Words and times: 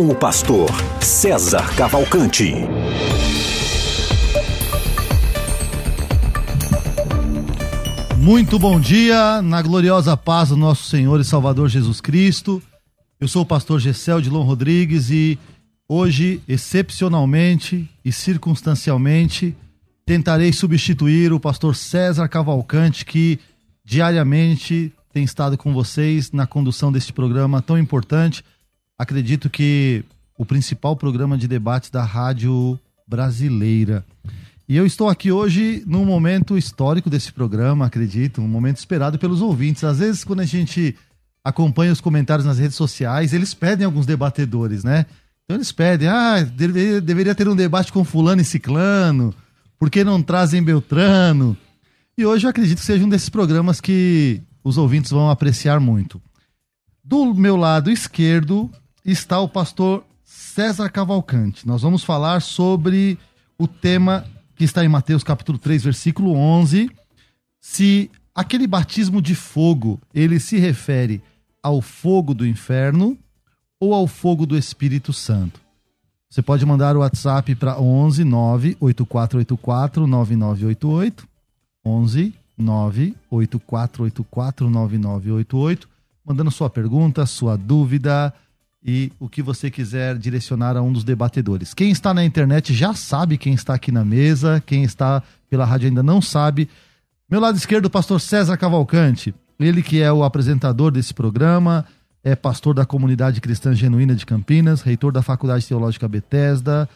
com 0.00 0.08
o 0.08 0.14
pastor 0.14 0.70
César 0.98 1.76
Cavalcante. 1.76 2.54
Muito 8.16 8.58
bom 8.58 8.80
dia, 8.80 9.42
na 9.42 9.60
gloriosa 9.60 10.16
paz 10.16 10.48
do 10.48 10.56
nosso 10.56 10.84
Senhor 10.84 11.20
e 11.20 11.24
Salvador 11.24 11.68
Jesus 11.68 12.00
Cristo. 12.00 12.62
Eu 13.20 13.28
sou 13.28 13.42
o 13.42 13.46
pastor 13.46 13.78
Gessel 13.78 14.22
de 14.22 14.30
Lon 14.30 14.42
Rodrigues 14.42 15.10
e 15.10 15.38
hoje, 15.86 16.40
excepcionalmente 16.48 17.86
e 18.02 18.10
circunstancialmente, 18.10 19.54
tentarei 20.06 20.50
substituir 20.50 21.30
o 21.30 21.38
pastor 21.38 21.76
César 21.76 22.26
Cavalcante, 22.26 23.04
que 23.04 23.38
diariamente 23.84 24.94
tem 25.12 25.24
estado 25.24 25.58
com 25.58 25.74
vocês 25.74 26.32
na 26.32 26.46
condução 26.46 26.90
deste 26.90 27.12
programa 27.12 27.60
tão 27.60 27.76
importante 27.76 28.42
acredito 29.00 29.48
que 29.48 30.04
o 30.36 30.44
principal 30.44 30.94
programa 30.94 31.38
de 31.38 31.48
debates 31.48 31.88
da 31.88 32.04
rádio 32.04 32.78
brasileira. 33.06 34.04
E 34.68 34.76
eu 34.76 34.84
estou 34.84 35.08
aqui 35.08 35.32
hoje 35.32 35.82
num 35.86 36.04
momento 36.04 36.58
histórico 36.58 37.08
desse 37.08 37.32
programa, 37.32 37.86
acredito, 37.86 38.42
um 38.42 38.46
momento 38.46 38.76
esperado 38.76 39.18
pelos 39.18 39.40
ouvintes. 39.40 39.84
Às 39.84 40.00
vezes, 40.00 40.22
quando 40.22 40.40
a 40.40 40.44
gente 40.44 40.94
acompanha 41.42 41.92
os 41.92 42.00
comentários 42.00 42.44
nas 42.44 42.58
redes 42.58 42.76
sociais, 42.76 43.32
eles 43.32 43.54
pedem 43.54 43.86
alguns 43.86 44.04
debatedores, 44.04 44.84
né? 44.84 45.06
Então 45.46 45.56
eles 45.56 45.72
pedem, 45.72 46.06
ah, 46.06 46.42
deveria, 46.42 47.00
deveria 47.00 47.34
ter 47.34 47.48
um 47.48 47.56
debate 47.56 47.90
com 47.90 48.04
fulano 48.04 48.42
e 48.42 48.44
ciclano, 48.44 49.34
por 49.78 49.88
que 49.88 50.04
não 50.04 50.22
trazem 50.22 50.62
Beltrano? 50.62 51.56
E 52.18 52.26
hoje 52.26 52.46
eu 52.46 52.50
acredito 52.50 52.80
que 52.80 52.84
seja 52.84 53.02
um 53.02 53.08
desses 53.08 53.30
programas 53.30 53.80
que 53.80 54.42
os 54.62 54.76
ouvintes 54.76 55.10
vão 55.10 55.30
apreciar 55.30 55.80
muito. 55.80 56.20
Do 57.02 57.34
meu 57.34 57.56
lado 57.56 57.90
esquerdo, 57.90 58.70
está 59.04 59.40
o 59.40 59.48
pastor 59.48 60.04
César 60.24 60.88
Cavalcante. 60.90 61.66
Nós 61.66 61.82
vamos 61.82 62.04
falar 62.04 62.40
sobre 62.40 63.18
o 63.58 63.66
tema 63.66 64.24
que 64.56 64.62
está 64.64 64.84
em 64.84 64.88
Mateus 64.88 65.24
capítulo 65.24 65.58
3, 65.58 65.84
versículo 65.84 66.34
11, 66.34 66.90
se 67.60 68.10
aquele 68.34 68.66
batismo 68.66 69.22
de 69.22 69.34
fogo, 69.34 69.98
ele 70.14 70.38
se 70.38 70.58
refere 70.58 71.22
ao 71.62 71.80
fogo 71.80 72.34
do 72.34 72.46
inferno 72.46 73.16
ou 73.78 73.94
ao 73.94 74.06
fogo 74.06 74.44
do 74.46 74.56
Espírito 74.56 75.12
Santo. 75.12 75.60
Você 76.28 76.42
pode 76.42 76.64
mandar 76.64 76.96
o 76.96 77.00
WhatsApp 77.00 77.54
para 77.54 77.78
11 77.80 78.24
98484 78.24 80.06
9988 80.06 81.28
11 81.84 82.34
98484 82.56 84.70
9988 84.70 85.88
mandando 86.24 86.50
sua 86.50 86.70
pergunta, 86.70 87.26
sua 87.26 87.56
dúvida, 87.56 88.32
e 88.84 89.12
o 89.18 89.28
que 89.28 89.42
você 89.42 89.70
quiser 89.70 90.16
direcionar 90.16 90.76
a 90.76 90.82
um 90.82 90.92
dos 90.92 91.04
debatedores. 91.04 91.74
Quem 91.74 91.90
está 91.90 92.14
na 92.14 92.24
internet 92.24 92.72
já 92.72 92.94
sabe 92.94 93.36
quem 93.36 93.52
está 93.52 93.74
aqui 93.74 93.92
na 93.92 94.04
mesa, 94.04 94.62
quem 94.64 94.84
está 94.84 95.22
pela 95.48 95.64
rádio 95.64 95.88
ainda 95.88 96.02
não 96.02 96.22
sabe. 96.22 96.68
Meu 97.30 97.40
lado 97.40 97.56
esquerdo, 97.56 97.86
o 97.86 97.90
pastor 97.90 98.20
César 98.20 98.56
Cavalcante, 98.56 99.34
ele 99.58 99.82
que 99.82 100.00
é 100.00 100.10
o 100.10 100.24
apresentador 100.24 100.90
desse 100.90 101.12
programa, 101.12 101.84
é 102.24 102.34
pastor 102.34 102.74
da 102.74 102.86
comunidade 102.86 103.40
cristã 103.40 103.74
genuína 103.74 104.14
de 104.14 104.24
Campinas, 104.24 104.82
reitor 104.82 105.12
da 105.12 105.22
Faculdade 105.22 105.66
Teológica 105.66 106.08
Bethesda, 106.08 106.88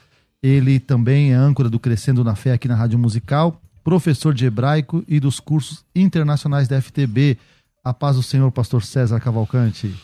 ele 0.42 0.78
também 0.78 1.32
é 1.32 1.36
âncora 1.36 1.70
do 1.70 1.78
Crescendo 1.78 2.22
na 2.22 2.34
Fé 2.34 2.52
aqui 2.52 2.68
na 2.68 2.74
Rádio 2.74 2.98
Musical, 2.98 3.60
professor 3.82 4.34
de 4.34 4.44
hebraico 4.46 5.04
e 5.06 5.20
dos 5.20 5.40
cursos 5.40 5.84
internacionais 5.94 6.68
da 6.68 6.80
FTB. 6.80 7.38
A 7.82 7.92
paz 7.92 8.16
do 8.16 8.22
Senhor, 8.22 8.50
pastor 8.50 8.82
César 8.82 9.20
Cavalcante. 9.20 9.94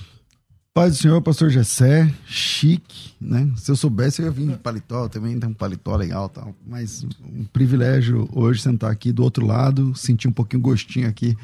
Paz 0.72 0.92
do 0.92 1.02
Senhor, 1.02 1.20
pastor 1.20 1.50
Gessé, 1.50 2.08
chique, 2.24 3.12
né? 3.20 3.52
Se 3.56 3.72
eu 3.72 3.74
soubesse, 3.74 4.22
eu 4.22 4.26
ia 4.26 4.30
vir 4.30 4.46
de 4.46 4.56
paletó, 4.56 5.08
também 5.08 5.36
tem 5.36 5.50
um 5.50 5.52
paletó 5.52 5.96
legal 5.96 6.28
tal. 6.28 6.54
Mas 6.64 7.04
um 7.24 7.44
privilégio 7.52 8.28
hoje 8.32 8.62
sentar 8.62 8.88
aqui 8.88 9.10
do 9.10 9.24
outro 9.24 9.44
lado, 9.44 9.92
sentir 9.96 10.28
um 10.28 10.32
pouquinho 10.32 10.62
gostinho 10.62 11.08
aqui 11.08 11.36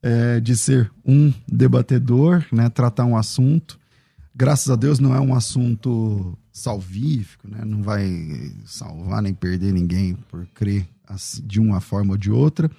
é, 0.00 0.38
de 0.38 0.56
ser 0.56 0.92
um 1.04 1.34
debatedor, 1.48 2.46
né? 2.52 2.68
Tratar 2.68 3.04
um 3.04 3.16
assunto. 3.16 3.80
Graças 4.32 4.70
a 4.70 4.76
Deus 4.76 5.00
não 5.00 5.12
é 5.12 5.18
um 5.18 5.34
assunto 5.34 6.38
salvífico, 6.52 7.48
né? 7.48 7.64
Não 7.64 7.82
vai 7.82 8.52
salvar 8.64 9.20
nem 9.20 9.34
perder 9.34 9.72
ninguém 9.72 10.14
por 10.30 10.46
crer 10.54 10.86
de 11.42 11.58
uma 11.58 11.80
forma 11.80 12.12
ou 12.12 12.16
de 12.16 12.30
outra. 12.30 12.70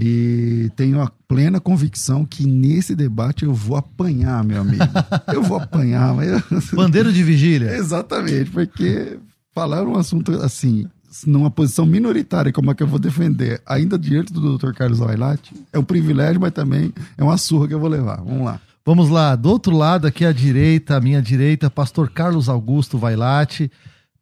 E 0.00 0.70
tenho 0.76 1.00
a 1.00 1.10
plena 1.26 1.58
convicção 1.60 2.24
que 2.24 2.46
nesse 2.46 2.94
debate 2.94 3.44
eu 3.44 3.52
vou 3.52 3.76
apanhar, 3.76 4.44
meu 4.44 4.60
amigo. 4.60 4.84
Eu 5.32 5.42
vou 5.42 5.58
apanhar. 5.58 6.14
Mas 6.14 6.70
eu... 6.72 6.76
Bandeira 6.76 7.12
de 7.12 7.22
vigília. 7.22 7.74
Exatamente, 7.74 8.50
porque 8.50 9.18
falar 9.52 9.84
um 9.84 9.96
assunto 9.96 10.32
assim, 10.40 10.86
numa 11.26 11.50
posição 11.50 11.84
minoritária, 11.84 12.52
como 12.52 12.70
é 12.70 12.74
que 12.74 12.82
eu 12.82 12.86
vou 12.86 12.98
defender, 12.98 13.60
ainda 13.66 13.98
diante 13.98 14.32
do 14.32 14.56
Dr. 14.56 14.72
Carlos 14.72 14.98
Vailate, 14.98 15.52
é 15.72 15.78
um 15.78 15.84
privilégio, 15.84 16.40
mas 16.40 16.52
também 16.52 16.92
é 17.16 17.24
uma 17.24 17.36
surra 17.36 17.66
que 17.66 17.74
eu 17.74 17.80
vou 17.80 17.88
levar. 17.88 18.18
Vamos 18.18 18.44
lá. 18.44 18.60
Vamos 18.86 19.10
lá, 19.10 19.36
do 19.36 19.50
outro 19.50 19.76
lado, 19.76 20.06
aqui 20.06 20.24
à 20.24 20.32
direita, 20.32 20.96
à 20.96 21.00
minha 21.00 21.20
direita, 21.20 21.68
pastor 21.68 22.10
Carlos 22.10 22.48
Augusto 22.48 22.96
Vailate. 22.96 23.70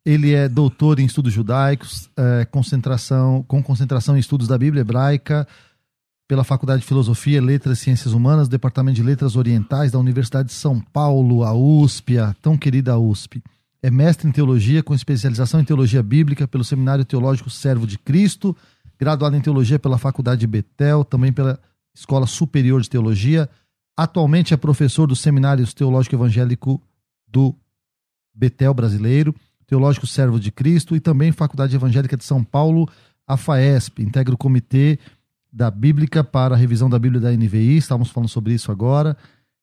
Ele 0.04 0.34
é 0.34 0.48
doutor 0.48 0.98
em 0.98 1.04
estudos 1.04 1.32
judaicos, 1.32 2.08
é, 2.16 2.44
concentração, 2.44 3.44
com 3.46 3.62
concentração 3.62 4.16
em 4.16 4.20
estudos 4.20 4.48
da 4.48 4.56
Bíblia 4.56 4.80
hebraica, 4.80 5.46
pela 6.28 6.42
Faculdade 6.42 6.80
de 6.80 6.86
Filosofia, 6.86 7.40
Letras 7.40 7.78
e 7.78 7.82
Ciências 7.82 8.12
Humanas, 8.12 8.48
Departamento 8.48 8.96
de 8.96 9.02
Letras 9.02 9.36
Orientais 9.36 9.92
da 9.92 9.98
Universidade 9.98 10.48
de 10.48 10.54
São 10.54 10.80
Paulo, 10.80 11.44
a 11.44 11.54
USP, 11.54 12.18
a 12.18 12.34
tão 12.42 12.56
querida 12.56 12.98
USP. 12.98 13.42
É 13.82 13.90
mestre 13.90 14.28
em 14.28 14.32
teologia 14.32 14.82
com 14.82 14.94
especialização 14.94 15.60
em 15.60 15.64
teologia 15.64 16.02
bíblica 16.02 16.48
pelo 16.48 16.64
Seminário 16.64 17.04
Teológico 17.04 17.48
Servo 17.48 17.86
de 17.86 17.96
Cristo, 17.98 18.56
graduado 18.98 19.36
em 19.36 19.40
teologia 19.40 19.78
pela 19.78 19.98
Faculdade 19.98 20.40
de 20.40 20.46
Betel, 20.46 21.04
também 21.04 21.32
pela 21.32 21.60
Escola 21.94 22.26
Superior 22.26 22.80
de 22.80 22.90
Teologia. 22.90 23.48
Atualmente 23.96 24.52
é 24.52 24.56
professor 24.56 25.06
do 25.06 25.14
Seminário 25.14 25.64
Teológico 25.72 26.16
Evangélico 26.16 26.82
do 27.28 27.54
Betel 28.34 28.74
Brasileiro, 28.74 29.34
Teológico 29.66 30.06
Servo 30.06 30.40
de 30.40 30.50
Cristo 30.50 30.96
e 30.96 31.00
também 31.00 31.30
Faculdade 31.30 31.76
Evangélica 31.76 32.16
de 32.16 32.24
São 32.24 32.42
Paulo, 32.42 32.88
a 33.26 33.36
FAESP. 33.36 34.02
Integra 34.02 34.34
o 34.34 34.38
comitê 34.38 34.98
da 35.56 35.70
Bíblica 35.70 36.22
para 36.22 36.54
a 36.54 36.58
revisão 36.58 36.90
da 36.90 36.98
Bíblia 36.98 37.18
da 37.18 37.32
NVI, 37.32 37.78
estávamos 37.78 38.10
falando 38.10 38.28
sobre 38.28 38.52
isso 38.52 38.70
agora, 38.70 39.16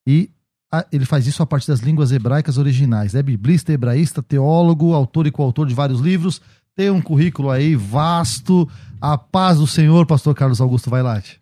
e 0.07 0.31
a, 0.71 0.83
ele 0.91 1.05
faz 1.05 1.27
isso 1.27 1.43
a 1.43 1.45
partir 1.45 1.67
das 1.67 1.81
línguas 1.81 2.11
hebraicas 2.11 2.57
originais. 2.57 3.13
É 3.13 3.21
biblista, 3.21 3.71
hebraísta, 3.71 4.23
teólogo, 4.23 4.95
autor 4.95 5.27
e 5.27 5.31
coautor 5.31 5.67
de 5.67 5.75
vários 5.75 5.99
livros, 5.99 6.41
tem 6.75 6.89
um 6.89 6.99
currículo 6.99 7.51
aí 7.51 7.75
vasto. 7.75 8.67
A 8.99 9.15
paz 9.19 9.59
do 9.59 9.67
Senhor, 9.67 10.07
pastor 10.07 10.33
Carlos 10.33 10.59
Augusto 10.59 10.89
Vailate. 10.89 11.39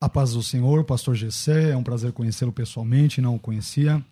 A 0.00 0.08
paz 0.08 0.32
do 0.32 0.42
Senhor, 0.42 0.82
pastor 0.82 1.14
Gessé, 1.14 1.70
é 1.70 1.76
um 1.76 1.84
prazer 1.84 2.12
conhecê-lo 2.12 2.52
pessoalmente, 2.52 3.20
não 3.20 3.36
o 3.36 3.38
conhecia. 3.38 4.04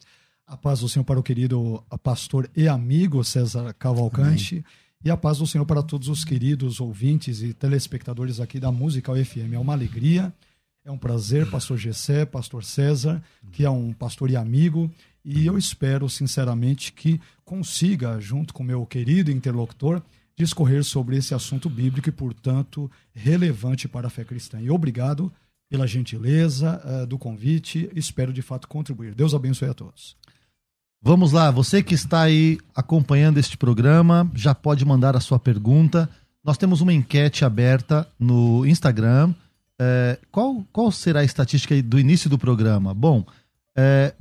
A 0.46 0.56
paz 0.56 0.78
do 0.78 0.88
Senhor 0.88 1.04
para 1.04 1.18
o 1.18 1.24
querido 1.24 1.82
pastor 2.04 2.48
e 2.56 2.68
amigo 2.68 3.24
César 3.24 3.74
Cavalcante. 3.74 4.54
Amém. 4.54 4.64
E 5.04 5.10
a 5.10 5.16
paz 5.16 5.38
do 5.38 5.46
Senhor 5.48 5.64
para 5.66 5.82
todos 5.82 6.06
os 6.06 6.24
queridos 6.24 6.80
ouvintes 6.80 7.42
e 7.42 7.52
telespectadores 7.52 8.38
aqui 8.38 8.60
da 8.60 8.70
Musical 8.70 9.16
FM. 9.16 9.52
É 9.52 9.58
uma 9.58 9.72
alegria, 9.72 10.32
é 10.84 10.92
um 10.92 10.98
prazer, 10.98 11.50
pastor 11.50 11.76
Gessé, 11.76 12.24
pastor 12.24 12.62
César, 12.62 13.20
que 13.50 13.64
é 13.64 13.70
um 13.70 13.92
pastor 13.92 14.30
e 14.30 14.36
amigo, 14.36 14.88
e 15.24 15.44
eu 15.44 15.58
espero 15.58 16.08
sinceramente 16.08 16.92
que 16.92 17.20
consiga, 17.44 18.20
junto 18.20 18.54
com 18.54 18.62
meu 18.62 18.86
querido 18.86 19.32
interlocutor, 19.32 20.00
discorrer 20.36 20.84
sobre 20.84 21.16
esse 21.16 21.34
assunto 21.34 21.68
bíblico 21.68 22.08
e, 22.08 22.12
portanto, 22.12 22.88
relevante 23.12 23.88
para 23.88 24.06
a 24.06 24.10
fé 24.10 24.24
cristã. 24.24 24.60
E 24.60 24.70
obrigado 24.70 25.32
pela 25.68 25.86
gentileza 25.86 26.80
uh, 26.84 27.06
do 27.08 27.18
convite, 27.18 27.90
espero 27.94 28.32
de 28.32 28.42
fato 28.42 28.68
contribuir. 28.68 29.14
Deus 29.14 29.34
abençoe 29.34 29.68
a 29.68 29.74
todos. 29.74 30.16
Vamos 31.04 31.32
lá, 31.32 31.50
você 31.50 31.82
que 31.82 31.94
está 31.94 32.22
aí 32.22 32.60
acompanhando 32.76 33.36
este 33.36 33.56
programa, 33.56 34.30
já 34.36 34.54
pode 34.54 34.84
mandar 34.84 35.16
a 35.16 35.20
sua 35.20 35.36
pergunta. 35.36 36.08
Nós 36.44 36.56
temos 36.56 36.80
uma 36.80 36.92
enquete 36.92 37.44
aberta 37.44 38.06
no 38.20 38.64
Instagram. 38.64 39.34
É, 39.80 40.16
qual, 40.30 40.64
qual 40.72 40.92
será 40.92 41.18
a 41.18 41.24
estatística 41.24 41.82
do 41.82 41.98
início 41.98 42.30
do 42.30 42.38
programa? 42.38 42.94
Bom, 42.94 43.26
é, 43.76 44.14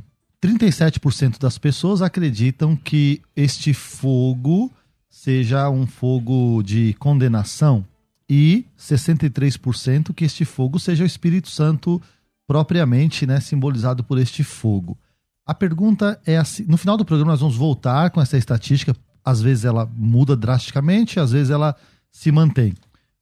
37% 0.43 1.37
das 1.37 1.59
pessoas 1.59 2.01
acreditam 2.01 2.75
que 2.75 3.21
este 3.35 3.75
fogo 3.75 4.71
seja 5.07 5.69
um 5.69 5.85
fogo 5.85 6.63
de 6.63 6.95
condenação 6.95 7.85
e 8.27 8.65
63% 8.75 10.15
que 10.15 10.25
este 10.25 10.45
fogo 10.45 10.79
seja 10.79 11.03
o 11.03 11.07
Espírito 11.07 11.49
Santo 11.51 12.01
propriamente, 12.47 13.27
né, 13.27 13.39
simbolizado 13.39 14.03
por 14.03 14.17
este 14.17 14.43
fogo. 14.43 14.97
A 15.45 15.53
pergunta 15.53 16.19
é 16.25 16.37
assim, 16.37 16.63
no 16.63 16.77
final 16.77 16.97
do 16.97 17.05
programa 17.05 17.31
nós 17.31 17.41
vamos 17.41 17.55
voltar 17.55 18.09
com 18.11 18.21
essa 18.21 18.37
estatística, 18.37 18.95
às 19.23 19.41
vezes 19.41 19.65
ela 19.65 19.89
muda 19.95 20.35
drasticamente, 20.35 21.19
às 21.19 21.31
vezes 21.31 21.49
ela 21.49 21.75
se 22.11 22.31
mantém. 22.31 22.73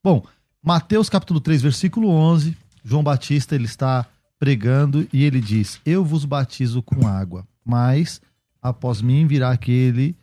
Bom, 0.04 0.24
Mateus 0.62 1.10
capítulo 1.10 1.40
3, 1.40 1.62
versículo 1.62 2.10
11, 2.10 2.58
João 2.84 3.04
Batista 3.04 3.56
ele 3.56 3.66
está 3.66 4.06
pregando 4.38 5.08
e 5.12 5.24
ele 5.24 5.42
diz: 5.42 5.80
"Eu 5.86 6.04
vos 6.04 6.26
batizo 6.26 6.82
com 6.82 7.08
água, 7.08 7.46
mas 7.66 8.22
após 8.62 9.02
mim 9.02 9.26
virá 9.26 9.52
aquele 9.52 10.16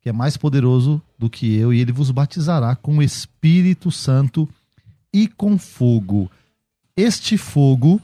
que 0.00 0.08
é 0.10 0.12
mais 0.12 0.36
poderoso 0.36 1.00
do 1.18 1.30
que 1.30 1.54
eu, 1.56 1.72
e 1.72 1.80
ele 1.80 1.90
vos 1.90 2.10
batizará 2.10 2.76
com 2.76 2.98
o 2.98 3.02
Espírito 3.02 3.90
Santo 3.90 4.46
e 5.10 5.26
com 5.26 5.56
fogo. 5.56 6.30
Este 6.94 7.38
fogo, 7.38 7.98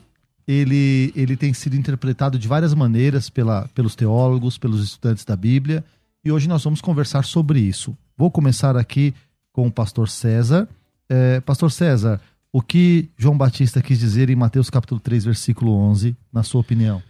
ele, 0.50 1.12
ele 1.14 1.36
tem 1.36 1.54
sido 1.54 1.76
interpretado 1.76 2.36
de 2.36 2.48
várias 2.48 2.74
maneiras 2.74 3.30
pela, 3.30 3.68
pelos 3.68 3.94
teólogos, 3.94 4.58
pelos 4.58 4.82
estudantes 4.82 5.24
da 5.24 5.36
Bíblia, 5.36 5.84
e 6.24 6.32
hoje 6.32 6.48
nós 6.48 6.64
vamos 6.64 6.80
conversar 6.80 7.24
sobre 7.24 7.60
isso. 7.60 7.96
Vou 8.16 8.32
começar 8.32 8.76
aqui 8.76 9.14
com 9.52 9.68
o 9.68 9.72
pastor 9.72 10.08
César. 10.08 10.68
É, 11.08 11.40
pastor 11.40 11.70
César, 11.70 12.20
o 12.52 12.60
que 12.60 13.08
João 13.16 13.38
Batista 13.38 13.80
quis 13.80 14.00
dizer 14.00 14.28
em 14.28 14.34
Mateus 14.34 14.68
capítulo 14.68 15.00
3, 15.00 15.24
versículo 15.24 15.72
11, 15.72 16.16
na 16.32 16.42
sua 16.42 16.60
opinião? 16.60 17.00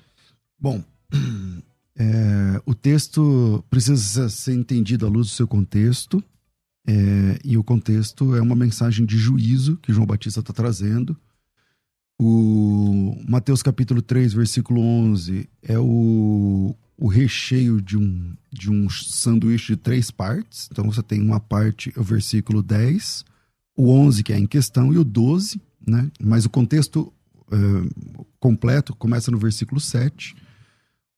Bom, 0.58 0.84
é, 1.96 2.60
o 2.66 2.74
texto 2.74 3.64
precisa 3.70 4.28
ser 4.28 4.52
entendido 4.52 5.06
à 5.06 5.08
luz 5.08 5.28
do 5.28 5.32
seu 5.32 5.48
contexto, 5.48 6.22
é, 6.86 7.38
e 7.42 7.56
o 7.56 7.64
contexto 7.64 8.36
é 8.36 8.42
uma 8.42 8.54
mensagem 8.54 9.06
de 9.06 9.16
juízo 9.16 9.78
que 9.78 9.94
João 9.94 10.06
Batista 10.06 10.40
está 10.40 10.52
trazendo. 10.52 11.16
O 12.22 13.16
Mateus 13.26 13.62
capítulo 13.62 14.02
3, 14.02 14.34
versículo 14.34 14.82
11, 14.82 15.48
é 15.62 15.78
o, 15.78 16.76
o 16.98 17.08
recheio 17.08 17.80
de 17.80 17.96
um, 17.96 18.34
de 18.52 18.70
um 18.70 18.90
sanduíche 18.90 19.72
de 19.72 19.76
três 19.78 20.10
partes. 20.10 20.68
Então 20.70 20.84
você 20.84 21.02
tem 21.02 21.22
uma 21.22 21.40
parte, 21.40 21.90
o 21.96 22.02
versículo 22.02 22.62
10, 22.62 23.24
o 23.74 23.90
11 23.90 24.22
que 24.22 24.34
é 24.34 24.38
em 24.38 24.46
questão 24.46 24.92
e 24.92 24.98
o 24.98 25.04
12, 25.04 25.62
né? 25.86 26.10
mas 26.20 26.44
o 26.44 26.50
contexto 26.50 27.10
é, 27.50 27.56
completo 28.38 28.94
começa 28.94 29.30
no 29.30 29.38
versículo 29.38 29.80
7 29.80 30.36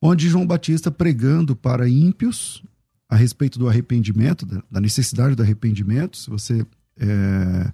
onde 0.01 0.29
João 0.29 0.47
Batista 0.47 0.89
pregando 0.89 1.57
para 1.57 1.89
ímpios 1.89 2.63
a 3.09 3.17
respeito 3.17 3.59
do 3.59 3.69
arrependimento, 3.69 4.47
da 4.71 4.81
necessidade 4.81 5.35
do 5.35 5.43
arrependimento. 5.43 6.17
Se 6.17 6.31
você 6.31 6.65
é, 6.97 7.73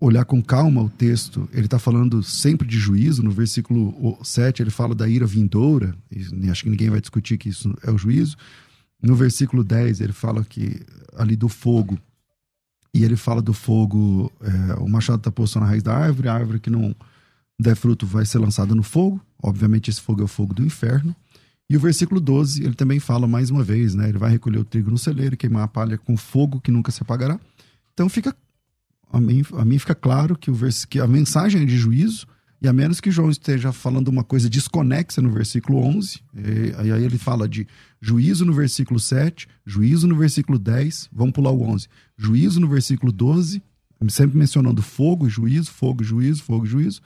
olhar 0.00 0.24
com 0.24 0.42
calma 0.42 0.82
o 0.82 0.88
texto, 0.88 1.46
ele 1.52 1.66
está 1.66 1.78
falando 1.78 2.22
sempre 2.22 2.66
de 2.66 2.78
juízo. 2.78 3.22
No 3.22 3.30
versículo 3.30 4.18
7, 4.24 4.62
ele 4.62 4.70
fala 4.70 4.94
da 4.94 5.06
ira 5.06 5.26
vindoura, 5.26 5.94
acho 6.50 6.64
que 6.64 6.70
ninguém 6.70 6.88
vai 6.88 7.00
discutir 7.00 7.36
que 7.36 7.50
isso 7.50 7.76
é 7.84 7.90
o 7.90 7.98
juízo. 7.98 8.36
No 9.02 9.14
versículo 9.14 9.62
10, 9.62 10.00
ele 10.00 10.12
fala 10.12 10.42
que 10.42 10.80
ali 11.16 11.36
do 11.36 11.48
fogo, 11.48 11.98
e 12.94 13.04
ele 13.04 13.16
fala 13.16 13.40
do 13.40 13.52
fogo, 13.52 14.32
é, 14.40 14.74
o 14.80 14.88
machado 14.88 15.18
está 15.18 15.30
posto 15.30 15.60
na 15.60 15.66
raiz 15.66 15.82
da 15.82 15.94
árvore, 15.94 16.28
a 16.28 16.34
árvore 16.34 16.58
que 16.58 16.70
não 16.70 16.94
der 17.58 17.76
fruto 17.76 18.06
vai 18.06 18.24
ser 18.24 18.38
lançada 18.38 18.74
no 18.74 18.82
fogo. 18.82 19.20
Obviamente, 19.42 19.90
esse 19.90 20.00
fogo 20.00 20.22
é 20.22 20.24
o 20.24 20.28
fogo 20.28 20.54
do 20.54 20.64
inferno. 20.64 21.14
E 21.68 21.76
o 21.76 21.80
versículo 21.80 22.20
12, 22.20 22.64
ele 22.64 22.74
também 22.74 22.98
fala 22.98 23.28
mais 23.28 23.48
uma 23.48 23.62
vez, 23.62 23.94
né? 23.94 24.08
Ele 24.08 24.18
vai 24.18 24.30
recolher 24.30 24.58
o 24.58 24.64
trigo 24.64 24.90
no 24.90 24.98
celeiro, 24.98 25.36
queimar 25.36 25.62
a 25.62 25.68
palha 25.68 25.96
com 25.96 26.16
fogo 26.16 26.60
que 26.60 26.70
nunca 26.70 26.90
se 26.90 27.00
apagará. 27.00 27.38
Então 27.92 28.08
fica 28.08 28.34
a 29.12 29.20
mim, 29.20 29.42
a 29.52 29.64
mim 29.64 29.78
fica 29.78 29.94
claro 29.94 30.36
que, 30.36 30.50
o 30.50 30.54
vers, 30.54 30.84
que 30.84 31.00
a 31.00 31.06
mensagem 31.06 31.62
é 31.62 31.64
de 31.64 31.76
juízo, 31.76 32.26
e 32.62 32.68
a 32.68 32.72
menos 32.72 33.00
que 33.00 33.10
João 33.10 33.30
esteja 33.30 33.72
falando 33.72 34.08
uma 34.08 34.22
coisa 34.22 34.48
desconexa 34.48 35.22
no 35.22 35.30
versículo 35.30 35.78
11, 35.78 36.20
e, 36.34 36.92
aí 36.92 37.04
ele 37.04 37.18
fala 37.18 37.48
de 37.48 37.66
juízo 38.00 38.44
no 38.44 38.52
versículo 38.52 39.00
7, 39.00 39.48
juízo 39.64 40.06
no 40.06 40.16
versículo 40.16 40.58
10, 40.58 41.08
vamos 41.12 41.32
pular 41.32 41.50
o 41.50 41.62
11, 41.62 41.88
juízo 42.16 42.60
no 42.60 42.68
versículo 42.68 43.10
12, 43.10 43.62
sempre 44.08 44.38
mencionando 44.38 44.82
fogo 44.82 45.26
e 45.26 45.30
juízo, 45.30 45.70
fogo 45.70 46.02
e 46.02 46.06
juízo, 46.06 46.42
fogo 46.42 46.66
e 46.66 46.68
juízo, 46.68 47.00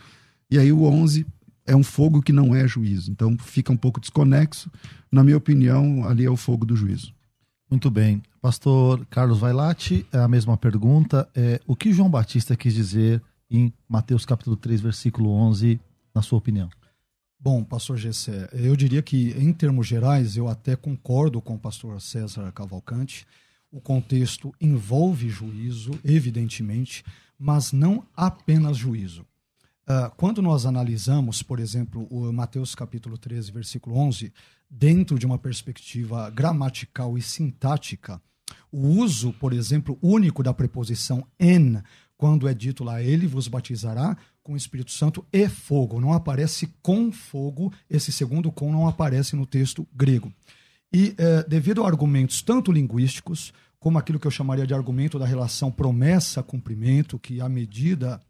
e 0.50 0.58
aí 0.58 0.72
o 0.72 0.82
11 0.84 1.24
é 1.66 1.74
um 1.74 1.82
fogo 1.82 2.20
que 2.20 2.32
não 2.32 2.54
é 2.54 2.66
juízo. 2.68 3.10
Então 3.10 3.36
fica 3.38 3.72
um 3.72 3.76
pouco 3.76 4.00
desconexo. 4.00 4.70
Na 5.10 5.24
minha 5.24 5.36
opinião, 5.36 6.06
ali 6.06 6.24
é 6.24 6.30
o 6.30 6.36
fogo 6.36 6.66
do 6.66 6.76
juízo. 6.76 7.13
Muito 7.74 7.90
bem. 7.90 8.22
Pastor 8.40 9.04
Carlos 9.06 9.40
Vailate, 9.40 10.06
é 10.12 10.18
a 10.18 10.28
mesma 10.28 10.56
pergunta. 10.56 11.28
É, 11.34 11.60
o 11.66 11.74
que 11.74 11.92
João 11.92 12.08
Batista 12.08 12.56
quis 12.56 12.72
dizer 12.72 13.20
em 13.50 13.74
Mateus 13.88 14.24
capítulo 14.24 14.56
3, 14.56 14.80
versículo 14.80 15.28
11, 15.30 15.80
na 16.14 16.22
sua 16.22 16.38
opinião? 16.38 16.70
Bom, 17.36 17.64
pastor 17.64 17.96
Gessé, 17.96 18.48
eu 18.52 18.76
diria 18.76 19.02
que, 19.02 19.32
em 19.36 19.52
termos 19.52 19.88
gerais, 19.88 20.36
eu 20.36 20.46
até 20.46 20.76
concordo 20.76 21.42
com 21.42 21.56
o 21.56 21.58
pastor 21.58 22.00
César 22.00 22.52
Cavalcante. 22.52 23.26
O 23.72 23.80
contexto 23.80 24.54
envolve 24.60 25.28
juízo, 25.28 25.98
evidentemente, 26.04 27.04
mas 27.36 27.72
não 27.72 28.06
apenas 28.16 28.76
juízo. 28.76 29.22
Uh, 29.82 30.14
quando 30.16 30.40
nós 30.40 30.64
analisamos, 30.64 31.42
por 31.42 31.58
exemplo, 31.58 32.06
o 32.08 32.32
Mateus 32.32 32.72
capítulo 32.76 33.18
13, 33.18 33.50
versículo 33.50 33.96
11, 33.96 34.32
dentro 34.76 35.18
de 35.18 35.24
uma 35.24 35.38
perspectiva 35.38 36.28
gramatical 36.30 37.16
e 37.16 37.22
sintática, 37.22 38.20
o 38.72 38.80
uso, 38.80 39.32
por 39.34 39.52
exemplo, 39.52 39.96
único 40.02 40.42
da 40.42 40.52
preposição 40.52 41.24
en, 41.38 41.80
quando 42.16 42.48
é 42.48 42.54
dito 42.54 42.82
lá, 42.82 43.00
ele 43.00 43.26
vos 43.26 43.46
batizará 43.46 44.16
com 44.42 44.52
o 44.52 44.56
Espírito 44.56 44.90
Santo 44.90 45.24
e 45.32 45.48
fogo. 45.48 46.00
Não 46.00 46.12
aparece 46.12 46.68
com 46.82 47.12
fogo, 47.12 47.72
esse 47.88 48.12
segundo 48.12 48.50
com 48.50 48.72
não 48.72 48.88
aparece 48.88 49.36
no 49.36 49.46
texto 49.46 49.86
grego. 49.94 50.32
E 50.92 51.14
eh, 51.16 51.44
devido 51.48 51.82
a 51.82 51.86
argumentos 51.86 52.42
tanto 52.42 52.72
linguísticos, 52.72 53.52
como 53.78 53.98
aquilo 53.98 54.18
que 54.18 54.26
eu 54.26 54.30
chamaria 54.30 54.66
de 54.66 54.74
argumento 54.74 55.18
da 55.18 55.26
relação 55.26 55.70
promessa-cumprimento, 55.70 57.18
que 57.18 57.40
à 57.40 57.48
medida 57.48 58.20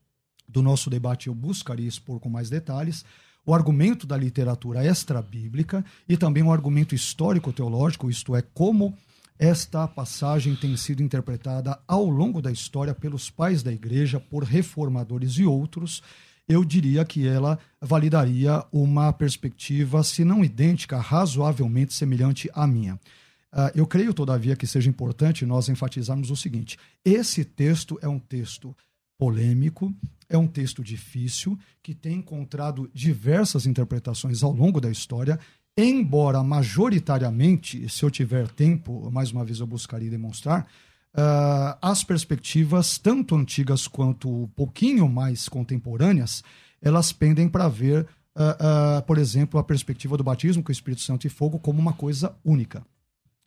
do 0.49 0.63
nosso 0.63 0.91
debate 0.91 1.29
eu 1.29 1.35
buscaria 1.35 1.89
expor 1.89 2.21
com 2.21 2.29
mais 2.29 2.51
detalhes 2.51 3.05
o 3.47 3.55
argumento 3.55 4.07
da 4.07 4.17
literatura 4.17 4.85
extra-bíblica 4.85 5.85
e 6.09 6.17
também 6.17 6.43
o 6.43 6.53
argumento 6.53 6.95
histórico-teológico, 6.95 8.11
isto 8.11 8.35
é, 8.35 8.43
como 8.43 8.97
esta 9.39 9.87
passagem 9.89 10.55
tem 10.55 10.77
sido 10.77 11.03
interpretada 11.03 11.79
ao 11.87 12.09
longo 12.09 12.41
da 12.41 12.53
história 12.53 12.95
pelos 12.95 13.31
pais 13.31 13.63
da 13.63 13.73
igreja, 13.73 14.21
por 14.21 14.45
reformadores 14.45 15.33
e 15.33 15.45
outros, 15.45 16.03
eu 16.49 16.65
diria 16.65 17.05
que 17.05 17.27
ela 17.27 17.59
validaria 17.81 18.65
uma 18.71 19.13
perspectiva, 19.13 20.03
se 20.03 20.25
não 20.25 20.45
idêntica, 20.45 20.99
razoavelmente 20.99 21.95
semelhante 21.95 22.51
à 22.53 22.67
minha. 22.67 22.95
Uh, 23.53 23.71
eu 23.75 23.87
creio, 23.87 24.13
todavia, 24.13 24.57
que 24.57 24.67
seja 24.67 24.91
importante 24.91 25.47
nós 25.47 25.69
enfatizarmos 25.69 26.31
o 26.31 26.37
seguinte: 26.37 26.77
esse 27.05 27.45
texto 27.45 27.99
é 28.03 28.09
um 28.09 28.19
texto 28.19 28.77
polêmico, 29.17 29.95
é 30.35 30.39
um 30.39 30.47
texto 30.47 30.83
difícil, 30.83 31.59
que 31.83 31.95
tem 31.95 32.19
encontrado 32.19 32.91
diversas 32.93 33.67
interpretações 33.67 34.43
ao 34.43 34.53
longo 34.53 34.81
da 34.81 34.91
história, 34.91 35.39
embora 35.77 36.43
majoritariamente, 36.43 37.89
se 37.89 38.05
eu 38.05 38.11
tiver 38.11 38.49
tempo, 38.49 39.11
mais 39.11 39.33
uma 39.33 39.45
vez 39.45 39.61
eu 39.61 39.67
buscaria 39.67 40.11
demonstrar, 40.11 40.67
uh, 41.15 41.79
as 41.81 42.05
perspectivas, 42.05 42.99
tanto 42.99 43.35
antigas 43.35 43.89
quanto 43.89 44.49
pouquinho 44.55 45.09
mais 45.09 45.49
contemporâneas, 45.49 46.43
elas 46.81 47.13
pendem 47.13 47.49
para 47.49 47.69
ver, 47.69 48.07
uh, 48.37 48.99
uh, 48.99 49.03
por 49.03 49.19
exemplo, 49.19 49.59
a 49.59 49.65
perspectiva 49.65 50.17
do 50.17 50.25
batismo 50.25 50.63
com 50.63 50.71
o 50.71 50.73
Espírito 50.73 51.03
Santo 51.03 51.27
e 51.27 51.31
fogo 51.31 51.59
como 51.59 51.81
uma 51.81 51.93
coisa 51.93 52.35
única. 52.45 52.85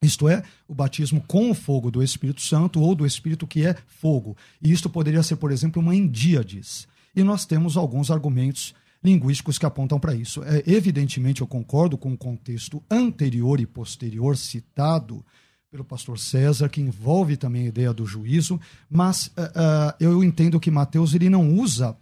Isto 0.02 0.30
é, 0.30 0.44
o 0.68 0.76
batismo 0.76 1.24
com 1.28 1.50
o 1.50 1.56
fogo 1.56 1.90
do 1.90 2.04
Espírito 2.04 2.42
Santo 2.42 2.80
ou 2.80 2.94
do 2.94 3.06
Espírito 3.06 3.48
que 3.48 3.66
é 3.66 3.76
fogo. 3.88 4.38
E 4.62 4.72
isto 4.72 4.90
poderia 4.90 5.24
ser, 5.24 5.38
por 5.38 5.52
exemplo, 5.52 5.82
uma 5.82 5.96
endíades. 5.96 6.88
E 7.16 7.24
nós 7.24 7.46
temos 7.46 7.76
alguns 7.78 8.12
argumentos 8.12 8.76
linguísticos 9.04 9.58
que 9.58 9.66
apontam 9.66 10.00
para 10.00 10.14
isso. 10.14 10.44
É, 10.44 10.64
evidentemente, 10.68 11.42
eu 11.42 11.48
concordo 11.48 11.98
com 11.98 12.14
o 12.14 12.18
contexto 12.18 12.84
anterior 12.92 13.60
e 13.60 13.66
posterior 13.66 14.38
citado 14.38 15.26
pelo 15.70 15.84
pastor 15.84 16.18
César, 16.18 16.70
que 16.70 16.82
envolve 16.82 17.36
também 17.36 17.64
a 17.64 17.68
ideia 17.68 17.94
do 17.94 18.06
juízo, 18.06 18.60
mas 18.90 19.28
uh, 19.28 19.42
uh, 19.42 19.94
eu 20.00 20.24
entendo 20.24 20.60
que 20.60 20.72
Mateus 20.72 21.14
ele 21.14 21.30
não 21.30 21.54
usa 21.56 21.96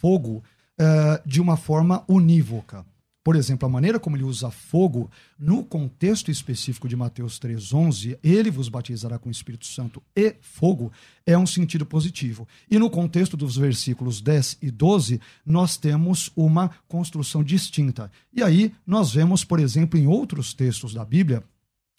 fogo 0.00 0.42
uh, 0.78 1.28
de 1.28 1.40
uma 1.40 1.56
forma 1.56 2.04
unívoca. 2.08 2.84
Por 3.28 3.36
exemplo, 3.36 3.66
a 3.66 3.70
maneira 3.70 4.00
como 4.00 4.16
ele 4.16 4.24
usa 4.24 4.50
fogo, 4.50 5.10
no 5.38 5.62
contexto 5.62 6.30
específico 6.30 6.88
de 6.88 6.96
Mateus 6.96 7.38
3,11, 7.38 8.18
ele 8.24 8.50
vos 8.50 8.70
batizará 8.70 9.18
com 9.18 9.28
o 9.28 9.30
Espírito 9.30 9.66
Santo 9.66 10.02
e 10.16 10.36
fogo, 10.40 10.90
é 11.26 11.36
um 11.36 11.46
sentido 11.46 11.84
positivo. 11.84 12.48
E 12.70 12.78
no 12.78 12.88
contexto 12.88 13.36
dos 13.36 13.58
versículos 13.58 14.22
10 14.22 14.56
e 14.62 14.70
12, 14.70 15.20
nós 15.44 15.76
temos 15.76 16.32
uma 16.34 16.70
construção 16.88 17.44
distinta. 17.44 18.10
E 18.32 18.42
aí 18.42 18.72
nós 18.86 19.12
vemos, 19.12 19.44
por 19.44 19.60
exemplo, 19.60 20.00
em 20.00 20.06
outros 20.06 20.54
textos 20.54 20.94
da 20.94 21.04
Bíblia, 21.04 21.44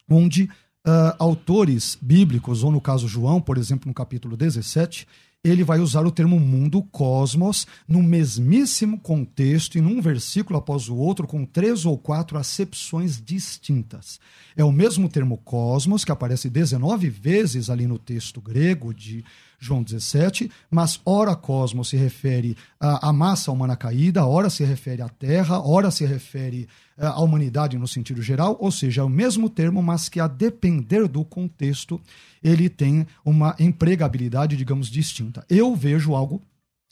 onde 0.10 0.46
uh, 0.46 1.14
autores 1.20 1.96
bíblicos, 2.02 2.64
ou 2.64 2.72
no 2.72 2.82
caso 2.82 3.08
João, 3.08 3.40
por 3.40 3.60
exemplo, 3.60 3.88
no 3.88 3.94
capítulo 3.94 4.36
17, 4.36 5.08
ele 5.44 5.64
vai 5.64 5.80
usar 5.80 6.06
o 6.06 6.12
termo 6.12 6.40
mundo, 6.40 6.84
cosmos, 6.84 7.66
no 7.88 8.04
mesmíssimo 8.04 9.00
contexto 9.00 9.78
e 9.78 9.82
num 9.82 10.02
versículo 10.02 10.60
após 10.60 10.90
o 10.90 10.96
outro, 10.96 11.26
com 11.26 11.46
três 11.46 11.86
ou 11.86 11.98
quatro 11.98 12.38
acepções 12.38 13.22
distintas. 13.22 14.20
É 14.56 14.64
o 14.64 14.72
mesmo 14.72 15.08
termo 15.08 15.38
cosmos, 15.38 16.04
que 16.04 16.12
aparece 16.12 16.50
19 16.50 17.10
vezes 17.10 17.70
ali 17.70 17.88
no 17.88 17.98
texto 17.98 18.42
grego 18.42 18.94
de 18.94 19.24
João 19.58 19.84
17, 19.84 20.50
mas 20.72 21.02
ora 21.06 21.36
cosmos 21.36 21.90
se 21.90 21.98
refere 21.98 22.56
à, 22.80 23.12
massa 23.12 23.52
humana 23.52 23.76
caída, 23.76 24.26
ora 24.26 24.50
se 24.50 24.64
refere 24.64 25.02
à 25.02 25.10
Terra, 25.10 25.60
ora 25.60 25.92
se 25.92 26.06
refere 26.06 26.68
eh, 27.00 27.06
à 27.06 27.20
humanidade 27.20 27.78
no 27.78 27.88
sentido 27.88 28.22
geral, 28.22 28.58
ou 28.60 28.72
seja, 28.72 29.02
é 29.02 29.04
o 29.04 29.10
mesmo 29.10 29.50
termo, 29.50 29.82
mas 29.82 30.10
que 30.10 30.20
a 30.20 30.28
depender 30.28 31.08
do 31.08 31.24
contexto, 31.24 32.00
ele 32.44 32.70
tem 32.70 33.08
uma 33.24 33.56
empregabilidade, 33.58 34.58
digamos, 34.58 34.90
distinta. 34.90 35.46
Eu 35.50 35.76
vejo 35.76 36.14
algo 36.14 36.42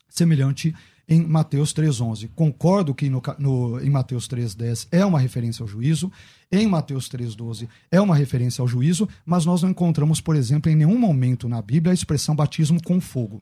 semelhante 0.09 0.73
em 1.07 1.21
Mateus 1.21 1.73
3,11. 1.73 2.29
Concordo 2.35 2.93
que 2.93 3.09
no, 3.09 3.21
no, 3.37 3.79
em 3.79 3.89
Mateus 3.89 4.27
3,10 4.27 4.87
é 4.91 5.05
uma 5.05 5.19
referência 5.19 5.63
ao 5.63 5.67
juízo, 5.67 6.11
em 6.51 6.67
Mateus 6.67 7.09
3,12 7.09 7.67
é 7.91 7.99
uma 7.99 8.15
referência 8.15 8.61
ao 8.61 8.67
juízo, 8.67 9.07
mas 9.25 9.45
nós 9.45 9.61
não 9.61 9.69
encontramos, 9.69 10.21
por 10.21 10.35
exemplo, 10.35 10.71
em 10.71 10.75
nenhum 10.75 10.97
momento 10.97 11.47
na 11.47 11.61
Bíblia 11.61 11.91
a 11.91 11.93
expressão 11.93 12.35
batismo 12.35 12.81
com 12.83 12.99
fogo. 12.99 13.41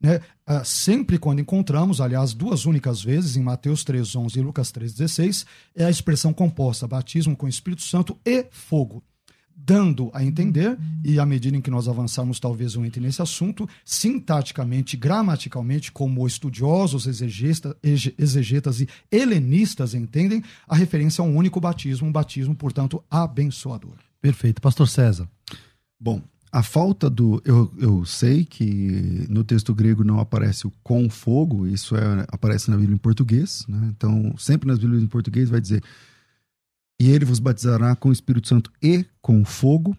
Né? 0.00 0.20
Uh, 0.48 0.64
sempre 0.64 1.18
quando 1.18 1.40
encontramos, 1.40 2.00
aliás, 2.00 2.32
duas 2.32 2.64
únicas 2.64 3.02
vezes, 3.02 3.36
em 3.36 3.42
Mateus 3.42 3.84
3,11 3.84 4.36
e 4.36 4.40
Lucas 4.40 4.72
3,16, 4.72 5.44
é 5.74 5.84
a 5.84 5.90
expressão 5.90 6.32
composta, 6.32 6.86
batismo 6.86 7.36
com 7.36 7.48
Espírito 7.48 7.82
Santo 7.82 8.16
e 8.24 8.46
fogo 8.50 9.02
dando 9.60 10.10
a 10.14 10.24
entender, 10.24 10.78
e 11.04 11.18
à 11.18 11.26
medida 11.26 11.56
em 11.56 11.60
que 11.60 11.70
nós 11.70 11.88
avançarmos, 11.88 12.38
talvez 12.38 12.74
eu 12.74 12.84
entre 12.86 13.00
nesse 13.00 13.20
assunto, 13.20 13.68
sintaticamente, 13.84 14.96
gramaticalmente, 14.96 15.90
como 15.90 16.26
estudiosos, 16.26 17.06
exegetas, 17.06 17.74
exegetas 17.82 18.80
e 18.80 18.88
helenistas 19.10 19.94
entendem, 19.94 20.44
a 20.66 20.76
referência 20.76 21.22
a 21.22 21.24
um 21.26 21.36
único 21.36 21.60
batismo, 21.60 22.06
um 22.06 22.12
batismo, 22.12 22.54
portanto, 22.54 23.02
abençoador. 23.10 23.96
Perfeito. 24.20 24.62
Pastor 24.62 24.88
César. 24.88 25.28
Bom, 26.00 26.22
a 26.50 26.62
falta 26.62 27.10
do. 27.10 27.42
Eu, 27.44 27.72
eu 27.78 28.04
sei 28.04 28.44
que 28.44 29.26
no 29.28 29.44
texto 29.44 29.74
grego 29.74 30.04
não 30.04 30.18
aparece 30.18 30.66
o 30.66 30.72
com 30.82 31.08
fogo, 31.10 31.66
isso 31.66 31.96
é, 31.96 32.26
aparece 32.28 32.70
na 32.70 32.76
Bíblia 32.76 32.94
em 32.94 32.98
português, 32.98 33.64
né? 33.68 33.88
Então, 33.96 34.34
sempre 34.38 34.68
nas 34.68 34.78
Bíblias 34.78 35.02
em 35.02 35.06
português 35.06 35.50
vai 35.50 35.60
dizer 35.60 35.82
e 37.00 37.10
ele 37.10 37.24
vos 37.24 37.38
batizará 37.38 37.94
com 37.94 38.08
o 38.08 38.12
Espírito 38.12 38.48
Santo 38.48 38.72
e 38.82 39.04
com 39.22 39.44
fogo. 39.44 39.96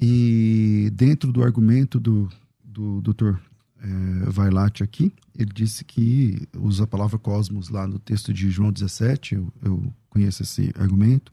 E 0.00 0.90
dentro 0.92 1.32
do 1.32 1.42
argumento 1.42 1.98
do, 1.98 2.28
do 2.62 3.00
doutor 3.00 3.40
é, 3.80 4.30
Vailate 4.30 4.82
aqui, 4.82 5.12
ele 5.38 5.50
disse 5.52 5.84
que 5.84 6.46
usa 6.58 6.84
a 6.84 6.86
palavra 6.86 7.18
cosmos 7.18 7.68
lá 7.68 7.86
no 7.86 7.98
texto 7.98 8.32
de 8.32 8.50
João 8.50 8.72
17, 8.72 9.36
eu, 9.36 9.52
eu 9.62 9.92
conheço 10.10 10.42
esse 10.42 10.72
argumento, 10.76 11.32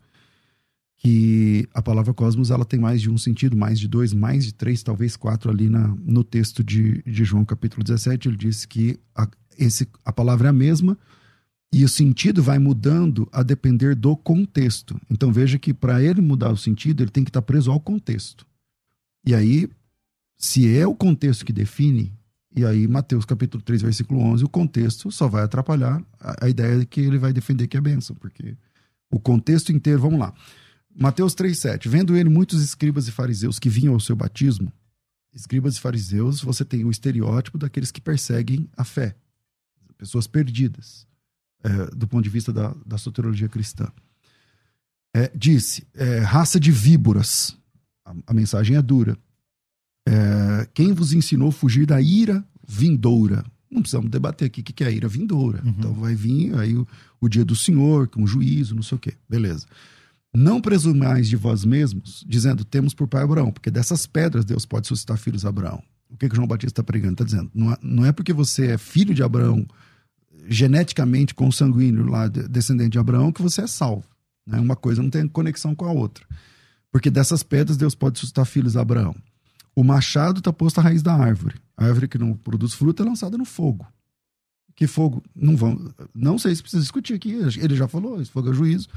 que 1.00 1.66
a 1.74 1.82
palavra 1.82 2.14
cosmos 2.14 2.52
ela 2.52 2.66
tem 2.66 2.78
mais 2.78 3.02
de 3.02 3.10
um 3.10 3.18
sentido, 3.18 3.56
mais 3.56 3.80
de 3.80 3.88
dois, 3.88 4.14
mais 4.14 4.44
de 4.44 4.54
três, 4.54 4.84
talvez 4.84 5.16
quatro 5.16 5.50
ali 5.50 5.70
na, 5.70 5.88
no 6.04 6.26
texto 6.26 6.62
de, 6.62 7.02
de 7.04 7.24
João 7.24 7.46
capítulo 7.46 7.82
17, 7.86 8.28
ele 8.28 8.36
disse 8.36 8.68
que 8.68 9.00
a, 9.16 9.26
esse, 9.58 9.88
a 10.04 10.12
palavra 10.12 10.50
é 10.50 10.52
a 10.52 10.54
mesma, 10.54 10.98
e 11.72 11.86
o 11.86 11.90
sentido 11.90 12.44
vai 12.44 12.60
mudando 12.60 13.30
a 13.32 13.44
depender 13.44 13.96
do 13.96 14.18
contexto. 14.18 15.00
Então 15.10 15.32
veja 15.32 15.58
que 15.58 15.74
para 15.74 16.04
ele 16.04 16.20
mudar 16.20 16.52
o 16.52 16.58
sentido, 16.58 17.02
ele 17.02 17.12
tem 17.12 17.24
que 17.24 17.30
estar 17.30 17.42
tá 17.42 17.46
preso 17.46 17.72
ao 17.72 17.80
contexto. 17.80 18.46
E 19.26 19.34
aí, 19.34 19.70
se 20.38 20.76
é 20.76 20.86
o 20.86 20.94
contexto 20.96 21.46
que 21.46 21.54
define, 21.54 22.12
e 22.54 22.66
aí 22.66 22.90
Mateus 22.90 23.24
capítulo 23.24 23.64
3, 23.64 23.84
versículo 23.84 24.20
11, 24.20 24.44
o 24.44 24.50
contexto 24.50 25.10
só 25.12 25.30
vai 25.30 25.44
atrapalhar 25.44 26.04
a, 26.20 26.46
a 26.46 26.50
ideia 26.50 26.80
de 26.80 26.86
que 26.86 27.00
ele 27.00 27.18
vai 27.18 27.32
defender 27.32 27.68
que 27.68 27.78
é 27.78 27.82
bênção, 27.82 28.18
porque 28.18 28.58
o 29.10 29.18
contexto 29.18 29.72
inteiro, 29.72 30.02
vamos 30.02 30.20
lá. 30.20 30.34
Mateus 31.00 31.34
7, 31.34 31.88
vendo 31.88 32.16
ele 32.16 32.30
muitos 32.30 32.62
escribas 32.62 33.08
e 33.08 33.12
fariseus 33.12 33.58
que 33.58 33.70
vinham 33.70 33.94
ao 33.94 34.00
seu 34.00 34.16
batismo, 34.16 34.72
escribas 35.34 35.78
e 35.78 35.80
fariseus, 35.80 36.42
você 36.42 36.66
tem 36.66 36.84
o 36.84 36.92
estereótipo 36.92 37.58
daqueles 37.58 37.92
que 37.92 38.02
perseguem 38.02 38.68
a 38.76 38.84
fé, 38.84 39.16
pessoas 39.98 40.28
perdidas 40.28 41.08
é, 41.64 41.96
do 41.96 42.08
ponto 42.08 42.24
de 42.24 42.30
vista 42.30 42.52
da, 42.52 42.74
da 42.86 42.98
soteriologia 42.98 43.50
cristã. 43.50 43.88
É, 45.14 45.32
disse: 45.36 45.88
é, 45.94 46.20
raça 46.20 46.60
de 46.60 46.72
víboras. 46.72 47.58
A, 48.06 48.14
a 48.28 48.34
mensagem 48.34 48.76
é 48.76 48.82
dura. 48.82 49.18
É, 50.08 50.68
quem 50.74 50.94
vos 50.94 51.14
ensinou 51.14 51.50
a 51.50 51.52
fugir 51.52 51.86
da 51.86 52.02
ira 52.02 52.44
vindoura? 52.68 53.44
Não 53.70 53.82
precisamos 53.82 54.10
debater 54.10 54.48
aqui 54.48 54.62
o 54.62 54.64
que 54.64 54.84
é 54.84 54.88
a 54.88 54.92
ira 54.92 55.08
vindoura. 55.08 55.62
Uhum. 55.64 55.76
Então 55.78 55.94
vai 55.94 56.16
vir 56.16 56.56
aí 56.56 56.76
o, 56.76 56.88
o, 57.22 57.30
dia 57.30 57.46
do 57.46 57.56
Senhor, 57.56 58.08
com 58.08 58.26
juízo, 58.26 58.74
não 58.74 58.82
sei 58.82 58.96
o 58.96 59.00
quê. 59.00 59.14
Beleza. 59.28 59.68
Não 60.34 60.62
presumais 60.62 61.28
de 61.28 61.36
vós 61.36 61.66
mesmos, 61.66 62.24
dizendo, 62.28 62.64
temos 62.64 62.94
por 62.94 63.08
pai 63.08 63.24
Abraão, 63.24 63.52
porque 63.52 63.72
dessas 63.72 64.06
pedras 64.06 64.46
Deus 64.46 64.66
pode 64.66 64.88
suscitar 64.88 65.18
filhos 65.18 65.46
a 65.46 65.50
Abraão. 65.50 65.82
O 66.10 66.18
que, 66.18 66.30
que 66.30 66.36
João 66.36 66.48
Batista 66.48 66.82
está 66.82 66.84
pregando? 66.84 67.14
Está 67.14 67.24
dizendo, 67.24 67.52
não 67.54 67.72
é, 67.72 67.78
não 67.82 68.06
é 68.06 68.12
porque 68.12 68.34
você 68.34 68.68
é 68.72 68.78
filho 68.78 69.14
de 69.14 69.24
Abraão, 69.24 69.66
geneticamente 70.48 71.36
consanguíneo 71.36 72.06
lá, 72.06 72.28
descendente 72.28 72.92
de 72.92 73.00
Abraão, 73.00 73.32
que 73.32 73.42
você 73.42 73.62
é 73.62 73.68
salvo. 73.68 74.06
Né? 74.46 74.60
Uma 74.60 74.76
coisa 74.76 75.02
não 75.02 75.10
tem 75.10 75.28
conexão 75.28 75.76
com 75.76 75.86
a 75.86 75.92
outra. 75.92 76.26
Porque 76.92 77.12
dessas 77.12 77.44
pedras 77.44 77.78
Deus 77.78 77.94
pode 77.94 78.20
suscitar 78.20 78.46
filhos 78.46 78.76
a 78.76 78.82
Abraão. 78.82 79.16
O 79.76 79.84
machado 79.84 80.40
está 80.40 80.52
posto 80.52 80.80
à 80.80 80.82
raiz 80.82 81.02
da 81.04 81.14
árvore. 81.14 81.56
A 81.78 81.86
árvore 81.86 82.08
que 82.08 82.18
não 82.18 82.34
produz 82.34 82.74
fruto 82.74 83.04
é 83.04 83.06
lançada 83.06 83.38
no 83.38 83.46
fogo. 83.46 83.88
Que 84.76 84.88
fogo? 84.88 85.24
Não 85.36 85.56
vão. 85.56 85.94
Não 86.16 86.40
sei 86.40 86.56
se 86.56 86.62
precisa 86.62 86.82
discutir 86.82 87.14
aqui. 87.14 87.32
Ele 87.32 87.76
já 87.76 87.88
falou, 87.88 88.22
esse 88.22 88.32
fogo 88.32 88.50
é 88.50 88.54
juízo. 88.54 88.88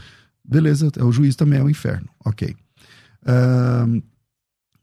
Beleza, 0.44 0.90
é 0.96 1.04
o 1.04 1.12
juízo 1.12 1.38
também 1.38 1.58
é 1.58 1.62
o 1.62 1.70
inferno. 1.70 2.08
Ok. 2.24 2.56
Uh, 3.22 4.02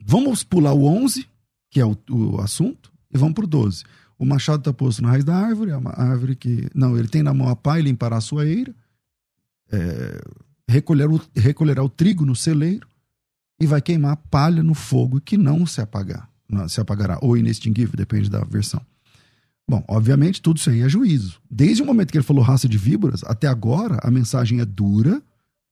vamos 0.03 0.43
pular 0.43 0.73
o 0.73 0.85
11, 0.85 1.27
que 1.69 1.79
é 1.79 1.85
o, 1.85 1.97
o 2.09 2.41
assunto, 2.41 2.91
e 3.13 3.17
vamos 3.17 3.33
para 3.33 3.45
o 3.45 3.47
12. 3.47 3.83
O 4.17 4.25
machado 4.25 4.59
está 4.59 4.73
posto 4.73 5.01
na 5.01 5.09
raiz 5.09 5.23
da 5.23 5.35
árvore, 5.35 5.71
é 5.71 5.77
uma 5.77 5.91
árvore 5.91 6.35
que. 6.35 6.69
Não, 6.75 6.97
ele 6.97 7.07
tem 7.07 7.23
na 7.23 7.33
mão 7.33 7.47
a 7.47 7.55
pá 7.55 7.79
e 7.79 7.83
limpará 7.83 8.17
a 8.17 8.21
sua 8.21 8.45
eira, 8.45 8.75
é, 9.71 10.21
recolher 10.67 11.09
o, 11.09 11.21
recolherá 11.35 11.83
o 11.83 11.89
trigo 11.89 12.25
no 12.25 12.35
celeiro 12.35 12.87
e 13.59 13.65
vai 13.65 13.81
queimar 13.81 14.17
palha 14.29 14.63
no 14.63 14.73
fogo 14.73 15.19
que 15.19 15.37
não 15.37 15.65
se 15.65 15.81
apagar, 15.81 16.29
não, 16.49 16.67
se 16.67 16.79
apagará, 16.79 17.17
ou 17.21 17.37
inextinguível, 17.37 17.95
depende 17.95 18.29
da 18.29 18.43
versão. 18.43 18.81
Bom, 19.69 19.83
obviamente 19.87 20.41
tudo 20.41 20.57
isso 20.57 20.69
aí 20.69 20.81
é 20.81 20.89
juízo. 20.89 21.39
Desde 21.49 21.83
o 21.83 21.85
momento 21.85 22.11
que 22.11 22.17
ele 22.17 22.25
falou 22.25 22.43
raça 22.43 22.67
de 22.67 22.77
víboras, 22.77 23.23
até 23.23 23.47
agora 23.47 23.99
a 24.01 24.09
mensagem 24.09 24.59
é 24.59 24.65
dura, 24.65 25.21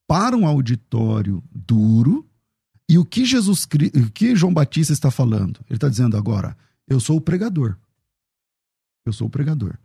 para 0.07 0.35
um 0.35 0.47
auditório 0.47 1.43
duro, 1.53 2.25
e 2.89 2.97
o 2.97 3.03
que 3.03 3.25
Jesus, 3.25 3.65
o 3.65 4.11
que 4.11 4.35
João 4.35 4.53
Batista 4.53 4.93
está 4.93 5.11
falando? 5.11 5.59
Ele 5.69 5.75
está 5.75 5.89
dizendo 5.89 6.15
agora: 6.15 6.55
eu 6.87 6.99
sou 6.99 7.17
o 7.17 7.21
pregador. 7.21 7.75
Eu 9.05 9.11
sou 9.11 9.27
o 9.27 9.29
pregador. 9.29 9.77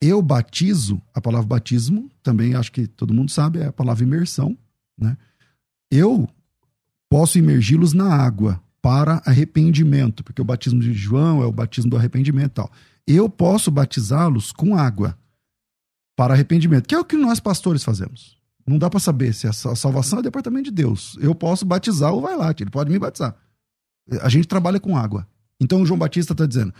Eu 0.00 0.20
batizo, 0.20 1.00
a 1.14 1.20
palavra 1.20 1.46
batismo, 1.46 2.10
também 2.22 2.54
acho 2.54 2.70
que 2.70 2.86
todo 2.86 3.14
mundo 3.14 3.30
sabe, 3.30 3.60
é 3.60 3.66
a 3.66 3.72
palavra 3.72 4.04
imersão, 4.04 4.56
né? 4.98 5.16
Eu 5.90 6.28
posso 7.08 7.38
imergi-los 7.38 7.94
na 7.94 8.14
água 8.14 8.62
para 8.82 9.22
arrependimento, 9.24 10.22
porque 10.22 10.42
o 10.42 10.44
batismo 10.44 10.80
de 10.80 10.92
João 10.92 11.42
é 11.42 11.46
o 11.46 11.52
batismo 11.52 11.90
do 11.90 11.96
arrependimento 11.96 12.52
tal. 12.52 12.70
Eu 13.06 13.28
posso 13.28 13.70
batizá-los 13.70 14.52
com 14.52 14.76
água 14.76 15.16
para 16.14 16.34
arrependimento, 16.34 16.86
que 16.86 16.94
é 16.94 16.98
o 16.98 17.04
que 17.04 17.16
nós 17.16 17.40
pastores 17.40 17.82
fazemos. 17.82 18.36
Não 18.66 18.78
dá 18.78 18.90
para 18.90 18.98
saber 18.98 19.32
se 19.32 19.46
a 19.46 19.52
salvação 19.52 20.18
é 20.18 20.22
departamento 20.22 20.64
de 20.64 20.70
Deus. 20.72 21.16
Eu 21.20 21.34
posso 21.34 21.64
batizar 21.64 22.12
o 22.12 22.20
vai 22.20 22.36
lá, 22.36 22.52
ele 22.58 22.70
pode 22.70 22.90
me 22.90 22.98
batizar. 22.98 23.36
A 24.22 24.28
gente 24.28 24.48
trabalha 24.48 24.80
com 24.80 24.96
água. 24.96 25.26
Então 25.60 25.82
o 25.82 25.86
João 25.86 25.98
Batista 25.98 26.32
está 26.32 26.46
dizendo: 26.46 26.74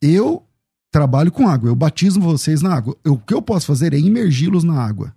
eu 0.00 0.46
trabalho 0.90 1.32
com 1.32 1.48
água, 1.48 1.70
eu 1.70 1.74
batizo 1.74 2.20
vocês 2.20 2.60
na 2.60 2.74
água. 2.74 2.96
Eu, 3.02 3.14
o 3.14 3.18
que 3.18 3.32
eu 3.32 3.40
posso 3.40 3.66
fazer 3.66 3.94
é 3.94 3.98
imergi-los 3.98 4.62
na 4.62 4.74
água. 4.74 5.14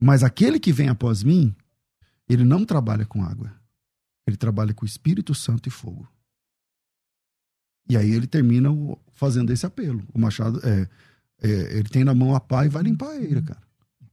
Mas 0.00 0.22
aquele 0.22 0.58
que 0.58 0.72
vem 0.72 0.88
após 0.88 1.22
mim, 1.22 1.54
ele 2.28 2.44
não 2.44 2.64
trabalha 2.64 3.04
com 3.04 3.22
água. 3.22 3.52
Ele 4.26 4.36
trabalha 4.36 4.72
com 4.72 4.86
Espírito 4.86 5.34
Santo 5.34 5.68
e 5.68 5.70
fogo. 5.70 6.08
E 7.88 7.96
aí 7.96 8.10
ele 8.10 8.26
termina 8.26 8.70
fazendo 9.12 9.50
esse 9.50 9.64
apelo. 9.66 10.06
O 10.12 10.18
Machado, 10.18 10.60
é, 10.62 10.88
é, 11.42 11.78
ele 11.78 11.88
tem 11.88 12.04
na 12.04 12.14
mão 12.14 12.34
a 12.34 12.40
pá 12.40 12.64
e 12.64 12.68
vai 12.68 12.82
limpar 12.82 13.10
a 13.10 13.42
cara. 13.42 13.67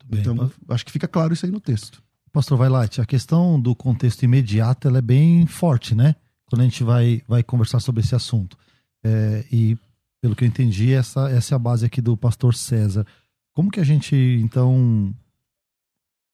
Bem, 0.07 0.21
então, 0.21 0.51
acho 0.69 0.85
que 0.85 0.91
fica 0.91 1.07
claro 1.07 1.33
isso 1.33 1.45
aí 1.45 1.51
no 1.51 1.59
texto. 1.59 2.03
Pastor 2.31 2.57
Vailate, 2.57 3.01
a 3.01 3.05
questão 3.05 3.59
do 3.59 3.73
contexto 3.73 4.23
imediato 4.23 4.87
ela 4.87 4.99
é 4.99 5.01
bem 5.01 5.45
forte, 5.45 5.95
né? 5.95 6.15
Quando 6.45 6.61
a 6.61 6.65
gente 6.65 6.83
vai, 6.83 7.21
vai 7.27 7.41
conversar 7.41 7.79
sobre 7.79 8.01
esse 8.01 8.13
assunto. 8.13 8.57
É, 9.03 9.45
e 9.51 9.77
pelo 10.21 10.35
que 10.35 10.43
eu 10.43 10.47
entendi, 10.47 10.91
essa, 10.93 11.29
essa 11.29 11.53
é 11.53 11.55
a 11.55 11.59
base 11.59 11.85
aqui 11.85 12.01
do 12.01 12.17
pastor 12.17 12.53
César. 12.53 13.05
Como 13.53 13.71
que 13.71 13.79
a 13.79 13.83
gente, 13.83 14.15
então, 14.41 15.15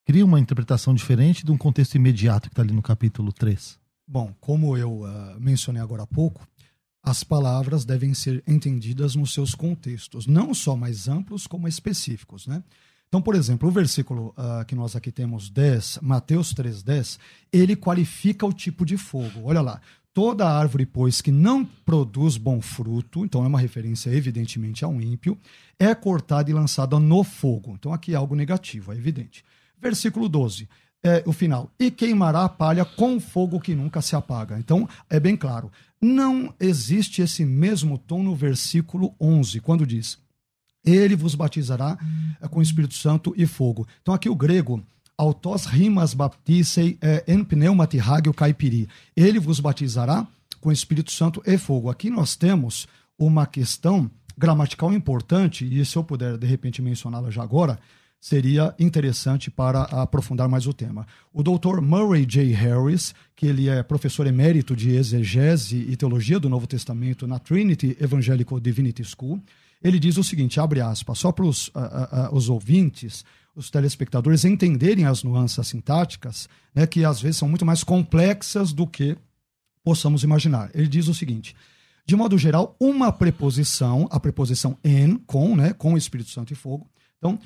cria 0.05 0.25
uma 0.25 0.39
interpretação 0.39 0.93
diferente 0.93 1.45
de 1.45 1.51
um 1.51 1.57
contexto 1.57 1.95
imediato 1.95 2.49
que 2.49 2.53
está 2.53 2.61
ali 2.61 2.73
no 2.73 2.81
capítulo 2.81 3.31
3? 3.31 3.79
Bom, 4.07 4.33
como 4.39 4.75
eu 4.75 5.01
uh, 5.01 5.39
mencionei 5.39 5.81
agora 5.81 6.03
há 6.03 6.07
pouco, 6.07 6.45
as 7.03 7.23
palavras 7.23 7.85
devem 7.85 8.13
ser 8.13 8.43
entendidas 8.47 9.15
nos 9.15 9.33
seus 9.33 9.55
contextos, 9.55 10.27
não 10.27 10.53
só 10.53 10.75
mais 10.75 11.07
amplos 11.07 11.47
como 11.47 11.67
específicos, 11.67 12.47
né? 12.47 12.63
Então, 13.11 13.21
por 13.21 13.35
exemplo, 13.35 13.67
o 13.67 13.71
versículo 13.71 14.33
uh, 14.37 14.63
que 14.63 14.73
nós 14.73 14.95
aqui 14.95 15.11
temos 15.11 15.49
10, 15.49 15.99
Mateus 16.01 16.53
3,10, 16.53 17.19
ele 17.51 17.75
qualifica 17.75 18.45
o 18.45 18.53
tipo 18.53 18.85
de 18.85 18.95
fogo. 18.95 19.41
Olha 19.43 19.59
lá. 19.59 19.81
Toda 20.13 20.49
árvore, 20.49 20.85
pois, 20.85 21.21
que 21.21 21.29
não 21.29 21.65
produz 21.65 22.37
bom 22.37 22.61
fruto, 22.61 23.25
então 23.25 23.43
é 23.43 23.47
uma 23.47 23.59
referência 23.59 24.09
evidentemente 24.09 24.85
ao 24.85 25.01
ímpio, 25.01 25.37
é 25.77 25.93
cortada 25.93 26.49
e 26.49 26.53
lançada 26.53 26.97
no 26.99 27.21
fogo. 27.21 27.75
Então 27.77 27.93
aqui 27.93 28.13
é 28.13 28.15
algo 28.15 28.33
negativo, 28.33 28.93
é 28.93 28.95
evidente. 28.95 29.43
Versículo 29.81 30.29
12, 30.29 30.69
é 31.03 31.21
o 31.25 31.33
final. 31.33 31.69
E 31.77 31.91
queimará 31.91 32.45
a 32.45 32.49
palha 32.49 32.85
com 32.85 33.19
fogo 33.19 33.59
que 33.59 33.75
nunca 33.75 34.01
se 34.01 34.15
apaga. 34.15 34.57
Então 34.57 34.87
é 35.09 35.19
bem 35.19 35.35
claro. 35.35 35.69
Não 36.01 36.53
existe 36.61 37.21
esse 37.21 37.43
mesmo 37.43 37.97
tom 37.97 38.23
no 38.23 38.35
versículo 38.35 39.13
11, 39.19 39.59
quando 39.59 39.85
diz: 39.85 40.17
Ele 40.85 41.15
vos 41.15 41.35
batizará 41.35 41.97
com 42.49 42.59
o 42.59 42.63
Espírito 42.63 42.93
Santo 42.93 43.33
e 43.37 43.45
fogo. 43.45 43.87
Então 44.01 44.13
aqui 44.13 44.29
o 44.29 44.35
grego 44.35 44.83
autos 45.17 45.65
rimas 45.65 46.15
baptisei 46.15 46.97
eh, 46.99 47.23
en 47.27 47.43
pneumati 47.43 47.99
hagio 47.99 48.33
caipiri. 48.33 48.87
Ele 49.15 49.39
vos 49.39 49.59
batizará 49.59 50.25
com 50.59 50.71
Espírito 50.71 51.11
Santo 51.11 51.41
e 51.45 51.57
fogo. 51.57 51.89
Aqui 51.89 52.09
nós 52.09 52.35
temos 52.35 52.87
uma 53.17 53.45
questão 53.45 54.09
gramatical 54.35 54.91
importante, 54.91 55.63
e 55.63 55.85
se 55.85 55.95
eu 55.95 56.03
puder 56.03 56.37
de 56.37 56.47
repente 56.47 56.81
mencioná-la 56.81 57.29
já 57.29 57.43
agora, 57.43 57.79
seria 58.19 58.73
interessante 58.79 59.51
para 59.51 59.81
aprofundar 59.83 60.47
mais 60.47 60.65
o 60.67 60.73
tema. 60.73 61.05
O 61.33 61.43
Dr. 61.43 61.81
Murray 61.81 62.25
J. 62.25 62.51
Harris, 62.53 63.13
que 63.35 63.47
ele 63.47 63.67
é 63.67 63.83
professor 63.83 64.25
emérito 64.25 64.75
de 64.75 64.91
exegese 64.91 65.77
e 65.89 65.95
teologia 65.95 66.39
do 66.39 66.49
Novo 66.49 66.67
Testamento 66.67 67.27
na 67.27 67.39
Trinity 67.39 67.97
Evangelical 67.99 68.59
Divinity 68.59 69.03
School, 69.03 69.41
ele 69.83 69.99
diz 69.99 70.17
o 70.17 70.23
seguinte, 70.23 70.59
abre 70.59 70.81
aspas, 70.81 71.19
só 71.19 71.31
para 71.31 71.45
os, 71.45 71.67
uh, 71.69 71.71
uh, 72.31 72.35
os 72.35 72.49
ouvintes 72.49 73.23
os 73.53 73.69
telespectadores 73.69 74.45
entenderem 74.45 75.05
as 75.05 75.23
nuances 75.23 75.67
sintáticas, 75.67 76.47
né, 76.73 76.87
que 76.87 77.03
às 77.03 77.21
vezes 77.21 77.37
são 77.37 77.49
muito 77.49 77.65
mais 77.65 77.83
complexas 77.83 78.71
do 78.71 78.87
que 78.87 79.17
possamos 79.83 80.23
imaginar. 80.23 80.71
Ele 80.73 80.87
diz 80.87 81.07
o 81.09 81.13
seguinte: 81.13 81.53
de 82.05 82.15
modo 82.15 82.37
geral, 82.37 82.75
uma 82.79 83.11
preposição, 83.11 84.07
a 84.09 84.19
preposição 84.19 84.77
en, 84.83 85.17
com, 85.17 85.55
né, 85.55 85.73
com 85.73 85.97
Espírito 85.97 86.29
Santo 86.29 86.53
e 86.53 86.55
fogo. 86.55 86.89
Então, 87.17 87.37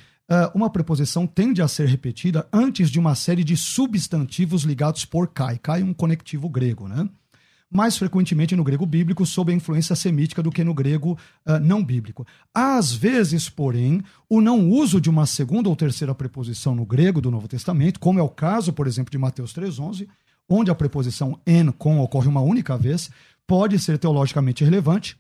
uma 0.54 0.70
preposição 0.70 1.28
tende 1.28 1.62
a 1.62 1.68
ser 1.68 1.88
repetida 1.88 2.48
antes 2.52 2.90
de 2.90 3.00
uma 3.00 3.14
série 3.14 3.44
de 3.44 3.56
substantivos 3.56 4.64
ligados 4.64 5.06
por 5.06 5.28
kai. 5.28 5.60
Kai 5.60 5.82
é 5.82 5.84
um 5.84 5.94
conectivo 5.94 6.50
grego, 6.50 6.88
né? 6.88 7.08
Mais 7.72 7.98
frequentemente 7.98 8.56
no 8.56 8.64
grego 8.64 8.86
bíblico, 8.86 9.26
sob 9.26 9.52
a 9.52 9.56
influência 9.56 9.96
semítica 9.96 10.42
do 10.42 10.52
que 10.52 10.64
no 10.64 10.74
grego 10.74 11.18
uh, 11.46 11.60
não 11.60 11.84
bíblico. 11.84 12.26
Às 12.54 12.94
vezes, 12.94 13.50
porém, 13.50 14.02
o 14.30 14.40
não 14.42 14.70
uso 14.70 15.02
de 15.02 15.10
uma 15.10 15.26
segunda 15.26 15.70
ou 15.70 15.76
terceira 15.76 16.16
preposição 16.16 16.76
no 16.76 16.86
grego 16.86 17.20
do 17.20 17.32
Novo 17.32 17.48
Testamento, 17.48 18.00
como 18.00 18.20
é 18.20 18.24
o 18.24 18.30
caso, 18.30 18.72
por 18.72 18.88
exemplo, 18.88 19.12
de 19.12 19.18
Mateus 19.18 19.54
3,11, 19.54 20.08
onde 20.48 20.70
a 20.70 20.76
preposição 20.76 21.40
en 21.46 21.72
com 21.72 22.00
ocorre 22.00 22.28
uma 22.28 22.42
única 22.42 22.78
vez, 22.78 23.10
pode 23.48 23.78
ser 23.80 23.98
teologicamente 23.98 24.64
relevante, 24.64 25.18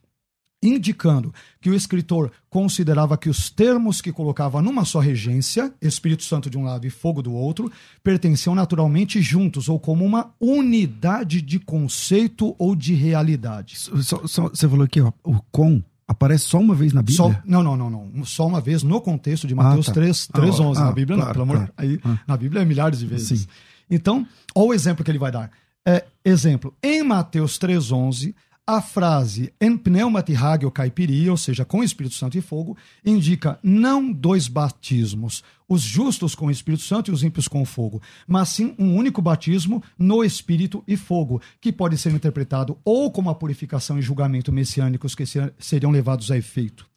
indicando 0.67 1.34
que 1.62 1.69
o 1.69 1.74
escritor 1.74 2.31
considerava 2.50 3.17
que 3.17 3.29
os 3.29 3.50
termos 3.50 4.01
que 4.01 4.12
colocava 4.12 4.62
numa 4.62 4.86
só 4.86 5.00
regência, 5.00 5.74
Espírito 5.81 6.24
Santo 6.24 6.50
de 6.50 6.57
um 6.57 6.63
lado 6.63 6.86
e 6.88 6.89
fogo 6.89 7.22
do 7.22 7.34
outro, 7.34 7.72
pertenciam 8.03 8.55
naturalmente 8.55 9.22
juntos 9.22 9.69
ou 9.69 9.79
como 9.79 10.03
uma 10.03 10.34
unidade 10.39 11.41
de 11.41 11.60
conceito 11.60 12.55
ou 12.57 12.75
de 12.75 12.93
realidade. 12.93 13.77
Só, 13.77 14.25
só, 14.27 14.50
você 14.50 14.67
falou 14.67 14.86
aqui, 14.86 15.01
ó, 15.01 15.12
o 15.24 15.39
com 15.51 15.81
aparece 16.07 16.45
só 16.45 16.60
uma 16.60 16.75
vez 16.75 16.93
na 16.93 17.01
Bíblia? 17.01 17.18
Só, 17.18 17.35
não, 17.46 17.63
não, 17.63 17.75
não, 17.75 17.89
não. 17.89 18.25
Só 18.25 18.48
uma 18.48 18.61
vez 18.61 18.83
no 18.83 19.01
contexto 19.01 19.48
de 19.48 19.55
Mateus 19.55 19.87
ah, 19.89 19.94
tá. 19.94 20.01
3, 20.01 20.27
3 20.27 20.59
ah, 20.59 20.63
11. 20.63 20.81
Ah, 20.81 20.85
na 20.85 20.92
Bíblia, 20.92 21.18
claro, 21.18 21.39
não, 21.39 21.48
pelo 21.48 21.57
amor. 21.59 21.68
Claro. 21.68 21.74
Aí, 21.77 22.00
ah. 22.03 22.20
Na 22.27 22.37
Bíblia 22.37 22.61
é 22.61 22.66
milhares 22.66 23.00
de 23.00 23.05
vezes. 23.05 23.42
Sim. 23.42 23.48
Então, 23.89 24.27
olha 24.55 24.70
o 24.70 24.74
exemplo 24.74 25.03
que 25.03 25.11
ele 25.11 25.20
vai 25.20 25.31
dar. 25.31 25.51
É, 25.87 26.03
exemplo, 26.24 26.74
em 26.81 27.03
Mateus 27.03 27.59
3,11, 27.59 28.33
a 28.67 28.81
frase 28.81 29.53
en 29.61 29.77
pneumati 29.77 30.35
hagio 30.35 30.71
caipiri, 30.71 31.29
ou 31.29 31.37
seja, 31.37 31.63
com 31.63 31.83
Espírito 31.83 32.15
Santo 32.15 32.37
e 32.37 32.41
fogo, 32.41 32.75
indica 33.05 33.59
não 33.61 34.11
dois 34.11 34.47
batismos, 34.47 35.43
os 35.69 35.81
justos 35.81 36.33
com 36.33 36.47
o 36.47 36.51
Espírito 36.51 36.81
Santo 36.81 37.11
e 37.11 37.13
os 37.13 37.23
ímpios 37.23 37.47
com 37.47 37.63
fogo, 37.63 38.01
mas 38.27 38.49
sim 38.49 38.75
um 38.79 38.95
único 38.95 39.21
batismo 39.21 39.83
no 39.97 40.23
Espírito 40.23 40.83
e 40.87 40.97
fogo, 40.97 41.41
que 41.61 41.71
pode 41.71 41.97
ser 41.97 42.11
interpretado 42.11 42.77
ou 42.83 43.11
como 43.11 43.29
a 43.29 43.35
purificação 43.35 43.99
e 43.99 44.01
julgamento 44.01 44.51
messiânicos 44.51 45.13
que 45.13 45.25
seriam 45.59 45.91
levados 45.91 46.31
a 46.31 46.37
efeito 46.37 46.87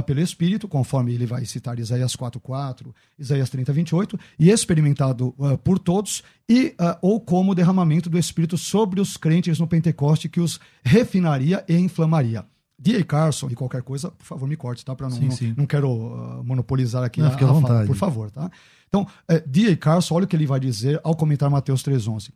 pelo 0.00 0.20
Espírito, 0.20 0.66
conforme 0.66 1.12
ele 1.12 1.26
vai 1.26 1.44
citar 1.44 1.78
Isaías 1.78 2.16
4.4, 2.16 2.94
Isaías 3.18 3.50
30.28, 3.50 4.18
e 4.38 4.50
experimentado 4.50 5.34
uh, 5.36 5.58
por 5.58 5.78
todos, 5.78 6.22
e 6.48 6.68
uh, 6.80 6.96
ou 7.02 7.20
como 7.20 7.54
derramamento 7.54 8.08
do 8.08 8.18
Espírito 8.18 8.56
sobre 8.56 9.00
os 9.00 9.16
crentes 9.16 9.58
no 9.58 9.66
Pentecoste, 9.66 10.28
que 10.28 10.40
os 10.40 10.58
refinaria 10.82 11.64
e 11.68 11.76
inflamaria. 11.76 12.46
D.A. 12.78 13.04
Carson 13.04 13.48
e 13.50 13.54
qualquer 13.54 13.82
coisa, 13.82 14.10
por 14.10 14.24
favor, 14.24 14.48
me 14.48 14.56
corte, 14.56 14.84
tá? 14.84 14.94
Pra 14.94 15.08
não, 15.08 15.16
não, 15.16 15.28
não, 15.58 15.66
quero 15.66 15.88
uh, 15.88 16.42
monopolizar 16.42 17.04
aqui 17.04 17.20
não, 17.20 17.28
a, 17.28 17.34
a, 17.34 17.36
vontade. 17.36 17.68
Fala, 17.68 17.86
por 17.86 17.96
favor, 17.96 18.30
tá? 18.30 18.50
Então, 18.88 19.02
uh, 19.02 19.48
D.A. 19.48 19.76
Carson, 19.76 20.14
olha 20.14 20.24
o 20.24 20.28
que 20.28 20.34
ele 20.34 20.46
vai 20.46 20.58
dizer 20.58 21.00
ao 21.04 21.14
comentar 21.14 21.50
Mateus 21.50 21.82
3.11. 21.82 22.30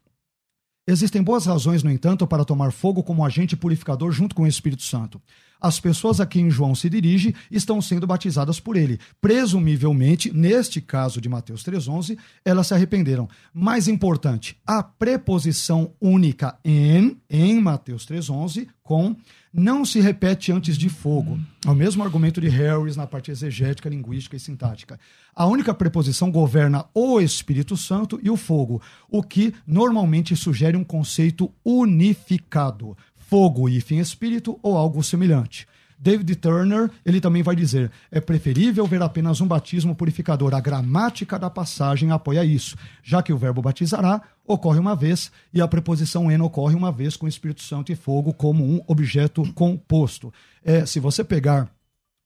Existem 0.86 1.20
boas 1.20 1.46
razões, 1.46 1.82
no 1.82 1.90
entanto, 1.90 2.24
para 2.28 2.44
tomar 2.44 2.70
fogo 2.70 3.02
como 3.02 3.24
agente 3.24 3.56
purificador 3.56 4.12
junto 4.12 4.36
com 4.36 4.44
o 4.44 4.46
Espírito 4.46 4.84
Santo. 4.84 5.20
As 5.60 5.80
pessoas 5.80 6.20
a 6.20 6.26
quem 6.26 6.50
João 6.50 6.74
se 6.74 6.88
dirige 6.88 7.34
estão 7.50 7.80
sendo 7.80 8.06
batizadas 8.06 8.60
por 8.60 8.76
ele. 8.76 8.98
Presumivelmente, 9.20 10.32
neste 10.32 10.80
caso 10.80 11.20
de 11.20 11.28
Mateus 11.28 11.64
3,11, 11.64 12.18
elas 12.44 12.66
se 12.66 12.74
arrependeram. 12.74 13.28
Mais 13.52 13.88
importante, 13.88 14.56
a 14.66 14.82
preposição 14.82 15.92
única 16.00 16.58
em, 16.64 17.16
em 17.28 17.60
Mateus 17.60 18.06
3,11, 18.06 18.68
com 18.82 19.16
não 19.52 19.86
se 19.86 20.00
repete 20.00 20.52
antes 20.52 20.76
de 20.76 20.90
fogo. 20.90 21.40
É 21.64 21.70
o 21.70 21.74
mesmo 21.74 22.04
argumento 22.04 22.42
de 22.42 22.48
Harris 22.48 22.94
na 22.94 23.06
parte 23.06 23.30
exegética, 23.30 23.88
linguística 23.88 24.36
e 24.36 24.40
sintática. 24.40 25.00
A 25.34 25.46
única 25.46 25.72
preposição 25.72 26.30
governa 26.30 26.84
o 26.92 27.18
Espírito 27.18 27.74
Santo 27.74 28.20
e 28.22 28.28
o 28.28 28.36
fogo, 28.36 28.82
o 29.08 29.22
que 29.22 29.54
normalmente 29.66 30.36
sugere 30.36 30.76
um 30.76 30.84
conceito 30.84 31.50
unificado 31.64 32.96
fogo 33.28 33.68
e 33.68 33.80
fim 33.80 33.98
espírito 33.98 34.58
ou 34.62 34.76
algo 34.76 35.02
semelhante. 35.02 35.66
David 35.98 36.36
Turner, 36.36 36.90
ele 37.04 37.20
também 37.20 37.42
vai 37.42 37.56
dizer: 37.56 37.90
é 38.10 38.20
preferível 38.20 38.86
ver 38.86 39.02
apenas 39.02 39.40
um 39.40 39.46
batismo 39.46 39.94
purificador. 39.94 40.54
A 40.54 40.60
gramática 40.60 41.38
da 41.38 41.48
passagem 41.48 42.10
apoia 42.10 42.44
isso, 42.44 42.76
já 43.02 43.22
que 43.22 43.32
o 43.32 43.38
verbo 43.38 43.62
batizará 43.62 44.20
ocorre 44.46 44.78
uma 44.78 44.94
vez 44.94 45.32
e 45.52 45.60
a 45.60 45.66
preposição 45.66 46.30
en 46.30 46.40
ocorre 46.40 46.74
uma 46.74 46.92
vez 46.92 47.16
com 47.16 47.26
Espírito 47.26 47.62
Santo 47.62 47.90
e 47.90 47.96
fogo 47.96 48.32
como 48.32 48.64
um 48.64 48.80
objeto 48.86 49.42
composto. 49.54 50.32
É, 50.62 50.84
se 50.84 51.00
você 51.00 51.24
pegar 51.24 51.70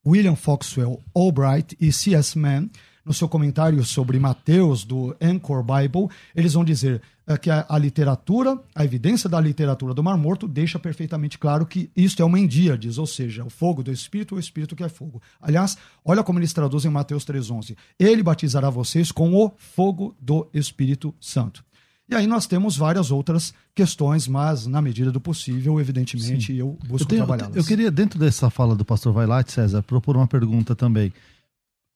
William 0.05 0.35
Foxwell 0.35 1.01
Albright 1.15 1.77
e 1.81 1.93
C.S. 1.93 2.37
Mann, 2.39 2.69
no 3.05 3.13
seu 3.13 3.29
comentário 3.29 3.83
sobre 3.85 4.19
Mateus, 4.19 4.85
do 4.85 5.17
Anchor 5.21 5.63
Bible, 5.63 6.09
eles 6.35 6.53
vão 6.53 6.65
dizer 6.65 7.01
é, 7.27 7.37
que 7.37 7.51
a, 7.51 7.65
a, 7.69 7.79
literatura, 7.79 8.59
a 8.75 8.85
evidência 8.85 9.29
da 9.29 9.41
literatura 9.41 9.95
do 9.95 10.03
Mar 10.03 10.17
Morto 10.17 10.49
deixa 10.49 10.79
perfeitamente 10.79 11.39
claro 11.39 11.65
que 11.65 11.91
isto 11.97 12.21
é 12.21 12.25
uma 12.25 12.39
endíades, 12.39 12.99
ou 12.99 13.07
seja, 13.07 13.45
o 13.45 13.51
fogo 13.51 13.83
do 13.83 13.93
Espírito, 13.93 14.35
o 14.35 14.39
Espírito 14.39 14.75
que 14.75 14.83
é 14.83 14.89
fogo. 14.89 15.23
Aliás, 15.41 15.77
olha 16.05 16.23
como 16.23 16.39
eles 16.39 16.53
traduzem 16.53 16.91
Mateus 16.91 17.25
3,11. 17.25 17.77
Ele 17.99 18.23
batizará 18.23 18.69
vocês 18.69 19.13
com 19.13 19.35
o 19.35 19.53
fogo 19.57 20.17
do 20.21 20.49
Espírito 20.53 21.15
Santo. 21.21 21.65
E 22.11 22.15
aí 22.17 22.27
nós 22.27 22.45
temos 22.45 22.77
várias 22.77 23.13
outras 23.13 23.55
questões, 23.73 24.27
mas 24.27 24.67
na 24.67 24.83
medida 24.83 25.13
do 25.13 25.21
possível, 25.21 25.81
evidentemente, 25.81 26.53
Sim. 26.53 26.59
eu 26.59 26.77
busco 26.89 27.09
trabalhá-las. 27.09 27.55
Eu 27.55 27.63
queria, 27.63 27.89
dentro 27.89 28.19
dessa 28.19 28.51
fala 28.51 28.75
do 28.75 28.85
pastor 28.85 29.13
Vailate, 29.13 29.53
César, 29.53 29.81
propor 29.85 30.17
uma 30.17 30.27
pergunta 30.27 30.75
também 30.75 31.13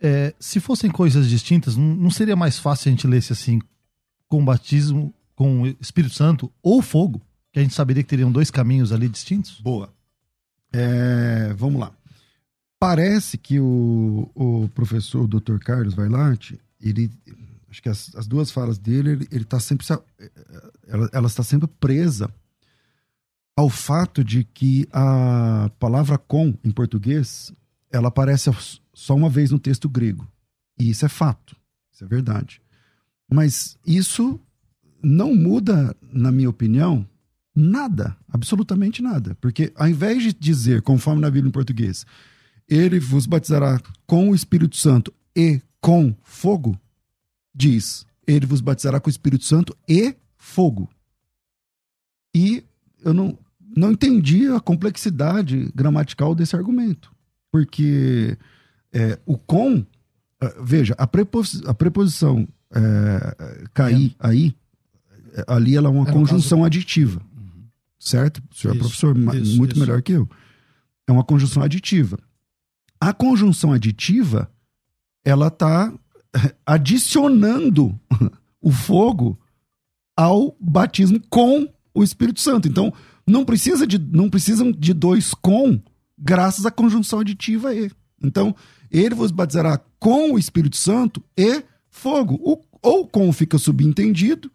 é, 0.04 0.34
se 0.38 0.60
fossem 0.60 0.90
coisas 0.90 1.30
distintas, 1.30 1.78
não, 1.78 2.10
seria 2.10 2.36
mais 2.36 2.58
fácil 2.58 2.90
a 2.90 2.90
gente 2.90 3.06
lesse 3.06 3.32
assim, 3.32 3.58
com 4.28 4.44
batismo, 4.44 5.14
com 5.34 5.66
Espírito 5.80 6.14
Santo 6.14 6.52
ou 6.62 6.82
fogo? 6.82 7.22
Que 7.50 7.58
a 7.58 7.62
gente 7.62 7.72
saberia 7.72 8.02
que 8.02 8.10
teriam 8.10 8.30
dois 8.30 8.50
caminhos 8.50 8.92
ali 8.92 9.08
distintos? 9.08 9.58
Boa. 9.62 9.90
É, 10.70 11.54
vamos 11.56 11.80
lá. 11.80 11.90
Parece 12.78 13.38
que 13.38 13.58
o, 13.58 14.30
o 14.34 14.68
professor 14.74 15.22
o 15.22 15.26
Dr. 15.28 15.56
Carlos 15.58 15.94
Vailarte, 15.94 16.60
ele, 16.78 17.10
acho 17.70 17.80
que 17.80 17.88
as, 17.88 18.14
as 18.14 18.26
duas 18.26 18.50
falas 18.50 18.76
dele, 18.76 19.12
ele, 19.12 19.28
ele 19.32 19.44
tá 19.46 19.58
sempre, 19.58 19.86
ela, 20.86 21.08
ela 21.14 21.26
está 21.28 21.42
sempre 21.42 21.66
presa 21.80 22.28
ao 23.56 23.70
fato 23.70 24.22
de 24.22 24.44
que 24.44 24.86
a 24.92 25.70
palavra 25.78 26.18
com 26.18 26.52
em 26.62 26.70
português 26.70 27.50
ela 27.90 28.08
aparece 28.08 28.50
só 28.94 29.14
uma 29.14 29.28
vez 29.28 29.50
no 29.50 29.58
texto 29.58 29.88
grego. 29.88 30.26
E 30.78 30.90
isso 30.90 31.04
é 31.04 31.08
fato, 31.08 31.56
isso 31.92 32.04
é 32.04 32.06
verdade. 32.06 32.62
Mas 33.30 33.76
isso 33.86 34.40
não 35.02 35.34
muda, 35.34 35.94
na 36.12 36.32
minha 36.32 36.48
opinião, 36.48 37.06
Nada, 37.54 38.16
absolutamente 38.28 39.00
nada. 39.00 39.36
Porque 39.40 39.72
ao 39.76 39.88
invés 39.88 40.22
de 40.22 40.32
dizer, 40.32 40.82
conforme 40.82 41.22
na 41.22 41.30
Bíblia 41.30 41.48
em 41.48 41.52
português, 41.52 42.04
ele 42.68 42.98
vos 42.98 43.26
batizará 43.26 43.80
com 44.06 44.30
o 44.30 44.34
Espírito 44.34 44.76
Santo 44.76 45.14
e 45.36 45.60
com 45.80 46.14
fogo, 46.22 46.78
diz, 47.54 48.06
ele 48.26 48.46
vos 48.46 48.60
batizará 48.60 48.98
com 48.98 49.08
o 49.08 49.10
Espírito 49.10 49.44
Santo 49.44 49.76
e 49.88 50.16
fogo. 50.36 50.90
E 52.34 52.64
eu 53.04 53.14
não, 53.14 53.38
não 53.76 53.92
entendi 53.92 54.48
a 54.48 54.58
complexidade 54.58 55.70
gramatical 55.74 56.34
desse 56.34 56.56
argumento. 56.56 57.14
Porque 57.52 58.36
é, 58.94 59.18
o 59.26 59.36
com, 59.36 59.84
é, 60.40 60.54
veja, 60.62 60.94
a, 60.96 61.06
prepos, 61.06 61.60
a 61.66 61.74
preposição 61.74 62.46
é, 62.72 63.64
cair 63.74 64.16
é. 64.20 64.28
aí, 64.28 64.56
ali 65.48 65.76
ela 65.76 65.88
é 65.88 65.92
uma 65.92 66.06
conjunção 66.06 66.58
caso... 66.58 66.66
aditiva. 66.66 67.20
Uhum. 67.36 67.64
Certo? 67.98 68.40
O 68.50 68.54
senhor 68.54 68.74
isso, 68.74 68.78
é 68.78 68.86
professor 68.86 69.16
isso, 69.34 69.56
muito 69.56 69.72
isso. 69.72 69.80
melhor 69.80 70.00
que 70.00 70.12
eu. 70.12 70.28
É 71.06 71.12
uma 71.12 71.24
conjunção 71.24 71.62
aditiva. 71.62 72.18
A 73.00 73.12
conjunção 73.12 73.72
aditiva, 73.72 74.50
ela 75.24 75.48
está 75.48 75.92
adicionando 76.64 77.98
o 78.62 78.70
fogo 78.70 79.38
ao 80.16 80.56
batismo 80.60 81.20
com 81.28 81.68
o 81.92 82.04
Espírito 82.04 82.40
Santo. 82.40 82.68
Então, 82.68 82.92
não 83.26 83.44
precisa 83.44 83.86
de 83.86 83.98
não 83.98 84.30
precisam 84.30 84.70
de 84.70 84.92
dois 84.92 85.34
com 85.34 85.80
graças 86.16 86.64
à 86.64 86.70
conjunção 86.70 87.20
aditiva 87.20 87.74
e. 87.74 87.90
Então, 88.22 88.54
ele 89.00 89.14
vos 89.14 89.30
batizará 89.30 89.80
com 89.98 90.32
o 90.32 90.38
Espírito 90.38 90.76
Santo 90.76 91.22
e 91.36 91.62
fogo. 91.90 92.34
O, 92.42 92.60
ou 92.82 93.06
com 93.06 93.32
fica 93.32 93.56
subentendido, 93.58 94.50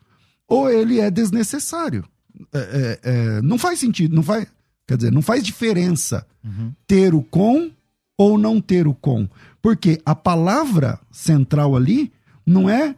ou 0.47 0.69
ele 0.69 0.99
é 0.99 1.09
desnecessário. 1.09 2.05
É, 2.53 2.59
é, 2.59 2.99
é, 3.03 3.41
não 3.41 3.57
faz 3.57 3.79
sentido, 3.79 4.15
não 4.15 4.23
faz, 4.23 4.47
quer 4.87 4.97
dizer, 4.97 5.11
não 5.11 5.21
faz 5.21 5.43
diferença 5.43 6.25
uhum. 6.43 6.71
ter 6.87 7.13
o 7.13 7.21
com 7.23 7.71
ou 8.17 8.37
não 8.37 8.61
ter 8.61 8.87
o 8.87 8.93
com. 8.93 9.27
Porque 9.61 9.99
a 10.05 10.15
palavra 10.15 10.99
central 11.11 11.75
ali 11.75 12.11
não 12.45 12.69
é 12.69 12.95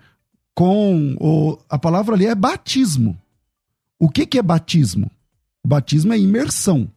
com, 0.53 1.15
ou, 1.19 1.63
a 1.69 1.79
palavra 1.79 2.13
ali 2.13 2.25
é 2.25 2.35
batismo. 2.35 3.17
O 3.97 4.09
que, 4.09 4.25
que 4.25 4.37
é 4.37 4.43
batismo? 4.43 5.09
Batismo 5.65 6.13
é 6.13 6.19
imersão. 6.19 6.91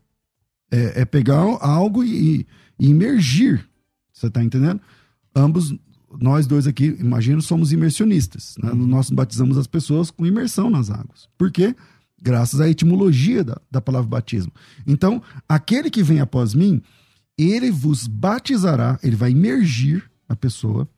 É, 0.70 1.02
é 1.02 1.04
pegar 1.04 1.40
algo 1.60 2.02
e, 2.02 2.46
e 2.78 2.88
imergir. 2.88 3.68
Você 4.24 4.28
está 4.28 4.42
entendendo? 4.42 4.80
Ambos, 5.34 5.74
nós 6.18 6.46
dois 6.46 6.66
aqui, 6.66 6.96
imagino, 6.98 7.42
somos 7.42 7.72
imersionistas. 7.72 8.56
Né? 8.62 8.70
Uhum. 8.70 8.86
Nós 8.86 9.10
batizamos 9.10 9.58
as 9.58 9.66
pessoas 9.66 10.10
com 10.10 10.24
imersão 10.24 10.70
nas 10.70 10.90
águas. 10.90 11.28
Por 11.36 11.50
quê? 11.50 11.74
Graças 12.20 12.60
à 12.60 12.68
etimologia 12.68 13.44
da, 13.44 13.60
da 13.70 13.80
palavra 13.80 14.08
batismo. 14.08 14.52
Então, 14.86 15.22
aquele 15.46 15.90
que 15.90 16.02
vem 16.02 16.20
após 16.20 16.54
mim, 16.54 16.80
ele 17.36 17.70
vos 17.70 18.06
batizará, 18.06 18.98
ele 19.02 19.16
vai 19.16 19.30
imergir 19.30 20.10
a 20.26 20.34
pessoa 20.34 20.88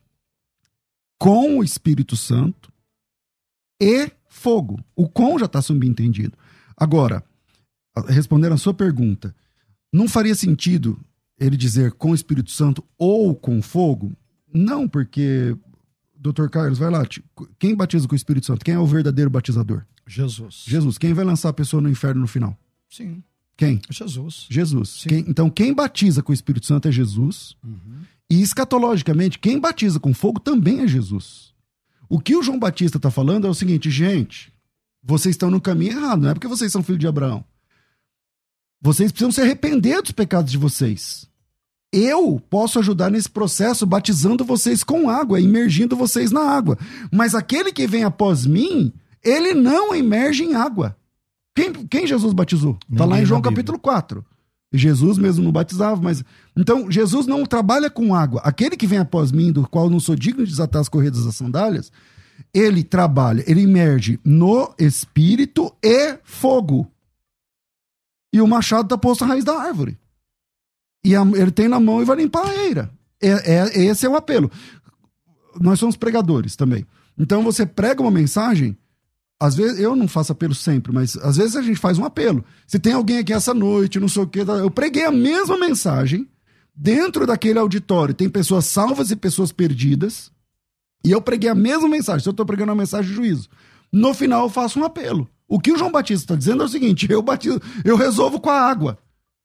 com 1.19 1.59
o 1.59 1.63
Espírito 1.63 2.15
Santo 2.15 2.71
e 3.81 4.09
fogo. 4.29 4.79
O 4.95 5.09
com 5.09 5.37
já 5.37 5.45
está 5.45 5.61
subentendido. 5.61 6.37
Agora, 6.77 7.23
respondendo 8.07 8.53
a 8.53 8.57
sua 8.57 8.73
pergunta, 8.73 9.35
não 9.91 10.07
faria 10.07 10.35
sentido 10.35 10.97
ele 11.39 11.57
dizer 11.57 11.91
com 11.93 12.11
o 12.11 12.15
Espírito 12.15 12.51
Santo 12.51 12.83
ou 12.97 13.35
com 13.35 13.61
fogo? 13.61 14.15
Não, 14.53 14.87
porque, 14.87 15.55
doutor 16.15 16.49
Carlos, 16.49 16.79
vai 16.79 16.89
lá, 16.89 17.03
quem 17.59 17.75
batiza 17.75 18.07
com 18.07 18.13
o 18.13 18.15
Espírito 18.15 18.45
Santo? 18.45 18.63
Quem 18.63 18.73
é 18.73 18.79
o 18.79 18.85
verdadeiro 18.85 19.29
batizador? 19.29 19.83
Jesus. 20.05 20.63
Jesus. 20.65 20.97
Quem 20.97 21.13
vai 21.13 21.25
lançar 21.25 21.49
a 21.49 21.53
pessoa 21.53 21.81
no 21.81 21.89
inferno 21.89 22.21
no 22.21 22.27
final? 22.27 22.57
Sim. 22.89 23.21
Quem? 23.57 23.81
Jesus. 23.89 24.45
Jesus. 24.49 25.03
Quem, 25.07 25.25
então, 25.27 25.49
quem 25.49 25.73
batiza 25.73 26.21
com 26.21 26.31
o 26.31 26.35
Espírito 26.35 26.65
Santo 26.65 26.87
é 26.87 26.91
Jesus. 26.91 27.55
Uhum. 27.63 28.01
E 28.29 28.41
escatologicamente, 28.41 29.39
quem 29.39 29.59
batiza 29.59 29.99
com 29.99 30.13
fogo 30.13 30.39
também 30.39 30.81
é 30.81 30.87
Jesus. 30.87 31.53
O 32.09 32.19
que 32.19 32.35
o 32.35 32.43
João 32.43 32.59
Batista 32.59 32.97
está 32.97 33.11
falando 33.11 33.47
é 33.47 33.49
o 33.49 33.53
seguinte, 33.53 33.89
gente, 33.89 34.53
vocês 35.03 35.33
estão 35.33 35.49
no 35.49 35.59
caminho 35.59 35.93
errado, 35.93 36.21
não 36.21 36.29
é 36.29 36.33
porque 36.33 36.47
vocês 36.47 36.71
são 36.71 36.83
filhos 36.83 36.99
de 36.99 37.07
Abraão. 37.07 37.43
Vocês 38.81 39.11
precisam 39.11 39.31
se 39.31 39.41
arrepender 39.41 40.01
dos 40.01 40.11
pecados 40.11 40.51
de 40.51 40.57
vocês. 40.57 41.27
Eu 41.91 42.41
posso 42.49 42.79
ajudar 42.79 43.09
nesse 43.09 43.29
processo 43.29 43.85
batizando 43.85 44.43
vocês 44.43 44.83
com 44.83 45.09
água, 45.09 45.39
imergindo 45.39 45.95
vocês 45.95 46.31
na 46.31 46.41
água. 46.41 46.77
Mas 47.11 47.33
aquele 47.33 47.71
que 47.71 47.87
vem 47.87 48.03
após 48.03 48.45
mim, 48.45 48.93
ele 49.23 49.53
não 49.53 49.95
emerge 49.95 50.43
em 50.43 50.53
água. 50.53 50.95
Quem, 51.55 51.73
quem 51.73 52.05
Jesus 52.05 52.33
batizou? 52.33 52.77
Está 52.91 53.05
lá 53.05 53.21
em 53.21 53.25
João 53.25 53.41
capítulo 53.41 53.79
4. 53.79 54.23
Jesus 54.71 55.17
mesmo 55.17 55.43
não 55.43 55.51
batizava, 55.51 55.99
mas. 56.01 56.23
Então, 56.55 56.91
Jesus 56.91 57.25
não 57.25 57.45
trabalha 57.45 57.89
com 57.89 58.13
água. 58.13 58.41
Aquele 58.43 58.75
que 58.75 58.85
vem 58.85 58.99
após 58.99 59.31
mim, 59.31 59.51
do 59.51 59.67
qual 59.67 59.89
não 59.89 59.99
sou 59.99 60.15
digno 60.15 60.43
de 60.43 60.51
desatar 60.51 60.81
as 60.81 60.89
corredas 60.89 61.25
das 61.25 61.35
sandálias, 61.35 61.91
ele 62.53 62.83
trabalha, 62.83 63.43
ele 63.47 63.61
emerge 63.61 64.19
no 64.23 64.73
espírito 64.77 65.73
e 65.81 66.17
fogo. 66.23 66.87
E 68.33 68.41
o 68.41 68.47
machado 68.47 68.83
está 68.83 68.97
posto 68.97 69.23
à 69.23 69.27
raiz 69.27 69.43
da 69.43 69.59
árvore. 69.59 69.97
E 71.03 71.15
a, 71.15 71.21
ele 71.21 71.51
tem 71.51 71.67
na 71.67 71.79
mão 71.79 72.01
e 72.01 72.05
vai 72.05 72.17
limpar 72.17 72.45
a 72.45 72.55
eira. 72.55 72.91
É, 73.21 73.29
é, 73.29 73.85
esse 73.85 74.05
é 74.05 74.09
o 74.09 74.15
apelo. 74.15 74.51
Nós 75.59 75.79
somos 75.79 75.95
pregadores 75.95 76.55
também. 76.55 76.85
Então 77.17 77.41
você 77.43 77.65
prega 77.65 78.01
uma 78.01 78.11
mensagem 78.11 78.77
às 79.39 79.55
vezes, 79.55 79.79
eu 79.79 79.95
não 79.95 80.07
faço 80.07 80.31
apelo 80.31 80.55
sempre, 80.55 80.91
mas 80.91 81.15
às 81.17 81.37
vezes 81.37 81.55
a 81.55 81.61
gente 81.61 81.79
faz 81.79 81.99
um 81.99 82.05
apelo. 82.05 82.43
Se 82.65 82.79
tem 82.79 82.93
alguém 82.93 83.19
aqui 83.19 83.31
essa 83.31 83.53
noite, 83.53 83.99
não 83.99 84.09
sei 84.09 84.23
o 84.23 84.27
quê, 84.27 84.43
tá, 84.43 84.53
eu 84.53 84.71
preguei 84.71 85.05
a 85.05 85.11
mesma 85.11 85.57
mensagem 85.57 86.27
dentro 86.75 87.25
daquele 87.27 87.59
auditório. 87.59 88.15
Tem 88.15 88.27
pessoas 88.27 88.65
salvas 88.65 89.11
e 89.11 89.15
pessoas 89.15 89.51
perdidas. 89.51 90.31
E 91.05 91.11
eu 91.11 91.21
preguei 91.21 91.49
a 91.49 91.55
mesma 91.55 91.87
mensagem. 91.87 92.23
Se 92.23 92.29
eu 92.29 92.31
estou 92.31 92.47
pregando 92.47 92.71
uma 92.71 92.81
mensagem 92.81 93.09
de 93.09 93.15
juízo, 93.15 93.47
no 93.93 94.11
final 94.13 94.45
eu 94.45 94.49
faço 94.49 94.79
um 94.79 94.83
apelo. 94.83 95.29
O 95.47 95.59
que 95.59 95.71
o 95.71 95.77
João 95.77 95.91
Batista 95.91 96.25
está 96.25 96.35
dizendo 96.35 96.63
é 96.63 96.65
o 96.65 96.69
seguinte: 96.69 97.07
eu 97.09 97.21
batizo, 97.21 97.61
eu 97.85 97.95
resolvo 97.95 98.39
com 98.39 98.49
a 98.49 98.59
água. 98.59 98.97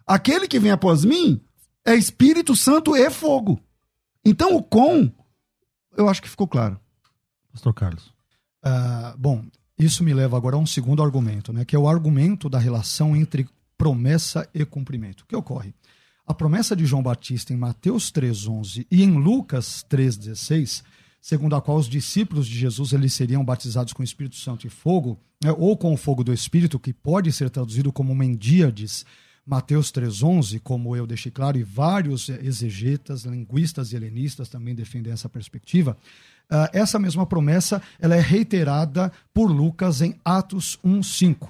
Aquele 0.06 0.48
que 0.48 0.58
vem 0.58 0.70
após 0.70 1.04
mim 1.04 1.40
é 1.84 1.94
Espírito 1.94 2.56
Santo 2.56 2.96
e 2.96 3.10
fogo. 3.10 3.60
Então 4.24 4.56
o 4.56 4.62
com, 4.62 5.10
eu 5.96 6.08
acho 6.08 6.22
que 6.22 6.28
ficou 6.28 6.46
claro. 6.46 6.78
Pastor 7.52 7.74
Carlos. 7.74 8.12
Uh, 8.64 9.16
bom, 9.18 9.44
isso 9.78 10.04
me 10.04 10.14
leva 10.14 10.36
agora 10.36 10.56
a 10.56 10.58
um 10.58 10.66
segundo 10.66 11.02
argumento, 11.02 11.52
né, 11.52 11.64
que 11.64 11.74
é 11.74 11.78
o 11.78 11.88
argumento 11.88 12.48
da 12.48 12.58
relação 12.58 13.16
entre 13.16 13.48
promessa 13.76 14.48
e 14.54 14.64
cumprimento. 14.64 15.22
O 15.22 15.26
que 15.26 15.36
ocorre? 15.36 15.74
A 16.24 16.32
promessa 16.32 16.76
de 16.76 16.86
João 16.86 17.02
Batista 17.02 17.52
em 17.52 17.56
Mateus 17.56 18.12
3:11 18.12 18.86
e 18.90 19.02
em 19.02 19.10
Lucas 19.10 19.84
3:16, 19.88 20.82
segundo 21.22 21.54
a 21.54 21.62
qual 21.62 21.78
os 21.78 21.88
discípulos 21.88 22.48
de 22.48 22.58
Jesus 22.58 22.92
eles 22.92 23.14
seriam 23.14 23.44
batizados 23.44 23.92
com 23.92 24.02
o 24.02 24.04
Espírito 24.04 24.34
Santo 24.34 24.66
e 24.66 24.70
fogo, 24.70 25.16
né, 25.42 25.54
ou 25.56 25.76
com 25.76 25.94
o 25.94 25.96
fogo 25.96 26.24
do 26.24 26.32
Espírito, 26.32 26.80
que 26.80 26.92
pode 26.92 27.32
ser 27.32 27.48
traduzido 27.48 27.92
como 27.92 28.12
mendíades, 28.12 29.06
Mateus 29.46 29.92
3:11, 29.92 30.58
como 30.58 30.96
eu 30.96 31.06
deixei 31.06 31.30
claro, 31.30 31.56
e 31.56 31.62
vários 31.62 32.28
exegetas, 32.28 33.22
linguistas 33.24 33.92
e 33.92 33.96
helenistas 33.96 34.48
também 34.48 34.74
defendem 34.74 35.12
essa 35.12 35.28
perspectiva. 35.28 35.96
Uh, 36.50 36.68
essa 36.72 36.98
mesma 36.98 37.24
promessa 37.24 37.80
ela 38.00 38.16
é 38.16 38.20
reiterada 38.20 39.10
por 39.32 39.46
Lucas 39.46 40.02
em 40.02 40.16
Atos 40.24 40.78
1:5. 40.84 41.48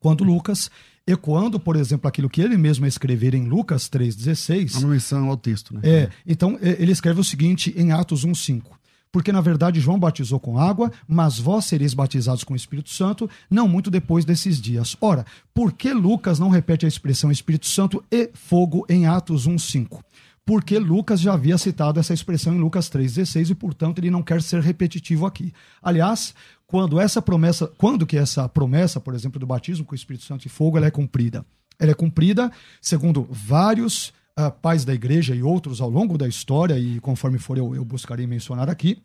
Quando 0.00 0.24
Lucas 0.24 0.70
ecoando, 1.06 1.60
por 1.60 1.76
exemplo, 1.76 2.08
aquilo 2.08 2.28
que 2.28 2.42
ele 2.42 2.56
mesmo 2.56 2.84
escrever 2.86 3.34
em 3.34 3.46
Lucas 3.46 3.88
3,16. 3.88 4.78
Uma 4.78 4.88
menção 4.88 5.30
ao 5.30 5.36
texto, 5.36 5.72
né? 5.72 5.80
É, 5.84 6.10
então 6.26 6.58
ele 6.60 6.90
escreve 6.90 7.20
o 7.20 7.24
seguinte 7.24 7.72
em 7.76 7.92
Atos 7.92 8.26
1,5. 8.26 8.75
Porque, 9.16 9.32
na 9.32 9.40
verdade, 9.40 9.80
João 9.80 9.98
batizou 9.98 10.38
com 10.38 10.58
água, 10.58 10.92
mas 11.08 11.38
vós 11.38 11.64
sereis 11.64 11.94
batizados 11.94 12.44
com 12.44 12.52
o 12.52 12.56
Espírito 12.56 12.90
Santo, 12.90 13.30
não 13.50 13.66
muito 13.66 13.90
depois 13.90 14.26
desses 14.26 14.60
dias. 14.60 14.94
Ora, 15.00 15.24
por 15.54 15.72
que 15.72 15.90
Lucas 15.94 16.38
não 16.38 16.50
repete 16.50 16.84
a 16.84 16.88
expressão 16.88 17.30
Espírito 17.30 17.64
Santo 17.64 18.04
e 18.12 18.28
fogo 18.34 18.84
em 18.90 19.06
Atos 19.06 19.48
1,5? 19.48 20.02
porque 20.44 20.78
Lucas 20.78 21.18
já 21.18 21.32
havia 21.32 21.56
citado 21.56 21.98
essa 21.98 22.12
expressão 22.12 22.54
em 22.54 22.60
Lucas 22.60 22.90
3:16 22.90 23.48
e, 23.48 23.54
portanto, 23.54 24.00
ele 24.00 24.10
não 24.10 24.22
quer 24.22 24.42
ser 24.42 24.60
repetitivo 24.60 25.24
aqui. 25.24 25.50
Aliás, 25.82 26.34
quando 26.66 27.00
essa 27.00 27.22
promessa, 27.22 27.72
quando 27.78 28.06
que 28.06 28.18
essa 28.18 28.46
promessa, 28.46 29.00
por 29.00 29.14
exemplo, 29.14 29.40
do 29.40 29.46
batismo 29.46 29.86
com 29.86 29.92
o 29.92 29.96
Espírito 29.96 30.26
Santo 30.26 30.44
e 30.44 30.50
fogo, 30.50 30.76
ela 30.76 30.86
é 30.86 30.90
cumprida? 30.90 31.42
Ela 31.78 31.92
é 31.92 31.94
cumprida 31.94 32.52
segundo 32.82 33.26
vários 33.30 34.12
uh, 34.38 34.50
pais 34.50 34.84
da 34.84 34.94
igreja 34.94 35.34
e 35.34 35.42
outros 35.42 35.80
ao 35.80 35.90
longo 35.90 36.16
da 36.18 36.28
história 36.28 36.78
e 36.78 37.00
conforme 37.00 37.38
for 37.38 37.58
eu, 37.58 37.74
eu 37.74 37.84
buscarei 37.84 38.26
mencionar 38.26 38.68
aqui, 38.68 39.02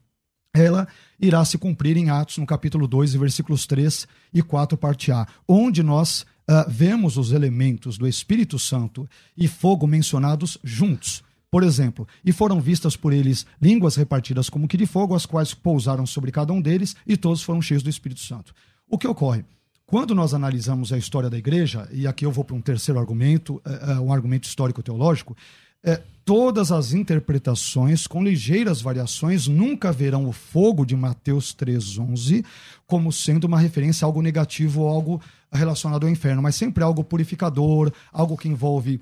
ela 0.53 0.87
irá 1.19 1.43
se 1.45 1.57
cumprir 1.57 1.95
em 1.95 2.09
Atos, 2.09 2.37
no 2.37 2.45
capítulo 2.45 2.87
2, 2.87 3.13
versículos 3.13 3.65
3 3.65 4.07
e 4.33 4.41
4, 4.41 4.77
parte 4.77 5.11
A, 5.11 5.25
onde 5.47 5.81
nós 5.81 6.25
uh, 6.49 6.69
vemos 6.69 7.17
os 7.17 7.31
elementos 7.31 7.97
do 7.97 8.07
Espírito 8.07 8.59
Santo 8.59 9.07
e 9.37 9.47
fogo 9.47 9.87
mencionados 9.87 10.57
juntos. 10.63 11.23
Por 11.49 11.63
exemplo, 11.63 12.07
e 12.23 12.31
foram 12.31 12.61
vistas 12.61 12.95
por 12.95 13.11
eles 13.11 13.45
línguas 13.61 13.95
repartidas 13.95 14.49
como 14.49 14.67
que 14.67 14.77
de 14.77 14.85
fogo, 14.85 15.15
as 15.15 15.25
quais 15.25 15.53
pousaram 15.53 16.05
sobre 16.05 16.31
cada 16.31 16.53
um 16.53 16.61
deles, 16.61 16.95
e 17.05 17.17
todos 17.17 17.41
foram 17.41 17.61
cheios 17.61 17.83
do 17.83 17.89
Espírito 17.89 18.21
Santo. 18.21 18.53
O 18.87 18.97
que 18.97 19.07
ocorre? 19.07 19.43
Quando 19.91 20.15
nós 20.15 20.33
analisamos 20.33 20.93
a 20.93 20.97
história 20.97 21.29
da 21.29 21.37
igreja, 21.37 21.85
e 21.91 22.07
aqui 22.07 22.25
eu 22.25 22.31
vou 22.31 22.45
para 22.45 22.55
um 22.55 22.61
terceiro 22.61 22.97
argumento, 22.97 23.61
é, 23.65 23.91
é, 23.91 23.99
um 23.99 24.13
argumento 24.13 24.47
histórico-teológico, 24.47 25.35
é, 25.83 26.01
todas 26.23 26.71
as 26.71 26.93
interpretações, 26.93 28.07
com 28.07 28.23
ligeiras 28.23 28.81
variações, 28.81 29.47
nunca 29.47 29.91
verão 29.91 30.29
o 30.29 30.31
fogo 30.31 30.85
de 30.85 30.95
Mateus 30.95 31.53
3,11 31.53 32.45
como 32.87 33.11
sendo 33.11 33.43
uma 33.43 33.59
referência 33.59 34.05
a 34.05 34.07
algo 34.07 34.21
negativo 34.21 34.83
ou 34.83 34.87
algo 34.87 35.21
relacionado 35.51 36.05
ao 36.05 36.09
inferno, 36.09 36.41
mas 36.41 36.55
sempre 36.55 36.85
algo 36.85 37.03
purificador, 37.03 37.91
algo 38.13 38.37
que 38.37 38.47
envolve 38.47 39.01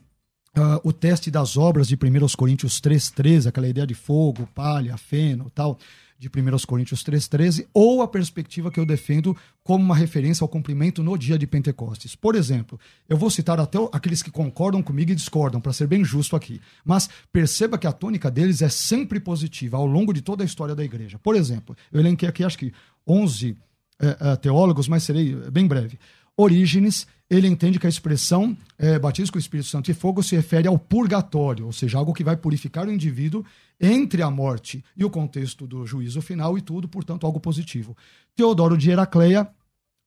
Uh, 0.57 0.81
o 0.83 0.91
teste 0.91 1.29
das 1.29 1.55
obras 1.55 1.87
de 1.87 1.93
1 1.93 2.35
Coríntios 2.35 2.81
3,13, 2.81 3.47
aquela 3.47 3.67
ideia 3.67 3.85
de 3.85 3.93
fogo, 3.93 4.49
palha, 4.55 4.97
feno 4.97 5.49
tal, 5.53 5.77
de 6.19 6.27
1 6.27 6.67
Coríntios 6.67 7.01
3,13, 7.01 7.65
ou 7.73 8.01
a 8.01 8.07
perspectiva 8.07 8.69
que 8.69 8.77
eu 8.77 8.85
defendo 8.85 9.35
como 9.63 9.85
uma 9.85 9.95
referência 9.95 10.43
ao 10.43 10.49
cumprimento 10.49 11.01
no 11.01 11.17
dia 11.17 11.37
de 11.37 11.47
Pentecostes. 11.47 12.13
Por 12.13 12.35
exemplo, 12.35 12.77
eu 13.07 13.17
vou 13.17 13.29
citar 13.29 13.57
até 13.57 13.77
aqueles 13.93 14.21
que 14.21 14.29
concordam 14.29 14.83
comigo 14.83 15.11
e 15.11 15.15
discordam, 15.15 15.61
para 15.61 15.71
ser 15.71 15.87
bem 15.87 16.03
justo 16.03 16.35
aqui. 16.35 16.59
Mas 16.83 17.09
perceba 17.31 17.77
que 17.77 17.87
a 17.87 17.93
tônica 17.93 18.29
deles 18.29 18.61
é 18.61 18.67
sempre 18.67 19.17
positiva 19.17 19.77
ao 19.77 19.85
longo 19.85 20.11
de 20.11 20.21
toda 20.21 20.43
a 20.43 20.45
história 20.45 20.75
da 20.75 20.83
igreja. 20.83 21.17
Por 21.17 21.37
exemplo, 21.37 21.73
eu 21.89 22.01
elenquei 22.01 22.27
aqui 22.27 22.43
acho 22.43 22.57
que 22.57 22.73
11 23.07 23.55
é, 24.01 24.17
é, 24.19 24.35
teólogos, 24.35 24.89
mas 24.89 25.03
serei 25.03 25.33
bem 25.49 25.65
breve. 25.65 25.97
Orígenes, 26.35 27.07
ele 27.29 27.47
entende 27.47 27.77
que 27.77 27.85
a 27.85 27.89
expressão 27.89 28.57
é, 28.77 28.97
batismo 28.97 29.33
com 29.33 29.37
o 29.37 29.41
Espírito 29.41 29.69
Santo 29.69 29.91
e 29.91 29.93
fogo 29.93 30.23
se 30.23 30.35
refere 30.35 30.67
ao 30.67 30.79
purgatório, 30.79 31.65
ou 31.65 31.71
seja, 31.71 31.97
algo 31.97 32.13
que 32.13 32.23
vai 32.23 32.35
purificar 32.35 32.87
o 32.87 32.91
indivíduo 32.91 33.45
entre 33.79 34.21
a 34.21 34.31
morte 34.31 34.83
e 34.97 35.05
o 35.05 35.09
contexto 35.09 35.67
do 35.67 35.85
juízo 35.85 36.21
final 36.21 36.57
e 36.57 36.61
tudo, 36.61 36.87
portanto, 36.87 37.25
algo 37.25 37.39
positivo. 37.39 37.95
Teodoro 38.35 38.77
de 38.77 38.89
Heracleia 38.89 39.47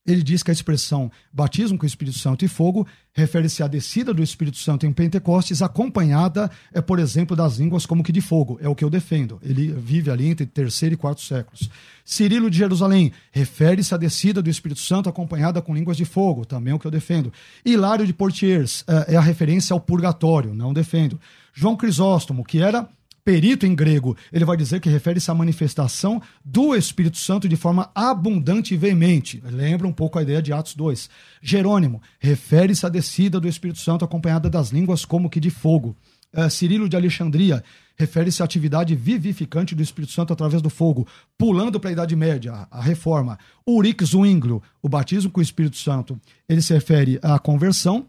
ele 0.04 0.22
diz 0.22 0.42
que 0.42 0.50
a 0.50 0.52
expressão 0.52 1.10
batismo 1.32 1.78
com 1.78 1.84
o 1.84 1.86
Espírito 1.86 2.18
Santo 2.18 2.44
e 2.44 2.48
fogo 2.48 2.86
refere-se 3.12 3.62
à 3.62 3.68
descida 3.68 4.12
do 4.12 4.22
Espírito 4.22 4.56
Santo 4.56 4.84
em 4.84 4.92
Pentecostes, 4.92 5.62
acompanhada, 5.62 6.50
é, 6.72 6.80
por 6.80 6.98
exemplo, 6.98 7.36
das 7.36 7.58
línguas 7.58 7.86
como 7.86 8.02
que 8.02 8.10
de 8.10 8.20
fogo. 8.20 8.58
É 8.60 8.68
o 8.68 8.74
que 8.74 8.84
eu 8.84 8.90
defendo. 8.90 9.38
Ele 9.42 9.72
vive 9.72 10.10
ali 10.10 10.26
entre 10.26 10.44
terceiro 10.44 10.94
e 10.94 10.98
quarto 10.98 11.20
séculos. 11.20 11.70
Cirilo 12.04 12.50
de 12.50 12.58
Jerusalém 12.58 13.12
refere-se 13.30 13.94
à 13.94 13.96
descida 13.96 14.42
do 14.42 14.50
Espírito 14.50 14.80
Santo 14.80 15.08
acompanhada 15.08 15.62
com 15.62 15.74
línguas 15.74 15.96
de 15.96 16.04
fogo, 16.04 16.44
também 16.44 16.72
é 16.72 16.74
o 16.74 16.78
que 16.78 16.86
eu 16.86 16.90
defendo. 16.90 17.32
Hilário 17.64 18.06
de 18.06 18.12
Portiers 18.12 18.84
é, 18.88 19.14
é 19.14 19.16
a 19.16 19.20
referência 19.20 19.72
ao 19.72 19.80
purgatório, 19.80 20.52
não 20.52 20.72
defendo. 20.72 21.20
João 21.54 21.76
Crisóstomo, 21.76 22.44
que 22.44 22.60
era 22.60 22.88
perito 23.24 23.66
em 23.66 23.74
grego, 23.74 24.16
ele 24.32 24.44
vai 24.44 24.56
dizer 24.56 24.80
que 24.80 24.88
refere-se 24.88 25.30
à 25.30 25.34
manifestação 25.34 26.20
do 26.44 26.74
Espírito 26.74 27.16
Santo 27.16 27.48
de 27.48 27.56
forma 27.56 27.90
abundante 27.94 28.74
e 28.74 28.76
veemente. 28.76 29.42
Lembra 29.44 29.86
um 29.86 29.92
pouco 29.92 30.18
a 30.18 30.22
ideia 30.22 30.42
de 30.42 30.52
Atos 30.52 30.74
2. 30.74 31.08
Jerônimo, 31.40 32.02
refere-se 32.18 32.84
à 32.84 32.88
descida 32.88 33.38
do 33.38 33.48
Espírito 33.48 33.78
Santo 33.78 34.04
acompanhada 34.04 34.50
das 34.50 34.70
línguas 34.70 35.04
como 35.04 35.30
que 35.30 35.40
de 35.40 35.50
fogo. 35.50 35.96
Uh, 36.34 36.48
Cirilo 36.48 36.88
de 36.88 36.96
Alexandria, 36.96 37.62
refere-se 37.94 38.40
à 38.40 38.44
atividade 38.46 38.94
vivificante 38.94 39.74
do 39.74 39.82
Espírito 39.82 40.14
Santo 40.14 40.32
através 40.32 40.62
do 40.62 40.70
fogo, 40.70 41.06
pulando 41.36 41.78
para 41.78 41.90
a 41.90 41.92
Idade 41.92 42.16
Média, 42.16 42.66
a 42.70 42.80
reforma. 42.80 43.38
Ulrich 43.66 44.02
Zwinglio, 44.02 44.62
o 44.80 44.88
batismo 44.88 45.30
com 45.30 45.40
o 45.40 45.42
Espírito 45.42 45.76
Santo, 45.76 46.18
ele 46.48 46.62
se 46.62 46.72
refere 46.72 47.18
à 47.22 47.38
conversão, 47.38 48.06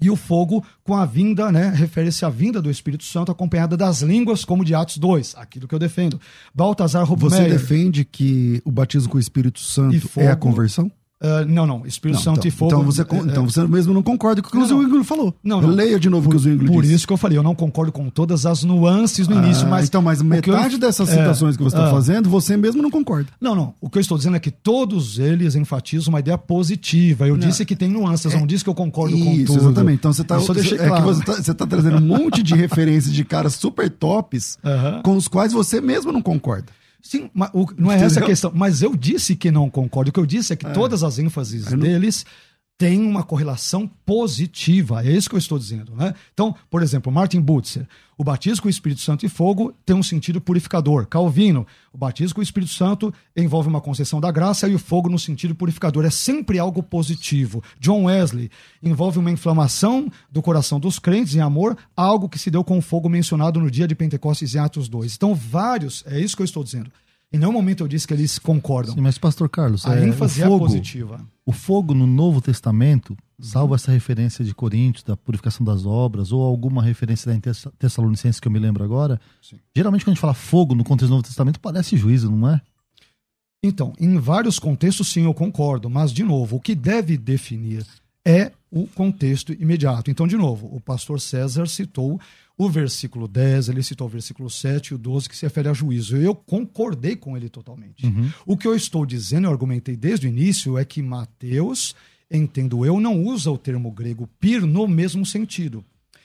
e 0.00 0.10
o 0.10 0.16
fogo 0.16 0.64
com 0.84 0.94
a 0.94 1.04
vinda, 1.04 1.50
né, 1.50 1.72
refere-se 1.74 2.24
à 2.24 2.28
vinda 2.28 2.62
do 2.62 2.70
Espírito 2.70 3.04
Santo 3.04 3.32
acompanhada 3.32 3.76
das 3.76 4.00
línguas, 4.00 4.44
como 4.44 4.64
de 4.64 4.74
Atos 4.74 4.98
2, 4.98 5.34
aquilo 5.36 5.66
que 5.66 5.74
eu 5.74 5.78
defendo. 5.78 6.20
Baltazar 6.54 7.04
Rubmeyer... 7.04 7.44
Você 7.44 7.48
defende 7.48 8.04
que 8.04 8.62
o 8.64 8.70
batismo 8.70 9.10
com 9.10 9.16
o 9.16 9.20
Espírito 9.20 9.60
Santo 9.60 10.08
fogo, 10.08 10.26
é 10.26 10.30
a 10.30 10.36
conversão? 10.36 10.90
Uh, 11.20 11.44
não, 11.48 11.66
não. 11.66 11.84
Espírito 11.84 12.16
não, 12.18 12.22
Santo 12.22 12.46
então, 12.46 12.48
e 12.48 12.50
fogo. 12.52 12.72
Então 12.72 12.84
você, 12.84 13.02
é, 13.02 13.04
então 13.26 13.48
você 13.48 13.66
mesmo 13.66 13.92
não 13.92 14.02
concorda 14.04 14.40
com 14.40 14.48
o 14.48 14.50
que 14.52 14.58
o 14.58 14.64
Zwingli 14.64 15.02
falou. 15.02 15.34
Não, 15.42 15.60
não. 15.60 15.68
Leia 15.68 15.98
de 15.98 16.08
novo 16.08 16.28
o 16.28 16.30
que 16.30 16.36
o 16.36 16.38
Zwingli 16.38 16.66
Por 16.66 16.82
disse. 16.82 16.94
isso 16.94 17.06
que 17.08 17.12
eu 17.12 17.16
falei, 17.16 17.36
eu 17.36 17.42
não 17.42 17.56
concordo 17.56 17.90
com 17.90 18.08
todas 18.08 18.46
as 18.46 18.62
nuances 18.62 19.26
no 19.26 19.36
ah, 19.36 19.42
início, 19.42 19.66
mas. 19.66 19.88
Então, 19.88 20.00
mas 20.00 20.22
metade 20.22 20.74
eu, 20.74 20.78
dessas 20.78 21.08
citações 21.08 21.54
é, 21.54 21.58
que 21.58 21.64
você 21.64 21.76
está 21.76 21.88
uh, 21.88 21.90
fazendo, 21.90 22.30
você 22.30 22.56
mesmo 22.56 22.80
não 22.80 22.90
concorda. 22.90 23.28
Não, 23.40 23.54
não. 23.54 23.74
O 23.80 23.90
que 23.90 23.98
eu 23.98 24.00
estou 24.00 24.16
dizendo 24.16 24.36
é 24.36 24.40
que 24.40 24.50
todos 24.50 25.18
eles 25.18 25.56
enfatizam 25.56 26.10
uma 26.10 26.20
ideia 26.20 26.38
positiva. 26.38 27.26
Eu 27.26 27.36
não. 27.36 27.48
disse 27.48 27.64
que 27.64 27.74
tem 27.74 27.88
nuances, 27.88 28.32
é, 28.32 28.38
não 28.38 28.46
disse 28.46 28.62
que 28.62 28.70
eu 28.70 28.74
concordo 28.74 29.16
isso, 29.16 29.24
com 29.24 29.44
tudo. 29.44 29.70
Exatamente. 29.70 29.98
Então 29.98 30.12
você 30.12 30.22
está 30.22 30.36
é 30.36 30.88
claro. 30.88 31.04
você 31.04 31.40
está 31.40 31.54
tá 31.54 31.66
trazendo 31.66 31.96
um 31.96 32.06
monte 32.06 32.44
de 32.44 32.54
referências 32.56 33.12
de 33.12 33.24
caras 33.24 33.54
super 33.54 33.90
tops 33.90 34.56
uh 34.62 34.68
-huh. 34.68 35.02
com 35.02 35.16
os 35.16 35.26
quais 35.26 35.52
você 35.52 35.80
mesmo 35.80 36.12
não 36.12 36.22
concorda. 36.22 36.66
Sim, 37.08 37.30
mas 37.32 37.48
o, 37.54 37.66
não 37.78 37.90
é 37.90 37.94
Entendeu? 37.94 38.06
essa 38.06 38.20
a 38.20 38.22
questão. 38.22 38.52
Mas 38.54 38.82
eu 38.82 38.94
disse 38.94 39.34
que 39.34 39.50
não 39.50 39.70
concordo. 39.70 40.10
O 40.10 40.12
que 40.12 40.20
eu 40.20 40.26
disse 40.26 40.52
é 40.52 40.56
que 40.56 40.66
é. 40.66 40.72
todas 40.72 41.02
as 41.02 41.18
ênfases 41.18 41.64
deles 41.64 42.26
têm 42.78 43.00
uma 43.00 43.24
correlação 43.24 43.90
positiva. 44.06 45.04
É 45.04 45.10
isso 45.10 45.28
que 45.28 45.34
eu 45.34 45.38
estou 45.38 45.58
dizendo. 45.58 45.96
Né? 45.96 46.14
Então, 46.32 46.54
por 46.70 46.80
exemplo, 46.80 47.10
Martin 47.10 47.40
Butzer, 47.40 47.88
o 48.16 48.22
batismo 48.22 48.62
com 48.62 48.68
o 48.68 48.70
Espírito 48.70 49.00
Santo 49.00 49.26
e 49.26 49.28
fogo 49.28 49.74
tem 49.84 49.96
um 49.96 50.02
sentido 50.02 50.40
purificador. 50.40 51.06
Calvino, 51.06 51.66
o 51.92 51.98
batismo 51.98 52.36
com 52.36 52.40
o 52.40 52.42
Espírito 52.42 52.72
Santo 52.72 53.12
envolve 53.36 53.68
uma 53.68 53.80
concessão 53.80 54.20
da 54.20 54.30
graça 54.30 54.68
e 54.68 54.74
o 54.76 54.78
fogo 54.78 55.08
no 55.08 55.18
sentido 55.18 55.56
purificador. 55.56 56.04
É 56.04 56.10
sempre 56.10 56.60
algo 56.60 56.80
positivo. 56.80 57.62
John 57.80 58.04
Wesley 58.04 58.48
envolve 58.80 59.18
uma 59.18 59.30
inflamação 59.32 60.08
do 60.30 60.40
coração 60.40 60.78
dos 60.78 61.00
crentes 61.00 61.34
em 61.34 61.40
amor, 61.40 61.76
algo 61.96 62.28
que 62.28 62.38
se 62.38 62.50
deu 62.50 62.62
com 62.62 62.78
o 62.78 62.82
fogo 62.82 63.08
mencionado 63.08 63.58
no 63.58 63.70
dia 63.70 63.88
de 63.88 63.94
Pentecostes 63.96 64.54
em 64.54 64.58
Atos 64.58 64.88
2. 64.88 65.16
Então, 65.16 65.34
vários, 65.34 66.04
é 66.06 66.20
isso 66.20 66.36
que 66.36 66.42
eu 66.42 66.46
estou 66.46 66.62
dizendo. 66.62 66.90
Em 67.32 67.38
nenhum 67.38 67.52
momento 67.52 67.84
eu 67.84 67.88
disse 67.88 68.06
que 68.06 68.14
eles 68.14 68.38
concordam. 68.38 68.94
Sim, 68.94 69.02
mas, 69.02 69.18
pastor 69.18 69.50
Carlos, 69.50 69.84
a 69.86 69.98
é, 69.98 70.06
ênfase 70.06 70.42
fogo, 70.42 70.64
é 70.64 70.68
positiva. 70.68 71.26
O 71.44 71.52
fogo 71.52 71.92
no 71.92 72.06
Novo 72.06 72.40
Testamento, 72.40 73.16
salvo 73.38 73.74
essa 73.74 73.92
referência 73.92 74.42
de 74.42 74.54
Coríntios, 74.54 75.04
da 75.04 75.16
purificação 75.16 75.64
das 75.64 75.84
obras, 75.84 76.32
ou 76.32 76.42
alguma 76.42 76.82
referência 76.82 77.30
da 77.30 77.52
Tessalonicenses 77.78 78.40
que 78.40 78.48
eu 78.48 78.52
me 78.52 78.58
lembro 78.58 78.82
agora, 78.82 79.20
Sim. 79.42 79.58
geralmente 79.76 80.04
quando 80.04 80.12
a 80.12 80.14
gente 80.14 80.20
fala 80.22 80.34
fogo 80.34 80.74
no 80.74 80.84
contexto 80.84 81.08
do 81.08 81.16
Novo 81.16 81.24
Testamento, 81.24 81.60
parece 81.60 81.96
juízo, 81.98 82.30
não 82.30 82.48
é? 82.48 82.62
Então, 83.62 83.92
em 83.98 84.18
vários 84.18 84.58
contextos, 84.58 85.08
sim, 85.08 85.24
eu 85.24 85.34
concordo, 85.34 85.90
mas, 85.90 86.12
de 86.12 86.22
novo, 86.22 86.56
o 86.56 86.60
que 86.60 86.74
deve 86.74 87.18
definir 87.18 87.84
é 88.24 88.52
o 88.70 88.86
contexto 88.86 89.52
imediato. 89.52 90.10
Então, 90.10 90.26
de 90.26 90.36
novo, 90.36 90.68
o 90.74 90.80
pastor 90.80 91.20
César 91.20 91.66
citou 91.66 92.20
o 92.58 92.68
versículo 92.68 93.28
10, 93.28 93.68
ele 93.68 93.84
citou 93.84 94.08
o 94.08 94.10
versículo 94.10 94.50
7 94.50 94.88
e 94.88 94.94
o 94.94 94.98
12, 94.98 95.28
que 95.28 95.36
se 95.36 95.46
refere 95.46 95.68
a 95.68 95.72
juízo. 95.72 96.16
Eu 96.16 96.34
concordei 96.34 97.14
com 97.14 97.36
ele 97.36 97.48
totalmente. 97.48 98.04
Uhum. 98.04 98.28
O 98.44 98.56
que 98.56 98.66
eu 98.66 98.74
estou 98.74 99.06
dizendo, 99.06 99.46
eu 99.46 99.52
argumentei 99.52 99.96
desde 99.96 100.26
o 100.26 100.28
início, 100.28 100.76
é 100.76 100.84
que 100.84 101.00
Mateus, 101.00 101.94
entendo 102.28 102.84
eu, 102.84 102.98
não 102.98 103.22
usa 103.22 103.48
o 103.48 103.56
termo 103.56 103.92
grego 103.92 104.28
pir 104.40 104.62
no 104.62 104.88
mesmo 104.88 105.24
sentido. 105.24 105.84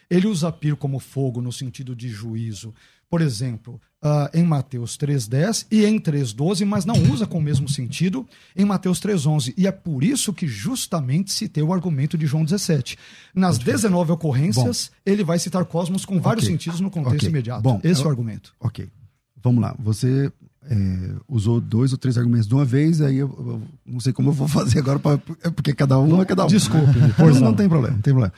Ele 0.10 0.26
usa 0.26 0.52
pir 0.52 0.76
como 0.76 1.00
fogo 1.00 1.40
no 1.40 1.52
sentido 1.52 1.96
de 1.96 2.10
juízo. 2.10 2.74
Por 3.14 3.22
exemplo, 3.22 3.80
uh, 4.04 4.28
em 4.34 4.42
Mateus 4.42 4.98
3,10 4.98 5.68
e 5.70 5.86
em 5.86 6.00
3,12, 6.00 6.66
mas 6.66 6.84
não 6.84 6.96
usa 7.14 7.28
com 7.28 7.38
o 7.38 7.42
mesmo 7.44 7.70
sentido 7.70 8.28
em 8.56 8.66
Mateus 8.66 9.00
3,11. 9.00 9.54
E 9.56 9.68
é 9.68 9.72
por 9.72 10.04
isso 10.04 10.34
que 10.34 10.48
justamente 10.48 11.32
citei 11.32 11.62
o 11.62 11.72
argumento 11.72 12.18
de 12.18 12.26
João 12.26 12.44
17. 12.44 12.98
Nas 13.36 13.60
19 13.60 14.14
ocorrências, 14.14 14.90
Bom, 14.92 15.12
ele 15.12 15.24
vai 15.24 15.38
citar 15.38 15.64
cosmos 15.66 16.06
com 16.06 16.20
vários 16.20 16.46
okay, 16.46 16.56
sentidos 16.56 16.80
no 16.80 16.90
contexto 16.90 17.18
okay. 17.18 17.30
imediato. 17.30 17.62
Bom, 17.62 17.80
Esse 17.84 18.02
eu, 18.02 18.06
é 18.06 18.08
o 18.08 18.10
argumento. 18.10 18.52
Ok. 18.60 18.90
Vamos 19.44 19.62
lá. 19.62 19.76
Você 19.78 20.32
é, 20.64 20.76
usou 21.28 21.62
dois 21.62 21.92
ou 21.92 22.00
três 22.00 22.18
argumentos 22.18 22.48
de 22.48 22.56
uma 22.56 22.66
vez, 22.66 23.00
aí 23.00 23.18
eu, 23.18 23.28
eu, 23.28 23.62
não 23.86 24.00
sei 24.00 24.12
como 24.12 24.30
eu 24.30 24.34
vou 24.34 24.48
fazer 24.50 24.80
agora, 24.80 24.98
pra, 24.98 25.22
é 25.44 25.52
porque 25.52 25.72
cada 25.72 26.00
um 26.00 26.20
é 26.20 26.26
cada 26.26 26.46
um. 26.46 26.48
Desculpe. 26.48 26.98
Pois 27.16 27.36
não, 27.36 27.50
não 27.50 27.54
tem 27.54 27.70
problema, 27.70 27.96
não 27.96 28.02
tem 28.02 28.12
problema. 28.12 28.34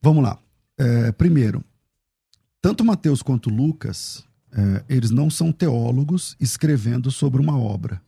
Vamos 0.00 0.22
lá. 0.22 0.38
É, 0.78 1.10
primeiro, 1.10 1.64
tanto 2.60 2.84
Mateus 2.84 3.22
quanto 3.22 3.50
Lucas 3.50 4.24
é, 4.52 4.84
eles 4.88 5.10
não 5.10 5.30
são 5.30 5.52
teólogos 5.52 6.36
escrevendo 6.40 7.10
sobre 7.10 7.40
uma 7.40 7.58
obra. 7.58 8.02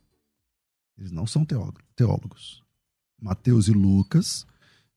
Eles 0.97 1.11
não 1.11 1.25
são 1.25 1.45
teólogos. 1.45 2.61
Mateus 3.19 3.67
e 3.67 3.71
Lucas, 3.71 4.45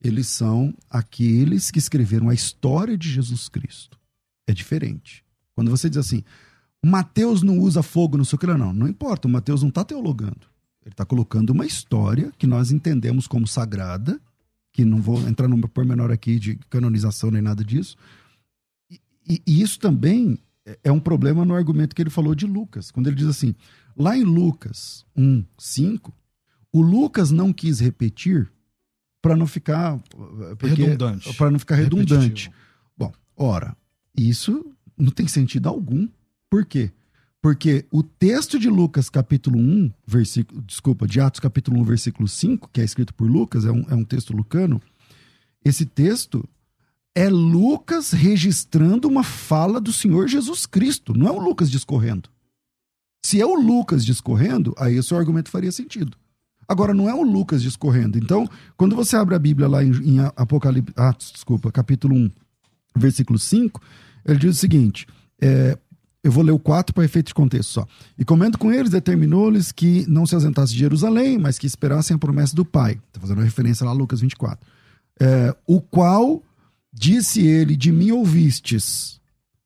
eles 0.03 0.27
são 0.27 0.75
aqueles 0.91 1.71
que 1.71 1.79
escreveram 1.79 2.29
a 2.29 2.35
história 2.35 2.99
de 2.99 3.11
Jesus 3.11 3.49
Cristo. 3.49 3.99
É 4.47 4.53
diferente. 4.53 5.25
Quando 5.55 5.71
você 5.71 5.89
diz 5.89 5.99
assim, 5.99 6.23
Mateus 6.85 7.43
não 7.43 7.59
usa 7.59 7.83
fogo 7.83 8.17
no 8.17 8.25
seu 8.25 8.39
não, 8.59 8.73
não 8.73 8.89
importa, 8.89 9.27
o 9.27 9.31
Mateus 9.31 9.63
não 9.63 9.71
está 9.71 9.85
teologando. 9.85 10.47
Ele 10.85 10.93
está 10.93 11.05
colocando 11.05 11.51
uma 11.51 11.67
história 11.67 12.33
que 12.39 12.47
nós 12.47 12.71
entendemos 12.71 13.27
como 13.27 13.47
sagrada, 13.47 14.21
que 14.73 14.85
não 14.85 15.01
vou 15.01 15.19
entrar 15.27 15.49
no 15.49 15.69
pormenor 15.69 16.13
aqui 16.13 16.39
de 16.39 16.57
canonização 16.71 17.31
nem 17.31 17.43
nada 17.43 17.65
disso. 17.65 17.97
E, 19.29 19.43
e, 19.47 19.63
isso 19.63 19.79
também 19.79 20.39
é 20.83 20.91
um 20.91 21.01
problema 21.01 21.45
no 21.45 21.55
argumento 21.55 21.95
que 21.95 22.03
ele 22.03 22.11
falou 22.11 22.35
de 22.35 22.47
Lucas, 22.47 22.91
quando 22.91 23.07
ele 23.07 23.17
diz 23.17 23.27
assim: 23.27 23.55
lá 23.97 24.17
em 24.17 24.25
Lucas 24.25 25.05
1, 25.17 25.45
5, 25.59 26.13
o 26.73 26.81
Lucas 26.81 27.31
não 27.31 27.53
quis 27.53 27.81
repetir 27.81 28.51
para 29.23 29.37
não 29.37 29.47
ficar 29.47 29.99
porque, 30.59 30.85
redundante. 30.85 31.35
Para 31.35 31.51
não 31.51 31.59
ficar 31.59 31.77
redundante. 31.77 32.15
Repetitivo. 32.15 32.55
Bom, 32.97 33.13
ora, 33.37 33.77
isso 34.17 34.65
não 34.97 35.11
tem 35.11 35.27
sentido 35.27 35.69
algum. 35.69 36.09
Por 36.49 36.65
quê? 36.65 36.93
Porque 37.41 37.87
o 37.91 38.03
texto 38.03 38.59
de 38.59 38.69
Lucas, 38.69 39.09
capítulo 39.09 39.59
1, 39.59 39.93
versículo, 40.07 40.63
desculpa, 40.63 41.07
de 41.07 41.21
Atos, 41.21 41.41
capítulo 41.41 41.81
1, 41.81 41.85
versículo 41.85 42.27
5, 42.27 42.71
que 42.73 42.81
é 42.81 42.85
escrito 42.85 43.15
por 43.15 43.31
Lucas, 43.31 43.65
é 43.65 43.71
um, 43.71 43.85
é 43.89 43.95
um 43.95 44.05
texto 44.05 44.35
lucano. 44.35 44.81
Esse 45.65 45.87
texto 45.87 46.49
é 47.17 47.31
Lucas 47.31 48.13
registrando 48.13 49.09
uma 49.09 49.23
fala 49.23 49.81
do 49.81 49.91
Senhor 49.91 50.29
Jesus 50.29 50.67
Cristo, 50.67 51.17
não 51.17 51.27
é 51.27 51.31
o 51.31 51.41
Lucas 51.41 51.71
discorrendo. 51.71 52.29
Se 53.25 53.41
é 53.41 53.47
o 53.47 53.55
Lucas 53.55 54.05
discorrendo, 54.05 54.75
aí 54.77 54.99
o 54.99 55.03
seu 55.03 55.17
argumento 55.17 55.51
faria 55.51 55.73
sentido. 55.73 56.15
Agora, 56.69 56.93
não 56.93 57.09
é 57.09 57.15
o 57.15 57.23
Lucas 57.23 57.63
discorrendo. 57.63 58.19
Então, 58.19 58.47
quando 58.77 58.95
você 58.95 59.17
abre 59.17 59.35
a 59.35 59.39
Bíblia 59.39 59.67
lá 59.67 59.83
em, 59.83 59.93
em 59.93 60.19
Apocalipse, 60.37 60.93
ah, 60.95 61.15
desculpa, 61.17 61.73
capítulo 61.73 62.15
1, 62.15 62.31
versículo 62.95 63.39
5, 63.39 63.81
ele 64.27 64.39
diz 64.39 64.57
o 64.57 64.61
seguinte: 64.61 65.07
é, 65.41 65.79
eu 66.23 66.31
vou 66.31 66.45
ler 66.45 66.53
o 66.53 66.59
4 66.59 66.95
para 66.95 67.05
efeito 67.05 67.29
de 67.29 67.35
contexto 67.35 67.71
só. 67.71 67.87
E 68.19 68.27
comendo 68.27 68.59
com 68.59 68.71
eles, 68.71 68.91
determinou-lhes 68.91 69.73
que 69.73 70.05
não 70.07 70.27
se 70.27 70.35
ausentasse 70.35 70.75
de 70.75 70.79
Jerusalém, 70.81 71.39
mas 71.39 71.59
que 71.59 71.67
esperassem 71.67 72.15
a 72.15 72.19
promessa 72.19 72.55
do 72.55 72.65
Pai. 72.65 73.01
Está 73.07 73.21
fazendo 73.21 73.41
referência 73.41 73.87
lá 73.87 73.93
a 73.93 73.95
Lucas 73.95 74.21
24. 74.21 74.59
É, 75.19 75.57
o 75.67 75.81
qual 75.81 76.43
disse 76.97 77.47
ele: 77.47 77.77
De 77.77 77.93
mim 77.93 78.11
ouvistes, 78.11 79.21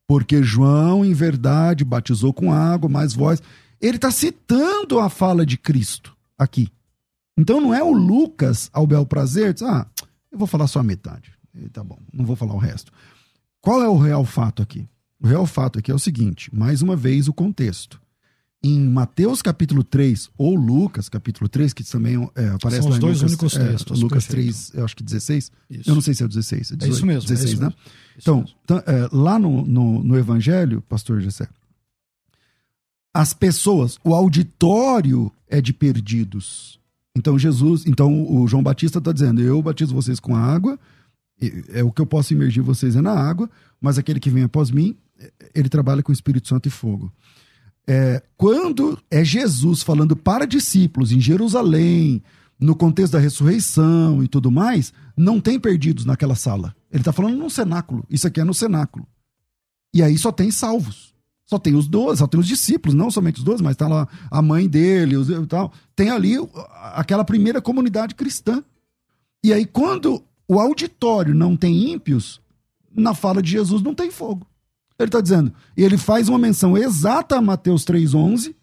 porque 0.06 0.42
João, 0.42 1.04
em 1.04 1.14
verdade, 1.14 1.84
batizou 1.84 2.32
com 2.32 2.52
água, 2.52 2.88
mas 2.88 3.14
vós. 3.14 3.40
Ele 3.80 3.96
está 3.96 4.10
citando 4.10 4.98
a 4.98 5.08
fala 5.08 5.46
de 5.46 5.56
Cristo 5.56 6.14
aqui. 6.36 6.68
Então 7.38 7.60
não 7.60 7.72
é 7.72 7.82
o 7.82 7.92
Lucas 7.92 8.68
ao 8.72 8.86
bel 8.86 9.06
prazer, 9.06 9.54
diz, 9.54 9.62
ah, 9.62 9.86
eu 10.30 10.38
vou 10.38 10.46
falar 10.46 10.66
só 10.66 10.80
a 10.80 10.82
metade. 10.82 11.32
E 11.54 11.68
tá 11.68 11.82
bom, 11.82 11.98
não 12.12 12.26
vou 12.26 12.36
falar 12.36 12.54
o 12.54 12.58
resto. 12.58 12.92
Qual 13.60 13.82
é 13.82 13.88
o 13.88 13.96
real 13.96 14.24
fato 14.24 14.62
aqui? 14.62 14.86
O 15.22 15.26
real 15.26 15.46
fato 15.46 15.78
aqui 15.78 15.90
é 15.90 15.94
o 15.94 15.98
seguinte, 15.98 16.54
mais 16.54 16.82
uma 16.82 16.96
vez 16.96 17.28
o 17.28 17.32
contexto. 17.32 18.00
Em 18.62 18.78
Mateus 18.78 19.40
capítulo 19.40 19.82
3, 19.82 20.28
ou 20.36 20.54
Lucas 20.54 21.08
capítulo 21.08 21.48
3, 21.48 21.72
que 21.72 21.82
também 21.82 22.16
é, 22.34 22.48
aparece 22.48 22.82
São 22.82 22.90
os 22.90 22.98
dois 22.98 23.22
Lucas, 23.22 23.30
únicos 23.30 23.56
é, 23.56 23.68
textos, 23.68 24.00
Lucas 24.02 24.26
perfeito. 24.26 24.52
3, 24.52 24.72
eu 24.74 24.84
acho 24.84 24.96
que 24.96 25.02
16. 25.02 25.52
Isso. 25.70 25.90
Eu 25.90 25.94
não 25.94 26.02
sei 26.02 26.12
se 26.12 26.22
é 26.22 26.26
o 26.26 26.28
16. 26.28 26.72
É, 26.72 26.76
18, 26.76 26.84
É 26.84 26.88
isso 26.94 27.06
mesmo. 27.06 27.22
16, 27.22 27.40
é 27.40 27.52
isso 27.52 27.62
né? 27.62 27.66
mesmo. 27.68 27.80
Então, 28.18 28.44
tá, 28.66 28.84
é, 28.86 29.08
lá 29.12 29.38
no, 29.38 29.64
no, 29.64 30.04
no 30.04 30.18
Evangelho, 30.18 30.82
pastor 30.82 31.20
Gessé, 31.22 31.48
as 33.14 33.32
pessoas, 33.32 33.98
o 34.04 34.14
auditório 34.14 35.32
é 35.48 35.60
de 35.60 35.72
perdidos. 35.72 36.78
Então 37.16 37.38
Jesus, 37.38 37.84
então 37.86 38.30
o 38.30 38.46
João 38.46 38.62
Batista 38.62 38.98
está 38.98 39.10
dizendo: 39.10 39.40
eu 39.40 39.60
batizo 39.60 39.94
vocês 39.94 40.20
com 40.20 40.36
água, 40.36 40.78
é 41.72 41.82
o 41.82 41.90
que 41.90 42.00
eu 42.00 42.06
posso 42.06 42.32
imergir 42.32 42.62
vocês 42.62 42.94
é 42.94 43.00
na 43.00 43.12
água, 43.12 43.50
mas 43.80 43.98
aquele 43.98 44.20
que 44.20 44.30
vem 44.30 44.44
após 44.44 44.70
mim, 44.70 44.96
é, 45.18 45.32
ele 45.54 45.68
trabalha 45.68 46.02
com 46.02 46.12
o 46.12 46.14
Espírito 46.14 46.46
Santo 46.46 46.68
e 46.68 46.70
fogo. 46.70 47.12
É, 47.92 48.22
quando 48.37 48.96
é 49.11 49.24
Jesus 49.24 49.83
falando 49.83 50.14
para 50.14 50.46
discípulos 50.46 51.11
em 51.11 51.20
Jerusalém, 51.20 52.22
no 52.57 52.76
contexto 52.76 53.14
da 53.14 53.18
ressurreição 53.18 54.22
e 54.22 54.29
tudo 54.29 54.48
mais, 54.48 54.92
não 55.16 55.40
tem 55.40 55.59
perdidos 55.59 56.05
naquela 56.05 56.37
sala. 56.37 56.72
Ele 56.88 57.00
está 57.00 57.12
falando 57.12 57.37
no 57.37 57.50
cenáculo. 57.50 58.07
Isso 58.09 58.29
aqui 58.29 58.40
é 58.40 58.44
no 58.44 58.55
cenáculo. 58.55 59.05
E 59.92 60.05
aí 60.05 60.16
só 60.16 60.31
tem 60.31 60.53
salvos. 60.53 61.12
Só 61.44 61.59
tem 61.59 61.74
os 61.74 61.88
doze, 61.88 62.20
só 62.20 62.29
tem 62.29 62.38
os 62.38 62.46
discípulos, 62.46 62.94
não 62.94 63.11
somente 63.11 63.38
os 63.38 63.44
doze, 63.44 63.61
mas 63.61 63.74
tá 63.74 63.88
lá 63.88 64.07
a 64.31 64.40
mãe 64.40 64.68
dele 64.68 65.16
os, 65.16 65.26
tal. 65.48 65.72
Tem 65.96 66.11
ali 66.11 66.37
aquela 66.94 67.24
primeira 67.24 67.61
comunidade 67.61 68.14
cristã. 68.14 68.62
E 69.42 69.53
aí, 69.53 69.66
quando 69.66 70.22
o 70.46 70.61
auditório 70.61 71.35
não 71.35 71.57
tem 71.57 71.90
ímpios, 71.90 72.40
na 72.94 73.14
fala 73.14 73.42
de 73.42 73.50
Jesus 73.50 73.83
não 73.83 73.96
tem 73.96 74.12
fogo. 74.12 74.46
Ele 75.02 75.08
está 75.08 75.20
dizendo, 75.20 75.52
e 75.76 75.82
ele 75.82 75.96
faz 75.96 76.28
uma 76.28 76.38
menção 76.38 76.76
exata 76.76 77.36
a 77.36 77.40
Mateus 77.42 77.84
3,11 77.84 78.54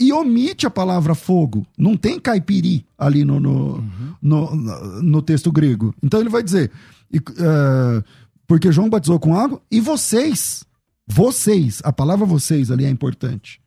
e 0.00 0.12
omite 0.12 0.66
a 0.66 0.70
palavra 0.70 1.14
fogo. 1.14 1.66
Não 1.78 1.96
tem 1.96 2.18
caipiri 2.20 2.84
ali 2.98 3.24
no, 3.24 3.38
no, 3.40 3.84
no, 4.20 4.54
no- 4.56 5.02
no 5.02 5.22
texto 5.22 5.50
grego. 5.52 5.94
Então 6.02 6.20
ele 6.20 6.28
vai 6.28 6.42
dizer, 6.42 6.70
e, 7.12 7.16
eh, 7.18 8.02
porque 8.46 8.70
João 8.72 8.90
batizou 8.90 9.18
com 9.18 9.34
água 9.34 9.60
e 9.70 9.80
vocês, 9.80 10.64
vocês, 11.06 11.80
a 11.84 11.92
palavra 11.92 12.26
vocês 12.26 12.70
ali 12.70 12.84
é 12.84 12.90
importante. 12.90 13.60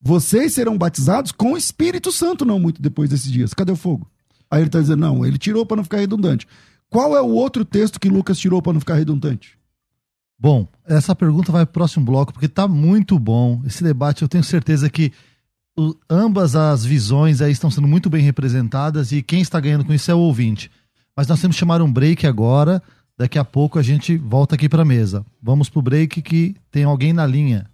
Vocês 0.00 0.52
serão 0.54 0.76
batizados 0.78 1.32
com 1.32 1.54
o 1.54 1.56
Espírito 1.56 2.12
Santo 2.12 2.44
não 2.44 2.58
muito 2.60 2.80
depois 2.80 3.10
desses 3.10 3.30
dias. 3.32 3.52
Cadê 3.54 3.72
o 3.72 3.76
fogo? 3.76 4.06
Aí 4.50 4.60
ele 4.60 4.68
está 4.68 4.80
dizendo, 4.80 5.00
não, 5.00 5.26
ele 5.26 5.38
tirou 5.38 5.66
para 5.66 5.78
não 5.78 5.84
ficar 5.84 5.98
redundante. 5.98 6.46
Qual 6.88 7.16
é 7.16 7.20
o 7.20 7.26
outro 7.30 7.64
texto 7.64 7.98
que 7.98 8.08
Lucas 8.08 8.38
tirou 8.38 8.62
para 8.62 8.72
não 8.74 8.80
ficar 8.80 8.94
redundante? 8.94 9.58
Bom, 10.38 10.68
essa 10.86 11.14
pergunta 11.14 11.50
vai 11.50 11.64
pro 11.64 11.72
próximo 11.74 12.04
bloco, 12.04 12.32
porque 12.32 12.48
tá 12.48 12.68
muito 12.68 13.18
bom. 13.18 13.62
Esse 13.64 13.82
debate, 13.82 14.22
eu 14.22 14.28
tenho 14.28 14.44
certeza 14.44 14.90
que 14.90 15.10
o- 15.78 15.94
ambas 16.10 16.54
as 16.54 16.84
visões 16.84 17.40
aí 17.40 17.52
estão 17.52 17.70
sendo 17.70 17.88
muito 17.88 18.10
bem 18.10 18.22
representadas 18.22 19.12
e 19.12 19.22
quem 19.22 19.40
está 19.40 19.58
ganhando 19.60 19.84
com 19.84 19.94
isso 19.94 20.10
é 20.10 20.14
o 20.14 20.18
ouvinte. 20.18 20.70
Mas 21.16 21.26
nós 21.26 21.40
temos 21.40 21.56
que 21.56 21.60
chamar 21.60 21.80
um 21.80 21.90
break 21.90 22.26
agora. 22.26 22.82
Daqui 23.18 23.38
a 23.38 23.44
pouco 23.44 23.78
a 23.78 23.82
gente 23.82 24.16
volta 24.18 24.54
aqui 24.54 24.68
para 24.68 24.84
mesa. 24.84 25.24
Vamos 25.42 25.70
pro 25.70 25.80
break 25.80 26.20
que 26.20 26.54
tem 26.70 26.84
alguém 26.84 27.14
na 27.14 27.26
linha. 27.26 27.66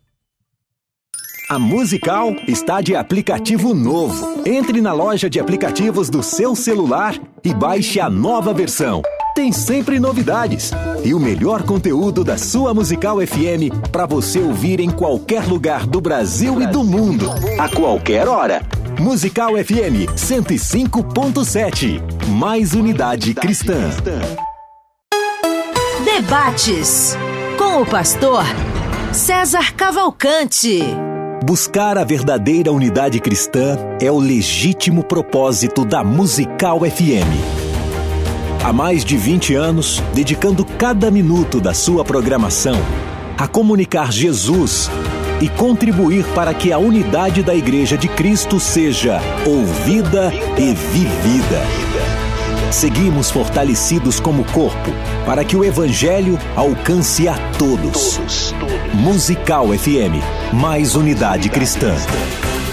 A 1.50 1.58
Musical 1.58 2.30
está 2.46 2.80
de 2.80 2.94
aplicativo 2.94 3.74
novo. 3.74 4.42
Entre 4.46 4.80
na 4.80 4.92
loja 4.92 5.28
de 5.28 5.40
aplicativos 5.40 6.08
do 6.08 6.22
seu 6.22 6.54
celular 6.54 7.18
e 7.44 7.52
baixe 7.52 7.98
a 7.98 8.08
nova 8.08 8.54
versão. 8.54 9.02
Tem 9.34 9.50
sempre 9.50 9.98
novidades 9.98 10.72
e 11.02 11.14
o 11.14 11.18
melhor 11.18 11.62
conteúdo 11.62 12.22
da 12.22 12.36
sua 12.36 12.74
Musical 12.74 13.16
FM 13.26 13.72
para 13.90 14.04
você 14.04 14.38
ouvir 14.38 14.78
em 14.78 14.90
qualquer 14.90 15.46
lugar 15.46 15.86
do 15.86 16.02
Brasil 16.02 16.60
e 16.60 16.66
do 16.66 16.84
mundo, 16.84 17.30
a 17.58 17.66
qualquer 17.68 18.28
hora. 18.28 18.60
Musical 19.00 19.52
FM 19.52 20.12
105.7. 20.14 22.28
Mais 22.28 22.74
unidade 22.74 23.32
cristã. 23.32 23.88
Debates 26.04 27.16
com 27.56 27.80
o 27.80 27.86
pastor 27.86 28.44
César 29.14 29.72
Cavalcante. 29.74 30.82
Buscar 31.42 31.96
a 31.96 32.04
verdadeira 32.04 32.70
unidade 32.70 33.18
cristã 33.18 33.78
é 33.98 34.10
o 34.10 34.18
legítimo 34.18 35.02
propósito 35.02 35.86
da 35.86 36.04
Musical 36.04 36.80
FM. 36.80 37.61
Há 38.64 38.72
mais 38.72 39.04
de 39.04 39.16
20 39.16 39.56
anos, 39.56 40.00
dedicando 40.14 40.64
cada 40.64 41.10
minuto 41.10 41.60
da 41.60 41.74
sua 41.74 42.04
programação 42.04 42.76
a 43.36 43.48
comunicar 43.48 44.12
Jesus 44.12 44.88
e 45.40 45.48
contribuir 45.48 46.24
para 46.26 46.54
que 46.54 46.72
a 46.72 46.78
unidade 46.78 47.42
da 47.42 47.56
Igreja 47.56 47.98
de 47.98 48.06
Cristo 48.06 48.60
seja 48.60 49.20
ouvida 49.44 50.32
e 50.56 50.72
vivida. 50.74 51.60
Seguimos 52.70 53.32
fortalecidos 53.32 54.20
como 54.20 54.44
corpo 54.52 54.92
para 55.26 55.44
que 55.44 55.56
o 55.56 55.64
Evangelho 55.64 56.38
alcance 56.54 57.26
a 57.26 57.34
todos. 57.58 58.20
Musical 58.94 59.76
FM, 59.76 60.22
mais 60.52 60.94
unidade 60.94 61.48
cristã. 61.48 61.92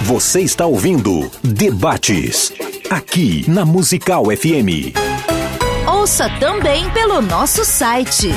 Você 0.04 0.41
está 0.41 0.67
ouvindo 0.67 1.32
Debates, 1.43 2.54
aqui 2.91 3.43
na 3.47 3.65
Musical 3.65 4.25
FM. 4.25 5.09
Ouça 6.00 6.30
também 6.40 6.90
pelo 6.92 7.22
nosso 7.22 7.66
site 7.66 8.30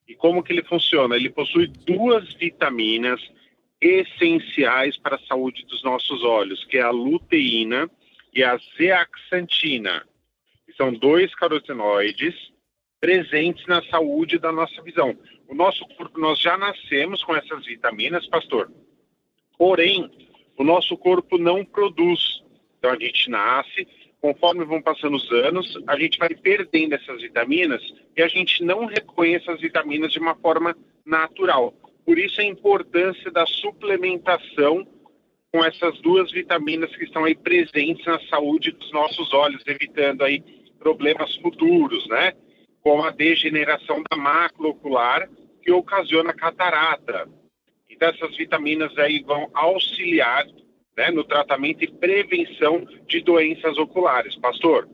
E 0.06 0.14
como 0.14 0.42
que 0.42 0.52
ele 0.52 0.62
funciona? 0.62 1.16
Ele 1.16 1.30
possui 1.30 1.66
duas 1.66 2.32
vitaminas 2.34 3.20
essenciais 3.80 4.96
para 4.96 5.16
a 5.16 5.26
saúde 5.26 5.64
dos 5.66 5.82
nossos 5.82 6.22
olhos, 6.22 6.64
que 6.64 6.78
é 6.78 6.82
a 6.82 6.90
luteína 6.90 7.90
e 8.32 8.44
a 8.44 8.58
zeaxantina. 8.76 10.06
São 10.76 10.92
dois 10.92 11.34
carotenoides 11.34 12.34
presentes 13.00 13.66
na 13.66 13.82
saúde 13.84 14.38
da 14.38 14.52
nossa 14.52 14.80
visão. 14.82 15.16
O 15.48 15.54
nosso 15.54 15.86
corpo, 15.96 16.18
nós 16.18 16.38
já 16.38 16.56
nascemos 16.56 17.22
com 17.24 17.34
essas 17.34 17.64
vitaminas, 17.64 18.26
pastor. 18.26 18.70
Porém, 19.58 20.10
o 20.57 20.64
nosso 20.64 20.96
corpo 20.96 21.38
não 21.38 21.64
produz. 21.64 22.42
Então 22.78 22.90
a 22.90 22.98
gente 22.98 23.30
nasce, 23.30 23.86
conforme 24.20 24.64
vão 24.64 24.80
passando 24.82 25.16
os 25.16 25.30
anos, 25.30 25.78
a 25.86 25.98
gente 25.98 26.18
vai 26.18 26.30
perdendo 26.30 26.94
essas 26.94 27.20
vitaminas 27.20 27.82
e 28.16 28.22
a 28.22 28.28
gente 28.28 28.64
não 28.64 28.86
reconhece 28.86 29.48
essas 29.48 29.61
vitaminas 29.61 30.12
de 30.12 30.18
uma 30.18 30.34
forma 30.34 30.76
natural. 31.04 31.72
Por 32.04 32.18
isso 32.18 32.40
a 32.40 32.44
importância 32.44 33.30
da 33.30 33.44
suplementação 33.46 34.86
com 35.52 35.64
essas 35.64 35.98
duas 36.00 36.30
vitaminas 36.30 36.94
que 36.94 37.04
estão 37.04 37.24
aí 37.24 37.34
presentes 37.34 38.04
na 38.04 38.20
saúde 38.28 38.72
dos 38.72 38.92
nossos 38.92 39.32
olhos, 39.32 39.62
evitando 39.66 40.22
aí 40.22 40.42
problemas 40.78 41.34
futuros, 41.36 42.07
né? 42.09 42.32
Como 42.82 43.02
a 43.02 43.11
degeneração 43.11 44.02
da 44.11 44.16
mácula 44.16 44.68
ocular 44.68 45.28
que 45.62 45.72
ocasiona 45.72 46.32
catarata. 46.32 47.28
Então 47.97 48.11
essas 48.11 48.36
vitaminas 48.36 48.97
aí 48.99 49.22
vão 49.22 49.51
auxiliar 49.55 50.47
né, 50.97 51.11
no 51.11 51.24
tratamento 51.24 51.82
e 51.82 51.90
prevenção 51.90 52.86
de 53.07 53.22
doenças 53.22 53.78
oculares, 53.78 54.36
pastor. 54.36 54.88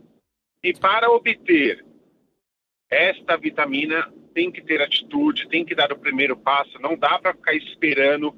E 0.63 0.73
para 0.73 1.11
obter 1.11 1.85
esta 2.89 3.37
vitamina 3.37 4.13
tem 4.33 4.51
que 4.51 4.63
ter 4.63 4.81
atitude, 4.81 5.49
tem 5.49 5.65
que 5.65 5.75
dar 5.75 5.93
o 5.93 5.99
primeiro 5.99 6.37
passo, 6.37 6.81
não 6.81 6.97
dá 6.97 7.19
para 7.19 7.35
ficar 7.35 7.55
esperando, 7.55 8.35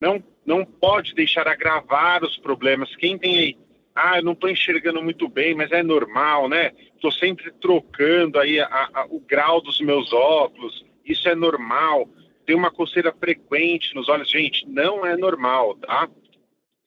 não, 0.00 0.22
não 0.44 0.64
pode 0.64 1.14
deixar 1.14 1.48
agravar 1.48 2.22
os 2.22 2.36
problemas. 2.36 2.94
Quem 2.96 3.18
tem 3.18 3.38
aí, 3.38 3.58
ah, 3.94 4.18
eu 4.18 4.22
não 4.22 4.32
estou 4.32 4.50
enxergando 4.50 5.02
muito 5.02 5.26
bem, 5.28 5.54
mas 5.54 5.72
é 5.72 5.82
normal, 5.82 6.48
né? 6.48 6.72
Estou 6.94 7.10
sempre 7.10 7.50
trocando 7.52 8.38
aí 8.38 8.60
a, 8.60 8.90
a, 8.92 9.06
o 9.08 9.20
grau 9.20 9.60
dos 9.60 9.80
meus 9.80 10.12
óculos, 10.12 10.84
isso 11.04 11.28
é 11.28 11.34
normal. 11.34 12.08
Tem 12.48 12.56
uma 12.56 12.70
coceira 12.70 13.12
frequente 13.12 13.94
nos 13.94 14.08
olhos, 14.08 14.30
gente, 14.30 14.66
não 14.66 15.04
é 15.04 15.14
normal, 15.18 15.74
tá? 15.74 16.08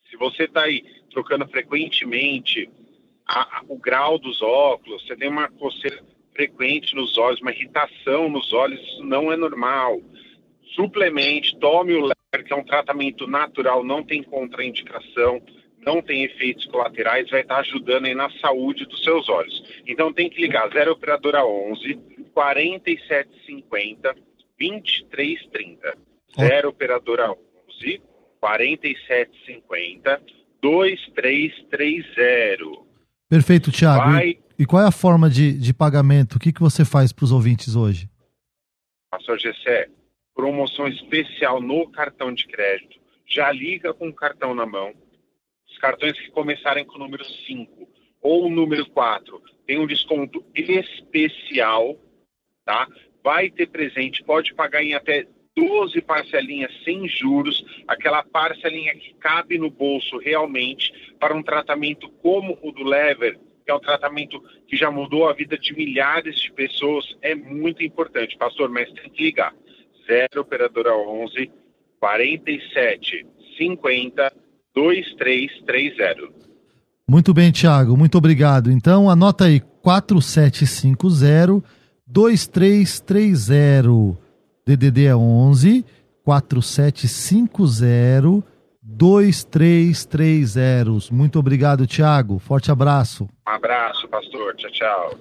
Se 0.09 0.17
você 0.17 0.45
está 0.45 0.63
aí 0.63 0.83
trocando 1.11 1.47
frequentemente 1.47 2.67
a, 3.27 3.61
o 3.67 3.77
grau 3.77 4.17
dos 4.17 4.41
óculos, 4.41 5.05
você 5.05 5.15
tem 5.15 5.29
uma 5.29 5.51
coceira 5.51 6.03
frequente 6.33 6.95
nos 6.95 7.15
olhos, 7.15 7.41
uma 7.41 7.51
irritação 7.51 8.27
nos 8.27 8.51
olhos, 8.51 8.81
isso 8.81 9.03
não 9.03 9.31
é 9.31 9.37
normal. 9.37 10.01
Suplemente, 10.73 11.55
tome 11.59 11.93
o 11.93 12.07
LER, 12.07 12.43
que 12.43 12.51
é 12.51 12.55
um 12.55 12.65
tratamento 12.65 13.27
natural, 13.27 13.83
não 13.83 14.03
tem 14.03 14.23
contraindicação, 14.23 15.39
não 15.85 16.01
tem 16.01 16.23
efeitos 16.23 16.65
colaterais, 16.65 17.29
vai 17.29 17.41
estar 17.41 17.59
ajudando 17.59 18.07
aí 18.07 18.15
na 18.15 18.31
saúde 18.39 18.87
dos 18.87 19.03
seus 19.03 19.29
olhos. 19.29 19.63
Então 19.85 20.11
tem 20.11 20.27
que 20.27 20.41
ligar 20.41 20.71
0 20.71 20.93
operadora 20.93 21.45
11 21.45 21.99
4750 22.33 24.30
2330. 24.61 25.97
0 26.39 26.69
operadora 26.69 27.31
11 27.31 28.01
4750 28.39 30.21
2330. 30.61 32.85
Perfeito, 33.27 33.71
Thiago. 33.71 34.11
Vai... 34.11 34.37
E 34.57 34.65
qual 34.65 34.83
é 34.83 34.87
a 34.87 34.91
forma 34.91 35.29
de, 35.29 35.53
de 35.53 35.73
pagamento? 35.73 36.35
O 36.35 36.39
que, 36.39 36.53
que 36.53 36.61
você 36.61 36.85
faz 36.85 37.11
para 37.11 37.25
os 37.25 37.31
ouvintes 37.31 37.75
hoje? 37.75 38.07
Pastor 39.09 39.39
Gessé, 39.39 39.89
promoção 40.35 40.87
especial 40.87 41.59
no 41.59 41.89
cartão 41.89 42.31
de 42.33 42.45
crédito. 42.45 43.01
Já 43.25 43.51
liga 43.51 43.93
com 43.93 44.09
o 44.09 44.13
cartão 44.13 44.53
na 44.53 44.65
mão. 44.65 44.93
Os 45.67 45.77
cartões 45.79 46.19
que 46.19 46.29
começarem 46.29 46.85
com 46.85 46.95
o 46.95 46.99
número 46.99 47.25
5 47.25 47.89
ou 48.21 48.45
o 48.45 48.49
número 48.49 48.85
4 48.91 49.41
tem 49.65 49.79
um 49.79 49.87
desconto 49.87 50.45
especial, 50.53 51.97
tá? 52.63 52.87
Vai 53.23 53.49
ter 53.49 53.67
presente, 53.67 54.23
pode 54.23 54.53
pagar 54.53 54.83
em 54.83 54.93
até 54.93 55.25
12 55.55 56.01
parcelinhas 56.01 56.71
sem 56.83 57.07
juros, 57.07 57.63
aquela 57.87 58.23
parcelinha 58.23 58.95
que 58.95 59.13
cabe 59.15 59.57
no 59.57 59.69
bolso 59.69 60.17
realmente 60.17 60.91
para 61.19 61.35
um 61.35 61.43
tratamento 61.43 62.09
como 62.21 62.57
o 62.61 62.71
do 62.71 62.83
Lever, 62.83 63.37
que 63.65 63.71
é 63.71 63.75
um 63.75 63.79
tratamento 63.79 64.41
que 64.67 64.75
já 64.75 64.89
mudou 64.89 65.27
a 65.27 65.33
vida 65.33 65.57
de 65.57 65.75
milhares 65.75 66.39
de 66.39 66.51
pessoas, 66.53 67.05
é 67.21 67.35
muito 67.35 67.83
importante, 67.83 68.37
pastor, 68.37 68.69
mas 68.69 68.91
tem 68.91 69.09
que 69.09 69.23
ligar. 69.23 69.53
0 70.07 70.41
operadora 70.41 70.95
11 70.95 71.51
47 71.99 73.25
50 73.57 74.33
2330. 74.73 76.41
Muito 77.07 77.33
bem, 77.33 77.51
Tiago, 77.51 77.97
muito 77.97 78.17
obrigado. 78.17 78.71
Então, 78.71 79.09
anota 79.09 79.45
aí 79.45 79.59
4750 79.81 81.80
2330. 82.11 84.17
DDD 84.65 85.05
é 85.05 85.15
11 85.15 85.85
4750 86.23 88.43
2330. 88.83 91.11
Muito 91.11 91.39
obrigado, 91.39 91.87
Tiago. 91.87 92.37
Forte 92.39 92.71
abraço. 92.71 93.29
Um 93.47 93.51
abraço, 93.51 94.07
pastor. 94.07 94.55
Tchau, 94.55 94.71
tchau. 94.71 95.19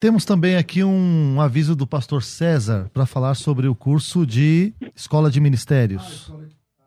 Temos 0.00 0.24
também 0.24 0.56
aqui 0.56 0.82
um 0.84 1.40
aviso 1.40 1.74
do 1.74 1.86
pastor 1.86 2.22
César 2.22 2.90
para 2.92 3.06
falar 3.06 3.34
sobre 3.34 3.66
o 3.66 3.74
curso 3.74 4.26
de 4.26 4.74
Escola 4.94 5.30
de 5.30 5.40
Ministérios. 5.40 6.30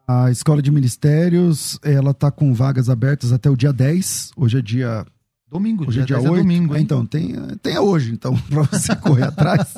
A 0.07 0.29
Escola 0.31 0.61
de 0.61 0.71
Ministérios, 0.71 1.79
ela 1.83 2.11
está 2.11 2.31
com 2.31 2.53
vagas 2.53 2.89
abertas 2.89 3.33
até 3.33 3.49
o 3.49 3.57
dia 3.57 3.73
10. 3.73 4.31
Hoje 4.37 4.59
é 4.59 4.61
dia 4.61 5.03
Domingo, 5.49 5.87
hoje 5.87 6.03
dia, 6.03 6.03
é 6.03 6.05
dia 6.05 6.19
8. 6.19 6.27
É 6.27 6.37
domingo, 6.41 6.75
hein? 6.75 6.83
Então, 6.83 7.05
tem, 7.05 7.33
tem 7.61 7.79
hoje, 7.79 8.11
então, 8.11 8.35
pra 8.49 8.63
você 8.63 8.93
correr 8.97 9.23
atrás. 9.23 9.73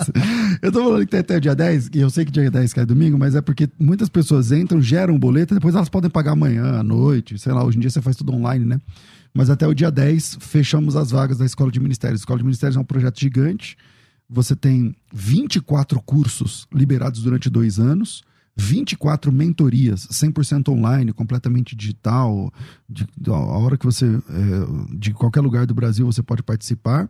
Eu 0.64 0.72
tô 0.72 0.84
falando 0.84 1.02
que 1.02 1.12
tem 1.12 1.20
até 1.20 1.38
o 1.38 1.42
dia 1.42 1.56
10, 1.56 1.92
e 1.94 2.00
eu 2.00 2.10
sei 2.10 2.26
que 2.26 2.32
dia 2.32 2.50
10 2.50 2.74
cai 2.74 2.86
domingo, 2.88 3.20
mas 3.20 3.36
é 3.36 3.42
porque 3.42 3.70
muitas 3.80 4.10
pessoas 4.10 4.52
entram, 4.52 4.82
geram 4.82 5.14
um 5.14 5.20
boleto, 5.20 5.54
e 5.54 5.58
depois 5.58 5.76
elas 5.76 5.88
podem 5.88 6.10
pagar 6.10 6.32
amanhã, 6.32 6.80
à 6.80 6.84
noite, 6.84 7.38
sei 7.38 7.54
lá, 7.54 7.64
hoje 7.64 7.78
em 7.78 7.82
dia 7.82 7.90
você 7.92 8.02
faz 8.02 8.16
tudo 8.16 8.34
online, 8.34 8.66
né? 8.66 8.82
Mas 9.32 9.52
até 9.52 9.68
o 9.68 9.76
dia 9.76 9.92
10 9.92 10.40
fechamos 10.40 10.96
as 10.96 11.12
vagas 11.12 11.38
da 11.38 11.46
Escola 11.46 11.72
de 11.72 11.80
Ministérios. 11.80 12.20
A 12.20 12.24
Escola 12.24 12.40
de 12.40 12.46
Ministérios 12.46 12.76
é 12.76 12.80
um 12.80 12.84
projeto 12.84 13.20
gigante. 13.20 13.78
Você 14.28 14.56
tem 14.56 14.96
24 15.14 16.02
cursos 16.02 16.68
liberados 16.74 17.22
durante 17.22 17.48
dois 17.48 17.78
anos 17.78 18.24
24 18.60 19.32
mentorias, 19.32 20.06
100% 20.08 20.70
online, 20.70 21.14
completamente 21.14 21.76
digital. 21.76 22.54
De, 22.88 23.08
a 23.28 23.34
hora 23.34 23.78
que 23.78 23.86
você, 23.86 24.06
é, 24.06 24.96
de 24.96 25.14
qualquer 25.14 25.42
lugar 25.42 25.66
do 25.66 25.74
Brasil, 25.74 26.06
você 26.06 26.22
pode 26.22 26.44
participar. 26.44 27.10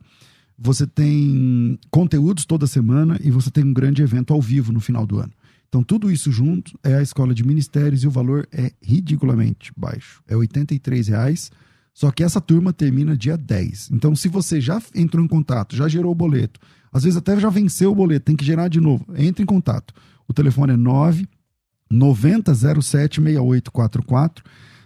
Você 0.58 0.86
tem 0.86 1.80
conteúdos 1.90 2.46
toda 2.46 2.68
semana 2.68 3.20
e 3.24 3.32
você 3.32 3.50
tem 3.50 3.64
um 3.64 3.74
grande 3.74 4.02
evento 4.02 4.34
ao 4.34 4.42
vivo 4.42 4.72
no 4.72 4.80
final 4.80 5.08
do 5.08 5.20
ano. 5.20 5.32
Então, 5.68 5.84
tudo 5.84 6.12
isso 6.12 6.32
junto 6.32 6.78
é 6.84 6.96
a 6.96 7.02
escola 7.02 7.34
de 7.34 7.46
ministérios 7.46 8.04
e 8.04 8.08
o 8.08 8.12
valor 8.12 8.48
é 8.52 8.72
ridiculamente 8.82 9.72
baixo. 9.76 10.22
É 10.28 10.36
R$ 10.36 10.48
reais. 11.08 11.52
Só 11.94 12.12
que 12.12 12.24
essa 12.24 12.40
turma 12.40 12.72
termina 12.72 13.18
dia 13.18 13.38
10. 13.38 13.92
Então, 13.92 14.16
se 14.16 14.28
você 14.28 14.62
já 14.62 14.82
entrou 14.96 15.24
em 15.24 15.28
contato, 15.28 15.76
já 15.76 15.88
gerou 15.88 16.12
o 16.12 16.16
boleto, 16.16 16.60
às 16.92 17.04
vezes 17.04 17.18
até 17.18 17.40
já 17.40 17.50
venceu 17.50 17.92
o 17.92 17.96
boleto, 17.96 18.26
tem 18.26 18.36
que 18.36 18.46
gerar 18.46 18.68
de 18.68 18.80
novo, 18.80 19.06
entre 19.18 19.44
em 19.44 19.46
contato. 19.46 19.94
O 20.28 20.34
telefone 20.34 20.74
é 20.74 20.78
9 20.78 21.28
9007 21.90 23.22
6844 23.22 24.44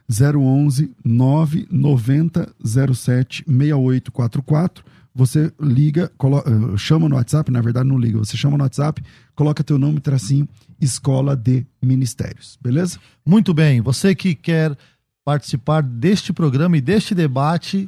011 0.10 0.92
990 1.04 2.54
07 2.94 3.44
6844 3.46 4.84
você 5.16 5.54
liga, 5.60 6.12
eh, 6.12 6.78
chama 6.78 7.08
no 7.08 7.16
WhatsApp, 7.16 7.52
na 7.52 7.62
verdade 7.62 7.88
não 7.88 8.00
liga, 8.00 8.18
você 8.18 8.36
chama 8.36 8.58
no 8.58 8.64
WhatsApp, 8.64 9.00
coloca 9.36 9.64
teu 9.64 9.78
nome, 9.78 10.00
tracinho, 10.00 10.50
Escola 10.82 11.36
de 11.36 11.68
Ministérios, 11.82 12.58
beleza? 12.60 12.98
Muito 13.24 13.54
bem, 13.54 13.80
você 13.80 14.16
que 14.16 14.34
quer 14.34 14.76
participar 15.24 15.84
deste 15.84 16.34
programa 16.34 16.78
e 16.78 16.82
deste 16.82 17.14
debate, 17.14 17.88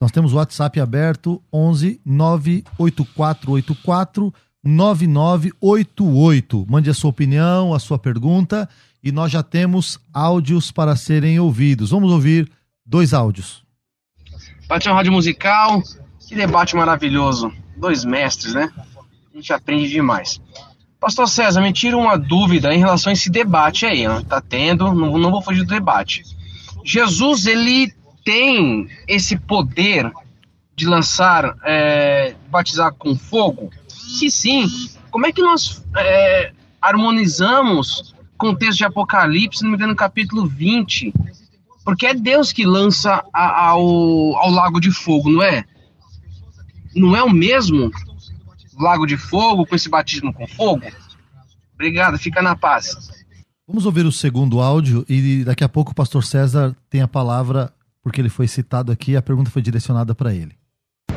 nós 0.00 0.12
temos 0.12 0.32
o 0.32 0.36
WhatsApp 0.36 0.78
aberto, 0.80 1.42
11 1.52 2.00
98484 2.04 4.32
9988. 4.64 6.66
Mande 6.68 6.90
a 6.90 6.94
sua 6.94 7.10
opinião, 7.10 7.74
a 7.74 7.78
sua 7.78 7.98
pergunta 7.98 8.68
e 9.02 9.10
nós 9.10 9.32
já 9.32 9.42
temos 9.42 9.98
áudios 10.12 10.70
para 10.70 10.94
serem 10.94 11.40
ouvidos. 11.40 11.90
Vamos 11.90 12.12
ouvir 12.12 12.50
dois 12.86 13.12
áudios. 13.12 13.64
Bate 14.68 14.88
Rádio 14.88 15.12
Musical, 15.12 15.82
que 16.28 16.34
debate 16.34 16.76
maravilhoso. 16.76 17.52
Dois 17.76 18.04
mestres, 18.04 18.54
né? 18.54 18.70
A 19.32 19.36
gente 19.36 19.52
aprende 19.52 19.88
demais. 19.88 20.40
Pastor 21.00 21.28
César, 21.28 21.60
me 21.60 21.72
tira 21.72 21.96
uma 21.96 22.16
dúvida 22.16 22.72
em 22.72 22.78
relação 22.78 23.10
a 23.10 23.12
esse 23.12 23.28
debate 23.28 23.84
aí. 23.84 24.06
Ó. 24.06 24.22
Tá 24.22 24.40
tendo, 24.40 24.94
não, 24.94 25.18
não 25.18 25.32
vou 25.32 25.42
fugir 25.42 25.64
do 25.64 25.74
debate. 25.74 26.22
Jesus, 26.84 27.46
ele 27.46 27.92
tem 28.24 28.88
esse 29.08 29.36
poder 29.36 30.12
de 30.76 30.86
lançar, 30.86 31.56
é, 31.64 32.36
batizar 32.48 32.94
com 32.94 33.16
fogo? 33.16 33.70
Se 34.12 34.30
sim, 34.30 34.68
Como 35.10 35.26
é 35.26 35.32
que 35.32 35.42
nós 35.42 35.82
é, 35.96 36.52
harmonizamos 36.80 38.14
com 38.36 38.50
o 38.50 38.56
texto 38.56 38.78
de 38.78 38.84
Apocalipse, 38.84 39.58
se 39.58 39.64
não 39.64 39.70
me 39.70 39.76
engano, 39.76 39.92
no 39.92 39.96
capítulo 39.96 40.46
20? 40.46 41.12
Porque 41.84 42.06
é 42.06 42.14
Deus 42.14 42.52
que 42.52 42.64
lança 42.64 43.24
a, 43.32 43.68
ao, 43.68 44.36
ao 44.36 44.50
lago 44.50 44.80
de 44.80 44.90
fogo, 44.90 45.30
não 45.30 45.42
é? 45.42 45.64
Não 46.94 47.16
é 47.16 47.22
o 47.22 47.30
mesmo 47.30 47.90
lago 48.78 49.06
de 49.06 49.16
fogo 49.16 49.66
com 49.66 49.74
esse 49.74 49.88
batismo 49.88 50.32
com 50.32 50.46
fogo? 50.46 50.86
Obrigado, 51.74 52.18
fica 52.18 52.42
na 52.42 52.54
paz. 52.54 52.96
Vamos 53.66 53.86
ouvir 53.86 54.04
o 54.04 54.12
segundo 54.12 54.60
áudio 54.60 55.04
e 55.08 55.44
daqui 55.44 55.64
a 55.64 55.68
pouco 55.68 55.92
o 55.92 55.94
pastor 55.94 56.24
César 56.24 56.76
tem 56.90 57.00
a 57.00 57.08
palavra, 57.08 57.72
porque 58.02 58.20
ele 58.20 58.28
foi 58.28 58.46
citado 58.46 58.92
aqui, 58.92 59.16
a 59.16 59.22
pergunta 59.22 59.50
foi 59.50 59.62
direcionada 59.62 60.14
para 60.14 60.34
ele. 60.34 60.61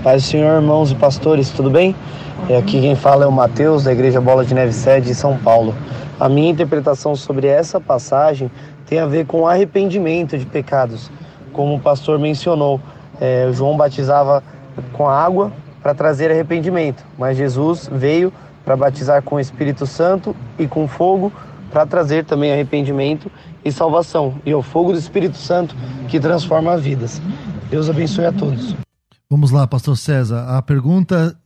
Paz 0.04 0.24
do 0.24 0.28
Senhor, 0.28 0.56
irmãos 0.56 0.92
e 0.92 0.96
pastores, 0.96 1.50
tudo 1.50 1.70
bem? 1.70 1.96
E 2.48 2.54
aqui 2.54 2.80
quem 2.80 2.96
fala 2.96 3.26
é 3.26 3.28
o 3.28 3.32
Mateus, 3.32 3.84
da 3.84 3.92
Igreja 3.92 4.22
Bola 4.22 4.46
de 4.46 4.54
Neve 4.54 4.72
Sede 4.72 5.08
de 5.08 5.16
São 5.16 5.38
Paulo. 5.38 5.74
A 6.20 6.30
minha 6.30 6.50
interpretação 6.50 7.16
sobre 7.16 7.48
essa 7.48 7.80
passagem 7.80 8.52
tem 8.86 9.00
a 9.00 9.06
ver 9.06 9.26
com 9.26 9.48
arrependimento 9.48 10.38
de 10.38 10.46
pecados. 10.46 11.10
Como 11.52 11.76
o 11.76 11.80
pastor 11.80 12.20
mencionou, 12.20 12.80
é, 13.20 13.50
João 13.52 13.76
batizava 13.76 14.44
com 14.94 15.10
água 15.10 15.52
para 15.82 15.94
trazer 15.94 16.30
arrependimento, 16.32 17.04
mas 17.18 17.38
Jesus 17.38 17.90
veio 17.92 18.32
para 18.64 18.76
batizar 18.76 19.22
com 19.22 19.36
o 19.36 19.40
Espírito 19.40 19.86
Santo 19.86 20.36
e 20.58 20.68
com 20.68 20.88
fogo 20.88 21.32
para 21.72 21.86
trazer 21.86 22.26
também 22.26 22.52
arrependimento 22.52 23.32
e 23.64 23.72
salvação. 23.72 24.36
E 24.46 24.52
é 24.52 24.56
o 24.56 24.62
fogo 24.62 24.92
do 24.92 25.00
Espírito 25.00 25.38
Santo 25.38 25.76
que 26.08 26.20
transforma 26.20 26.78
vidas. 26.78 27.22
Deus 27.70 27.90
abençoe 27.90 28.26
a 28.26 28.32
todos. 28.32 28.85
Vamos 29.30 29.52
lá, 29.52 29.66
pastor 29.68 29.98
César. 29.98 30.58
A 30.58 30.62
pergunta 30.62 31.38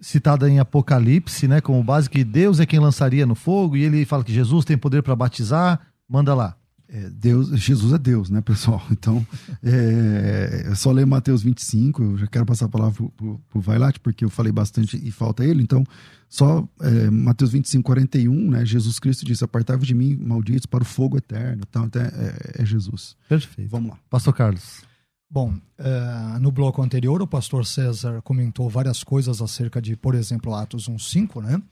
citada 0.00 0.48
em 0.48 0.58
Apocalipse, 0.58 1.46
né, 1.46 1.60
como 1.60 1.82
base 1.84 2.08
que 2.08 2.24
Deus 2.24 2.58
é 2.58 2.66
quem 2.66 2.80
lançaria 2.80 3.26
no 3.26 3.34
fogo 3.34 3.76
e 3.76 3.84
ele 3.84 4.04
fala 4.04 4.24
que 4.24 4.32
Jesus 4.32 4.64
tem 4.64 4.76
poder 4.78 5.02
para 5.02 5.14
batizar. 5.14 5.80
Manda 6.08 6.34
lá. 6.34 6.56
É, 6.92 7.08
Deus, 7.08 7.50
Jesus 7.50 7.92
é 7.92 7.98
Deus, 7.98 8.30
né, 8.30 8.40
pessoal? 8.40 8.82
Então, 8.90 9.24
é, 9.62 10.66
é 10.70 10.74
só 10.74 10.90
ler 10.90 11.06
Mateus 11.06 11.40
25, 11.42 12.02
eu 12.02 12.18
já 12.18 12.26
quero 12.26 12.44
passar 12.44 12.66
a 12.66 12.68
palavra 12.68 13.08
pro, 13.16 13.40
pro 13.48 13.60
Vailate, 13.60 14.00
porque 14.00 14.24
eu 14.24 14.30
falei 14.30 14.50
bastante 14.50 15.00
e 15.00 15.10
falta 15.12 15.44
ele, 15.44 15.62
então, 15.62 15.84
só 16.28 16.68
é, 16.80 17.08
Mateus 17.10 17.52
25, 17.52 17.84
41, 17.84 18.50
né, 18.50 18.66
Jesus 18.66 18.98
Cristo 18.98 19.24
disse, 19.24 19.44
apartai-vos 19.44 19.86
de 19.86 19.94
mim, 19.94 20.16
malditos, 20.16 20.66
para 20.66 20.82
o 20.82 20.86
fogo 20.86 21.16
eterno, 21.16 21.62
então, 21.68 21.84
então 21.84 22.02
é, 22.02 22.62
é 22.62 22.66
Jesus. 22.66 23.16
Perfeito. 23.28 23.70
Vamos 23.70 23.90
lá. 23.90 23.98
Pastor 24.10 24.34
Carlos. 24.34 24.89
Bom, 25.32 25.54
uh, 25.78 26.40
no 26.40 26.50
bloco 26.50 26.82
anterior, 26.82 27.22
o 27.22 27.26
pastor 27.26 27.64
César 27.64 28.20
comentou 28.20 28.68
várias 28.68 29.04
coisas 29.04 29.40
acerca 29.40 29.80
de, 29.80 29.94
por 29.94 30.16
exemplo, 30.16 30.52
Atos 30.52 30.88
1.5, 30.88 31.40
né? 31.40 31.62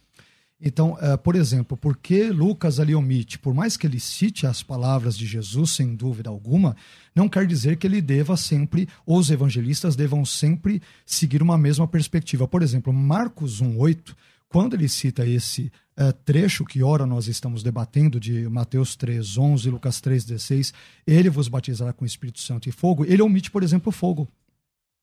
Então, 0.60 0.92
uh, 0.92 1.18
por 1.18 1.34
exemplo, 1.34 1.76
por 1.76 1.96
que 1.96 2.30
Lucas 2.30 2.78
ali 2.78 2.94
omite? 2.94 3.36
Por 3.36 3.52
mais 3.52 3.76
que 3.76 3.84
ele 3.84 3.98
cite 3.98 4.46
as 4.46 4.62
palavras 4.62 5.18
de 5.18 5.26
Jesus, 5.26 5.72
sem 5.72 5.96
dúvida 5.96 6.30
alguma, 6.30 6.76
não 7.12 7.28
quer 7.28 7.48
dizer 7.48 7.76
que 7.78 7.86
ele 7.88 8.00
deva 8.00 8.36
sempre, 8.36 8.88
os 9.04 9.28
evangelistas 9.28 9.96
devam 9.96 10.24
sempre 10.24 10.80
seguir 11.04 11.42
uma 11.42 11.58
mesma 11.58 11.88
perspectiva. 11.88 12.46
Por 12.46 12.62
exemplo, 12.62 12.92
Marcos 12.92 13.60
1,8, 13.60 14.14
quando 14.48 14.74
ele 14.74 14.88
cita 14.88 15.26
esse 15.26 15.70
uh, 15.98 16.12
trecho 16.24 16.64
que 16.64 16.82
ora 16.82 17.04
nós 17.04 17.28
estamos 17.28 17.62
debatendo, 17.62 18.18
de 18.18 18.48
Mateus 18.48 18.96
3, 18.96 19.36
11, 19.36 19.70
Lucas 19.70 20.00
3, 20.00 20.24
16, 20.24 20.72
ele 21.06 21.28
vos 21.28 21.48
batizará 21.48 21.92
com 21.92 22.04
Espírito 22.04 22.40
Santo 22.40 22.68
e 22.68 22.72
fogo, 22.72 23.04
ele 23.04 23.22
omite, 23.22 23.50
por 23.50 23.62
exemplo, 23.62 23.92
fogo. 23.92 24.28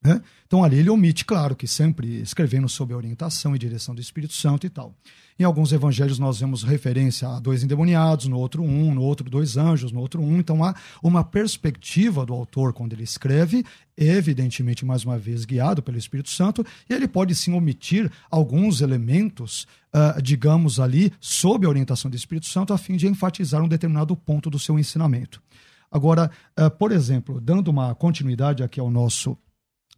Né? 0.05 0.21
Então 0.45 0.63
ali 0.63 0.77
ele 0.77 0.89
omite, 0.91 1.25
claro, 1.25 1.55
que 1.55 1.67
sempre 1.67 2.21
escrevendo 2.21 2.69
sob 2.69 2.93
a 2.93 2.97
orientação 2.97 3.55
e 3.55 3.59
direção 3.59 3.95
do 3.95 4.01
Espírito 4.01 4.33
Santo 4.33 4.67
e 4.67 4.69
tal. 4.69 4.93
Em 5.39 5.43
alguns 5.43 5.73
evangelhos 5.73 6.19
nós 6.19 6.39
vemos 6.39 6.61
referência 6.61 7.27
a 7.27 7.39
dois 7.39 7.63
endemoniados, 7.63 8.27
no 8.27 8.37
outro 8.37 8.61
um, 8.61 8.93
no 8.93 9.01
outro 9.01 9.27
dois 9.27 9.57
anjos, 9.57 9.91
no 9.91 9.99
outro 9.99 10.21
um. 10.21 10.37
Então 10.37 10.63
há 10.63 10.75
uma 11.01 11.23
perspectiva 11.23 12.23
do 12.23 12.35
autor 12.35 12.71
quando 12.71 12.93
ele 12.93 13.01
escreve, 13.01 13.65
evidentemente, 13.97 14.85
mais 14.85 15.03
uma 15.03 15.17
vez, 15.17 15.43
guiado 15.43 15.81
pelo 15.81 15.97
Espírito 15.97 16.29
Santo, 16.29 16.63
e 16.87 16.93
ele 16.93 17.07
pode 17.07 17.33
sim 17.33 17.53
omitir 17.53 18.11
alguns 18.29 18.81
elementos, 18.81 19.65
uh, 19.91 20.21
digamos 20.21 20.79
ali, 20.79 21.11
sob 21.19 21.65
a 21.65 21.69
orientação 21.69 22.11
do 22.11 22.15
Espírito 22.15 22.45
Santo, 22.45 22.73
a 22.73 22.77
fim 22.77 22.95
de 22.95 23.07
enfatizar 23.07 23.63
um 23.63 23.67
determinado 23.67 24.15
ponto 24.15 24.51
do 24.51 24.59
seu 24.59 24.77
ensinamento. 24.77 25.41
Agora, 25.91 26.29
uh, 26.59 26.69
por 26.69 26.91
exemplo, 26.91 27.41
dando 27.41 27.69
uma 27.69 27.95
continuidade 27.95 28.61
aqui 28.61 28.79
ao 28.79 28.91
nosso 28.91 29.35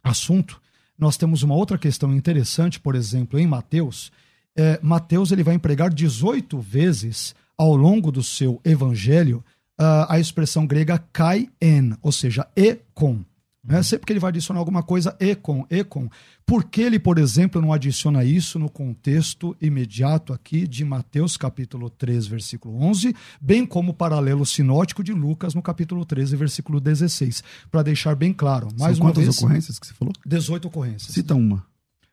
assunto, 0.02 0.60
nós 0.98 1.16
temos 1.16 1.42
uma 1.42 1.54
outra 1.54 1.78
questão 1.78 2.14
interessante, 2.14 2.80
por 2.80 2.94
exemplo, 2.94 3.38
em 3.38 3.46
Mateus. 3.46 4.10
É, 4.56 4.78
Mateus 4.82 5.30
ele 5.30 5.44
vai 5.44 5.54
empregar 5.54 5.92
18 5.92 6.58
vezes 6.58 7.34
ao 7.56 7.76
longo 7.76 8.10
do 8.10 8.22
seu 8.22 8.60
evangelho 8.64 9.44
uh, 9.78 10.06
a 10.08 10.18
expressão 10.18 10.66
grega 10.66 10.98
kai 11.12 11.48
en, 11.60 11.96
ou 12.02 12.12
seja, 12.12 12.46
e 12.56 12.78
com. 12.94 13.24
Né? 13.62 13.82
Sempre 13.82 14.06
que 14.06 14.12
ele 14.12 14.20
vai 14.20 14.28
adicionar 14.28 14.60
alguma 14.60 14.82
coisa, 14.82 15.16
e 15.20 15.34
com, 15.34 15.66
e 15.68 15.82
com. 15.82 16.08
Por 16.46 16.64
que 16.64 16.80
ele, 16.80 16.98
por 16.98 17.18
exemplo, 17.18 17.60
não 17.60 17.72
adiciona 17.72 18.24
isso 18.24 18.58
no 18.58 18.70
contexto 18.70 19.56
imediato 19.60 20.32
aqui 20.32 20.66
de 20.66 20.84
Mateus 20.84 21.36
capítulo 21.36 21.90
3, 21.90 22.26
versículo 22.26 22.80
11, 22.82 23.14
bem 23.40 23.66
como 23.66 23.90
o 23.90 23.94
paralelo 23.94 24.46
sinótico 24.46 25.02
de 25.02 25.12
Lucas 25.12 25.54
no 25.54 25.60
capítulo 25.60 26.04
13, 26.04 26.36
versículo 26.36 26.80
16, 26.80 27.42
para 27.70 27.82
deixar 27.82 28.14
bem 28.14 28.32
claro. 28.32 28.68
Mais 28.78 28.96
São 28.96 29.06
uma 29.06 29.10
quantas 29.12 29.24
vez, 29.24 29.38
ocorrências 29.38 29.78
que 29.78 29.86
você 29.86 29.94
falou? 29.94 30.14
18 30.24 30.68
ocorrências. 30.68 31.12
Cita 31.12 31.34
uma. 31.34 31.66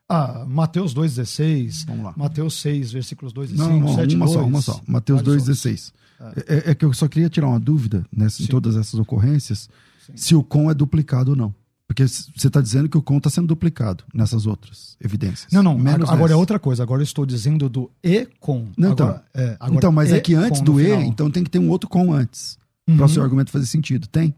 Ah, 0.08 0.44
Mateus 0.46 0.94
2,16, 0.94 1.86
Vamos 1.86 2.04
lá. 2.04 2.14
Mateus 2.16 2.60
6, 2.60 2.92
versículos 2.92 3.32
2 3.32 3.50
e 3.50 3.56
5, 3.56 3.68
Não, 3.68 3.80
não, 3.80 3.94
7, 3.94 4.14
uma 4.14 4.26
2. 4.26 4.36
só, 4.36 4.44
uma 4.44 4.62
só. 4.62 4.80
Mateus 4.86 5.22
Vários 5.22 5.48
2,16. 5.48 5.92
É, 6.46 6.70
é 6.70 6.74
que 6.74 6.84
eu 6.84 6.92
só 6.92 7.08
queria 7.08 7.28
tirar 7.28 7.48
uma 7.48 7.60
dúvida 7.60 8.06
nessa, 8.14 8.42
em 8.42 8.46
Sim. 8.46 8.50
todas 8.50 8.76
essas 8.76 8.98
ocorrências, 8.98 9.68
Sim. 10.06 10.12
se 10.16 10.34
o 10.34 10.42
com 10.42 10.70
é 10.70 10.74
duplicado 10.74 11.30
ou 11.30 11.36
não. 11.36 11.54
Porque 11.86 12.06
você 12.06 12.48
está 12.48 12.60
dizendo 12.60 12.88
que 12.88 12.98
o 12.98 13.02
com 13.02 13.16
está 13.16 13.30
sendo 13.30 13.46
duplicado 13.46 14.02
nessas 14.12 14.44
outras 14.44 14.96
evidências. 15.00 15.52
Não, 15.52 15.62
não, 15.62 15.78
Menos 15.78 16.08
agora 16.08 16.24
é 16.24 16.26
nessa. 16.28 16.36
outra 16.36 16.58
coisa. 16.58 16.82
Agora 16.82 17.00
eu 17.00 17.04
estou 17.04 17.24
dizendo 17.24 17.68
do 17.68 17.90
e 18.02 18.26
com. 18.40 18.68
Não, 18.76 18.92
então. 18.92 19.06
agora, 19.06 19.24
é, 19.32 19.56
agora 19.60 19.76
então, 19.76 19.92
mas 19.92 20.12
é 20.12 20.20
que 20.20 20.34
antes 20.34 20.60
do 20.60 20.80
E, 20.80 20.90
então 20.90 21.30
tem 21.30 21.44
que 21.44 21.50
ter 21.50 21.60
um 21.60 21.70
outro 21.70 21.88
com 21.88 22.12
antes. 22.12 22.58
Uhum. 22.88 22.96
Para 22.96 23.06
o 23.06 23.08
seu 23.08 23.22
argumento 23.22 23.52
fazer 23.52 23.66
sentido. 23.66 24.08
Tem? 24.08 24.34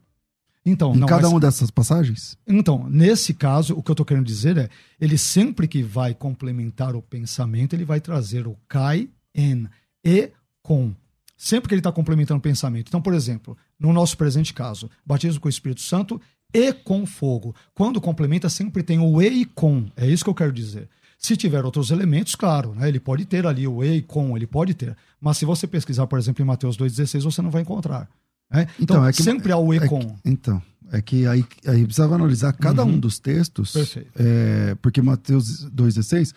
Então, 0.64 0.94
em 0.94 0.98
não, 0.98 1.08
cada 1.08 1.22
mas- 1.22 1.30
uma 1.30 1.40
dessas 1.40 1.70
passagens? 1.70 2.36
Então, 2.46 2.86
nesse 2.90 3.32
caso, 3.32 3.74
o 3.74 3.82
que 3.82 3.90
eu 3.90 3.94
estou 3.94 4.04
querendo 4.04 4.26
dizer 4.26 4.58
é, 4.58 4.68
ele 5.00 5.16
sempre 5.16 5.66
que 5.66 5.82
vai 5.82 6.14
complementar 6.14 6.94
o 6.94 7.00
pensamento, 7.00 7.72
ele 7.74 7.84
vai 7.84 8.00
trazer 8.00 8.46
o 8.46 8.56
kai, 8.68 9.08
en, 9.34 9.66
e, 10.04 10.30
com. 10.62 10.92
Sempre 11.36 11.68
que 11.68 11.74
ele 11.74 11.80
está 11.80 11.92
complementando 11.92 12.38
o 12.38 12.42
pensamento. 12.42 12.88
Então, 12.88 13.00
por 13.00 13.14
exemplo, 13.14 13.56
no 13.78 13.92
nosso 13.92 14.16
presente 14.16 14.52
caso, 14.52 14.90
batismo 15.06 15.40
com 15.40 15.48
o 15.48 15.50
Espírito 15.50 15.80
Santo 15.80 16.20
e 16.52 16.72
com 16.72 17.04
fogo. 17.06 17.54
Quando 17.74 18.00
complementa, 18.00 18.48
sempre 18.48 18.82
tem 18.82 18.98
o 18.98 19.20
e 19.22 19.42
e 19.42 19.44
com. 19.44 19.86
É 19.96 20.06
isso 20.06 20.24
que 20.24 20.30
eu 20.30 20.34
quero 20.34 20.52
dizer. 20.52 20.88
Se 21.18 21.36
tiver 21.36 21.64
outros 21.64 21.90
elementos, 21.90 22.34
claro, 22.34 22.74
né, 22.74 22.88
ele 22.88 23.00
pode 23.00 23.24
ter 23.24 23.46
ali 23.46 23.66
o 23.66 23.82
e 23.84 23.96
e 23.96 24.02
com, 24.02 24.36
ele 24.36 24.46
pode 24.46 24.72
ter. 24.74 24.96
Mas 25.20 25.36
se 25.36 25.44
você 25.44 25.66
pesquisar, 25.66 26.06
por 26.06 26.18
exemplo, 26.18 26.42
em 26.42 26.46
Mateus 26.46 26.76
2,16, 26.76 27.24
você 27.24 27.42
não 27.42 27.50
vai 27.50 27.62
encontrar. 27.62 28.08
né? 28.50 28.62
Então, 28.80 28.96
Então, 28.98 29.06
é 29.06 29.12
que- 29.12 29.22
sempre 29.22 29.52
há 29.52 29.58
o 29.58 29.74
e 29.74 29.76
É 29.78 29.86
com. 29.86 29.98
que- 30.00 30.14
então, 30.24 30.62
é 30.90 31.02
que 31.02 31.26
aí, 31.26 31.44
aí 31.66 31.84
precisava 31.84 32.14
analisar 32.14 32.50
cada 32.54 32.82
Uhum. 32.82 32.92
um 32.92 32.98
dos 32.98 33.18
textos. 33.18 33.72
Perfeito. 33.72 34.10
é, 34.16 34.74
porque 34.80 35.02
Mateus 35.02 35.64
2,16 35.70 36.32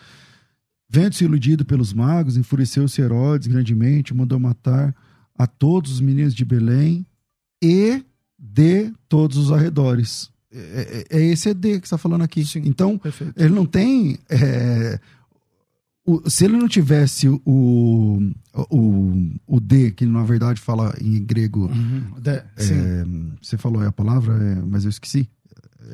Vendo-se 0.90 1.24
iludido 1.24 1.64
pelos 1.64 1.92
magos, 1.94 2.36
enfureceu-se 2.36 3.00
Herodes 3.00 3.48
grandemente, 3.48 4.12
mandou 4.12 4.38
matar 4.38 4.94
a 5.38 5.46
todos 5.46 5.90
os 5.92 6.00
meninos 6.02 6.34
de 6.34 6.44
Belém 6.44 7.06
e 7.62 8.02
de 8.38 8.92
todos 9.08 9.36
os 9.36 9.52
arredores. 9.52 10.30
É, 10.52 11.04
é- 11.10 11.18
é 11.18 11.22
esse 11.26 11.48
ED 11.48 11.80
que 11.80 11.86
está 11.86 11.96
falando 11.96 12.22
aqui. 12.22 12.44
Sim. 12.44 12.62
Então, 12.66 12.98
Perfeito. 12.98 13.32
ele 13.36 13.54
não 13.54 13.64
tem. 13.64 14.18
é, 14.28 14.98
o- 16.04 16.28
se 16.28 16.44
ele 16.44 16.56
não 16.56 16.68
tivesse 16.68 17.28
o, 17.28 17.40
o, 18.70 19.30
o 19.46 19.60
D, 19.60 19.92
que 19.92 20.04
na 20.04 20.24
verdade 20.24 20.60
fala 20.60 20.94
em 21.00 21.22
grego. 21.24 21.66
Uhum. 21.66 22.20
De- 22.20 22.30
é, 22.30 23.04
você 23.40 23.56
falou 23.56 23.82
a 23.86 23.92
palavra, 23.92 24.34
é, 24.34 24.54
mas 24.56 24.84
eu 24.84 24.90
esqueci. 24.90 25.28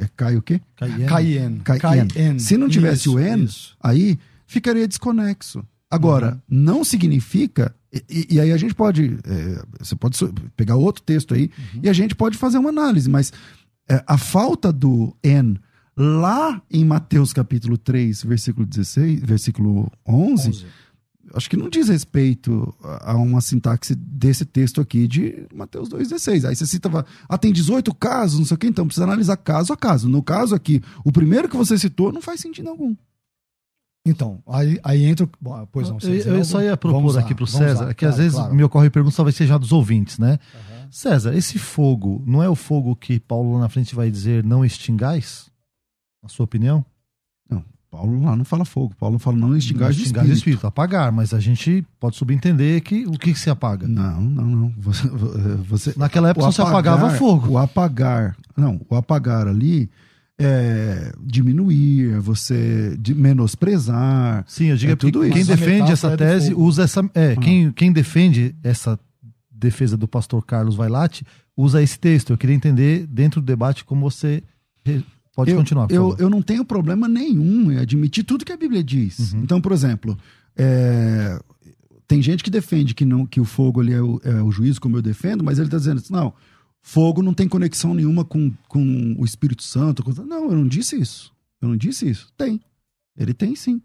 É 0.01 0.09
Cai 0.17 0.37
o 0.37 0.43
quê? 0.43 0.61
Cayenne. 1.07 1.61
Cai- 1.61 1.79
Cayenne. 1.79 2.41
Se 2.41 2.57
não 2.57 2.69
tivesse 2.69 3.03
Isso, 3.09 3.17
o 3.17 3.19
N, 3.21 3.45
isso. 3.45 3.77
aí 3.81 4.19
ficaria 4.47 4.87
desconexo. 4.89 5.65
Agora, 5.91 6.33
Uhum. 6.51 6.59
não 6.65 6.85
significa. 6.85 7.75
E, 7.93 8.27
e- 8.35 8.41
aí 8.41 8.53
a 8.53 8.57
gente 8.57 8.75
pode. 8.75 9.17
é, 9.25 9.63
você 9.81 9.97
pode 9.97 10.19
pegar 10.57 10.77
outro 10.77 11.03
texto 11.03 11.33
aí 11.35 11.51
Uhum. 11.75 11.81
e 11.85 11.89
a 11.89 11.93
gente 11.93 12.15
pode 12.15 12.37
fazer 12.37 12.59
uma 12.59 12.69
análise, 12.69 13.09
mas 13.09 13.33
é, 13.89 14.03
a 14.07 14.19
falta 14.19 14.71
do 14.73 15.17
N 15.23 15.59
lá 15.97 16.61
em 16.71 16.85
Mateus 16.85 17.33
capítulo 17.33 17.77
3, 17.79 18.23
versículo 18.25 18.67
16, 18.67 19.21
versículo 19.21 19.91
11, 20.07 20.49
11. 20.51 20.67
acho 21.35 21.49
que 21.51 21.57
não 21.57 21.69
diz 21.69 21.89
respeito 21.89 22.75
a 22.83 23.13
a 23.13 23.17
uma 23.17 23.41
sintaxe 23.41 23.95
desse 23.95 24.45
texto 24.45 24.81
aqui 24.81 25.09
de 25.09 25.47
Mateus 25.55 25.89
2,16. 25.89 26.45
Aí 26.47 26.55
você 26.55 26.67
cita, 26.67 26.91
ah, 27.29 27.39
tem 27.39 27.53
18 27.53 27.95
casos, 27.95 28.39
não 28.39 28.47
sei 28.47 28.55
o 28.55 28.59
que, 28.59 28.67
então 28.67 28.87
precisa 28.87 29.05
analisar 29.05 29.37
caso 29.39 29.73
a 29.73 29.77
caso. 29.77 30.09
No 30.09 30.23
caso 30.23 30.55
aqui, 30.55 30.83
o 31.05 31.11
primeiro 31.11 31.49
que 31.49 31.57
você 31.57 31.77
citou 31.79 32.13
não 32.13 32.21
faz 32.23 32.41
sentido 32.41 32.69
algum. 32.69 32.95
Então, 34.07 34.43
aí, 34.47 34.79
aí 34.83 35.05
entra. 35.05 35.29
Bom, 35.41 35.67
pois 35.71 35.89
não, 35.89 35.99
eu, 36.03 36.37
eu 36.37 36.45
só 36.45 36.63
ia 36.63 36.77
propor 36.77 37.15
lá, 37.15 37.21
aqui 37.21 37.35
para 37.35 37.45
o 37.45 37.47
César, 37.47 37.87
lá, 37.87 37.95
que 37.95 38.07
às 38.07 38.17
vezes 38.17 38.35
claro. 38.35 38.55
me 38.55 38.65
ocorre 38.65 38.91
pergunta, 38.91 39.17
talvez 39.17 39.37
seja 39.37 39.59
dos 39.59 39.73
ouvintes, 39.73 40.19
né? 40.19 40.39
Uhum. 40.55 40.87
César, 40.91 41.35
esse 41.35 41.59
fogo 41.59 42.23
não 42.27 42.43
é 42.43 42.49
o 42.49 42.55
fogo 42.55 42.97
que 42.97 43.21
Paulo 43.21 43.55
lá 43.55 43.61
na 43.61 43.69
frente 43.69 43.95
vai 43.95 44.11
dizer 44.11 44.43
não 44.43 44.65
extingais? 44.65 45.51
Na 46.23 46.29
sua 46.29 46.45
opinião? 46.45 46.85
Não, 47.51 47.63
Paulo 47.91 48.23
lá 48.23 48.35
não 48.35 48.45
fala 48.45 48.65
fogo. 48.65 48.95
Paulo 48.99 49.19
fala 49.19 49.37
não 49.37 49.55
extingais 49.55 49.97
de 49.97 50.05
espírito. 50.05 50.33
espírito. 50.33 50.67
Apagar, 50.67 51.13
mas 51.13 51.35
a 51.35 51.41
gente 51.41 51.85
pode 52.01 52.17
subentender 52.17 52.81
que 52.81 53.07
o 53.07 53.13
que, 53.13 53.33
que 53.33 53.39
se 53.39 53.51
apaga? 53.51 53.87
Não, 53.87 54.21
não, 54.21 54.45
não. 54.45 54.75
Você, 54.79 55.09
você 55.69 55.95
Naquela 55.97 56.31
época 56.31 56.47
o 56.47 56.53
só 56.53 56.65
se 56.65 56.69
apagava 56.69 57.11
fogo. 57.11 57.53
O 57.53 57.59
apagar, 57.59 58.37
não, 58.57 58.81
o 58.89 58.97
apagar 58.97 59.47
ali 59.47 59.91
é 60.39 61.13
diminuir, 61.21 62.15
é 62.15 62.19
você 62.21 62.97
de 62.99 63.15
menosprezar. 63.15 64.45
Sim, 64.47 64.67
eu 64.67 64.77
digo 64.77 64.91
é 64.91 64.93
é 64.93 64.97
tudo 64.97 65.21
quem 65.23 65.39
isso. 65.43 65.51
defende 65.51 65.91
essa 65.93 66.17
tese 66.17 66.55
usa 66.55 66.85
essa. 66.85 67.01
É, 67.15 67.33
Ah. 67.33 67.41
quem, 67.41 67.73
quem 67.73 67.93
defende 67.93 68.55
essa 68.63 68.99
defesa 69.51 69.97
do 69.97 70.07
pastor 70.07 70.45
Carlos 70.45 70.77
Vailate 70.77 71.25
usa 71.57 71.83
esse 71.83 71.99
texto. 71.99 72.33
Eu 72.33 72.39
queria 72.39 72.55
entender 72.55 73.07
dentro 73.07 73.41
do 73.41 73.45
debate 73.45 73.85
como 73.85 74.09
você. 74.09 74.43
Pode 75.35 75.51
eu, 75.51 75.57
continuar, 75.57 75.87
eu, 75.91 76.11
favor. 76.11 76.21
eu 76.21 76.31
não 76.31 76.43
tenho 76.43 76.65
problema 76.65 77.07
nenhum 77.07 77.71
em 77.71 77.79
admitir 77.79 78.25
tudo 78.25 78.45
que 78.45 78.53
a 78.53 78.57
Bíblia 78.57 78.83
diz. 78.83 79.33
Uhum. 79.33 79.43
Então, 79.43 79.61
por 79.61 79.71
exemplo, 79.71 80.19
é, 80.57 81.39
tem 82.09 82.21
gente 82.21 82.43
que 82.43 82.51
defende 82.51 82.93
que, 82.95 83.05
não, 83.05 83.25
que 83.25 83.41
o 83.41 83.45
fogo 83.45 83.81
ali 83.81 83.93
é 83.93 84.01
o, 84.03 84.21
é 84.25 84.43
o 84.43 84.51
juízo, 84.51 84.81
como 84.81 84.97
eu 84.97 85.03
defendo, 85.03 85.45
mas 85.45 85.59
ele 85.59 85.69
está 85.69 85.77
dizendo 85.79 85.99
assim, 85.99 86.13
não, 86.13 86.33
fogo 86.83 87.23
não 87.23 87.35
tem 87.35 87.49
conexão 87.49 87.95
nenhuma 87.95 88.25
com, 88.25 88.53
com 88.69 89.15
o 89.19 89.25
Espírito 89.25 89.63
Santo. 89.63 90.03
com- 90.03 90.13
Não, 90.25 90.45
eu 90.51 90.57
não 90.57 90.67
disse 90.69 90.99
isso. 90.99 91.33
Eu 91.61 91.69
não 91.69 91.77
disse 91.77 92.09
isso. 92.09 92.33
Tem. 92.37 92.61
Ele 93.17 93.35
tem 93.35 93.55
sim. 93.57 93.83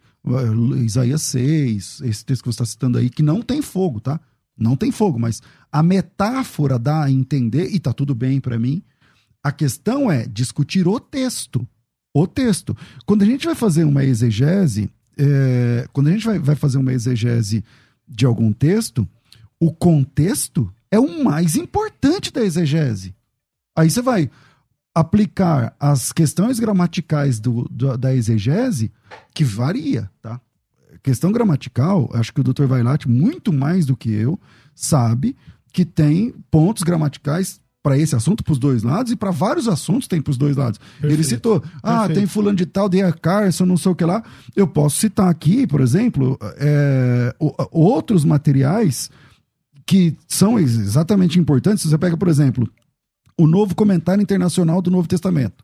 Isaías 0.85 1.21
6, 1.23 2.01
esse 2.05 2.23
texto 2.25 2.43
que 2.43 2.47
você 2.47 2.51
está 2.53 2.65
citando 2.65 2.97
aí, 2.97 3.09
que 3.09 3.23
não 3.23 3.41
tem 3.41 3.61
fogo, 3.61 3.99
tá? 3.99 4.19
Não 4.57 4.75
tem 4.75 4.91
fogo, 4.91 5.19
mas 5.19 5.41
a 5.71 5.81
metáfora 5.81 6.77
dá 6.77 7.03
a 7.03 7.11
entender, 7.11 7.73
e 7.73 7.79
tá 7.79 7.91
tudo 7.91 8.13
bem 8.13 8.39
para 8.39 8.57
mim. 8.59 8.81
A 9.43 9.51
questão 9.51 10.09
é 10.11 10.25
discutir 10.27 10.87
o 10.87 10.99
texto. 10.99 11.67
O 12.13 12.27
texto. 12.27 12.77
Quando 13.05 13.23
a 13.23 13.25
gente 13.25 13.45
vai 13.45 13.55
fazer 13.55 13.83
uma 13.83 14.05
exegese, 14.05 14.89
é, 15.17 15.87
quando 15.91 16.07
a 16.07 16.11
gente 16.11 16.25
vai, 16.25 16.37
vai 16.39 16.55
fazer 16.55 16.77
uma 16.77 16.93
exegese 16.93 17.63
de 18.07 18.25
algum 18.25 18.53
texto, 18.53 19.07
o 19.59 19.73
contexto 19.73 20.71
é 20.93 20.99
o 20.99 21.23
mais 21.23 21.55
importante 21.55 22.31
da 22.31 22.41
exegese. 22.43 23.15
Aí 23.75 23.89
você 23.89 24.01
vai 24.01 24.29
aplicar 24.93 25.75
as 25.79 26.11
questões 26.11 26.59
gramaticais 26.59 27.39
do, 27.39 27.67
do- 27.69 27.97
da 27.97 28.13
exegese, 28.13 28.91
que 29.33 29.43
varia, 29.43 30.09
tá? 30.21 30.39
Questão 31.01 31.31
gramatical, 31.31 32.09
acho 32.13 32.31
que 32.33 32.41
o 32.41 32.43
Dr. 32.43 32.65
Vailate, 32.65 33.09
muito 33.09 33.51
mais 33.51 33.85
do 33.85 33.97
que 33.97 34.11
eu, 34.13 34.39
sabe 34.75 35.35
que 35.73 35.83
tem 35.83 36.33
pontos 36.51 36.83
gramaticais 36.83 37.59
para 37.81 37.97
esse 37.97 38.15
assunto, 38.15 38.43
para 38.43 38.53
os 38.53 38.59
dois 38.59 38.83
lados, 38.83 39.11
e 39.11 39.15
para 39.15 39.31
vários 39.31 39.67
assuntos 39.67 40.07
tem 40.07 40.21
para 40.21 40.31
os 40.31 40.37
dois 40.37 40.55
lados. 40.55 40.79
Ele 41.01 41.15
Perfeito. 41.17 41.27
citou, 41.29 41.63
ah, 41.81 41.97
Perfeito. 42.01 42.19
tem 42.19 42.27
fulano 42.27 42.55
de 42.55 42.65
tal, 42.65 42.87
Dea 42.87 43.11
Carson, 43.11 43.65
não 43.65 43.75
sei 43.75 43.91
o 43.91 43.95
que 43.95 44.05
lá. 44.05 44.23
Eu 44.55 44.67
posso 44.67 44.97
citar 44.99 45.27
aqui, 45.27 45.67
por 45.67 45.81
exemplo, 45.81 46.37
é, 46.57 47.35
o- 47.39 47.53
outros 47.71 48.23
materiais 48.23 49.09
que 49.85 50.15
são 50.27 50.59
ex- 50.59 50.77
exatamente 50.77 51.39
importantes. 51.39 51.85
Você 51.85 51.97
pega, 51.97 52.17
por 52.17 52.27
exemplo, 52.27 52.69
o 53.37 53.47
novo 53.47 53.75
comentário 53.75 54.21
internacional 54.21 54.81
do 54.81 54.91
Novo 54.91 55.07
Testamento, 55.07 55.63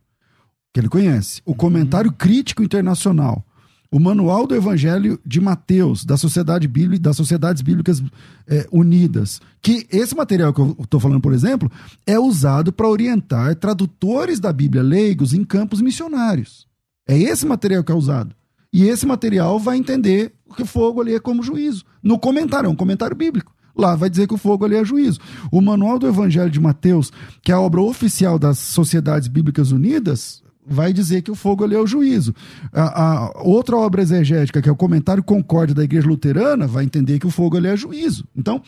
que 0.73 0.79
ele 0.79 0.89
conhece, 0.89 1.41
o 1.45 1.55
comentário 1.55 2.11
crítico 2.11 2.63
internacional, 2.63 3.45
o 3.91 3.99
manual 3.99 4.45
do 4.45 4.55
Evangelho 4.55 5.19
de 5.25 5.41
Mateus, 5.41 6.05
da 6.05 6.15
Sociedade 6.15 6.67
Bíblica, 6.67 7.01
das 7.01 7.17
Sociedades 7.17 7.63
Bíblicas 7.63 8.03
eh, 8.47 8.67
Unidas, 8.71 9.41
que 9.63 9.87
esse 9.91 10.15
material 10.15 10.53
que 10.53 10.61
eu 10.61 10.77
estou 10.79 10.99
falando, 10.99 11.21
por 11.21 11.33
exemplo, 11.33 11.71
é 12.05 12.19
usado 12.19 12.71
para 12.71 12.87
orientar 12.87 13.55
tradutores 13.55 14.39
da 14.39 14.53
Bíblia 14.53 14.83
leigos 14.83 15.33
em 15.33 15.43
campos 15.43 15.81
missionários. 15.81 16.67
É 17.07 17.17
esse 17.17 17.47
material 17.47 17.83
que 17.83 17.91
é 17.91 17.95
usado. 17.95 18.35
E 18.71 18.83
esse 18.83 19.07
material 19.07 19.57
vai 19.57 19.77
entender 19.77 20.33
que 20.55 20.61
o 20.61 20.67
fogo 20.67 21.01
ali 21.01 21.15
é 21.15 21.19
como 21.19 21.41
juízo. 21.41 21.83
No 22.03 22.19
comentário, 22.19 22.67
é 22.67 22.69
um 22.69 22.75
comentário 22.75 23.15
bíblico. 23.15 23.51
Lá 23.77 23.95
vai 23.95 24.09
dizer 24.09 24.27
que 24.27 24.33
o 24.33 24.37
fogo 24.37 24.65
ali 24.65 24.75
é 24.75 24.83
juízo. 24.85 25.19
O 25.51 25.61
Manual 25.61 25.97
do 25.99 26.07
Evangelho 26.07 26.49
de 26.49 26.59
Mateus, 26.59 27.11
que 27.41 27.51
é 27.51 27.55
a 27.55 27.59
obra 27.59 27.81
oficial 27.81 28.37
das 28.39 28.57
Sociedades 28.59 29.27
Bíblicas 29.27 29.71
Unidas, 29.71 30.43
vai 30.65 30.93
dizer 30.93 31.21
que 31.23 31.31
o 31.31 31.35
fogo 31.35 31.63
ali 31.63 31.75
é 31.75 31.79
o 31.79 31.87
juízo. 31.87 32.33
A, 32.71 33.03
a 33.37 33.41
outra 33.41 33.75
obra 33.77 34.01
exegética, 34.01 34.61
que 34.61 34.69
é 34.69 34.71
o 34.71 34.75
Comentário 34.75 35.23
Concórdia 35.23 35.73
da 35.73 35.83
Igreja 35.83 36.07
Luterana, 36.07 36.67
vai 36.67 36.83
entender 36.83 37.17
que 37.19 37.25
o 37.27 37.31
fogo 37.31 37.57
ali 37.57 37.67
é 37.67 37.75
juízo. 37.77 38.25
Então, 38.35 38.61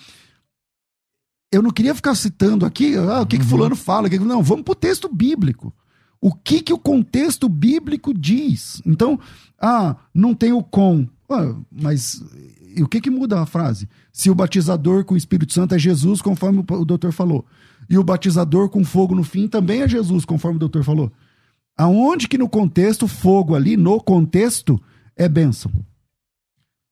eu 1.54 1.62
não 1.62 1.72
queria 1.72 1.94
ficar 1.94 2.16
citando 2.16 2.66
aqui 2.66 2.96
ah, 2.96 3.22
o 3.22 3.26
que, 3.26 3.38
que 3.38 3.46
fulano 3.46 3.76
fala. 3.76 4.10
que- 4.10 4.18
Não, 4.20 4.42
vamos 4.42 4.64
para 4.64 4.72
o 4.72 4.76
texto 4.76 5.10
bíblico. 5.14 5.74
O 6.22 6.34
que, 6.34 6.62
que 6.62 6.72
o 6.74 6.78
contexto 6.78 7.50
bíblico 7.50 8.14
diz? 8.14 8.82
Então, 8.86 9.20
ah, 9.60 9.96
não 10.14 10.34
tem 10.34 10.54
o 10.54 10.64
com. 10.64 11.08
Ah, 11.30 11.56
mas 11.72 12.24
e 12.76 12.84
o 12.84 12.88
que, 12.88 13.02
que 13.02 13.10
muda 13.10 13.40
a 13.40 13.46
frase? 13.46 13.88
Se 14.12 14.30
o 14.30 14.36
batizador 14.36 15.04
com 15.06 15.14
o 15.14 15.18
Espírito 15.18 15.54
Santo 15.54 15.76
é 15.76 15.80
Jesus, 15.80 16.22
conforme 16.22 16.60
o, 16.60 16.86
doutor 16.86 17.12
falou. 17.12 17.46
E 17.90 17.98
o 17.98 18.04
batizador 18.04 18.70
com 18.70 18.84
fogo 18.84 19.16
no 19.16 19.24
fim 19.24 19.48
também 19.48 19.82
é 19.82 19.88
Jesus, 19.88 20.26
conforme 20.26 20.58
o 20.58 20.60
doutor 20.60 20.84
falou. 20.84 21.12
Aonde 21.78 22.28
que 22.28 22.38
no 22.38 22.50
contexto, 22.50 23.08
fogo 23.08 23.56
ali, 23.56 23.76
no 23.76 24.00
contexto, 24.02 24.82
é 25.16 25.28
bênção? 25.28 25.72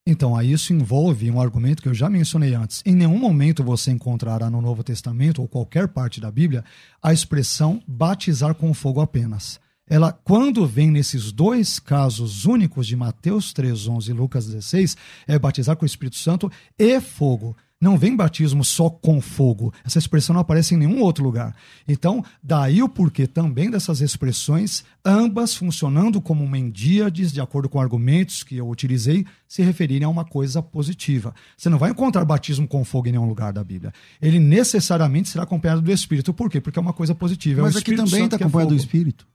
Então, 0.06 0.36
aí 0.36 0.52
isso 0.52 0.74
envolve 0.74 1.30
um 1.30 1.40
argumento 1.40 1.84
que 1.84 1.90
eu 1.90 1.94
já 1.94 2.10
mencionei 2.10 2.56
antes. 2.56 2.82
Em 2.86 2.96
nenhum 2.96 3.20
momento 3.20 3.64
você 3.64 3.92
encontrará 3.92 4.50
no 4.50 4.62
Novo 4.62 4.84
Testamento 4.84 5.42
ou 5.42 5.48
qualquer 5.48 5.88
parte 5.88 6.20
da 6.20 6.32
Bíblia 6.32 6.64
a 7.02 7.14
expressão 7.14 7.82
batizar 7.88 8.56
com 8.56 8.74
fogo 8.74 9.02
apenas. 9.02 9.60
Ela, 9.90 10.14
quando 10.14 10.68
vem 10.68 10.92
nesses 10.92 11.32
dois 11.32 11.80
casos 11.80 12.46
únicos 12.46 12.86
de 12.86 12.96
Mateus 12.96 13.52
3:11 13.52 14.10
e 14.10 14.14
Lucas 14.14 14.46
16, 14.46 14.96
é 15.28 15.40
batizar 15.40 15.76
com 15.76 15.84
o 15.84 15.88
Espírito 15.88 16.18
Santo 16.18 16.52
e 16.78 17.02
fogo. 17.02 17.56
Não 17.82 17.98
vem 17.98 18.14
batismo 18.14 18.64
só 18.66 18.90
com 18.90 19.22
fogo. 19.22 19.74
Essa 19.86 20.00
expressão 20.00 20.34
não 20.34 20.42
aparece 20.42 20.76
em 20.76 20.78
nenhum 20.78 21.02
outro 21.02 21.24
lugar. 21.24 21.56
Então, 21.88 22.24
daí 22.44 22.84
o 22.84 22.90
porquê 22.90 23.26
também 23.26 23.72
dessas 23.72 24.02
expressões, 24.02 24.84
ambas 25.04 25.56
funcionando 25.56 26.20
como 26.20 26.46
mendíades, 26.46 27.32
de 27.32 27.40
acordo 27.40 27.70
com 27.70 27.80
argumentos 27.80 28.44
que 28.44 28.58
eu 28.58 28.68
utilizei, 28.68 29.26
se 29.48 29.64
referirem 29.64 30.04
a 30.04 30.10
uma 30.10 30.26
coisa 30.26 30.62
positiva. 30.62 31.34
Você 31.56 31.70
não 31.70 31.78
vai 31.78 31.92
encontrar 31.92 32.26
batismo 32.26 32.68
com 32.68 32.84
fogo 32.84 33.08
em 33.08 33.14
nenhum 33.14 33.30
lugar 33.30 33.54
da 33.54 33.64
Bíblia. 33.64 33.94
Ele 34.22 34.40
necessariamente 34.40 35.30
será 35.30 35.46
acompanhado 35.46 35.82
do 35.82 35.92
Espírito. 35.92 36.34
Por 36.34 36.50
quê? 36.50 36.60
Porque 36.60 36.78
é 36.78 36.82
uma 36.82 36.92
coisa 36.92 37.16
positiva. 37.16 37.62
É 37.62 37.64
Mas 37.64 37.78
aqui 37.78 37.92
Espírito 37.92 38.04
também 38.04 38.24
Santo 38.24 38.26
está 38.26 38.38
que 38.38 38.44
é 38.44 38.46
acompanhado 38.46 38.76
do. 38.76 38.78
Espírito. 38.78 39.26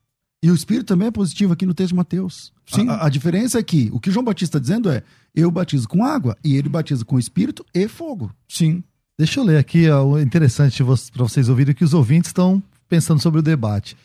E 0.43 0.51
o 0.51 0.55
Espírito 0.55 0.85
também 0.85 1.07
é 1.07 1.11
positivo 1.11 1.53
aqui 1.53 1.65
no 1.65 1.73
texto 1.73 1.89
de 1.89 1.95
Mateus. 1.95 2.53
Sim. 2.67 2.87
A, 2.89 3.05
a 3.05 3.09
diferença 3.09 3.57
é 3.59 3.63
que 3.63 3.89
o 3.91 3.99
que 3.99 4.11
João 4.11 4.23
Batista 4.23 4.57
está 4.57 4.59
dizendo 4.59 4.89
é: 4.89 5.01
eu 5.33 5.49
batizo 5.49 5.87
com 5.87 6.03
água 6.05 6.37
e 6.43 6.55
ele 6.55 6.69
batiza 6.69 7.03
com 7.03 7.17
Espírito 7.17 7.65
e 7.73 7.87
fogo. 7.87 8.31
Sim. 8.47 8.83
Deixa 9.17 9.39
eu 9.39 9.43
ler 9.43 9.57
aqui 9.57 9.89
ó, 9.89 10.03
o 10.03 10.19
interessante 10.19 10.83
para 10.83 11.23
vocês 11.23 11.47
ouvirem 11.49 11.71
o 11.71 11.75
que 11.75 11.83
os 11.85 11.93
ouvintes 11.93 12.29
estão 12.29 12.61
pensando 12.87 13.21
sobre 13.21 13.39
o 13.39 13.43
debate. 13.43 13.95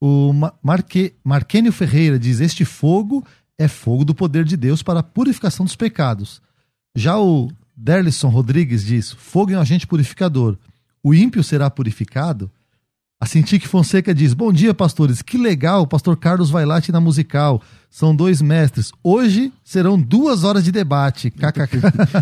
O 0.00 0.32
Ma- 0.32 0.52
Marque, 0.62 1.14
Marquênio 1.22 1.72
Ferreira 1.72 2.18
diz: 2.18 2.40
Este 2.40 2.64
fogo 2.64 3.24
é 3.58 3.68
fogo 3.68 4.04
do 4.04 4.14
poder 4.14 4.44
de 4.44 4.56
Deus 4.56 4.82
para 4.82 5.00
a 5.00 5.02
purificação 5.02 5.64
dos 5.64 5.76
pecados. 5.76 6.42
Já 6.96 7.18
o 7.18 7.50
Derlisson 7.76 8.28
Rodrigues 8.28 8.84
diz: 8.84 9.12
Fogo 9.12 9.52
é 9.52 9.56
um 9.56 9.60
agente 9.60 9.86
purificador. 9.86 10.56
O 11.02 11.14
ímpio 11.14 11.44
será 11.44 11.68
purificado? 11.70 12.50
A 13.24 13.26
Cintique 13.26 13.66
Fonseca 13.66 14.14
diz: 14.14 14.34
Bom 14.34 14.52
dia, 14.52 14.74
pastores. 14.74 15.22
Que 15.22 15.38
legal, 15.38 15.80
o 15.80 15.86
pastor 15.86 16.14
Carlos 16.14 16.50
Vailate 16.50 16.92
na 16.92 17.00
musical. 17.00 17.62
São 17.90 18.14
dois 18.14 18.42
mestres. 18.42 18.92
Hoje 19.02 19.50
serão 19.64 19.98
duas 19.98 20.44
horas 20.44 20.62
de 20.62 20.70
debate. 20.70 21.30
KKK. 21.30 21.78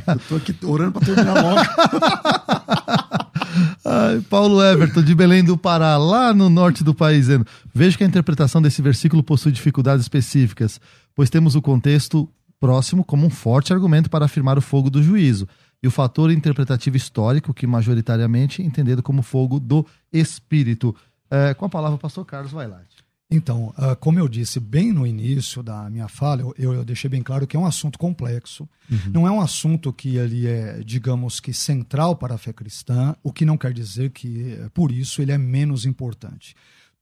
Eu 0.07 0.19
tô 0.29 0.37
aqui 0.37 0.55
orando 0.65 0.93
para 0.93 1.05
terminar 1.05 1.43
logo. 1.43 1.59
Ai, 3.85 4.21
Paulo 4.31 4.63
Everton, 4.63 5.03
de 5.03 5.13
Belém 5.13 5.43
do 5.43 5.59
Pará, 5.59 5.97
lá 5.97 6.33
no 6.33 6.49
norte 6.49 6.85
do 6.85 6.95
país, 6.95 7.27
dizendo: 7.27 7.45
Vejo 7.75 7.99
que 7.99 8.05
a 8.05 8.07
interpretação 8.07 8.63
desse 8.63 8.81
versículo 8.81 9.25
possui 9.25 9.51
dificuldades 9.51 10.05
específicas, 10.05 10.81
pois 11.17 11.29
temos 11.29 11.57
o 11.57 11.61
contexto 11.61 12.29
próximo 12.61 13.03
como 13.03 13.27
um 13.27 13.31
forte 13.31 13.73
argumento 13.73 14.09
para 14.09 14.25
afirmar 14.25 14.57
o 14.57 14.63
fogo 14.63 14.89
do 14.89 15.03
juízo, 15.03 15.49
e 15.83 15.89
o 15.89 15.91
fator 15.91 16.31
interpretativo 16.31 16.97
histórico, 16.97 17.53
que 17.53 17.67
majoritariamente 17.67 18.63
entendido 18.63 19.03
como 19.03 19.23
fogo 19.23 19.59
do 19.59 19.85
espírito. 20.13 20.95
É, 21.31 21.55
com 21.55 21.65
a 21.65 21.69
palavra, 21.69 21.97
o 21.97 21.99
pastor 21.99 22.25
Carlos 22.25 22.53
Vailate. 22.53 23.03
Então, 23.35 23.73
ah, 23.79 23.97
como 23.97 24.19
eu 24.19 24.29
disse 24.29 24.61
bem 24.61 24.93
no 24.93 25.07
início 25.07 25.63
da 25.63 25.89
minha 25.89 26.07
fala, 26.07 26.43
eu, 26.43 26.75
eu 26.75 26.85
deixei 26.85 27.09
bem 27.09 27.23
claro 27.23 27.47
que 27.47 27.57
é 27.57 27.59
um 27.59 27.65
assunto 27.65 27.99
complexo. 27.99 28.69
Não 29.11 29.27
é 29.27 29.31
um 29.31 29.41
assunto 29.41 29.91
que 29.91 30.17
ele 30.17 30.47
é, 30.47 30.83
digamos 30.85 31.41
que, 31.41 31.55
central 31.55 32.15
para 32.15 32.35
a 32.35 32.39
fé 32.39 32.53
cristã, 32.53 33.17
o 33.23 33.33
que 33.33 33.47
não 33.47 33.57
quer 33.57 33.73
dizer 33.73 34.11
que, 34.11 34.53
eh, 34.53 34.69
por 34.75 34.93
isso, 34.93 35.23
ele 35.23 35.33
é 35.33 35.39
menos 35.39 35.87
importante. 35.87 36.55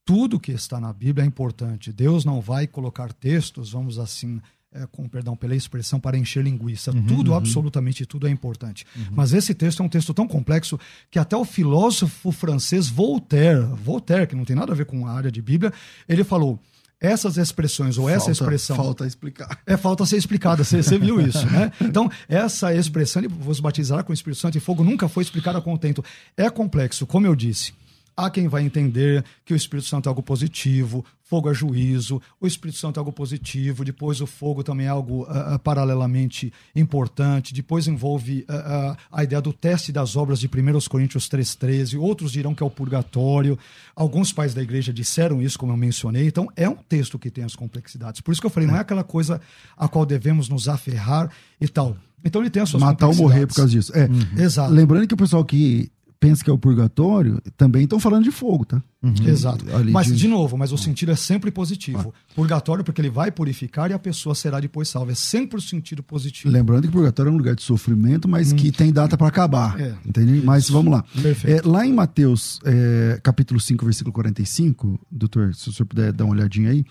Tudo 0.04 0.38
que 0.38 0.52
está 0.52 0.78
na 0.78 0.92
Bíblia 0.92 1.24
é 1.24 1.26
importante. 1.26 1.92
Deus 1.92 2.24
não 2.24 2.40
vai 2.40 2.68
colocar 2.68 3.12
textos, 3.12 3.72
vamos 3.72 3.98
assim 3.98 4.40
é, 4.72 4.86
com 4.86 5.08
perdão 5.08 5.36
pela 5.36 5.54
expressão, 5.54 5.98
para 5.98 6.16
encher 6.16 6.44
linguiça. 6.44 6.92
Uhum, 6.92 7.04
tudo, 7.04 7.30
uhum. 7.32 7.36
absolutamente 7.36 8.06
tudo 8.06 8.28
é 8.28 8.30
importante. 8.30 8.86
Uhum. 8.94 9.06
Mas 9.12 9.32
esse 9.32 9.52
texto 9.54 9.82
é 9.82 9.86
um 9.86 9.88
texto 9.88 10.14
tão 10.14 10.28
complexo 10.28 10.78
que 11.10 11.18
até 11.18 11.36
o 11.36 11.44
filósofo 11.44 12.30
francês 12.30 12.88
Voltaire, 12.88 13.66
Voltaire, 13.82 14.26
que 14.26 14.36
não 14.36 14.44
tem 14.44 14.54
nada 14.54 14.72
a 14.72 14.76
ver 14.76 14.86
com 14.86 15.06
a 15.06 15.12
área 15.12 15.30
de 15.30 15.42
Bíblia, 15.42 15.72
ele 16.08 16.22
falou 16.22 16.58
essas 17.00 17.38
expressões 17.38 17.96
ou 17.96 18.04
falta, 18.04 18.16
essa 18.16 18.30
expressão. 18.30 18.76
Falta 18.76 19.06
explicar. 19.06 19.58
É 19.66 19.76
falta 19.76 20.04
ser 20.04 20.18
explicada, 20.18 20.62
você, 20.62 20.82
você 20.82 20.98
viu 20.98 21.20
isso, 21.20 21.46
né? 21.46 21.72
Então, 21.80 22.10
essa 22.28 22.74
expressão, 22.74 23.22
vos 23.28 23.58
batizará 23.58 24.02
com 24.02 24.12
o 24.12 24.14
Espírito 24.14 24.38
Santo 24.38 24.58
e 24.58 24.60
fogo, 24.60 24.84
nunca 24.84 25.08
foi 25.08 25.22
explicada 25.22 25.58
a 25.58 25.62
contento. 25.62 26.04
É 26.36 26.48
complexo, 26.50 27.06
como 27.06 27.26
eu 27.26 27.34
disse. 27.34 27.72
Há 28.16 28.30
quem 28.30 28.48
vai 28.48 28.62
entender 28.62 29.24
que 29.44 29.52
o 29.52 29.56
Espírito 29.56 29.88
Santo 29.88 30.06
é 30.06 30.10
algo 30.10 30.22
positivo, 30.22 31.04
fogo 31.30 31.48
é 31.48 31.54
juízo, 31.54 32.20
o 32.40 32.46
Espírito 32.46 32.76
Santo 32.76 32.96
é 32.96 33.00
algo 33.00 33.12
positivo, 33.12 33.84
depois 33.84 34.20
o 34.20 34.26
fogo 34.26 34.64
também 34.64 34.86
é 34.86 34.88
algo 34.88 35.22
uh, 35.22 35.54
uh, 35.54 35.58
paralelamente 35.60 36.52
importante, 36.74 37.54
depois 37.54 37.86
envolve 37.86 38.44
uh, 38.48 38.96
a 39.12 39.22
ideia 39.22 39.40
do 39.40 39.52
teste 39.52 39.92
das 39.92 40.16
obras 40.16 40.40
de 40.40 40.48
1 40.48 40.50
Coríntios 40.88 41.28
3,13, 41.28 42.00
outros 42.00 42.32
dirão 42.32 42.52
que 42.52 42.64
é 42.64 42.66
o 42.66 42.70
purgatório, 42.70 43.56
alguns 43.94 44.32
pais 44.32 44.54
da 44.54 44.60
igreja 44.60 44.92
disseram 44.92 45.40
isso, 45.40 45.56
como 45.56 45.72
eu 45.72 45.76
mencionei, 45.76 46.26
então 46.26 46.48
é 46.56 46.68
um 46.68 46.74
texto 46.74 47.16
que 47.16 47.30
tem 47.30 47.44
as 47.44 47.54
complexidades. 47.54 48.20
Por 48.20 48.32
isso 48.32 48.40
que 48.40 48.46
eu 48.48 48.50
falei, 48.50 48.68
não 48.68 48.76
é 48.76 48.80
aquela 48.80 49.04
coisa 49.04 49.40
a 49.76 49.86
qual 49.86 50.04
devemos 50.04 50.48
nos 50.48 50.68
aferrar 50.68 51.30
e 51.60 51.68
tal. 51.68 51.96
Então 52.24 52.42
ele 52.42 52.50
tem 52.50 52.62
as 52.62 52.68
suas 52.68 52.82
Matar 52.82 53.06
ou 53.06 53.14
morrer 53.14 53.46
por 53.46 53.54
causa 53.54 53.70
disso. 53.70 53.96
É, 53.96 54.06
uhum. 54.06 54.42
Exato. 54.42 54.72
Lembrando 54.72 55.06
que 55.06 55.14
o 55.14 55.16
pessoal 55.16 55.44
que 55.44 55.90
pensa 56.20 56.44
que 56.44 56.50
é 56.50 56.52
o 56.52 56.58
purgatório, 56.58 57.40
também 57.56 57.84
estão 57.84 57.98
falando 57.98 58.24
de 58.24 58.30
fogo, 58.30 58.66
tá? 58.66 58.82
Uhum. 59.02 59.14
Exato. 59.26 59.64
mas, 59.90 60.08
de... 60.08 60.14
de... 60.14 60.28
novo, 60.28 60.56
mas 60.58 60.70
o 60.70 60.76
sentido 60.76 61.10
é 61.10 61.16
sempre 61.16 61.50
positivo. 61.50 62.12
Ah. 62.14 62.34
Purgatório, 62.34 62.84
porque 62.84 63.00
ele 63.00 63.08
vai 63.08 63.32
purificar 63.32 63.90
e 63.90 63.94
a 63.94 63.98
pessoa 63.98 64.34
será 64.34 64.60
depois 64.60 64.86
salva. 64.90 65.12
É 65.12 65.14
sempre 65.14 65.56
o 65.58 65.62
sentido 65.62 66.02
positivo. 66.02 66.52
Lembrando 66.52 66.82
que 66.82 66.92
purgatório 66.92 67.30
é 67.30 67.32
um 67.32 67.38
lugar 67.38 67.54
de 67.54 67.62
sofrimento, 67.62 68.28
mas 68.28 68.52
hum. 68.52 68.56
que 68.56 68.70
tem 68.70 68.92
data 68.92 69.16
para 69.16 69.28
acabar. 69.28 69.80
É. 69.80 69.96
Entende? 70.04 70.42
Mas 70.44 70.68
vamos 70.68 70.92
lá. 70.92 71.02
É, 71.44 71.62
lá 71.66 71.86
em 71.86 71.92
Mateus, 71.94 72.60
é, 72.64 73.18
capítulo 73.22 73.58
5, 73.58 73.82
versículo 73.82 74.12
45, 74.12 75.00
doutor, 75.10 75.54
se 75.54 75.70
o 75.70 75.72
senhor 75.72 75.86
puder 75.86 76.12
dar 76.12 76.24
uma 76.26 76.34
olhadinha 76.34 76.70
aí, 76.70 76.84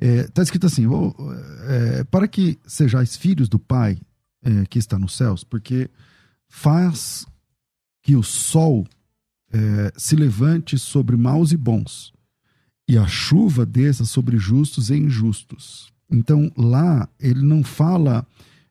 está 0.00 0.40
é, 0.40 0.44
escrito 0.44 0.66
assim: 0.66 0.86
oh, 0.86 1.14
para 2.10 2.26
que 2.26 2.58
sejais 2.66 3.16
filhos 3.16 3.50
do 3.50 3.58
Pai 3.58 3.98
é, 4.42 4.64
que 4.64 4.78
está 4.78 4.98
nos 4.98 5.14
céus, 5.14 5.44
porque 5.44 5.90
faz 6.48 7.26
que 8.02 8.16
o 8.16 8.22
sol 8.22 8.86
é, 9.52 9.92
se 9.96 10.16
levante 10.16 10.78
sobre 10.78 11.16
maus 11.16 11.52
e 11.52 11.56
bons, 11.56 12.12
e 12.88 12.98
a 12.98 13.06
chuva 13.06 13.64
desça 13.64 14.04
sobre 14.04 14.36
justos 14.36 14.90
e 14.90 14.96
injustos. 14.96 15.92
Então, 16.10 16.50
lá, 16.56 17.08
ele 17.18 17.42
não 17.42 17.62
fala, 17.62 18.26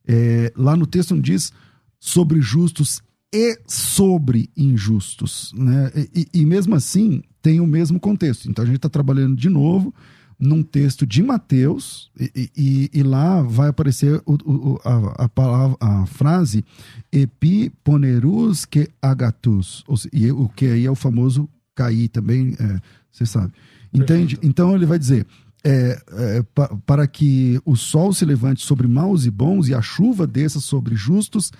é, 0.05 0.51
lá 0.55 0.75
no 0.75 0.86
texto 0.86 1.15
não 1.15 1.21
diz 1.21 1.51
sobre 1.99 2.41
justos 2.41 3.01
e 3.34 3.59
sobre 3.65 4.49
injustos. 4.55 5.51
Né? 5.55 5.91
E, 6.13 6.27
e, 6.34 6.45
mesmo 6.45 6.75
assim, 6.75 7.23
tem 7.41 7.59
o 7.59 7.65
mesmo 7.65 7.99
contexto. 7.99 8.49
Então, 8.49 8.63
a 8.63 8.65
gente 8.65 8.75
está 8.75 8.89
trabalhando 8.89 9.36
de 9.36 9.49
novo 9.49 9.93
num 10.41 10.63
texto 10.63 11.05
de 11.05 11.21
Mateus, 11.21 12.09
e, 12.19 12.49
e, 12.57 12.89
e 12.91 13.03
lá 13.03 13.43
vai 13.43 13.69
aparecer 13.69 14.19
o, 14.25 14.33
o, 14.33 14.81
a, 14.83 15.25
a, 15.25 15.29
palavra, 15.29 15.77
a 15.79 16.07
frase 16.07 16.65
epiponerus 17.11 18.65
que 18.65 18.89
agatus, 18.99 19.85
e 20.11 20.31
o 20.31 20.49
que 20.49 20.65
aí 20.65 20.85
é 20.87 20.91
o 20.91 20.95
famoso 20.95 21.47
cair 21.75 22.07
também, 22.09 22.55
é, 22.59 22.79
você 23.11 23.23
sabe. 23.23 23.53
Entende? 23.93 24.35
Perfeito. 24.35 24.47
Então 24.47 24.75
ele 24.75 24.87
vai 24.87 24.97
dizer. 24.97 25.27
É, 25.63 26.01
é, 26.13 26.43
pa, 26.55 26.75
para 26.87 27.05
que 27.05 27.61
o 27.63 27.75
sol 27.75 28.11
se 28.11 28.25
levante 28.25 28.65
sobre 28.65 28.87
maus 28.87 29.27
e 29.27 29.29
bons 29.29 29.67
e 29.67 29.75
a 29.75 29.81
chuva 29.81 30.25
desça 30.25 30.59
sobre 30.59 30.95
justos 30.95 31.51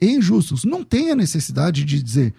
e 0.00 0.16
injustos. 0.16 0.64
Não 0.64 0.82
tem 0.82 1.10
a 1.10 1.14
necessidade 1.14 1.84
de 1.84 2.02
dizer 2.02 2.32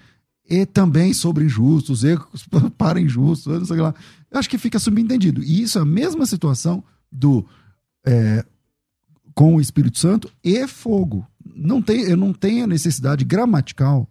e 0.51 0.65
também 0.65 1.13
sobre 1.13 1.45
injustos, 1.45 2.03
e 2.03 2.17
para 2.77 2.99
injustos, 2.99 3.59
não 3.59 3.65
sei 3.65 3.77
lá. 3.77 3.95
Eu 4.29 4.37
acho 4.37 4.49
que 4.49 4.57
fica 4.57 4.77
subentendido. 4.79 5.41
E 5.41 5.61
isso 5.61 5.79
é 5.79 5.81
a 5.81 5.85
mesma 5.85 6.25
situação 6.25 6.83
do 7.09 7.45
é, 8.05 8.43
com 9.33 9.55
o 9.55 9.61
Espírito 9.61 9.97
Santo 9.97 10.29
e 10.43 10.67
fogo. 10.67 11.25
Não 11.55 11.81
tem, 11.81 12.01
eu 12.01 12.17
não 12.17 12.33
tenho 12.33 12.65
a 12.65 12.67
necessidade 12.67 13.23
gramatical 13.23 14.05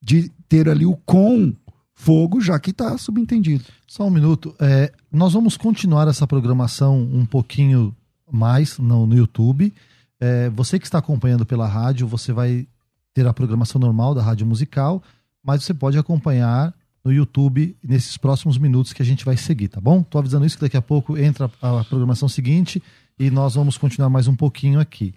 de 0.00 0.30
ter 0.48 0.66
ali 0.66 0.86
o 0.86 0.96
com 0.96 1.54
fogo, 1.94 2.40
já 2.40 2.58
que 2.58 2.70
está 2.70 2.96
subentendido. 2.96 3.64
Só 3.86 4.06
um 4.06 4.10
minuto. 4.10 4.54
É, 4.58 4.90
nós 5.12 5.34
vamos 5.34 5.58
continuar 5.58 6.08
essa 6.08 6.26
programação 6.26 6.98
um 6.98 7.26
pouquinho 7.26 7.94
mais 8.30 8.78
no, 8.78 9.06
no 9.06 9.14
YouTube. 9.14 9.70
É, 10.18 10.48
você 10.48 10.78
que 10.78 10.86
está 10.86 10.98
acompanhando 10.98 11.44
pela 11.44 11.68
rádio, 11.68 12.06
você 12.06 12.32
vai 12.32 12.66
ter 13.12 13.26
a 13.26 13.34
programação 13.34 13.78
normal 13.78 14.14
da 14.14 14.22
rádio 14.22 14.46
musical 14.46 15.02
mas 15.42 15.64
você 15.64 15.74
pode 15.74 15.98
acompanhar 15.98 16.74
no 17.04 17.12
YouTube 17.12 17.76
nesses 17.82 18.16
próximos 18.16 18.56
minutos 18.58 18.92
que 18.92 19.02
a 19.02 19.04
gente 19.04 19.24
vai 19.24 19.36
seguir, 19.36 19.68
tá 19.68 19.80
bom? 19.80 20.02
Tô 20.02 20.18
avisando 20.18 20.46
isso 20.46 20.56
que 20.56 20.62
daqui 20.62 20.76
a 20.76 20.82
pouco 20.82 21.18
entra 21.18 21.50
a 21.60 21.84
programação 21.84 22.28
seguinte 22.28 22.82
e 23.18 23.30
nós 23.30 23.54
vamos 23.54 23.76
continuar 23.76 24.08
mais 24.08 24.28
um 24.28 24.36
pouquinho 24.36 24.78
aqui. 24.78 25.14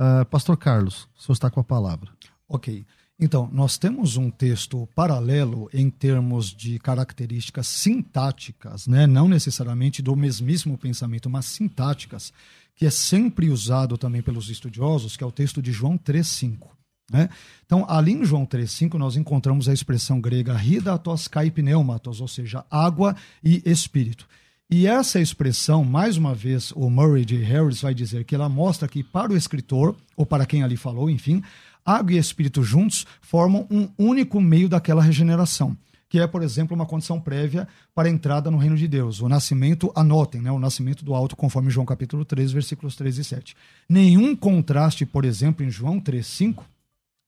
Uh, 0.00 0.24
Pastor 0.26 0.56
Carlos, 0.56 1.08
o 1.16 1.22
senhor 1.22 1.34
está 1.34 1.50
com 1.50 1.60
a 1.60 1.64
palavra. 1.64 2.10
Ok. 2.48 2.84
Então, 3.20 3.48
nós 3.52 3.76
temos 3.76 4.16
um 4.16 4.30
texto 4.30 4.88
paralelo 4.94 5.68
em 5.72 5.90
termos 5.90 6.54
de 6.54 6.78
características 6.78 7.66
sintáticas, 7.66 8.86
né? 8.86 9.08
não 9.08 9.28
necessariamente 9.28 10.00
do 10.00 10.14
mesmíssimo 10.14 10.78
pensamento, 10.78 11.28
mas 11.28 11.46
sintáticas, 11.46 12.32
que 12.76 12.86
é 12.86 12.90
sempre 12.90 13.50
usado 13.50 13.98
também 13.98 14.22
pelos 14.22 14.48
estudiosos, 14.48 15.16
que 15.16 15.24
é 15.24 15.26
o 15.26 15.32
texto 15.32 15.60
de 15.60 15.72
João 15.72 15.98
3,5. 15.98 16.77
Né? 17.10 17.28
Então, 17.64 17.86
ali 17.88 18.12
em 18.12 18.24
João 18.24 18.44
3,5, 18.44 18.94
nós 18.94 19.16
encontramos 19.16 19.68
a 19.68 19.72
expressão 19.72 20.20
grega 20.20 20.62
hidatos 20.62 21.26
kai 21.26 21.50
pneumatos, 21.50 22.20
ou 22.20 22.28
seja, 22.28 22.64
água 22.70 23.16
e 23.42 23.62
espírito. 23.64 24.26
E 24.70 24.86
essa 24.86 25.18
expressão, 25.18 25.82
mais 25.82 26.18
uma 26.18 26.34
vez, 26.34 26.72
o 26.72 26.90
Murray 26.90 27.24
de 27.24 27.36
Harris 27.38 27.80
vai 27.80 27.94
dizer 27.94 28.24
que 28.24 28.34
ela 28.34 28.50
mostra 28.50 28.86
que 28.86 29.02
para 29.02 29.32
o 29.32 29.36
escritor, 29.36 29.96
ou 30.14 30.26
para 30.26 30.44
quem 30.44 30.62
ali 30.62 30.76
falou, 30.76 31.08
enfim, 31.08 31.42
água 31.82 32.12
e 32.12 32.18
espírito 32.18 32.62
juntos 32.62 33.06
formam 33.22 33.66
um 33.70 33.88
único 33.96 34.38
meio 34.42 34.68
daquela 34.68 35.02
regeneração, 35.02 35.74
que 36.06 36.18
é, 36.18 36.26
por 36.26 36.42
exemplo, 36.42 36.74
uma 36.74 36.84
condição 36.84 37.18
prévia 37.18 37.66
para 37.94 38.08
a 38.08 38.10
entrada 38.10 38.50
no 38.50 38.58
reino 38.58 38.76
de 38.76 38.86
Deus. 38.86 39.22
O 39.22 39.28
nascimento, 39.28 39.90
anotem, 39.96 40.42
né, 40.42 40.52
o 40.52 40.58
nascimento 40.58 41.02
do 41.02 41.14
alto, 41.14 41.34
conforme 41.34 41.70
João 41.70 41.86
capítulo 41.86 42.26
3, 42.26 42.52
versículos 42.52 42.94
3 42.94 43.16
e 43.16 43.24
7. 43.24 43.56
Nenhum 43.88 44.36
contraste, 44.36 45.06
por 45.06 45.24
exemplo, 45.24 45.64
em 45.64 45.70
João 45.70 45.98
3, 45.98 46.26
5, 46.26 46.62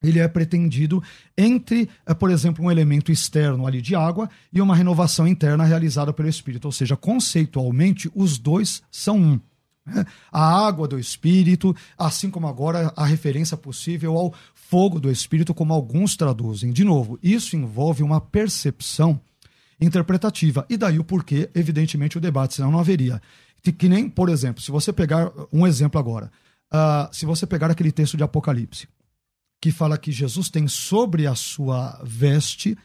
ele 0.03 0.18
é 0.18 0.26
pretendido 0.26 1.03
entre, 1.36 1.88
eh, 2.07 2.14
por 2.14 2.30
exemplo, 2.30 2.64
um 2.64 2.70
elemento 2.70 3.12
externo 3.12 3.66
ali 3.66 3.82
de 3.82 3.94
água 3.94 4.28
e 4.53 4.61
uma 4.61 4.74
renovação 4.74 5.26
interna 5.26 5.64
realizada 5.64 6.12
pelo 6.12 6.28
Espírito. 6.28 6.64
Ou 6.66 6.72
seja, 6.72 6.96
conceitualmente, 6.96 8.11
os 8.14 8.38
dois 8.38 8.82
são 8.90 9.18
um. 9.18 9.40
Né? 9.84 10.05
A 10.32 10.66
água 10.66 10.88
do 10.88 10.98
Espírito, 10.98 11.74
assim 11.98 12.30
como 12.30 12.46
agora 12.46 12.92
a 12.96 13.05
referência 13.05 13.57
possível 13.57 14.16
ao 14.16 14.34
fogo 14.55 14.98
do 14.98 15.11
Espírito, 15.11 15.53
como 15.53 15.74
alguns 15.74 16.16
traduzem. 16.16 16.72
De 16.72 16.84
novo, 16.84 17.18
isso 17.22 17.57
envolve 17.57 18.03
uma 18.03 18.20
percepção 18.20 19.20
interpretativa. 19.80 20.64
E 20.68 20.76
daí 20.76 20.98
o 20.98 21.05
porquê, 21.05 21.51
evidentemente, 21.55 22.16
o 22.16 22.20
debate, 22.20 22.55
senão 22.55 22.70
não 22.70 22.78
haveria. 22.78 23.20
Que 23.62 23.88
nem, 23.88 24.09
por 24.09 24.30
exemplo, 24.30 24.62
se 24.62 24.70
você 24.70 24.92
pegar 24.92 25.30
um 25.53 25.66
exemplo 25.66 25.98
agora, 26.01 26.30
uh, 26.72 27.14
se 27.14 27.26
você 27.26 27.46
pegar 27.46 27.70
aquele 27.70 27.92
texto 27.92 28.16
de 28.16 28.22
Apocalipse, 28.22 28.88
que 29.61 29.71
fala 29.71 29.99
que 29.99 30.11
Jesus 30.11 30.49
tem 30.49 30.67
sobre 30.67 31.27
a 31.27 31.35
sua 31.35 32.01
veste 32.03 32.77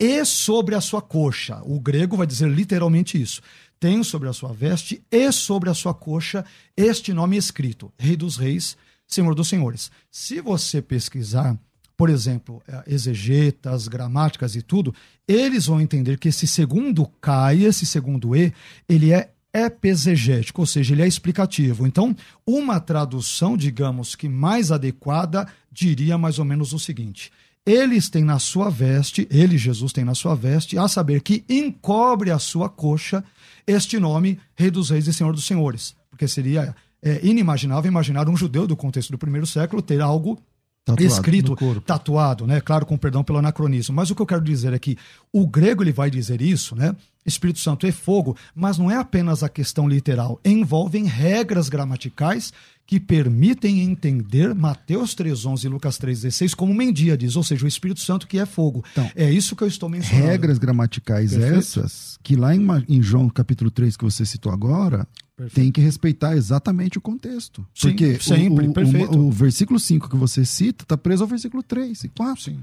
e 0.00 0.24
sobre 0.24 0.74
a 0.74 0.80
sua 0.80 1.02
coxa. 1.02 1.60
O 1.64 1.78
grego 1.78 2.16
vai 2.16 2.26
dizer 2.26 2.48
literalmente 2.48 3.20
isso. 3.20 3.42
Tem 3.78 4.02
sobre 4.02 4.28
a 4.28 4.32
sua 4.32 4.52
veste 4.52 5.02
e 5.10 5.30
sobre 5.30 5.68
a 5.68 5.74
sua 5.74 5.92
coxa 5.92 6.44
este 6.76 7.12
nome 7.12 7.36
escrito: 7.36 7.92
Rei 7.98 8.16
dos 8.16 8.36
Reis, 8.36 8.76
Senhor 9.06 9.34
dos 9.34 9.48
Senhores. 9.48 9.90
Se 10.10 10.40
você 10.40 10.80
pesquisar, 10.80 11.58
por 11.96 12.08
exemplo, 12.08 12.62
eh, 12.66 12.84
exegetas, 12.86 13.88
gramáticas 13.88 14.56
e 14.56 14.62
tudo, 14.62 14.94
eles 15.28 15.66
vão 15.66 15.80
entender 15.80 16.18
que 16.18 16.28
esse 16.28 16.46
segundo 16.46 17.06
K 17.20 17.54
esse 17.54 17.84
segundo 17.84 18.34
E, 18.34 18.52
ele 18.88 19.12
é 19.12 19.32
epesegético, 19.52 20.62
ou 20.62 20.66
seja, 20.66 20.94
ele 20.94 21.02
é 21.02 21.06
explicativo. 21.06 21.86
Então, 21.86 22.16
uma 22.46 22.80
tradução, 22.80 23.56
digamos 23.56 24.14
que 24.14 24.28
mais 24.28 24.72
adequada, 24.72 25.46
diria 25.70 26.16
mais 26.16 26.38
ou 26.38 26.44
menos 26.44 26.72
o 26.72 26.78
seguinte: 26.78 27.30
eles 27.64 28.08
têm 28.08 28.24
na 28.24 28.38
sua 28.38 28.70
veste, 28.70 29.26
ele, 29.30 29.56
Jesus, 29.56 29.92
tem 29.92 30.04
na 30.04 30.14
sua 30.14 30.34
veste, 30.34 30.76
a 30.78 30.88
saber 30.88 31.20
que 31.20 31.44
encobre 31.48 32.30
a 32.30 32.38
sua 32.38 32.68
coxa 32.68 33.24
este 33.66 33.98
nome, 33.98 34.38
Rei 34.56 34.70
dos 34.70 34.90
Reis 34.90 35.06
e 35.06 35.12
Senhor 35.12 35.32
dos 35.32 35.46
Senhores. 35.46 35.94
Porque 36.10 36.26
seria 36.26 36.74
é, 37.00 37.20
inimaginável 37.22 37.90
imaginar 37.90 38.28
um 38.28 38.36
judeu 38.36 38.66
do 38.66 38.76
contexto 38.76 39.10
do 39.10 39.18
primeiro 39.18 39.46
século 39.46 39.80
ter 39.80 40.00
algo 40.00 40.42
Tatuado 40.84 41.12
escrito, 41.12 41.56
tatuado, 41.86 42.46
né? 42.46 42.60
Claro, 42.60 42.84
com 42.84 42.98
perdão 42.98 43.22
pelo 43.22 43.38
anacronismo. 43.38 43.94
Mas 43.94 44.10
o 44.10 44.16
que 44.16 44.22
eu 44.22 44.26
quero 44.26 44.42
dizer 44.42 44.72
é 44.72 44.78
que 44.80 44.96
o 45.32 45.46
grego 45.46 45.82
ele 45.82 45.92
vai 45.92 46.10
dizer 46.10 46.42
isso, 46.42 46.74
né? 46.74 46.96
Espírito 47.24 47.60
Santo 47.60 47.86
é 47.86 47.92
fogo, 47.92 48.36
mas 48.52 48.78
não 48.78 48.90
é 48.90 48.96
apenas 48.96 49.44
a 49.44 49.48
questão 49.48 49.88
literal. 49.88 50.40
Envolvem 50.44 51.04
regras 51.04 51.68
gramaticais 51.68 52.52
que 52.84 52.98
permitem 52.98 53.80
entender 53.80 54.54
Mateus 54.54 55.14
3:11 55.14 55.64
e 55.64 55.68
Lucas 55.68 55.98
3:16 55.98 56.54
como 56.54 56.74
mendíades, 56.74 57.36
ou 57.36 57.44
seja, 57.44 57.64
o 57.64 57.68
Espírito 57.68 58.00
Santo 58.00 58.26
que 58.26 58.38
é 58.38 58.44
fogo. 58.44 58.84
Então, 58.90 59.08
é 59.14 59.30
isso 59.30 59.54
que 59.54 59.62
eu 59.62 59.68
estou 59.68 59.88
mencionando. 59.88 60.26
Regras 60.26 60.58
gramaticais 60.58 61.30
Perfeito. 61.30 61.58
essas, 61.58 62.18
que 62.24 62.34
lá 62.34 62.54
em, 62.54 62.66
em 62.88 63.00
João 63.00 63.28
capítulo 63.28 63.70
3 63.70 63.96
que 63.96 64.04
você 64.04 64.26
citou 64.26 64.52
agora, 64.52 65.06
Perfeito. 65.42 65.54
tem 65.54 65.70
que 65.72 65.80
respeitar 65.80 66.36
exatamente 66.36 66.98
o 66.98 67.00
contexto. 67.00 67.66
Sim, 67.74 67.88
Porque 67.88 68.06
o- 68.12 68.22
sempre, 68.22 68.66
o, 68.66 68.70
o, 68.70 68.74
perfeito. 68.74 69.18
o 69.18 69.30
versículo 69.30 69.78
5 69.80 70.08
que 70.08 70.16
você 70.16 70.44
cita 70.44 70.84
está 70.84 70.96
preso 70.96 71.22
ao 71.22 71.28
versículo 71.28 71.62
3 71.62 72.04
e 72.04 72.08
4. 72.08 72.42
Sim, 72.42 72.60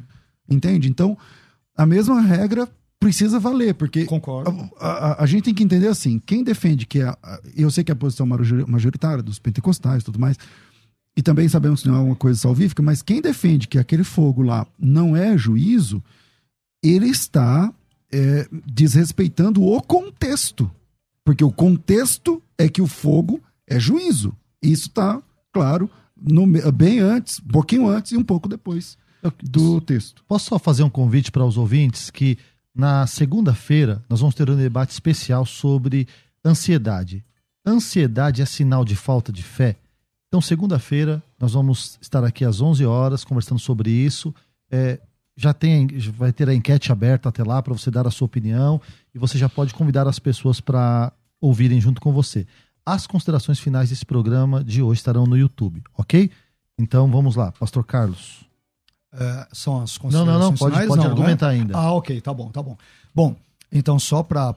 Entende? 0.49 0.89
Então, 0.89 1.17
a 1.77 1.85
mesma 1.85 2.19
regra 2.21 2.67
precisa 2.99 3.39
valer, 3.39 3.73
porque 3.75 4.03
concordo. 4.05 4.69
a, 4.79 4.87
a- 4.89 5.23
a 5.23 5.25
gente 5.25 5.43
tem 5.45 5.53
que 5.53 5.63
entender 5.63 5.87
assim, 5.87 6.19
quem 6.25 6.43
defende 6.43 6.85
que 6.85 6.99
é, 6.99 7.07
a- 7.07 7.39
eu 7.55 7.69
sei 7.71 7.83
que 7.83 7.91
é 7.91 7.93
a 7.93 7.95
posição 7.95 8.25
majori- 8.25 8.65
majoritária 8.69 9.23
dos 9.23 9.39
pentecostais 9.39 10.01
e 10.01 10.05
tudo 10.05 10.19
mais, 10.19 10.37
e 11.15 11.21
também 11.21 11.47
sabemos 11.47 11.81
que 11.81 11.87
não 11.87 11.95
é 11.95 11.99
uma 11.99 12.15
coisa 12.15 12.39
salvífica, 12.39 12.81
mas 12.83 13.01
quem 13.01 13.21
defende 13.21 13.67
que 13.67 13.77
aquele 13.79 14.03
fogo 14.03 14.41
lá 14.41 14.65
não 14.77 15.15
é 15.15 15.37
juízo, 15.37 16.03
ele 16.83 17.07
está 17.07 17.73
é, 18.11 18.47
desrespeitando 18.65 19.61
o 19.63 19.81
contexto. 19.81 20.69
Porque 21.29 21.43
o 21.43 21.51
contexto 21.51 22.41
é 22.57 22.67
que 22.67 22.81
o 22.81 22.87
fogo 22.87 23.39
é 23.67 23.79
juízo. 23.79 24.35
Isso 24.59 24.87
está, 24.87 25.21
claro, 25.53 25.87
no 26.19 26.47
bem 26.71 27.01
antes, 27.01 27.39
um 27.39 27.51
pouquinho 27.51 27.87
antes 27.87 28.13
e 28.13 28.17
um 28.17 28.23
pouco 28.23 28.49
depois 28.49 28.97
do 29.43 29.79
texto. 29.79 30.23
Posso 30.27 30.49
só 30.49 30.57
fazer 30.57 30.81
um 30.81 30.89
convite 30.89 31.31
para 31.31 31.45
os 31.45 31.55
ouvintes 31.55 32.09
que 32.09 32.35
na 32.73 33.05
segunda-feira 33.05 34.03
nós 34.09 34.21
vamos 34.21 34.33
ter 34.33 34.49
um 34.49 34.55
debate 34.55 34.89
especial 34.89 35.45
sobre 35.45 36.07
ansiedade. 36.43 37.23
Ansiedade 37.63 38.41
é 38.41 38.45
sinal 38.45 38.83
de 38.83 38.95
falta 38.95 39.31
de 39.31 39.43
fé? 39.43 39.75
Então, 40.29 40.41
segunda-feira, 40.41 41.21
nós 41.39 41.53
vamos 41.53 41.99
estar 42.01 42.23
aqui 42.23 42.43
às 42.43 42.59
11 42.59 42.87
horas 42.87 43.23
conversando 43.23 43.59
sobre 43.59 43.91
isso. 43.91 44.33
É, 44.71 44.99
já 45.37 45.53
tem, 45.53 45.87
já 45.93 46.11
vai 46.11 46.33
ter 46.33 46.49
a 46.49 46.55
enquete 46.55 46.91
aberta 46.91 47.29
até 47.29 47.43
lá 47.43 47.61
para 47.61 47.73
você 47.75 47.91
dar 47.91 48.07
a 48.07 48.11
sua 48.11 48.25
opinião 48.25 48.81
e 49.13 49.19
você 49.19 49.37
já 49.37 49.47
pode 49.47 49.75
convidar 49.75 50.07
as 50.07 50.17
pessoas 50.17 50.59
para 50.59 51.13
ouvirem 51.41 51.79
junto 51.79 52.01
com 52.01 52.11
você. 52.11 52.45
As 52.85 53.05
considerações 53.05 53.59
finais 53.59 53.89
desse 53.89 54.05
programa 54.05 54.63
de 54.63 54.81
hoje 54.81 54.99
estarão 54.99 55.25
no 55.25 55.37
YouTube, 55.37 55.83
ok? 55.97 56.31
Então 56.77 57.09
vamos 57.09 57.35
lá, 57.35 57.51
Pastor 57.51 57.85
Carlos. 57.85 58.45
É, 59.11 59.47
são 59.51 59.81
as 59.81 59.97
Não, 59.97 60.25
não, 60.25 60.39
não, 60.39 60.49
considerações 60.51 60.59
pode, 60.59 60.71
finais? 60.71 60.87
pode 60.87 60.97
Não, 60.97 61.05
né? 61.05 61.11
argumentar 61.11 61.47
ainda. 61.49 61.77
Ah, 61.77 61.91
ok, 61.93 62.21
tá 62.21 62.33
bom, 62.33 62.49
tá 62.49 62.61
bom. 62.61 62.77
Bom, 63.13 63.35
então 63.71 63.99
só 63.99 64.23
para 64.23 64.53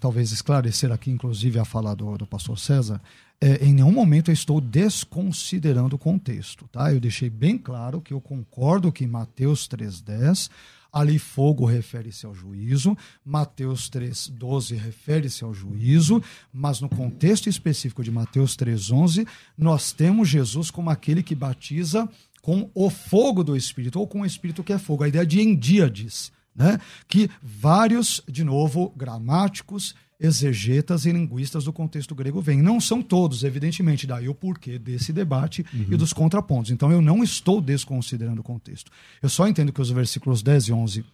talvez 0.00 0.32
esclarecer 0.32 0.90
aqui, 0.92 1.10
inclusive 1.10 1.58
a 1.58 1.64
fala 1.64 1.94
do, 1.94 2.18
do 2.18 2.26
pastor 2.26 2.58
César, 2.58 3.00
é, 3.40 3.64
em 3.64 3.74
nenhum 3.74 3.92
momento 3.92 4.30
eu 4.30 4.32
estou 4.32 4.60
desconsiderando 4.60 5.96
o 5.96 5.98
contexto, 5.98 6.66
tá? 6.68 6.92
Eu 6.92 7.00
deixei 7.00 7.28
bem 7.28 7.58
claro 7.58 8.00
que 8.00 8.14
eu 8.14 8.20
concordo 8.20 8.92
que 8.92 9.06
Mateus 9.06 9.68
3,10, 9.68 10.50
ali 10.94 11.18
fogo 11.18 11.66
refere-se 11.66 12.24
ao 12.24 12.32
juízo, 12.32 12.96
Mateus 13.24 13.90
3,12 13.90 14.76
refere-se 14.76 15.42
ao 15.42 15.52
juízo, 15.52 16.22
mas 16.52 16.80
no 16.80 16.88
contexto 16.88 17.48
específico 17.48 18.04
de 18.04 18.12
Mateus 18.12 18.56
3,11, 18.56 19.26
nós 19.58 19.90
temos 19.90 20.28
Jesus 20.28 20.70
como 20.70 20.90
aquele 20.90 21.20
que 21.20 21.34
batiza 21.34 22.08
com 22.40 22.70
o 22.72 22.88
fogo 22.88 23.42
do 23.42 23.56
Espírito, 23.56 23.98
ou 23.98 24.06
com 24.06 24.20
o 24.20 24.26
Espírito 24.26 24.62
que 24.62 24.72
é 24.72 24.78
fogo, 24.78 25.02
a 25.02 25.08
ideia 25.08 25.26
de 25.26 25.40
endíades, 25.40 26.30
né? 26.54 26.78
que 27.08 27.28
vários, 27.42 28.22
de 28.28 28.44
novo, 28.44 28.92
gramáticos, 28.96 29.96
exegetas 30.18 31.06
e 31.06 31.12
linguistas 31.12 31.64
do 31.64 31.72
contexto 31.72 32.14
grego 32.14 32.40
vêm. 32.40 32.62
Não 32.62 32.80
são 32.80 33.02
todos, 33.02 33.44
evidentemente, 33.44 34.06
daí 34.06 34.28
o 34.28 34.34
porquê 34.34 34.78
desse 34.78 35.12
debate 35.12 35.64
e 35.72 35.96
dos 35.96 36.12
contrapontos. 36.12 36.70
Então 36.70 36.90
eu 36.90 37.00
não 37.00 37.22
estou 37.22 37.60
desconsiderando 37.60 38.40
o 38.40 38.44
contexto. 38.44 38.90
Eu 39.22 39.28
só 39.28 39.46
entendo 39.46 39.72
que 39.72 39.80
os 39.80 39.90
versículos 39.90 40.42
10 40.42 40.68
e 40.68 40.72
11 40.72 41.04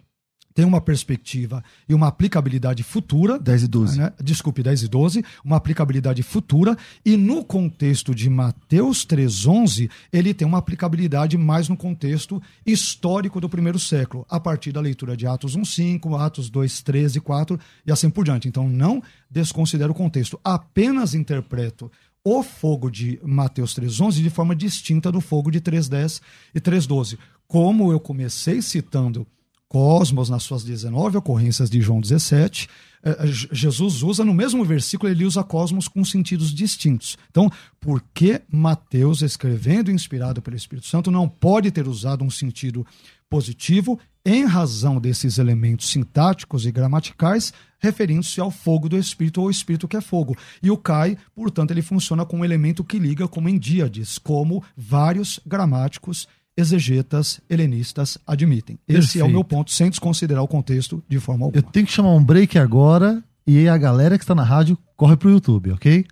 têm 0.54 0.64
uma 0.64 0.80
perspectiva 0.80 1.62
e 1.88 1.94
uma 1.94 2.08
aplicabilidade 2.08 2.82
futura 2.82 3.38
10 3.38 3.62
e 3.62 3.68
12. 3.68 3.98
né? 3.98 4.12
Desculpe, 4.22 4.62
10 4.62 4.84
e 4.84 4.88
12, 4.88 5.24
uma 5.44 5.56
aplicabilidade 5.56 6.22
futura, 6.22 6.76
e 7.04 7.16
no 7.16 7.44
contexto 7.44 8.14
de 8.14 8.28
Mateus 8.28 9.06
3,11, 9.06 9.90
ele 10.12 10.34
tem 10.34 10.46
uma 10.46 10.58
aplicabilidade 10.58 11.36
mais 11.38 11.68
no 11.68 11.76
contexto 11.76 12.42
histórico 12.66 13.40
do 13.40 13.48
primeiro 13.48 13.78
século, 13.78 14.26
a 14.28 14.38
partir 14.40 14.72
da 14.72 14.80
leitura 14.80 15.16
de 15.16 15.26
Atos 15.26 15.56
1,5, 15.56 16.20
Atos 16.20 16.50
2, 16.50 16.82
13 16.82 17.18
e 17.18 17.20
4, 17.20 17.58
e 17.86 17.92
assim 17.92 18.10
por 18.10 18.24
diante. 18.24 18.48
Então, 18.48 18.68
não 18.68 19.02
desconsidero 19.30 19.92
o 19.92 19.94
contexto, 19.94 20.38
apenas 20.42 21.14
interpreto 21.14 21.90
o 22.22 22.42
fogo 22.42 22.90
de 22.90 23.18
Mateus 23.22 23.74
3,11 23.74 24.22
de 24.22 24.30
forma 24.30 24.54
distinta 24.54 25.10
do 25.10 25.20
fogo 25.20 25.50
de 25.50 25.60
3,10 25.60 26.20
e 26.54 26.60
3,12. 26.60 27.18
Como 27.46 27.90
eu 27.90 27.98
comecei 27.98 28.60
citando 28.60 29.26
Cosmos 29.70 30.28
nas 30.28 30.42
suas 30.42 30.64
19 30.64 31.16
ocorrências 31.18 31.70
de 31.70 31.80
João 31.80 32.00
17, 32.00 32.68
eh, 33.04 33.26
J- 33.28 33.48
Jesus 33.52 34.02
usa 34.02 34.24
no 34.24 34.34
mesmo 34.34 34.64
versículo, 34.64 35.08
ele 35.12 35.24
usa 35.24 35.44
cosmos 35.44 35.86
com 35.86 36.04
sentidos 36.04 36.52
distintos. 36.52 37.16
Então, 37.30 37.48
por 37.78 38.02
que 38.12 38.42
Mateus, 38.50 39.22
escrevendo 39.22 39.92
inspirado 39.92 40.42
pelo 40.42 40.56
Espírito 40.56 40.88
Santo, 40.88 41.08
não 41.12 41.28
pode 41.28 41.70
ter 41.70 41.86
usado 41.86 42.24
um 42.24 42.30
sentido 42.30 42.84
positivo 43.30 43.96
em 44.26 44.44
razão 44.44 45.00
desses 45.00 45.38
elementos 45.38 45.88
sintáticos 45.88 46.66
e 46.66 46.72
gramaticais, 46.72 47.52
referindo-se 47.78 48.40
ao 48.40 48.50
fogo 48.50 48.88
do 48.88 48.98
Espírito 48.98 49.38
ou 49.40 49.46
ao 49.46 49.50
Espírito 49.52 49.86
que 49.86 49.96
é 49.96 50.00
fogo. 50.00 50.36
E 50.60 50.68
o 50.68 50.76
Kai, 50.76 51.16
portanto, 51.32 51.70
ele 51.70 51.80
funciona 51.80 52.26
como 52.26 52.42
um 52.42 52.44
elemento 52.44 52.82
que 52.82 52.98
liga 52.98 53.28
como 53.28 53.48
em 53.48 53.56
díades, 53.56 54.18
como 54.18 54.64
vários 54.76 55.38
gramáticos 55.46 56.26
exegetas 56.60 57.40
helenistas 57.50 58.18
admitem. 58.26 58.78
Esse 58.86 58.98
é 58.98 59.00
Perfeito. 59.00 59.26
o 59.26 59.30
meu 59.30 59.42
ponto, 59.44 59.70
sem 59.70 59.90
desconsiderar 59.90 60.42
o 60.42 60.48
contexto 60.48 61.02
de 61.08 61.18
forma 61.18 61.44
Eu 61.44 61.46
alguma. 61.46 61.72
tenho 61.72 61.86
que 61.86 61.92
chamar 61.92 62.10
um 62.10 62.22
break 62.22 62.58
agora 62.58 63.22
e 63.46 63.68
a 63.68 63.76
galera 63.76 64.16
que 64.16 64.24
está 64.24 64.34
na 64.34 64.44
rádio 64.44 64.78
corre 64.96 65.16
pro 65.16 65.30
YouTube, 65.30 65.72
ok? 65.72 66.04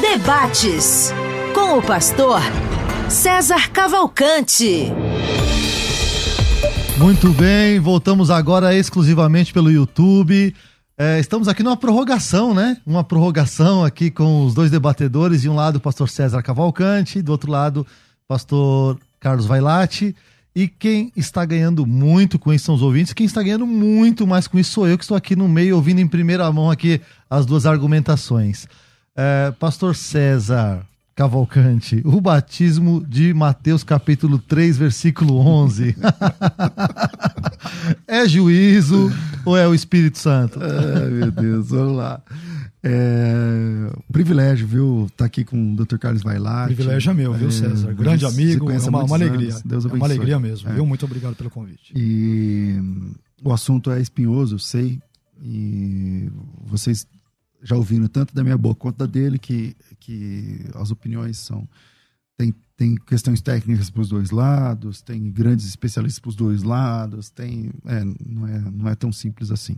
Debates 0.00 1.12
com 1.54 1.78
o 1.78 1.82
pastor 1.82 2.40
César 3.08 3.68
Cavalcante. 3.70 4.86
Muito 6.98 7.30
bem, 7.32 7.78
voltamos 7.80 8.30
agora 8.30 8.74
exclusivamente 8.74 9.52
pelo 9.52 9.70
YouTube. 9.70 10.54
É, 10.98 11.18
estamos 11.18 11.48
aqui 11.48 11.62
numa 11.62 11.76
prorrogação, 11.76 12.52
né? 12.52 12.76
Uma 12.86 13.02
prorrogação 13.02 13.82
aqui 13.84 14.10
com 14.10 14.44
os 14.44 14.52
dois 14.52 14.70
debatedores. 14.70 15.40
De 15.40 15.48
um 15.48 15.54
lado, 15.54 15.76
o 15.76 15.80
pastor 15.80 16.10
César 16.10 16.42
Cavalcante, 16.42 17.22
do 17.22 17.32
outro 17.32 17.50
lado, 17.50 17.86
pastor 18.28 18.98
Carlos 19.20 19.46
Vailate. 19.46 20.16
E 20.54 20.66
quem 20.66 21.12
está 21.14 21.44
ganhando 21.44 21.86
muito 21.86 22.38
com 22.38 22.52
isso 22.52 22.64
são 22.64 22.74
os 22.74 22.82
ouvintes. 22.82 23.12
Quem 23.12 23.26
está 23.26 23.40
ganhando 23.42 23.66
muito 23.66 24.26
mais 24.26 24.48
com 24.48 24.58
isso 24.58 24.72
sou 24.72 24.88
eu, 24.88 24.98
que 24.98 25.04
estou 25.04 25.16
aqui 25.16 25.36
no 25.36 25.48
meio, 25.48 25.76
ouvindo 25.76 26.00
em 26.00 26.08
primeira 26.08 26.50
mão 26.50 26.70
aqui 26.70 27.00
as 27.28 27.46
duas 27.46 27.66
argumentações. 27.66 28.66
É, 29.14 29.52
pastor 29.60 29.94
César 29.94 30.84
Cavalcante, 31.14 32.00
o 32.04 32.20
batismo 32.20 33.04
de 33.06 33.32
Mateus 33.34 33.84
capítulo 33.84 34.38
3, 34.38 34.78
versículo 34.78 35.36
11. 35.36 35.94
é 38.08 38.26
juízo 38.26 39.12
ou 39.44 39.56
é 39.56 39.68
o 39.68 39.74
Espírito 39.74 40.18
Santo? 40.18 40.58
Ai, 40.60 41.10
meu 41.10 41.30
Deus, 41.30 41.68
vamos 41.68 41.96
lá. 41.96 42.20
É, 42.82 43.90
um 44.08 44.12
privilégio, 44.12 44.66
viu? 44.66 45.06
Estar 45.06 45.26
aqui 45.26 45.44
com 45.44 45.72
o 45.74 45.76
Dr. 45.76 45.98
Carlos 45.98 46.22
Vailate. 46.22 46.74
privilégio 46.74 47.10
é 47.10 47.14
meu, 47.14 47.32
viu, 47.34 47.50
César? 47.50 47.92
Grande 47.92 48.24
você 48.24 48.32
amigo, 48.42 48.70
é 48.70 48.78
uma, 48.78 49.04
uma 49.04 49.16
alegria. 49.16 49.50
anos. 49.50 49.62
Deus 49.62 49.84
é 49.84 49.88
uma 49.88 49.96
abençoe. 49.96 50.12
alegria 50.16 50.38
mesmo, 50.38 50.68
É. 50.70 50.74
viu? 50.74 50.86
Muito 50.86 51.04
obrigado 51.04 51.34
pelo 51.36 51.50
convite. 51.50 51.92
E 51.94 52.76
o 53.42 53.52
assunto 53.52 53.90
é 53.90 54.00
espinhoso, 54.00 54.54
eu 54.54 54.58
sei. 54.58 55.00
E 55.42 56.30
vocês 56.64 57.06
já 57.62 57.76
ouviram 57.76 58.06
tanto 58.08 58.34
da 58.34 58.42
minha 58.42 58.56
boca 58.56 58.80
quanto 58.80 58.96
da 58.98 59.06
dele 59.06 59.38
que, 59.38 59.76
que 59.98 60.64
as 60.74 60.90
opiniões 60.90 61.38
são. 61.38 61.68
Tem, 62.36 62.54
tem 62.76 62.94
questões 62.96 63.42
técnicas 63.42 63.90
para 63.90 64.00
os 64.00 64.08
dois 64.08 64.30
lados, 64.30 65.02
tem 65.02 65.30
grandes 65.30 65.66
especialistas 65.66 66.18
para 66.18 66.30
os 66.30 66.36
dois 66.36 66.62
lados, 66.62 67.28
tem. 67.28 67.70
É, 67.84 68.02
não, 68.26 68.46
é, 68.46 68.58
não 68.72 68.88
é 68.88 68.94
tão 68.94 69.12
simples 69.12 69.50
assim. 69.50 69.76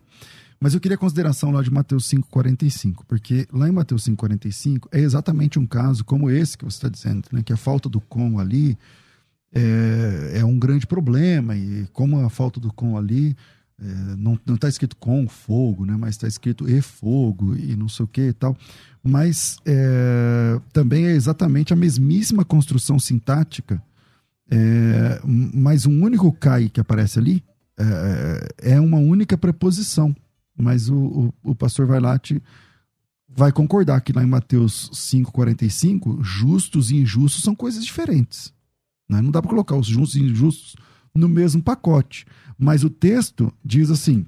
Mas 0.63 0.75
eu 0.75 0.81
queria 0.81 0.95
a 0.95 0.99
consideração 0.99 1.51
lá 1.51 1.61
de 1.61 1.73
Mateus 1.73 2.09
5,45, 2.09 3.03
porque 3.09 3.49
lá 3.53 3.69
em 3.69 3.73
Mateus 3.73 4.07
5,45 4.07 4.87
é 4.93 5.01
exatamente 5.01 5.59
um 5.59 5.67
caso 5.67 6.05
como 6.05 6.31
esse 6.31 6.57
que 6.57 6.65
você 6.65 6.77
está 6.77 6.89
dizendo, 6.89 7.25
né? 7.33 7.43
que 7.43 7.53
a 7.53 7.57
falta 7.57 7.89
do 7.89 8.01
com 8.01 8.39
ali 8.39 8.79
é, 9.53 10.35
é 10.37 10.45
um 10.45 10.57
grande 10.57 10.87
problema, 10.87 11.57
e 11.57 11.89
como 11.93 12.25
a 12.25 12.31
falta 12.31 12.61
do 12.61 12.73
com 12.73 12.97
ali 12.97 13.37
é, 13.77 14.15
não 14.17 14.39
está 14.55 14.69
escrito 14.69 14.95
com 14.95 15.27
fogo, 15.27 15.85
né? 15.85 15.97
mas 15.99 16.11
está 16.11 16.29
escrito 16.29 16.71
e 16.71 16.81
fogo 16.81 17.57
e 17.57 17.75
não 17.75 17.89
sei 17.89 18.05
o 18.05 18.07
que 18.07 18.29
e 18.29 18.33
tal. 18.33 18.57
Mas 19.03 19.57
é, 19.67 20.61
também 20.73 21.07
é 21.07 21.11
exatamente 21.11 21.73
a 21.73 21.77
mesmíssima 21.77 22.45
construção 22.45 23.01
sintática, 23.01 23.83
é, 24.49 25.21
mas 25.25 25.87
um 25.87 26.05
único 26.05 26.33
cai 26.33 26.69
que 26.69 26.81
aparece 26.81 27.19
ali 27.19 27.43
é, 27.77 28.75
é 28.75 28.81
uma 28.81 28.99
única 28.99 29.37
preposição. 29.37 30.15
Mas 30.57 30.89
o, 30.89 30.97
o, 30.97 31.35
o 31.51 31.55
pastor 31.55 31.87
Vailate 31.87 32.43
vai 33.29 33.51
concordar 33.51 34.01
que 34.01 34.13
lá 34.13 34.23
em 34.23 34.27
Mateus 34.27 34.91
5,45, 34.93 36.23
justos 36.23 36.91
e 36.91 36.97
injustos 36.97 37.43
são 37.43 37.55
coisas 37.55 37.85
diferentes. 37.85 38.53
Né? 39.09 39.21
Não 39.21 39.31
dá 39.31 39.41
para 39.41 39.51
colocar 39.51 39.77
os 39.77 39.87
justos 39.87 40.17
e 40.17 40.23
injustos 40.23 40.77
no 41.15 41.29
mesmo 41.29 41.63
pacote. 41.63 42.27
Mas 42.59 42.85
o 42.85 42.91
texto 42.91 43.53
diz 43.65 43.91
assim: 43.91 44.27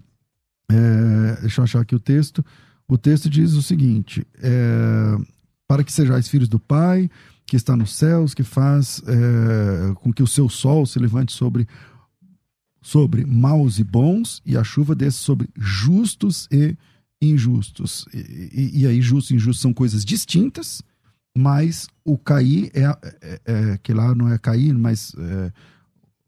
é, 0.70 1.40
deixa 1.40 1.60
eu 1.60 1.64
achar 1.64 1.80
aqui 1.80 1.94
o 1.94 2.00
texto. 2.00 2.44
O 2.88 2.98
texto 2.98 3.28
diz 3.28 3.52
o 3.52 3.62
seguinte: 3.62 4.26
é, 4.38 5.16
para 5.66 5.84
que 5.84 5.92
sejais 5.92 6.28
filhos 6.28 6.48
do 6.48 6.58
Pai, 6.58 7.10
que 7.46 7.56
está 7.56 7.76
nos 7.76 7.94
céus, 7.94 8.34
que 8.34 8.42
faz 8.42 9.02
é, 9.06 9.94
com 9.96 10.12
que 10.12 10.22
o 10.22 10.26
seu 10.26 10.48
sol 10.48 10.86
se 10.86 10.98
levante 10.98 11.32
sobre 11.32 11.66
sobre 12.84 13.24
maus 13.24 13.78
e 13.78 13.82
bons, 13.82 14.42
e 14.44 14.58
a 14.58 14.62
chuva 14.62 14.94
desce 14.94 15.16
sobre 15.16 15.48
justos 15.56 16.46
e 16.52 16.76
injustos. 17.20 18.04
E, 18.12 18.50
e, 18.52 18.82
e 18.82 18.86
aí, 18.86 19.00
justos 19.00 19.30
e 19.30 19.36
injustos 19.36 19.62
são 19.62 19.72
coisas 19.72 20.04
distintas, 20.04 20.82
mas 21.34 21.88
o 22.04 22.18
cair 22.18 22.70
é, 22.74 22.82
é, 23.22 23.40
é 23.46 23.78
que 23.82 23.94
lá 23.94 24.14
não 24.14 24.30
é 24.30 24.36
cair, 24.36 24.74
mas 24.74 25.14
é, 25.18 25.52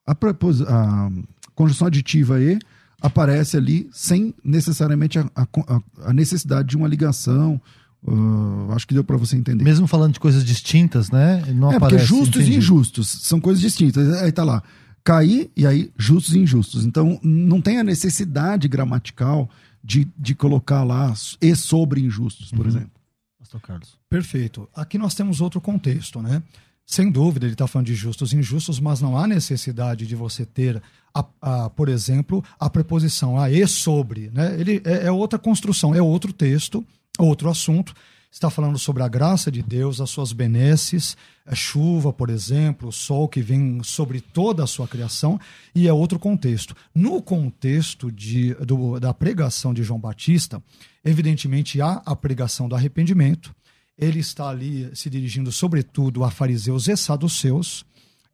a, 0.07 0.13
a, 0.13 1.11
conjunção 1.55 1.89
aditiva 1.89 2.41
e 2.41 2.59
aparece 3.03 3.59
ali 3.59 3.87
sem 3.93 4.35
necessariamente 4.43 5.19
a, 5.19 5.29
a, 5.37 5.81
a 6.07 6.13
necessidade 6.15 6.69
de 6.69 6.77
uma 6.79 6.89
ligação. 6.89 7.61
Uh, 8.03 8.73
acho 8.73 8.87
que 8.87 8.95
deu 8.95 9.05
para 9.05 9.19
você 9.19 9.37
entender. 9.37 9.63
Mesmo 9.63 9.87
falando 9.87 10.15
de 10.15 10.21
coisas 10.21 10.43
distintas, 10.43 11.11
né? 11.11 11.45
Não 11.53 11.71
é, 11.71 11.77
aparece, 11.77 12.07
porque 12.07 12.19
justos 12.19 12.41
entendi. 12.43 12.55
e 12.55 12.59
injustos 12.59 13.09
são 13.09 13.41
coisas 13.41 13.61
distintas. 13.61 14.23
Aí 14.23 14.33
tá 14.33 14.43
lá, 14.45 14.63
cair 15.07 15.49
e 15.57 15.65
aí 15.65 15.93
justos 15.97 16.35
e 16.35 16.41
injustos. 16.41 16.85
Então 16.85 17.21
não 17.23 17.61
tem 17.61 17.79
a 17.79 17.85
necessidade 17.85 18.67
gramatical 18.67 19.49
de, 19.83 20.09
de 20.19 20.35
colocar 20.35 20.83
lá 20.83 21.15
e 21.41 21.55
sobre 21.55 22.01
injustos, 22.01 22.51
por 22.51 22.63
uhum. 22.63 22.73
exemplo. 22.73 22.91
Pastor 23.39 23.61
Carlos. 23.61 23.97
Perfeito. 24.11 24.69
Aqui 24.75 24.99
nós 24.99 25.15
temos 25.15 25.41
outro 25.41 25.61
contexto, 25.61 26.21
né? 26.21 26.43
Sem 26.85 27.11
dúvida, 27.11 27.47
ele 27.47 27.53
está 27.53 27.69
falando 27.69 27.87
de 27.87 27.95
justos 27.95 28.33
e 28.33 28.37
injustos, 28.37 28.81
mas 28.81 29.01
não 29.01 29.17
há 29.17 29.29
necessidade 29.29 30.07
de 30.07 30.17
você 30.17 30.45
ter, 30.45 30.83
a, 31.15 31.25
a, 31.41 31.71
por 31.71 31.89
exemplo, 31.89 32.45
a 32.59 32.69
preposição 32.69 33.39
a 33.39 33.51
e 33.51 33.67
sobre. 33.67 34.31
Né? 34.33 34.57
Ele 34.59 34.83
é, 34.85 35.07
é 35.07 35.11
outra 35.11 35.39
construção, 35.39 35.95
é 35.95 36.03
outro 36.03 36.33
texto, 36.33 36.85
outro 37.19 37.49
assunto 37.49 37.95
está 38.31 38.51
falando 38.51 38.79
sobre 38.79 39.03
a 39.03 39.09
graça 39.09 39.51
de 39.51 39.63
Deus, 39.63 40.01
as 40.01 40.11
suas 40.11 40.33
benesses, 40.33 41.17
a 41.45 41.55
chuva, 41.55 42.13
por 42.13 42.29
exemplo, 42.29 42.89
o 42.89 42.93
sol 42.93 43.29
que 43.29 43.41
vem 43.41 43.83
sobre 43.83 44.21
toda 44.21 44.65
a 44.65 44.67
sua 44.67 44.87
criação, 44.87 45.41
e 45.75 45.89
é 45.89 45.93
outro 45.93 46.19
contexto. 46.19 46.75
No 46.95 47.23
contexto 47.23 48.11
de, 48.11 48.55
do, 48.55 49.01
da 49.01 49.15
pregação 49.15 49.73
de 49.73 49.83
João 49.83 50.01
Batista, 50.01 50.63
evidentemente 51.05 51.81
há 51.81 52.03
a 52.05 52.15
pregação 52.15 52.69
do 52.69 52.75
arrependimento, 52.75 53.55
ele 53.97 54.21
está 54.21 54.51
ali 54.51 54.91
se 54.95 55.09
dirigindo 55.09 55.51
sobretudo 55.51 56.23
a 56.23 56.31
fariseus 56.31 56.89
e 56.89 56.97
saduceus, 56.97 57.85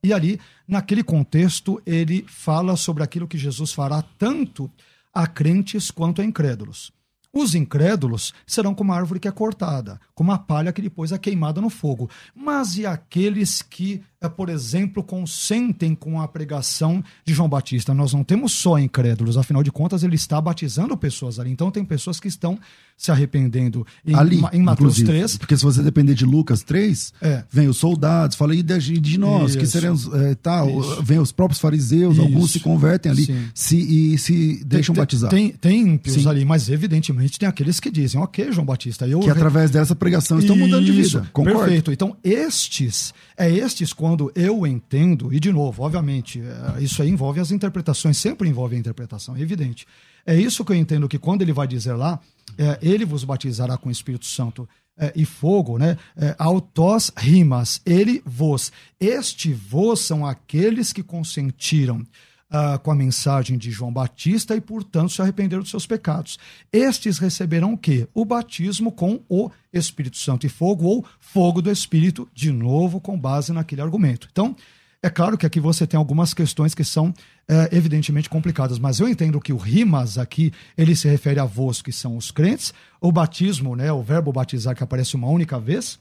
e 0.05 0.12
ali, 0.12 0.40
naquele 0.66 1.05
contexto, 1.05 1.80
ele 1.86 2.24
fala 2.26 2.74
sobre 2.76 3.05
aquilo 3.05 3.28
que 3.28 3.38
Jesus 3.38 3.72
fará 3.72 4.03
tanto 4.03 4.68
a 5.14 5.28
crentes 5.28 5.93
quanto 5.93 6.20
a 6.20 6.24
incrédulos. 6.24 6.90
Os 7.35 7.55
incrédulos 7.55 8.35
serão 8.47 8.74
como 8.74 8.93
a 8.93 8.97
árvore 8.97 9.18
que 9.18 9.26
é 9.26 9.33
cortada, 9.33 9.99
como 10.14 10.33
a 10.33 10.39
palha 10.39 10.72
que 10.72 10.83
depois 10.83 11.12
é 11.12 11.18
queimada 11.18 11.61
no 11.61 11.70
fogo. 11.70 12.11
Mas 12.35 12.76
e 12.76 12.85
aqueles 12.85 13.62
que, 13.62 14.03
por 14.29 14.49
exemplo, 14.49 15.03
consentem 15.03 15.95
com 15.95 16.20
a 16.20 16.29
pregação 16.29 17.03
de 17.25 17.35
João 17.35 17.49
Batista? 17.49 17.95
Nós 17.95 18.12
não 18.12 18.25
temos 18.25 18.53
só 18.53 18.79
incrédulos, 18.79 19.37
afinal 19.37 19.62
de 19.62 19.70
contas, 19.70 20.03
ele 20.03 20.16
está 20.16 20.41
batizando 20.41 20.97
pessoas 20.97 21.39
ali. 21.39 21.51
Então, 21.51 21.70
tem 21.70 21.85
pessoas 21.85 22.20
que 22.20 22.29
estão 22.29 22.59
se 22.97 23.11
arrependendo 23.11 23.85
em, 24.07 24.14
ali, 24.14 24.41
em 24.53 24.62
Mateus 24.62 25.03
3. 25.03 25.37
Porque 25.37 25.57
se 25.57 25.64
você 25.64 25.83
depender 25.83 26.14
de 26.14 26.25
Lucas 26.25 26.62
3, 26.62 27.12
é. 27.20 27.43
vem 27.51 27.66
os 27.66 27.77
soldados, 27.77 28.37
fala 28.37 28.53
aí 28.53 28.62
de, 28.62 28.99
de 29.01 29.18
nós, 29.18 29.51
Isso. 29.51 29.59
que 29.59 29.66
seremos 29.66 30.09
é, 30.12 30.37
tal, 30.37 30.81
vem 31.03 31.18
os 31.18 31.33
próprios 31.33 31.61
fariseus, 31.61 32.14
Isso. 32.14 32.23
alguns 32.23 32.53
se 32.53 32.61
convertem 32.61 33.11
ali 33.11 33.51
se, 33.55 33.77
e 33.77 34.18
se 34.18 34.62
deixam 34.64 34.95
tem, 34.95 35.03
batizar. 35.03 35.31
Tem, 35.31 35.51
tem 35.51 35.81
ímpios 35.81 36.14
Sim. 36.14 36.29
ali, 36.29 36.45
mas 36.45 36.68
evidentemente 36.68 37.41
tem 37.41 37.49
aqueles 37.49 37.81
que 37.81 37.91
dizem, 37.91 38.20
ok, 38.20 38.53
João 38.53 38.64
Batista, 38.64 39.07
eu... 39.07 39.18
Que 39.18 39.31
através 39.31 39.70
dessa 39.70 39.97
pregação 39.97 40.39
estão 40.39 40.55
mudando 40.55 40.85
de 40.85 40.93
vida. 40.93 41.27
Concordo. 41.33 41.59
Perfeito. 41.59 41.91
Então, 41.91 42.16
estes, 42.23 43.12
é 43.37 43.51
estes 43.51 43.93
quando 43.93 44.12
eu 44.35 44.67
entendo, 44.67 45.33
e 45.33 45.41
de 45.41 45.53
novo, 45.53 45.83
obviamente, 45.83 46.41
é, 46.41 46.83
isso 46.83 47.03
aí 47.03 47.09
envolve 47.09 47.41
as 47.41 47.51
interpretações, 47.51 48.17
sempre 48.17 48.49
envolve 48.49 48.77
a 48.77 48.79
interpretação, 48.79 49.37
é 49.37 49.41
evidente. 49.41 49.87
É 50.27 50.35
isso 50.35 50.65
que 50.65 50.73
eu 50.73 50.77
entendo 50.77 51.09
que 51.09 51.19
quando 51.19 51.43
ele 51.43 51.53
vai 51.53 51.67
dizer 51.67 51.95
lá, 51.95 52.21
é, 52.59 52.79
ele 52.83 53.05
vos 53.05 53.25
batizará 53.25 53.77
com 53.77 53.89
o 53.89 53.93
Espírito 53.93 54.27
Santo 54.27 54.69
é, 54.97 55.13
e 55.17 55.25
fogo, 55.25 55.79
né? 55.79 55.97
É, 56.17 56.35
autós 56.39 57.11
rimas, 57.17 57.81
ele 57.85 58.23
vos. 58.25 58.71
Este 59.01 59.53
vos 59.53 60.01
são 60.01 60.27
aqueles 60.27 60.93
que 60.93 61.03
consentiram 61.03 62.05
uh, 62.53 62.79
com 62.79 62.91
a 62.91 62.95
mensagem 62.95 63.57
de 63.57 63.71
João 63.71 63.93
Batista 63.93 64.55
e, 64.55 64.61
portanto, 64.61 65.13
se 65.13 65.23
arrependeram 65.23 65.63
dos 65.63 65.71
seus 65.71 65.87
pecados. 65.87 66.39
Estes 66.73 67.19
receberão 67.19 67.73
o 67.73 67.79
quê? 67.79 68.07
O 68.15 68.25
batismo 68.25 68.93
com 68.93 69.21
o 69.29 69.51
Espírito 69.73 70.19
Santo 70.19 70.47
e 70.47 70.49
fogo, 70.49 70.85
ou 70.85 71.05
fogo 71.19 71.63
do 71.63 71.71
Espírito, 71.71 72.29
de 72.35 72.53
novo, 72.53 73.01
com 73.01 73.19
base 73.19 73.53
naquele 73.53 73.81
argumento. 73.81 74.29
Então, 74.31 74.55
é 75.03 75.11
claro 75.11 75.37
que 75.37 75.45
aqui 75.45 75.59
você 75.59 75.85
tem 75.85 75.99
algumas 75.99 76.33
questões 76.33 76.77
que 76.77 76.85
são 76.85 77.13
é, 77.49 77.77
evidentemente 77.77 78.31
complicadas, 78.31 78.79
mas 78.79 79.01
eu 79.01 79.09
entendo 79.09 79.41
que 79.41 79.53
o 79.53 79.57
rimas 79.57 80.17
aqui, 80.17 80.53
ele 80.79 80.95
se 80.95 81.09
refere 81.09 81.41
a 81.41 81.45
vós, 81.45 81.83
que 81.83 81.91
são 81.91 82.17
os 82.17 82.31
crentes, 82.31 82.73
o 83.01 83.11
batismo, 83.11 83.75
né, 83.75 83.93
o 83.93 84.01
verbo 84.01 84.33
batizar 84.33 84.77
que 84.77 84.85
aparece 84.85 85.17
uma 85.17 85.27
única 85.27 85.59
vez, 85.59 85.99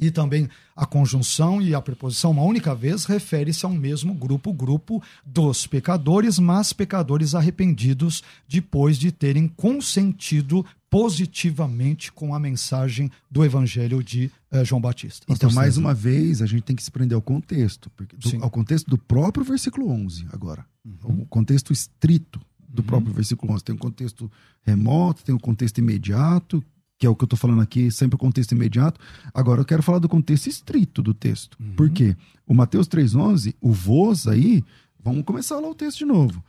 e 0.00 0.10
também 0.10 0.48
a 0.74 0.86
conjunção 0.86 1.60
e 1.60 1.74
a 1.74 1.80
preposição 1.80 2.30
uma 2.30 2.42
única 2.42 2.74
vez 2.74 3.04
refere-se 3.04 3.66
a 3.66 3.68
um 3.68 3.76
mesmo 3.76 4.14
grupo, 4.14 4.52
grupo 4.52 5.02
dos 5.24 5.66
pecadores, 5.66 6.38
mas 6.38 6.72
pecadores 6.72 7.34
arrependidos 7.34 8.22
depois 8.48 8.98
de 8.98 9.12
terem 9.12 9.46
consentido 9.46 10.64
positivamente 10.88 12.10
com 12.10 12.34
a 12.34 12.40
mensagem 12.40 13.10
do 13.30 13.44
evangelho 13.44 14.02
de 14.02 14.30
uh, 14.50 14.64
João 14.64 14.80
Batista. 14.80 15.24
Então, 15.28 15.50
mais 15.52 15.76
uma 15.76 15.94
vez, 15.94 16.42
a 16.42 16.46
gente 16.46 16.62
tem 16.62 16.74
que 16.74 16.82
se 16.82 16.90
prender 16.90 17.14
ao 17.14 17.22
contexto, 17.22 17.88
porque, 17.90 18.16
do, 18.16 18.42
ao 18.42 18.50
contexto 18.50 18.90
do 18.90 18.98
próprio 18.98 19.44
versículo 19.44 19.88
11 19.88 20.26
agora, 20.32 20.66
uhum. 20.84 21.22
o 21.22 21.26
contexto 21.26 21.72
estrito 21.72 22.40
do 22.68 22.82
uhum. 22.82 22.86
próprio 22.86 23.12
versículo 23.12 23.52
11. 23.52 23.64
Tem 23.64 23.74
um 23.74 23.78
contexto 23.78 24.30
remoto, 24.62 25.22
tem 25.22 25.34
um 25.34 25.38
contexto 25.38 25.78
imediato, 25.78 26.64
que 27.00 27.06
é 27.06 27.10
o 27.10 27.16
que 27.16 27.24
eu 27.24 27.26
estou 27.26 27.38
falando 27.38 27.62
aqui, 27.62 27.90
sempre 27.90 28.16
o 28.16 28.18
contexto 28.18 28.52
imediato. 28.52 29.00
Agora 29.32 29.62
eu 29.62 29.64
quero 29.64 29.82
falar 29.82 29.98
do 29.98 30.08
contexto 30.08 30.48
estrito 30.48 31.00
do 31.00 31.14
texto. 31.14 31.56
Uhum. 31.58 31.72
Por 31.74 31.88
quê? 31.88 32.14
O 32.46 32.52
Mateus 32.52 32.86
3,11, 32.86 33.54
o 33.58 33.72
vos 33.72 34.28
aí, 34.28 34.62
vamos 35.02 35.24
começar 35.24 35.58
lá 35.58 35.66
o 35.66 35.74
texto 35.74 36.00
de 36.00 36.04
novo. 36.04 36.44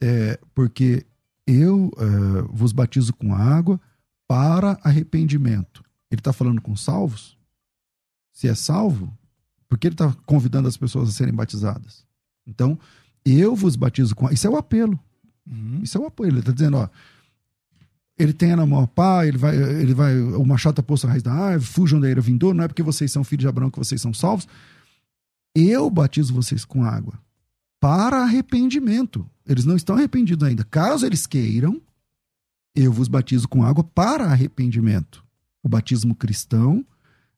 É, 0.00 0.40
porque 0.54 1.04
eu 1.46 1.92
é, 1.98 2.42
vos 2.50 2.72
batizo 2.72 3.12
com 3.12 3.34
água 3.34 3.78
para 4.26 4.80
arrependimento. 4.82 5.84
Ele 6.10 6.20
está 6.20 6.32
falando 6.32 6.62
com 6.62 6.74
salvos? 6.74 7.36
Se 8.32 8.48
é 8.48 8.54
salvo, 8.54 9.14
por 9.68 9.78
que 9.78 9.86
ele 9.86 9.94
está 9.94 10.14
convidando 10.24 10.66
as 10.66 10.78
pessoas 10.78 11.10
a 11.10 11.12
serem 11.12 11.34
batizadas? 11.34 12.06
Então, 12.46 12.78
eu 13.22 13.54
vos 13.54 13.76
batizo 13.76 14.16
com 14.16 14.24
água. 14.24 14.34
Isso 14.34 14.46
é 14.46 14.50
o 14.50 14.56
apelo. 14.56 14.98
Uhum. 15.46 15.80
Isso 15.82 15.98
é 15.98 16.00
o 16.00 16.06
apelo. 16.06 16.30
Ele 16.30 16.38
está 16.40 16.52
dizendo, 16.52 16.78
ó 16.78 16.88
ele 18.20 18.34
tem 18.34 18.54
na 18.54 18.66
mão 18.66 18.82
a 18.82 18.86
pá, 18.86 19.26
ele 19.26 19.38
vai, 19.38 19.56
ele 19.56 19.94
vai, 19.94 20.20
o 20.20 20.44
machado 20.44 20.74
está 20.74 20.82
posto 20.82 21.06
na 21.06 21.12
raiz 21.12 21.22
da 21.22 21.32
árvore, 21.32 21.64
fujam 21.64 21.98
da 21.98 22.10
ira 22.10 22.20
vindoura, 22.20 22.54
não 22.54 22.64
é 22.64 22.68
porque 22.68 22.82
vocês 22.82 23.10
são 23.10 23.24
filhos 23.24 23.44
de 23.44 23.48
Abraão 23.48 23.70
que 23.70 23.78
vocês 23.78 23.98
são 23.98 24.12
salvos. 24.12 24.46
Eu 25.54 25.88
batizo 25.88 26.34
vocês 26.34 26.62
com 26.62 26.84
água 26.84 27.18
para 27.80 28.18
arrependimento. 28.18 29.26
Eles 29.46 29.64
não 29.64 29.74
estão 29.74 29.96
arrependidos 29.96 30.46
ainda. 30.46 30.62
Caso 30.64 31.06
eles 31.06 31.26
queiram, 31.26 31.80
eu 32.74 32.92
vos 32.92 33.08
batizo 33.08 33.48
com 33.48 33.64
água 33.64 33.82
para 33.82 34.26
arrependimento. 34.26 35.24
O 35.62 35.68
batismo 35.68 36.14
cristão 36.14 36.84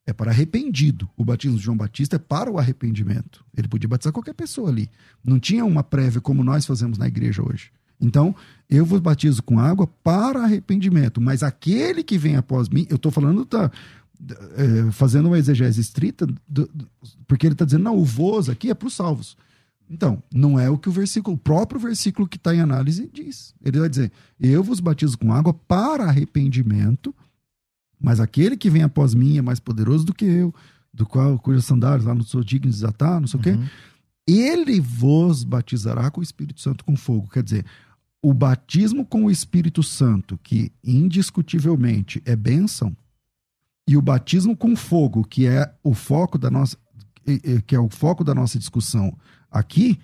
é 0.04 0.12
para 0.12 0.32
arrependido. 0.32 1.08
O 1.16 1.24
batismo 1.24 1.58
de 1.58 1.62
João 1.62 1.76
Batista 1.76 2.16
é 2.16 2.18
para 2.18 2.50
o 2.50 2.58
arrependimento. 2.58 3.44
Ele 3.56 3.68
podia 3.68 3.88
batizar 3.88 4.12
qualquer 4.12 4.34
pessoa 4.34 4.68
ali. 4.68 4.90
Não 5.24 5.38
tinha 5.38 5.64
uma 5.64 5.84
prévia 5.84 6.20
como 6.20 6.42
nós 6.42 6.66
fazemos 6.66 6.98
na 6.98 7.06
igreja 7.06 7.40
hoje. 7.40 7.70
Então, 8.02 8.34
eu 8.68 8.84
vos 8.84 9.00
batizo 9.00 9.42
com 9.42 9.60
água 9.60 9.86
para 9.86 10.42
arrependimento, 10.42 11.20
mas 11.20 11.42
aquele 11.42 12.02
que 12.02 12.18
vem 12.18 12.36
após 12.36 12.68
mim, 12.68 12.86
eu 12.90 12.96
estou 12.96 13.12
falando, 13.12 13.44
tá, 13.46 13.70
é, 14.56 14.90
fazendo 14.90 15.26
uma 15.26 15.38
exegese 15.38 15.80
estrita, 15.80 16.26
do, 16.26 16.68
do, 16.74 16.88
porque 17.26 17.46
ele 17.46 17.54
está 17.54 17.64
dizendo, 17.64 17.84
não, 17.84 17.96
o 17.96 18.04
vos 18.04 18.48
aqui 18.48 18.70
é 18.70 18.74
para 18.74 18.88
os 18.88 18.94
salvos. 18.94 19.36
Então, 19.88 20.22
não 20.32 20.58
é 20.58 20.70
o 20.70 20.78
que 20.78 20.88
o 20.88 20.92
versículo, 20.92 21.36
o 21.36 21.38
próprio 21.38 21.78
versículo 21.78 22.26
que 22.26 22.38
está 22.38 22.54
em 22.54 22.60
análise 22.60 23.10
diz. 23.12 23.54
Ele 23.62 23.78
vai 23.78 23.90
dizer: 23.90 24.10
Eu 24.40 24.64
vos 24.64 24.80
batizo 24.80 25.18
com 25.18 25.30
água 25.34 25.52
para 25.52 26.04
arrependimento, 26.04 27.14
mas 28.00 28.18
aquele 28.18 28.56
que 28.56 28.70
vem 28.70 28.82
após 28.82 29.12
mim 29.12 29.36
é 29.36 29.42
mais 29.42 29.60
poderoso 29.60 30.06
do 30.06 30.14
que 30.14 30.24
eu, 30.24 30.54
do 30.94 31.04
qual 31.04 31.38
cujas 31.38 31.66
sandálias 31.66 32.06
lá 32.06 32.14
não 32.14 32.22
sou 32.22 32.42
digno 32.42 32.70
de 32.70 32.76
desatar, 32.76 33.20
não 33.20 33.26
sei 33.26 33.36
uhum. 33.36 33.40
o 33.40 33.44
quê. 33.44 33.50
Uhum. 33.50 33.68
Ele 34.26 34.80
vos 34.80 35.44
batizará 35.44 36.10
com 36.10 36.20
o 36.20 36.24
Espírito 36.24 36.60
Santo 36.60 36.84
com 36.86 36.96
fogo. 36.96 37.28
Quer 37.28 37.42
dizer, 37.42 37.66
o 38.22 38.32
batismo 38.32 39.04
com 39.04 39.24
o 39.24 39.30
Espírito 39.30 39.82
Santo, 39.82 40.38
que 40.42 40.72
indiscutivelmente 40.84 42.22
é 42.24 42.36
bênção, 42.36 42.96
e 43.86 43.96
o 43.96 44.02
batismo 44.02 44.56
com 44.56 44.76
fogo, 44.76 45.24
que 45.24 45.46
é 45.46 45.74
o 45.82 45.92
foco 45.92 46.38
da 46.38 46.50
nossa 46.50 46.76
que 47.66 47.74
é 47.74 47.78
o 47.78 47.88
foco 47.88 48.24
da 48.24 48.34
nossa 48.34 48.58
discussão 48.58 49.16
aqui, 49.48 49.98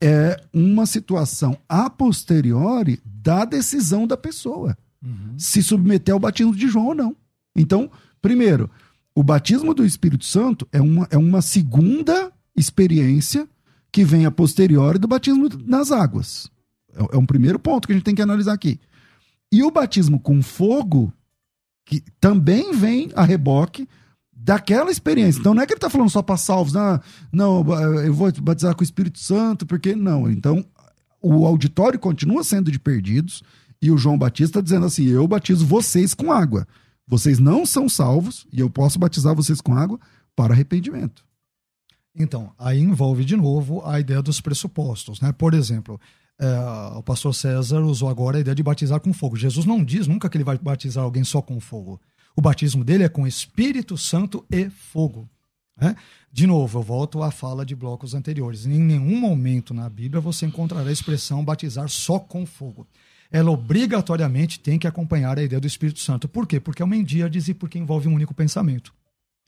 é 0.00 0.40
uma 0.54 0.86
situação 0.86 1.58
a 1.68 1.90
posteriori 1.90 2.98
da 3.04 3.44
decisão 3.44 4.06
da 4.06 4.16
pessoa. 4.16 4.76
Uhum. 5.04 5.38
Se 5.38 5.62
submeter 5.62 6.14
ao 6.14 6.20
batismo 6.20 6.56
de 6.56 6.66
João 6.66 6.86
ou 6.86 6.94
não. 6.94 7.16
Então, 7.54 7.90
primeiro, 8.22 8.70
o 9.14 9.22
batismo 9.22 9.74
do 9.74 9.84
Espírito 9.84 10.24
Santo 10.24 10.66
é 10.72 10.80
uma, 10.80 11.06
é 11.10 11.18
uma 11.18 11.42
segunda 11.42 12.32
experiência 12.56 13.46
que 13.92 14.04
vem 14.04 14.24
a 14.24 14.30
posteriori 14.30 14.98
do 14.98 15.08
batismo 15.08 15.48
nas 15.66 15.92
águas. 15.92 16.50
É, 16.94 17.16
é 17.16 17.18
um 17.18 17.26
primeiro 17.26 17.58
ponto 17.58 17.86
que 17.86 17.92
a 17.92 17.96
gente 17.96 18.04
tem 18.04 18.14
que 18.14 18.22
analisar 18.22 18.52
aqui. 18.52 18.80
E 19.52 19.62
o 19.62 19.70
batismo 19.70 20.20
com 20.20 20.42
fogo, 20.42 21.12
que 21.84 22.02
também 22.20 22.72
vem 22.72 23.10
a 23.14 23.24
reboque 23.24 23.88
daquela 24.32 24.90
experiência. 24.90 25.40
Então 25.40 25.54
não 25.54 25.62
é 25.62 25.66
que 25.66 25.72
ele 25.72 25.78
está 25.78 25.90
falando 25.90 26.10
só 26.10 26.22
para 26.22 26.36
salvos, 26.36 26.72
não, 26.72 27.00
não, 27.32 28.00
eu 28.02 28.14
vou 28.14 28.32
batizar 28.40 28.74
com 28.74 28.80
o 28.80 28.84
Espírito 28.84 29.18
Santo, 29.18 29.66
porque 29.66 29.94
não. 29.94 30.30
Então 30.30 30.64
o 31.20 31.44
auditório 31.44 31.98
continua 31.98 32.42
sendo 32.42 32.70
de 32.70 32.78
perdidos 32.78 33.42
e 33.82 33.90
o 33.90 33.98
João 33.98 34.18
Batista 34.18 34.58
está 34.58 34.60
dizendo 34.60 34.86
assim: 34.86 35.06
eu 35.06 35.26
batizo 35.26 35.66
vocês 35.66 36.14
com 36.14 36.32
água. 36.32 36.66
Vocês 37.06 37.38
não 37.38 37.66
são 37.66 37.88
salvos 37.88 38.46
e 38.52 38.60
eu 38.60 38.70
posso 38.70 38.98
batizar 38.98 39.34
vocês 39.34 39.60
com 39.60 39.74
água 39.74 39.98
para 40.36 40.54
arrependimento. 40.54 41.24
Então, 42.14 42.52
aí 42.58 42.80
envolve 42.80 43.24
de 43.24 43.36
novo 43.36 43.84
a 43.84 43.98
ideia 43.98 44.22
dos 44.22 44.40
pressupostos, 44.40 45.20
né? 45.20 45.32
Por 45.32 45.54
exemplo, 45.54 46.00
é, 46.40 46.96
o 46.96 47.02
pastor 47.02 47.34
César 47.34 47.80
usou 47.82 48.08
agora 48.08 48.38
a 48.38 48.40
ideia 48.40 48.54
de 48.54 48.62
batizar 48.62 48.98
com 48.98 49.12
fogo. 49.12 49.36
Jesus 49.36 49.66
não 49.66 49.84
diz 49.84 50.06
nunca 50.06 50.28
que 50.28 50.38
ele 50.38 50.44
vai 50.44 50.56
batizar 50.56 51.04
alguém 51.04 51.22
só 51.22 51.42
com 51.42 51.60
fogo. 51.60 52.00
O 52.34 52.40
batismo 52.40 52.82
dele 52.82 53.04
é 53.04 53.08
com 53.10 53.26
Espírito 53.26 53.98
Santo 53.98 54.42
e 54.50 54.70
fogo. 54.70 55.28
Né? 55.78 55.94
De 56.32 56.46
novo, 56.46 56.78
eu 56.78 56.82
volto 56.82 57.22
à 57.22 57.30
fala 57.30 57.66
de 57.66 57.76
blocos 57.76 58.14
anteriores. 58.14 58.64
Em 58.64 58.80
nenhum 58.80 59.20
momento 59.20 59.74
na 59.74 59.86
Bíblia 59.90 60.18
você 60.18 60.46
encontrará 60.46 60.88
a 60.88 60.92
expressão 60.92 61.44
batizar 61.44 61.90
só 61.90 62.18
com 62.18 62.46
fogo. 62.46 62.86
Ela 63.30 63.50
obrigatoriamente 63.50 64.60
tem 64.60 64.78
que 64.78 64.86
acompanhar 64.86 65.38
a 65.38 65.42
ideia 65.42 65.60
do 65.60 65.66
Espírito 65.66 66.00
Santo. 66.00 66.26
Por 66.26 66.46
quê? 66.46 66.58
Porque 66.58 66.80
é 66.80 66.84
uma 66.84 66.96
endíade 66.96 67.38
e 67.50 67.54
porque 67.54 67.78
envolve 67.78 68.08
um 68.08 68.14
único 68.14 68.32
pensamento. 68.32 68.94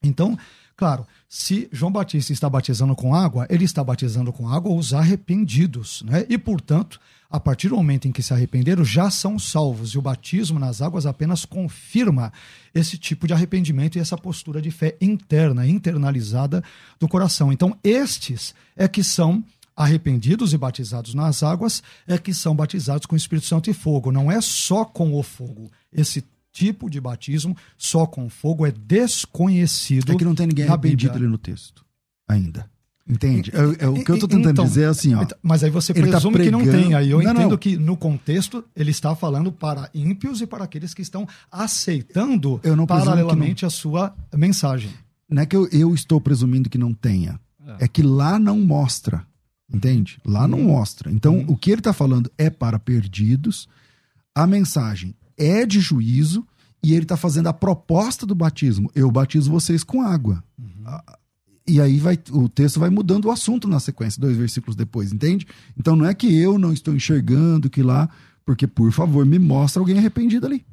Então, 0.03 0.37
claro, 0.83 1.07
se 1.29 1.69
João 1.71 1.93
Batista 1.93 2.33
está 2.33 2.51
batizando 2.51 2.97
com 2.97 3.15
água, 3.15 3.47
ele 3.49 3.65
está 3.65 3.85
batizando 3.85 4.33
com 4.33 4.49
água 4.49 4.75
os 4.75 4.93
arrependidos, 4.93 6.03
né? 6.05 6.27
E, 6.29 6.37
portanto, 6.37 6.99
a 7.31 7.39
partir 7.39 7.69
do 7.69 7.77
momento 7.77 8.09
em 8.09 8.11
que 8.11 8.21
se 8.21 8.35
arrependeram, 8.35 8.85
já 8.85 9.09
são 9.09 9.39
salvos. 9.39 9.91
E 9.91 9.99
o 9.99 10.03
batismo 10.03 10.59
nas 10.59 10.83
águas 10.83 11.07
apenas 11.07 11.45
confirma 11.45 12.33
esse 12.75 12.99
tipo 12.99 13.29
de 13.29 13.33
arrependimento 13.33 13.95
e 13.95 14.01
essa 14.01 14.19
postura 14.19 14.61
de 14.61 14.73
fé 14.73 14.97
interna, 15.01 15.65
internalizada 15.65 16.65
do 16.99 17.07
coração. 17.07 17.53
Então, 17.53 17.79
estes 17.85 18.53
é 18.77 18.89
que 18.89 19.05
são 19.05 19.45
arrependidos 19.77 20.53
e 20.53 20.59
batizados 20.59 21.15
nas 21.15 21.45
águas, 21.45 21.81
é 22.09 22.19
que 22.19 22.35
são 22.35 22.57
batizados 22.57 23.07
com 23.07 23.15
o 23.15 23.17
Espírito 23.17 23.47
Santo 23.47 23.71
e 23.71 23.73
fogo. 23.73 24.11
Não 24.11 24.33
é 24.33 24.41
só 24.41 24.85
com 24.85 25.15
o 25.15 25.23
fogo. 25.23 25.71
Esse 25.93 26.25
tipo 26.53 26.91
de 26.91 27.01
batismo, 27.01 27.57
só 27.77 28.07
com 28.07 28.29
fogo, 28.29 28.67
é 28.67 28.71
desconhecido. 28.71 30.13
É 30.13 30.17
que 30.17 30.25
não 30.25 30.35
tem 30.35 30.47
ninguém 30.47 30.69
arrependido 30.69 31.15
ali 31.15 31.27
no 31.27 31.39
texto 31.39 31.85
ainda. 32.29 32.71
Entende? 33.09 33.51
É, 33.51 33.85
é, 33.85 33.89
o 33.89 33.95
que 33.95 34.11
eu 34.11 34.15
estou 34.15 34.29
tentando 34.29 34.51
então, 34.51 34.65
dizer 34.65 34.85
é 34.85 34.87
assim, 34.87 35.15
ó. 35.15 35.23
Então, 35.23 35.37
mas 35.43 35.65
aí 35.65 35.71
você 35.71 35.93
tá 35.93 36.01
presume 36.01 36.39
tá 36.39 36.45
que 36.45 36.51
não 36.53 36.65
tem. 36.65 36.95
Aí 36.95 37.11
eu 37.11 37.21
não, 37.21 37.33
entendo 37.33 37.51
não. 37.51 37.59
que 37.59 37.77
no 37.77 37.97
contexto 37.97 38.65
ele 38.77 38.93
está 38.93 39.17
falando 39.17 39.51
para 39.51 39.91
ímpios 39.93 40.41
e 40.41 40.47
para 40.47 40.65
aqueles 40.65 40.95
que 40.95 41.03
estão 41.03 41.27
aceitando 41.51 42.61
paralelamente 42.87 43.67
a 43.67 43.71
sua 43.71 44.15
mensagem. 44.33 44.91
Não 45.29 45.43
é 45.43 45.47
que 45.47 45.57
eu, 45.57 45.69
eu 45.73 45.93
estou 45.95 46.21
presumindo 46.21 46.71
que 46.71 46.79
não 46.79 46.95
tenha. 46.95 47.41
É. 47.81 47.85
é 47.85 47.89
que 47.89 48.03
lá 48.03 48.39
não 48.39 48.61
mostra. 48.61 49.27
Entende? 49.73 50.19
Lá 50.25 50.47
não 50.47 50.61
mostra. 50.61 51.11
Então, 51.11 51.39
hum. 51.39 51.45
o 51.49 51.57
que 51.57 51.71
ele 51.71 51.81
está 51.81 51.93
falando 51.93 52.31
é 52.37 52.51
para 52.51 52.79
perdidos. 52.79 53.69
A 54.35 54.47
mensagem 54.47 55.15
é 55.37 55.65
de 55.67 55.81
juízo 55.81 56.47
e 56.83 56.93
ele 56.93 57.05
está 57.05 57.17
fazendo 57.17 57.49
a 57.49 57.53
proposta 57.53 58.27
do 58.27 58.35
batismo. 58.35 58.91
Eu 58.95 59.11
batizo 59.11 59.51
vocês 59.51 59.85
com 59.85 60.03
água. 60.03 60.43
Uhum. 60.59 60.85
E 61.67 61.81
aí 61.81 61.99
vai, 61.99 62.19
o 62.31 62.49
texto 62.49 62.81
vai 62.81 62.91
mudando 62.91 63.27
o 63.27 63.31
assunto 63.31 63.69
na 63.69 63.79
sequência, 63.79 64.21
dois 64.21 64.37
versículos 64.37 64.75
depois, 64.75 65.13
entende? 65.13 65.47
Então 65.79 65.95
não 65.95 66.07
é 66.07 66.13
que 66.13 66.35
eu 66.35 66.59
não 66.59 66.73
estou 66.73 66.95
enxergando 66.95 67.71
que 67.71 67.83
lá, 67.83 68.09
porque 68.45 68.67
por 68.67 68.91
favor, 68.91 69.25
me 69.25 69.39
mostra 69.39 69.81
alguém 69.81 69.99
arrependido 69.99 70.47
ali. 70.47 70.65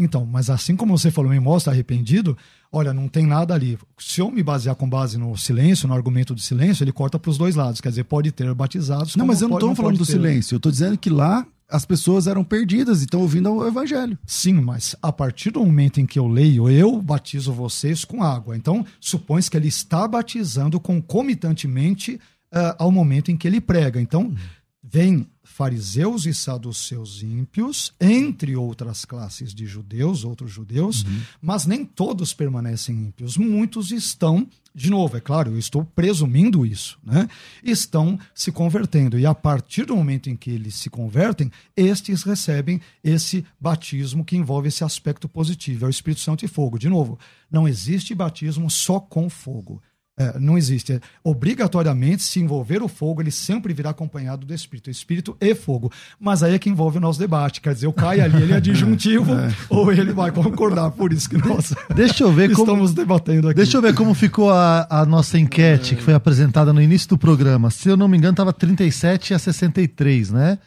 Então, 0.00 0.24
mas 0.24 0.48
assim 0.48 0.76
como 0.76 0.96
você 0.96 1.10
falou, 1.10 1.32
me 1.32 1.40
mostra 1.40 1.72
arrependido, 1.72 2.38
olha, 2.70 2.94
não 2.94 3.08
tem 3.08 3.26
nada 3.26 3.52
ali. 3.52 3.76
Se 3.98 4.20
eu 4.20 4.30
me 4.30 4.44
basear 4.44 4.76
com 4.76 4.88
base 4.88 5.18
no 5.18 5.36
silêncio, 5.36 5.88
no 5.88 5.94
argumento 5.94 6.32
do 6.32 6.40
silêncio, 6.40 6.84
ele 6.84 6.92
corta 6.92 7.18
para 7.18 7.30
os 7.30 7.36
dois 7.36 7.56
lados. 7.56 7.80
Quer 7.80 7.88
dizer, 7.88 8.04
pode 8.04 8.30
ter 8.30 8.54
batizados. 8.54 9.16
Não, 9.16 9.26
mas 9.26 9.42
eu 9.42 9.48
não 9.48 9.56
estou 9.56 9.74
falando 9.74 9.98
do 9.98 10.06
ter... 10.06 10.12
silêncio. 10.12 10.54
Eu 10.54 10.58
estou 10.58 10.70
dizendo 10.70 10.96
que 10.96 11.10
lá 11.10 11.44
as 11.68 11.84
pessoas 11.84 12.26
eram 12.26 12.42
perdidas 12.42 13.00
e 13.00 13.04
estão 13.04 13.20
ouvindo 13.20 13.52
o 13.52 13.66
evangelho. 13.66 14.18
Sim, 14.26 14.54
mas 14.54 14.96
a 15.02 15.12
partir 15.12 15.50
do 15.50 15.60
momento 15.60 16.00
em 16.00 16.06
que 16.06 16.18
eu 16.18 16.26
leio, 16.26 16.70
eu 16.70 17.00
batizo 17.02 17.52
vocês 17.52 18.04
com 18.04 18.22
água. 18.22 18.56
Então, 18.56 18.84
supõe 18.98 19.42
que 19.42 19.56
ele 19.56 19.68
está 19.68 20.08
batizando 20.08 20.80
concomitantemente 20.80 22.14
uh, 22.52 22.74
ao 22.78 22.90
momento 22.90 23.30
em 23.30 23.36
que 23.36 23.46
ele 23.46 23.60
prega. 23.60 24.00
Então, 24.00 24.34
vem 24.82 25.26
fariseus 25.58 26.24
e 26.24 26.32
saduceus 26.32 27.20
ímpios, 27.20 27.92
entre 28.00 28.54
outras 28.54 29.04
classes 29.04 29.52
de 29.52 29.66
judeus, 29.66 30.22
outros 30.22 30.52
judeus, 30.52 31.02
uhum. 31.02 31.20
mas 31.42 31.66
nem 31.66 31.84
todos 31.84 32.32
permanecem 32.32 32.94
ímpios. 32.94 33.36
Muitos 33.36 33.90
estão, 33.90 34.46
de 34.72 34.88
novo, 34.88 35.16
é 35.16 35.20
claro, 35.20 35.50
eu 35.50 35.58
estou 35.58 35.84
presumindo 35.84 36.64
isso, 36.64 36.96
né? 37.04 37.28
Estão 37.60 38.16
se 38.32 38.52
convertendo. 38.52 39.18
E 39.18 39.26
a 39.26 39.34
partir 39.34 39.84
do 39.84 39.96
momento 39.96 40.30
em 40.30 40.36
que 40.36 40.48
eles 40.48 40.76
se 40.76 40.88
convertem, 40.88 41.50
estes 41.76 42.22
recebem 42.22 42.80
esse 43.02 43.44
batismo 43.60 44.24
que 44.24 44.36
envolve 44.36 44.68
esse 44.68 44.84
aspecto 44.84 45.28
positivo, 45.28 45.86
é 45.86 45.88
o 45.88 45.90
Espírito 45.90 46.20
Santo 46.20 46.44
e 46.44 46.48
fogo. 46.48 46.78
De 46.78 46.88
novo, 46.88 47.18
não 47.50 47.66
existe 47.66 48.14
batismo 48.14 48.70
só 48.70 49.00
com 49.00 49.28
fogo. 49.28 49.82
É, 50.18 50.38
não 50.38 50.58
existe. 50.58 50.92
É, 50.92 51.00
obrigatoriamente, 51.22 52.22
se 52.22 52.40
envolver 52.40 52.82
o 52.82 52.88
fogo, 52.88 53.22
ele 53.22 53.30
sempre 53.30 53.72
virá 53.72 53.90
acompanhado 53.90 54.44
do 54.44 54.52
Espírito. 54.52 54.90
Espírito 54.90 55.36
e 55.40 55.54
fogo. 55.54 55.92
Mas 56.18 56.42
aí 56.42 56.54
é 56.54 56.58
que 56.58 56.68
envolve 56.68 56.98
o 56.98 57.00
nosso 57.00 57.18
debate. 57.18 57.60
Quer 57.60 57.74
dizer, 57.74 57.86
o 57.86 57.92
Caio 57.92 58.24
ali, 58.24 58.42
ele 58.42 58.52
é 58.52 58.60
disjuntivo 58.60 59.32
é. 59.38 59.54
ou 59.68 59.92
ele 59.92 60.12
vai 60.12 60.30
concordar. 60.32 60.90
Por 60.90 61.12
isso 61.12 61.28
que 61.28 61.36
nós 61.36 61.72
deixa 61.94 62.24
eu 62.24 62.32
ver 62.32 62.50
estamos 62.50 62.90
como, 62.90 62.94
debatendo 62.94 63.48
aqui. 63.48 63.56
Deixa 63.56 63.76
eu 63.76 63.82
ver 63.82 63.94
como 63.94 64.14
ficou 64.14 64.50
a, 64.50 64.86
a 64.90 65.06
nossa 65.06 65.38
enquete, 65.38 65.94
que 65.94 66.02
foi 66.02 66.14
apresentada 66.14 66.72
no 66.72 66.82
início 66.82 67.08
do 67.08 67.18
programa. 67.18 67.70
Se 67.70 67.88
eu 67.88 67.96
não 67.96 68.08
me 68.08 68.16
engano, 68.16 68.32
estava 68.32 68.52
37 68.52 69.34
a 69.34 69.38
63, 69.38 70.30
né? 70.30 70.58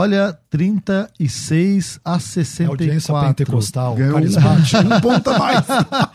Olha, 0.00 0.38
36 0.48 2.00
a 2.02 2.18
64. 2.18 2.64
É 2.64 2.66
audiência 2.66 3.20
pentecostal. 3.20 3.94
Ganhou 3.94 4.18
um, 4.18 4.96
um 4.96 5.00
ponto 5.00 5.30
a 5.30 5.38
mais. 5.38 5.66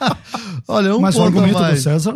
Olha, 0.67 0.95
um 0.95 0.99
Mas 0.99 1.15
o 1.15 1.23
argumento 1.23 1.63
do 1.63 1.77
César, 1.77 2.15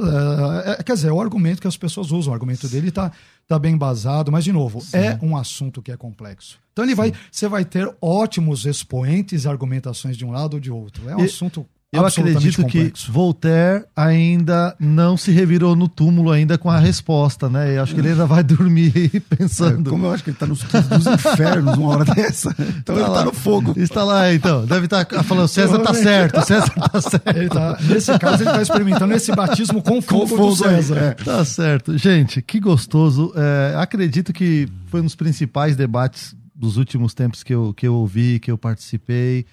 é, 0.65 0.71
é, 0.71 0.83
quer 0.83 0.93
dizer, 0.93 1.09
é 1.09 1.11
o 1.11 1.21
argumento 1.21 1.61
que 1.61 1.67
as 1.67 1.77
pessoas 1.77 2.11
usam. 2.11 2.31
O 2.31 2.33
argumento 2.33 2.67
dele 2.67 2.89
está 2.89 3.11
tá 3.47 3.59
bem 3.59 3.75
embasado, 3.75 4.31
mas, 4.31 4.43
de 4.43 4.51
novo, 4.51 4.81
Sim. 4.81 4.97
é 4.97 5.19
um 5.21 5.37
assunto 5.37 5.79
que 5.79 5.91
é 5.91 5.97
complexo. 5.97 6.57
Então 6.73 6.83
ele 6.83 6.95
vai, 6.95 7.13
você 7.31 7.47
vai 7.47 7.63
ter 7.63 7.87
ótimos 8.01 8.65
expoentes 8.65 9.43
e 9.43 9.47
argumentações 9.47 10.17
de 10.17 10.25
um 10.25 10.31
lado 10.31 10.55
ou 10.55 10.59
de 10.59 10.71
outro. 10.71 11.07
É 11.07 11.15
um 11.15 11.21
e, 11.21 11.25
assunto 11.25 11.67
eu 11.91 12.05
acredito 12.05 12.61
complexo. 12.61 13.07
que 13.07 13.11
Voltaire 13.11 13.85
ainda 13.95 14.75
não 14.79 15.17
se 15.17 15.31
revirou 15.31 15.75
no 15.75 15.87
túmulo 15.87 16.31
ainda 16.31 16.55
com 16.55 16.69
a 16.69 16.77
resposta, 16.77 17.49
né? 17.49 17.77
Eu 17.77 17.81
acho 17.81 17.95
que 17.95 17.99
ele 17.99 18.09
ainda 18.09 18.27
vai 18.27 18.43
dormir 18.45 19.23
pensando. 19.27 19.89
É, 19.89 19.91
como 19.91 20.05
eu 20.05 20.11
acho 20.11 20.23
que 20.23 20.29
ele 20.29 20.35
está 20.35 20.45
nos 20.45 20.61
dos 20.61 21.07
infernos 21.07 21.77
uma 21.77 21.89
hora 21.89 22.05
dessa. 22.05 22.55
Então 22.59 22.95
tá 22.95 23.01
ele 23.01 23.09
está 23.09 23.25
no 23.25 23.33
fogo. 23.33 23.73
Está 23.75 24.03
lá, 24.03 24.31
então. 24.31 24.67
Deve 24.67 24.85
estar 24.85 25.03
tá 25.03 25.23
falando, 25.23 25.47
César 25.47 25.79
tá 25.79 25.93
certo, 25.95 26.45
César 26.45 26.69
tá 26.69 27.01
certo. 27.01 27.53
Tá, 27.53 27.77
nesse 27.81 28.19
caso, 28.19 28.43
ele 28.43 28.49
está 28.49 28.61
experimentando 28.61 29.13
esse 29.15 29.31
batismo 29.33 29.81
com 29.81 29.99
fogo, 29.99 30.21
com 30.21 30.27
fogo 30.27 30.49
do 30.51 30.55
César. 30.57 30.97
É. 30.97 31.13
Tá 31.15 31.43
certo. 31.43 31.97
Gente, 31.97 32.39
que 32.41 32.59
gostoso. 32.59 33.33
É, 33.35 33.75
acredito 33.77 34.31
que 34.31 34.67
foi 34.87 35.01
um 35.01 35.05
dos 35.05 35.15
principais 35.15 35.75
debates 35.75 36.35
dos 36.55 36.77
últimos 36.77 37.15
tempos 37.15 37.41
que 37.41 37.53
eu, 37.53 37.73
que 37.73 37.87
eu 37.87 37.95
ouvi, 37.95 38.39
que 38.39 38.51
eu 38.51 38.57
participei. 38.59 39.45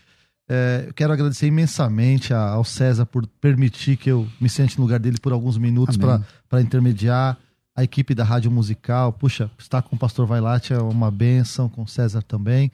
É, 0.48 0.90
quero 0.94 1.12
agradecer 1.12 1.46
imensamente 1.46 2.32
ao 2.32 2.64
César 2.64 3.04
por 3.04 3.26
permitir 3.40 3.96
que 3.96 4.10
eu 4.10 4.28
me 4.40 4.48
sente 4.48 4.78
no 4.78 4.84
lugar 4.84 5.00
dele 5.00 5.18
por 5.20 5.32
alguns 5.32 5.58
minutos 5.58 5.96
para 5.96 6.60
intermediar. 6.60 7.36
A 7.74 7.84
equipe 7.84 8.14
da 8.14 8.24
Rádio 8.24 8.50
Musical, 8.50 9.12
puxa, 9.12 9.50
estar 9.58 9.82
com 9.82 9.96
o 9.96 9.98
pastor 9.98 10.26
Vailate 10.26 10.72
é 10.72 10.78
uma 10.78 11.10
benção, 11.10 11.68
com 11.68 11.82
o 11.82 11.86
César 11.86 12.22
também. 12.22 12.72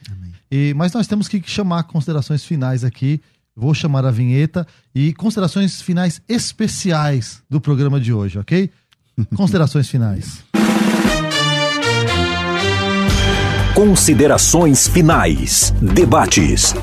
E, 0.48 0.72
mas 0.76 0.92
nós 0.92 1.08
temos 1.08 1.26
que 1.26 1.42
chamar 1.44 1.82
considerações 1.84 2.44
finais 2.44 2.84
aqui. 2.84 3.20
Vou 3.56 3.74
chamar 3.74 4.04
a 4.04 4.12
vinheta 4.12 4.64
e 4.94 5.12
considerações 5.14 5.82
finais 5.82 6.22
especiais 6.28 7.42
do 7.50 7.60
programa 7.60 8.00
de 8.00 8.12
hoje, 8.12 8.38
ok? 8.38 8.70
Considerações 9.34 9.88
finais. 9.88 10.44
Considerações 13.74 14.86
finais. 14.86 15.74
Debates. 15.82 16.74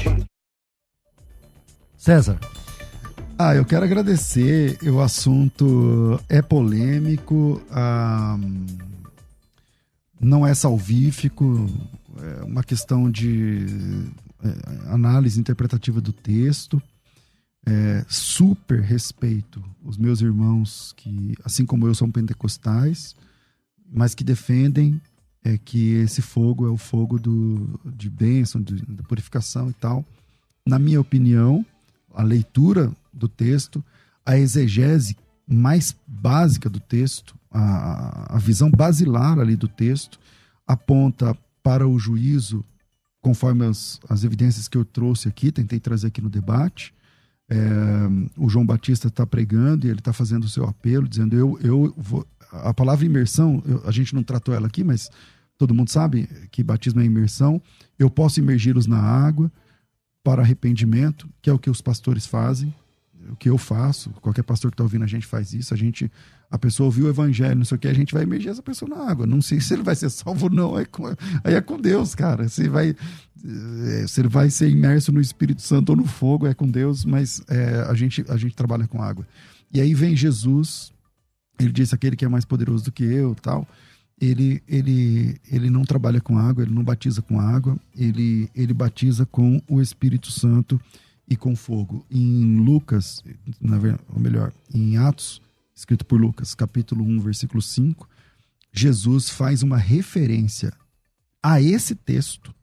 César. 2.00 2.40
Ah, 3.38 3.54
eu 3.56 3.66
quero 3.66 3.84
agradecer. 3.84 4.80
O 4.90 5.02
assunto 5.02 6.18
é 6.30 6.42
polêmico, 6.42 7.62
não 10.18 10.48
é 10.48 10.54
salvífico, 10.54 11.70
é 12.18 12.46
uma 12.46 12.64
questão 12.64 13.12
de 13.12 13.66
é, 14.42 14.94
análise 14.94 15.38
interpretativa 15.38 16.00
do 16.00 16.14
texto. 16.14 16.82
É, 17.66 18.06
super 18.08 18.80
respeito 18.80 19.62
os 19.84 19.98
meus 19.98 20.22
irmãos 20.22 20.94
que, 20.96 21.36
assim 21.44 21.66
como 21.66 21.86
eu, 21.86 21.94
são 21.94 22.10
pentecostais, 22.10 23.14
mas 23.92 24.16
que 24.16 24.24
defendem 24.24 25.02
é, 25.44 25.58
que 25.58 25.96
esse 25.96 26.22
fogo 26.22 26.66
é 26.66 26.70
o 26.70 26.78
fogo 26.78 27.20
do, 27.20 27.78
de 27.86 28.10
bênção, 28.10 28.62
de, 28.62 28.76
de 28.76 29.04
purificação 29.04 29.70
e 29.70 29.74
tal. 29.74 30.06
Na 30.66 30.80
minha 30.80 31.02
opinião, 31.02 31.66
a 32.14 32.24
leitura 32.24 32.92
do 33.14 33.28
texto, 33.28 33.84
a 34.26 34.38
exegese 34.38 35.16
mais 35.48 35.96
básica 36.06 36.70
do 36.70 36.80
texto, 36.80 37.36
a, 37.52 38.36
a 38.36 38.38
visão 38.38 38.70
basilar 38.70 39.40
ali 39.40 39.56
do 39.56 39.68
texto, 39.68 40.20
aponta 40.68 41.36
para 41.64 41.88
o 41.88 41.98
juízo, 41.98 42.64
conforme 43.22 43.66
as, 43.66 44.00
as 44.08 44.24
evidências 44.24 44.68
que 44.68 44.78
eu 44.78 44.86
trouxe 44.86 45.28
aqui, 45.28 45.52
tentei 45.52 45.80
trazer 45.80 46.08
aqui 46.08 46.22
no 46.22 46.30
debate. 46.30 46.94
É, 47.50 47.58
o 48.38 48.48
João 48.48 48.66
Batista 48.66 49.08
está 49.08 49.26
pregando 49.26 49.88
e 49.88 49.90
ele 49.90 50.00
está 50.00 50.14
fazendo 50.14 50.44
o 50.44 50.50
seu 50.50 50.66
apelo, 50.66 51.08
dizendo: 51.08 51.36
Eu, 51.36 51.60
eu 51.62 51.94
vou. 51.98 52.26
A 52.52 52.74
palavra 52.74 53.06
imersão, 53.06 53.62
eu, 53.66 53.82
a 53.86 53.92
gente 53.92 54.14
não 54.14 54.24
tratou 54.24 54.54
ela 54.54 54.68
aqui, 54.68 54.84
mas 54.84 55.10
todo 55.58 55.74
mundo 55.74 55.90
sabe 55.90 56.30
que 56.52 56.64
batismo 56.64 57.02
é 57.02 57.06
imersão. 57.06 57.62
Eu 57.98 58.10
posso 58.10 58.40
imergi-los 58.40 58.86
na 58.86 59.00
água 59.00 59.52
para 60.24 60.42
arrependimento, 60.42 61.30
que 61.42 61.50
é 61.50 61.54
o 61.54 61.60
que 61.60 61.70
os 61.70 61.82
pastores 61.82 62.26
fazem 62.26 62.74
o 63.30 63.36
que 63.36 63.50
eu 63.50 63.58
faço, 63.58 64.10
qualquer 64.22 64.44
pastor 64.44 64.72
que 64.72 64.76
está 64.76 64.84
ouvindo 64.84 65.04
a 65.04 65.08
gente 65.08 65.26
faz 65.26 65.54
isso, 65.54 65.74
a 65.74 65.78
gente, 65.78 66.12
a 66.50 66.58
pessoa 66.58 66.86
ouviu 66.86 67.06
o 67.06 67.10
evangelho, 67.10 67.56
não 67.56 67.66
sei 67.66 67.76
o 67.76 67.80
que, 67.80 67.88
a 67.88 67.94
gente 67.94 68.14
vai 68.14 68.24
emergir 68.24 68.50
essa 68.50 68.62
pessoa 68.62 68.90
na 68.90 69.10
água. 69.10 69.28
Não 69.28 69.42
sei 69.42 69.60
se 69.60 69.74
ele 69.74 69.84
vai 69.84 69.96
ser 69.96 70.10
salvo 70.10 70.46
ou 70.46 70.52
não, 70.52 70.80
é 70.80 70.86
com, 70.86 71.06
aí 71.44 71.54
é 71.54 71.62
com 71.62 71.80
Deus, 71.80 72.16
cara. 72.16 72.48
Se, 72.50 72.68
vai, 72.68 72.90
eh, 72.90 74.06
se 74.08 74.22
ele 74.22 74.30
vai 74.30 74.50
ser 74.50 74.70
imerso 74.70 75.12
no 75.12 75.22
Espírito 75.22 75.62
Santo 75.62 75.92
ou 75.92 75.96
no 75.96 76.06
fogo, 76.06 76.48
é 76.48 76.54
com 76.54 76.68
Deus, 76.68 77.06
mas 77.06 77.42
é, 77.48 77.86
a, 77.88 77.94
gente, 77.94 78.24
a 78.28 78.38
gente 78.38 78.56
trabalha 78.56 78.88
com 78.88 79.02
água. 79.02 79.28
E 79.72 79.80
aí 79.80 79.94
vem 79.94 80.16
Jesus, 80.16 80.92
ele 81.60 81.72
disse 81.72 81.94
aquele 81.94 82.16
que 82.16 82.26
é 82.26 82.30
mais 82.30 82.46
poderoso 82.46 82.86
do 82.86 82.92
que 82.92 83.04
eu 83.04 83.36
tal. 83.36 83.68
Ele, 84.22 84.62
ele, 84.68 85.40
ele 85.50 85.70
não 85.70 85.84
trabalha 85.84 86.20
com 86.20 86.38
água, 86.38 86.64
ele 86.64 86.74
não 86.74 86.84
batiza 86.84 87.22
com 87.22 87.40
água, 87.40 87.80
ele, 87.96 88.50
ele 88.54 88.74
batiza 88.74 89.26
com 89.26 89.62
o 89.68 89.82
Espírito 89.82 90.30
Santo 90.30 90.80
e 91.30 91.38
com 91.38 91.56
fogo. 91.56 92.06
Em 92.12 92.58
Lucas, 92.58 93.24
ou 94.14 94.20
melhor, 94.20 94.52
em 94.74 94.98
Atos, 94.98 95.42
escrito 95.74 96.06
por 96.06 96.20
Lucas, 96.20 96.54
capítulo 96.54 97.06
1, 97.06 97.20
versículo 97.22 97.62
5, 97.62 98.10
Jesus 98.74 99.30
faz 99.30 99.64
uma 99.64 99.78
referência 99.78 100.74
a 101.42 101.62
esse 101.62 101.96
texto. 101.96 102.54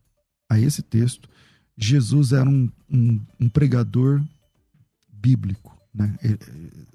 A 0.48 0.60
esse 0.60 0.82
texto. 0.82 1.28
Jesus 1.76 2.32
era 2.32 2.48
um, 2.48 2.70
um, 2.90 3.20
um 3.40 3.48
pregador 3.48 4.22
bíblico. 5.10 5.76
Né? 5.94 6.14
Ele, 6.22 6.38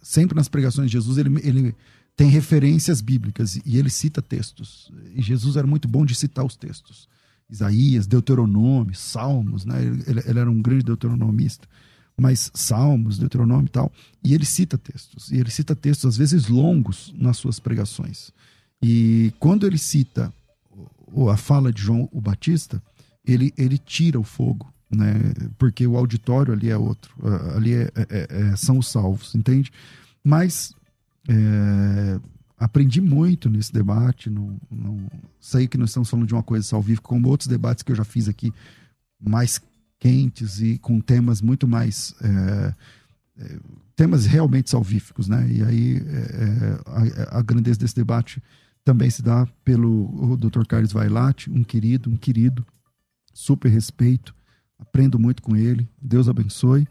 sempre 0.01 0.35
nas 0.35 0.47
pregações 0.47 0.89
de 0.89 0.93
Jesus, 0.93 1.17
ele, 1.17 1.39
ele 1.43 1.75
tem 2.21 2.29
referências 2.29 3.01
bíblicas 3.01 3.59
e 3.65 3.79
ele 3.79 3.89
cita 3.89 4.21
textos. 4.21 4.91
E 5.15 5.23
Jesus 5.23 5.55
era 5.55 5.65
muito 5.65 5.87
bom 5.87 6.05
de 6.05 6.13
citar 6.13 6.45
os 6.45 6.55
textos. 6.55 7.09
Isaías, 7.49 8.05
Deuteronômio, 8.05 8.93
Salmos, 8.93 9.65
né? 9.65 9.83
Ele, 9.83 10.21
ele, 10.27 10.39
era 10.39 10.51
um 10.51 10.61
grande 10.61 10.85
deuteronomista, 10.85 11.67
mas 12.15 12.51
Salmos, 12.53 13.17
Deuteronômio 13.17 13.65
e 13.65 13.69
tal. 13.69 13.91
E 14.23 14.35
ele 14.35 14.45
cita 14.45 14.77
textos, 14.77 15.31
e 15.31 15.37
ele 15.37 15.49
cita 15.49 15.75
textos 15.75 16.09
às 16.09 16.15
vezes 16.15 16.47
longos 16.47 17.11
nas 17.17 17.37
suas 17.37 17.59
pregações. 17.59 18.29
E 18.79 19.33
quando 19.39 19.65
ele 19.65 19.79
cita 19.79 20.31
a 21.27 21.37
fala 21.37 21.73
de 21.73 21.81
João 21.81 22.07
o 22.11 22.21
Batista, 22.21 22.79
ele, 23.25 23.51
ele 23.57 23.79
tira 23.79 24.19
o 24.19 24.23
fogo, 24.23 24.71
né? 24.91 25.15
Porque 25.57 25.87
o 25.87 25.97
auditório 25.97 26.53
ali 26.53 26.69
é 26.69 26.77
outro, 26.77 27.15
ali 27.55 27.73
é, 27.73 27.91
é, 27.95 28.27
é, 28.29 28.55
são 28.55 28.77
os 28.77 28.89
salvos, 28.89 29.33
entende? 29.33 29.71
Mas 30.23 30.75
é, 31.29 32.19
aprendi 32.57 33.01
muito 33.01 33.49
nesse 33.49 33.71
debate. 33.71 34.29
Não, 34.29 34.59
não, 34.69 35.09
sei 35.39 35.67
que 35.67 35.77
nós 35.77 35.89
estamos 35.89 36.09
falando 36.09 36.27
de 36.27 36.33
uma 36.33 36.43
coisa 36.43 36.65
salvífica, 36.65 37.07
como 37.07 37.27
outros 37.27 37.47
debates 37.47 37.83
que 37.83 37.91
eu 37.91 37.95
já 37.95 38.03
fiz 38.03 38.27
aqui, 38.27 38.53
mais 39.19 39.59
quentes 39.99 40.61
e 40.61 40.77
com 40.77 40.99
temas 40.99 41.41
muito 41.41 41.67
mais. 41.67 42.13
É, 42.21 42.73
é, 43.37 43.59
temas 43.95 44.25
realmente 44.25 44.69
salvíficos, 44.69 45.27
né? 45.27 45.47
E 45.49 45.63
aí 45.63 45.97
é, 45.97 46.01
é 46.01 47.25
a, 47.29 47.39
a, 47.39 47.41
grandeza 47.41 47.79
desse 47.79 47.95
debate 47.95 48.41
também 48.83 49.09
se 49.09 49.21
dá 49.21 49.47
pelo 49.63 50.35
Dr. 50.37 50.65
Carlos 50.67 50.91
Vailate, 50.91 51.51
um 51.51 51.63
querido, 51.63 52.09
um 52.09 52.17
querido, 52.17 52.65
super 53.31 53.69
respeito, 53.69 54.33
aprendo 54.79 55.19
muito 55.19 55.43
com 55.43 55.55
ele, 55.55 55.87
Deus 56.01 56.27
abençoe, 56.27 56.87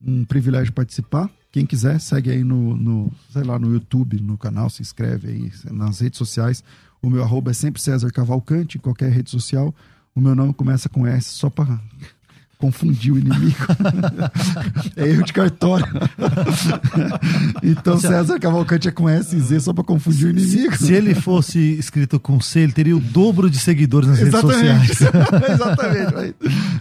um 0.00 0.24
privilégio 0.24 0.72
participar 0.72 1.30
quem 1.56 1.64
quiser, 1.64 1.98
segue 1.98 2.30
aí 2.30 2.44
no, 2.44 2.76
no, 2.76 3.10
sei 3.30 3.42
lá, 3.42 3.58
no 3.58 3.72
YouTube, 3.72 4.20
no 4.20 4.36
canal, 4.36 4.68
se 4.68 4.82
inscreve 4.82 5.28
aí 5.28 5.52
nas 5.72 6.00
redes 6.00 6.18
sociais. 6.18 6.62
O 7.00 7.08
meu 7.08 7.22
arroba 7.22 7.50
é 7.50 7.54
sempre 7.54 7.80
César 7.80 8.10
Cavalcante, 8.10 8.76
em 8.76 8.80
qualquer 8.82 9.10
rede 9.10 9.30
social. 9.30 9.74
O 10.14 10.20
meu 10.20 10.34
nome 10.34 10.52
começa 10.52 10.86
com 10.90 11.06
S, 11.06 11.30
só 11.30 11.48
para 11.48 11.80
confundir 12.58 13.12
o 13.12 13.18
inimigo. 13.18 13.56
é 14.96 15.08
erro 15.08 15.24
de 15.24 15.32
cartório. 15.32 15.86
então 17.62 17.98
César 17.98 18.38
Cavalcante 18.38 18.88
é 18.88 18.90
com 18.90 19.08
S 19.08 19.34
e 19.36 19.40
Z 19.40 19.60
só 19.60 19.72
para 19.72 19.84
confundir 19.84 20.28
o 20.28 20.30
inimigo. 20.30 20.76
Se, 20.76 20.86
se, 20.86 20.92
ele 20.92 21.14
fosse 21.14 21.58
escrito 21.78 22.18
com 22.18 22.40
C, 22.40 22.60
ele 22.60 22.72
teria 22.72 22.96
o 22.96 23.00
dobro 23.00 23.50
de 23.50 23.58
seguidores 23.58 24.08
nas 24.08 24.20
Exatamente. 24.20 24.62
redes 24.62 24.98
sociais. 24.98 25.50
Exatamente. 25.52 26.36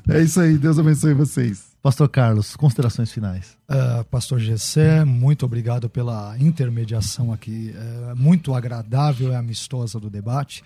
É 0.10 0.22
isso 0.22 0.40
aí. 0.40 0.58
Deus 0.58 0.80
abençoe 0.80 1.14
vocês. 1.14 1.76
Pastor 1.82 2.10
Carlos, 2.10 2.56
considerações 2.56 3.12
finais. 3.12 3.56
Uh, 3.70 4.04
Pastor 4.06 4.40
Gessé, 4.40 5.06
muito 5.06 5.46
obrigado 5.46 5.88
pela 5.88 6.36
intermediação 6.40 7.32
aqui, 7.32 7.76
uh, 7.76 8.16
muito 8.16 8.56
agradável 8.56 9.32
e 9.32 9.36
amistosa 9.36 10.00
do 10.00 10.10
debate. 10.10 10.64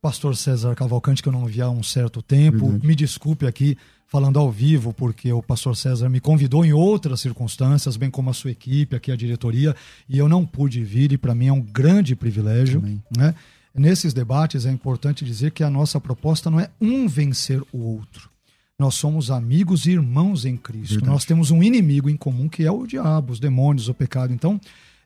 Pastor 0.00 0.36
César 0.36 0.74
Cavalcante, 0.74 1.22
que 1.22 1.28
eu 1.28 1.32
não 1.32 1.46
via 1.46 1.64
há 1.64 1.70
um 1.70 1.82
certo 1.82 2.20
tempo, 2.20 2.66
Verdade. 2.66 2.86
me 2.86 2.94
desculpe 2.94 3.46
aqui 3.46 3.78
falando 4.08 4.38
ao 4.38 4.50
vivo, 4.50 4.92
porque 4.92 5.32
o 5.32 5.42
pastor 5.42 5.76
César 5.76 6.08
me 6.08 6.18
convidou 6.18 6.64
em 6.64 6.72
outras 6.72 7.20
circunstâncias, 7.20 7.96
bem 7.96 8.10
como 8.10 8.30
a 8.30 8.34
sua 8.34 8.50
equipe, 8.50 8.96
aqui 8.96 9.12
a 9.12 9.16
diretoria, 9.16 9.76
e 10.08 10.18
eu 10.18 10.28
não 10.28 10.44
pude 10.44 10.82
vir, 10.82 11.12
e 11.12 11.18
para 11.18 11.34
mim 11.34 11.46
é 11.46 11.52
um 11.52 11.60
grande 11.60 12.16
privilégio. 12.16 12.82
Né? 13.16 13.34
Nesses 13.74 14.12
debates 14.12 14.66
é 14.66 14.72
importante 14.72 15.24
dizer 15.24 15.52
que 15.52 15.62
a 15.62 15.70
nossa 15.70 16.00
proposta 16.00 16.50
não 16.50 16.58
é 16.58 16.70
um 16.80 17.06
vencer 17.06 17.62
o 17.72 17.78
outro 17.78 18.30
nós 18.78 18.94
somos 18.94 19.28
amigos 19.28 19.86
e 19.86 19.90
irmãos 19.90 20.44
em 20.44 20.56
Cristo. 20.56 20.94
Verdade. 20.94 21.12
Nós 21.12 21.24
temos 21.24 21.50
um 21.50 21.62
inimigo 21.62 22.08
em 22.08 22.16
comum 22.16 22.48
que 22.48 22.64
é 22.64 22.70
o 22.70 22.86
diabo, 22.86 23.32
os 23.32 23.40
demônios, 23.40 23.88
o 23.88 23.94
pecado. 23.94 24.32
Então, 24.32 24.60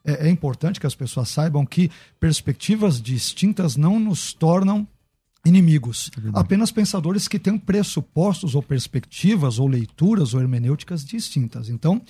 é, 0.04 0.28
é 0.28 0.30
importante 0.30 0.78
que 0.78 0.86
as 0.86 0.94
pessoas 0.94 1.30
saibam 1.30 1.64
que 1.64 1.90
perspectivas 2.20 3.00
distintas 3.00 3.74
não 3.74 3.98
nos 3.98 4.34
tornam 4.34 4.86
inimigos, 5.44 6.10
é 6.16 6.30
apenas 6.34 6.70
pensadores 6.70 7.26
que 7.26 7.38
têm 7.38 7.58
pressupostos 7.58 8.54
ou 8.54 8.62
perspectivas 8.62 9.58
ou 9.58 9.66
leituras 9.66 10.34
ou 10.34 10.40
hermenêuticas 10.40 11.04
distintas. 11.04 11.68
Então, 11.68 12.00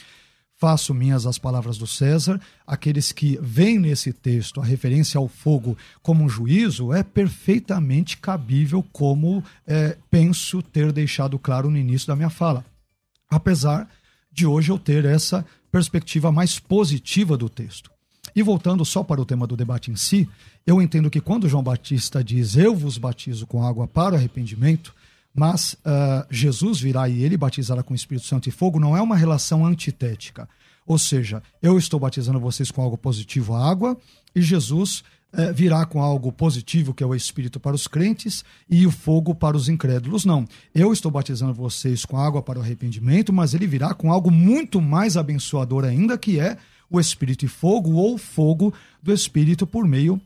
Faço 0.63 0.95
minhas 0.95 1.27
as 1.27 1.39
palavras 1.39 1.77
do 1.77 1.89
César. 1.89 2.41
Aqueles 2.65 3.11
que 3.11 3.37
veem 3.43 3.81
nesse 3.81 4.13
texto 4.13 4.61
a 4.61 4.65
referência 4.65 5.19
ao 5.19 5.27
fogo 5.27 5.77
como 6.01 6.23
um 6.23 6.29
juízo 6.29 6.93
é 6.93 7.03
perfeitamente 7.03 8.17
cabível, 8.17 8.81
como 8.93 9.43
é, 9.67 9.99
penso 10.09 10.63
ter 10.63 10.93
deixado 10.93 11.37
claro 11.37 11.69
no 11.69 11.77
início 11.77 12.07
da 12.07 12.15
minha 12.15 12.31
fala. 12.31 12.65
Apesar 13.29 13.89
de 14.31 14.47
hoje 14.47 14.71
eu 14.71 14.79
ter 14.79 15.05
essa 15.05 15.45
perspectiva 15.73 16.31
mais 16.31 16.61
positiva 16.61 17.37
do 17.37 17.49
texto. 17.49 17.91
E 18.35 18.43
voltando 18.43 18.85
só 18.85 19.03
para 19.03 19.21
o 19.21 19.27
tema 19.27 19.47
do 19.47 19.57
debate 19.57 19.91
em 19.91 19.97
si, 19.97 20.29
eu 20.67 20.81
entendo 20.81 21.11
que 21.11 21.21
quando 21.21 21.49
João 21.49 21.63
Batista 21.63 22.23
diz 22.23 22.57
eu 22.57 22.75
vos 22.75 22.97
batizo 22.99 23.47
com 23.47 23.65
água 23.65 23.87
para 23.87 24.15
o 24.15 24.19
arrependimento, 24.19 24.95
mas 25.35 25.75
uh, 25.75 26.27
Jesus 26.31 26.81
virá 26.81 27.09
e 27.09 27.23
ele 27.23 27.37
batizará 27.37 27.83
com 27.83 27.93
o 27.93 27.97
Espírito 27.97 28.27
Santo 28.27 28.49
e 28.49 28.53
fogo 28.53 28.79
não 28.79 28.97
é 28.97 29.01
uma 29.01 29.17
relação 29.17 29.65
antitética. 29.65 30.49
Ou 30.87 30.99
seja, 30.99 31.43
eu 31.63 31.79
estou 31.79 31.99
batizando 31.99 32.41
vocês 32.41 32.71
com 32.71 32.83
algo 32.83 32.99
positivo, 32.99 33.55
a 33.55 33.71
água, 33.71 33.97
e 34.35 34.43
Jesus 34.43 35.03
uh, 35.33 35.53
virá 35.55 35.87
com 35.87 36.03
algo 36.03 36.33
positivo, 36.33 36.93
que 36.93 37.05
é 37.05 37.07
o 37.07 37.15
Espírito 37.15 37.61
para 37.61 37.75
os 37.75 37.87
crentes, 37.87 38.45
e 38.69 38.87
o 38.87 38.91
fogo 38.91 39.35
para 39.35 39.57
os 39.57 39.69
incrédulos. 39.69 40.25
Não. 40.25 40.45
Eu 40.75 40.93
estou 40.93 41.11
batizando 41.11 41.55
vocês 41.55 42.05
com 42.05 42.19
água 42.19 42.43
para 42.43 42.59
o 42.59 42.63
arrependimento, 42.63 43.33
mas 43.33 43.55
ele 43.55 43.67
virá 43.67 43.95
com 43.95 44.13
algo 44.13 44.31
muito 44.31 44.81
mais 44.81 45.17
abençoador 45.17 45.85
ainda, 45.85 46.19
que 46.19 46.41
é 46.41 46.57
o 46.93 47.01
Espírito 47.01 47.45
e 47.45 47.49
fogo, 47.49 47.93
ou 47.93 48.19
fogo 48.19 48.73
do 49.03 49.13
Espírito 49.13 49.67
por 49.67 49.87
meio 49.87 50.21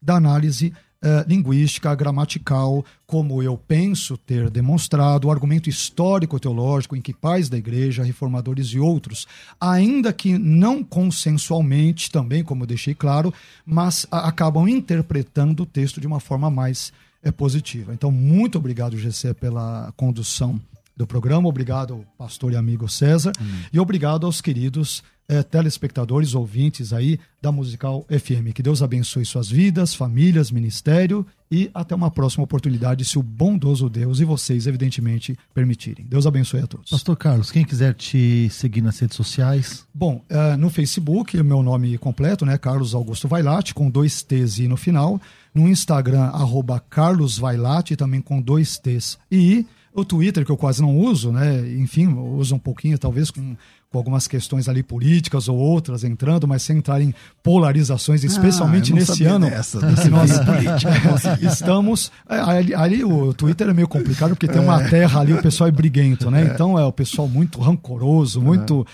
da 0.00 0.16
análise 0.16 0.72
eh, 1.06 1.22
linguística, 1.28 1.94
gramatical, 1.94 2.82
como 3.06 3.42
eu 3.42 3.58
penso 3.58 4.16
ter 4.16 4.48
demonstrado, 4.48 5.28
o 5.28 5.30
argumento 5.30 5.68
histórico-teológico 5.68 6.96
em 6.96 7.00
que 7.02 7.12
pais 7.12 7.46
da 7.50 7.58
igreja, 7.58 8.02
reformadores 8.02 8.68
e 8.68 8.78
outros, 8.78 9.26
ainda 9.60 10.14
que 10.14 10.38
não 10.38 10.82
consensualmente, 10.82 12.10
também, 12.10 12.42
como 12.42 12.62
eu 12.62 12.66
deixei 12.66 12.94
claro, 12.94 13.34
mas 13.66 14.06
a, 14.10 14.28
acabam 14.28 14.66
interpretando 14.66 15.64
o 15.64 15.66
texto 15.66 16.00
de 16.00 16.06
uma 16.06 16.20
forma 16.20 16.50
mais 16.50 16.90
é, 17.22 17.30
positiva. 17.30 17.92
Então, 17.92 18.10
muito 18.10 18.56
obrigado, 18.56 18.96
GC, 18.96 19.34
pela 19.34 19.92
condução 19.98 20.58
do 20.96 21.06
programa. 21.06 21.48
Obrigado, 21.48 22.02
pastor 22.16 22.52
e 22.52 22.56
amigo 22.56 22.88
César. 22.88 23.32
E 23.70 23.78
obrigado 23.78 24.24
aos 24.24 24.40
queridos 24.40 25.02
eh, 25.28 25.42
telespectadores, 25.42 26.34
ouvintes 26.34 26.92
aí 26.92 27.18
da 27.40 27.52
Musical 27.52 28.06
FM. 28.08 28.52
Que 28.54 28.62
Deus 28.62 28.82
abençoe 28.82 29.24
suas 29.24 29.48
vidas, 29.48 29.94
famílias, 29.94 30.50
ministério 30.50 31.26
e 31.50 31.70
até 31.74 31.94
uma 31.94 32.10
próxima 32.10 32.44
oportunidade, 32.44 33.04
se 33.04 33.18
o 33.18 33.22
bondoso 33.22 33.88
Deus 33.88 34.18
e 34.20 34.24
vocês, 34.24 34.66
evidentemente, 34.66 35.38
permitirem. 35.52 36.04
Deus 36.06 36.26
abençoe 36.26 36.60
a 36.60 36.66
todos. 36.66 36.90
Pastor 36.90 37.16
Carlos, 37.16 37.50
quem 37.50 37.64
quiser 37.64 37.94
te 37.94 38.48
seguir 38.50 38.82
nas 38.82 38.98
redes 38.98 39.16
sociais, 39.16 39.84
Bom, 39.96 40.20
eh, 40.28 40.56
no 40.56 40.70
Facebook, 40.70 41.38
o 41.38 41.44
meu 41.44 41.62
nome 41.62 41.96
completo, 41.98 42.44
né? 42.44 42.58
Carlos 42.58 42.94
Augusto 42.94 43.28
Vailate, 43.28 43.72
com 43.72 43.88
dois 43.88 44.24
T's 44.24 44.58
e 44.58 44.66
no 44.66 44.76
final. 44.76 45.20
No 45.54 45.68
Instagram, 45.68 46.24
arroba 46.24 46.80
Carlos 46.80 47.38
Vailate, 47.38 47.94
também 47.94 48.20
com 48.20 48.42
dois 48.42 48.76
T's 48.76 49.16
e 49.30 49.36
I. 49.36 49.66
O 49.94 50.04
Twitter, 50.04 50.44
que 50.44 50.50
eu 50.50 50.56
quase 50.56 50.82
não 50.82 50.98
uso, 50.98 51.30
né? 51.30 51.60
Enfim, 51.76 52.08
uso 52.08 52.56
um 52.56 52.58
pouquinho, 52.58 52.98
talvez 52.98 53.30
com, 53.30 53.56
com 53.94 53.98
algumas 53.98 54.26
questões 54.26 54.68
ali 54.68 54.82
políticas 54.82 55.48
ou 55.48 55.56
outras 55.56 56.02
entrando, 56.02 56.48
mas 56.48 56.62
sem 56.62 56.78
entrar 56.78 57.00
em 57.00 57.14
polarizações, 57.44 58.24
especialmente 58.24 58.90
eu 58.90 58.96
não 58.96 59.00
nesse 59.00 59.24
ano. 59.24 59.48
dessa, 59.48 59.78
que 59.78 59.86
desse 59.86 60.10
nós 60.10 60.30
estamos. 61.40 62.10
é, 62.28 62.40
Ali, 62.40 62.74
ali 62.74 63.04
o 63.04 63.32
Twitter 63.32 63.68
é 63.68 63.72
meio 63.72 63.86
complicado 63.86 64.30
porque 64.30 64.48
tem 64.48 64.60
uma 64.60 64.82
terra 64.88 65.20
ali, 65.20 65.32
o 65.32 65.40
pessoal 65.40 65.68
é 65.68 65.70
briguento, 65.70 66.28
né? 66.28 66.50
Então 66.52 66.76
é 66.76 66.84
o 66.84 66.92
pessoal 66.92 67.28
muito 67.28 67.60
rancoroso, 67.60 68.40
muito 68.40 68.84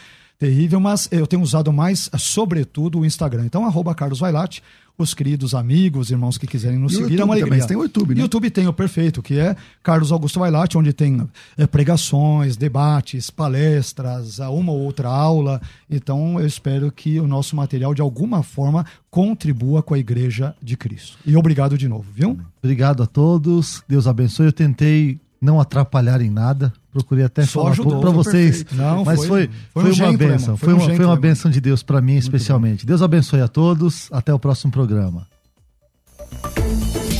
terrível, 0.40 0.80
mas 0.80 1.06
eu 1.12 1.26
tenho 1.26 1.42
usado 1.42 1.70
mais, 1.70 2.08
sobretudo, 2.18 2.98
o 2.98 3.04
Instagram. 3.04 3.44
Então, 3.44 3.66
arroba 3.66 3.94
Carlos 3.94 4.20
Vailate, 4.20 4.62
os 4.96 5.12
queridos 5.12 5.54
amigos, 5.54 6.10
irmãos 6.10 6.38
que 6.38 6.46
quiserem 6.46 6.78
nos 6.78 6.92
E 6.92 6.96
seguir, 6.96 7.04
é 7.04 7.10
YouTube 7.10 7.24
uma 7.24 7.34
também, 7.34 7.42
alegria. 7.42 7.62
você 7.62 7.68
tem 7.68 7.76
o 7.76 7.82
YouTube, 7.82 8.14
né? 8.14 8.20
YouTube 8.22 8.50
tem 8.50 8.66
o 8.66 8.72
perfeito, 8.72 9.22
que 9.22 9.38
é 9.38 9.54
Carlos 9.82 10.10
Augusto 10.10 10.40
Vailate, 10.40 10.78
onde 10.78 10.94
tem 10.94 11.28
é, 11.58 11.66
pregações, 11.66 12.56
debates, 12.56 13.28
palestras, 13.30 14.38
uma 14.38 14.72
ou 14.72 14.80
outra 14.80 15.08
aula. 15.08 15.60
Então, 15.90 16.40
eu 16.40 16.46
espero 16.46 16.90
que 16.90 17.20
o 17.20 17.26
nosso 17.26 17.54
material, 17.54 17.94
de 17.94 18.00
alguma 18.00 18.42
forma, 18.42 18.86
contribua 19.10 19.82
com 19.82 19.92
a 19.92 19.98
Igreja 19.98 20.54
de 20.62 20.74
Cristo. 20.74 21.18
E 21.26 21.36
obrigado 21.36 21.76
de 21.76 21.86
novo, 21.86 22.06
viu? 22.14 22.38
obrigado 22.62 23.02
a 23.02 23.06
todos. 23.06 23.82
Deus 23.86 24.06
abençoe. 24.06 24.46
Eu 24.46 24.52
tentei 24.52 25.18
não 25.40 25.60
atrapalhar 25.60 26.20
em 26.20 26.30
nada. 26.30 26.72
Procurei 26.92 27.24
até 27.24 27.44
Só 27.46 27.72
falar 27.72 28.00
para 28.00 28.10
vocês. 28.10 28.64
Não, 28.72 29.04
mas 29.04 29.18
foi- 29.18 29.28
foi, 29.28 29.50
foi 29.72 29.94
foi, 29.94 30.04
um 30.06 30.08
uma 30.10 30.18
benção. 30.18 30.56
foi 30.56 30.74
um 30.74 30.76
uma, 30.76 30.96
foi 30.96 31.04
uma 31.04 31.16
benção 31.16 31.50
de 31.50 31.60
Deus 31.60 31.82
para 31.82 32.00
mim, 32.00 32.16
especialmente. 32.16 32.84
Deus 32.84 33.00
abençoe 33.00 33.40
a 33.40 33.48
todos. 33.48 34.08
Até 34.12 34.34
o 34.34 34.38
próximo 34.38 34.72
programa. 34.72 35.26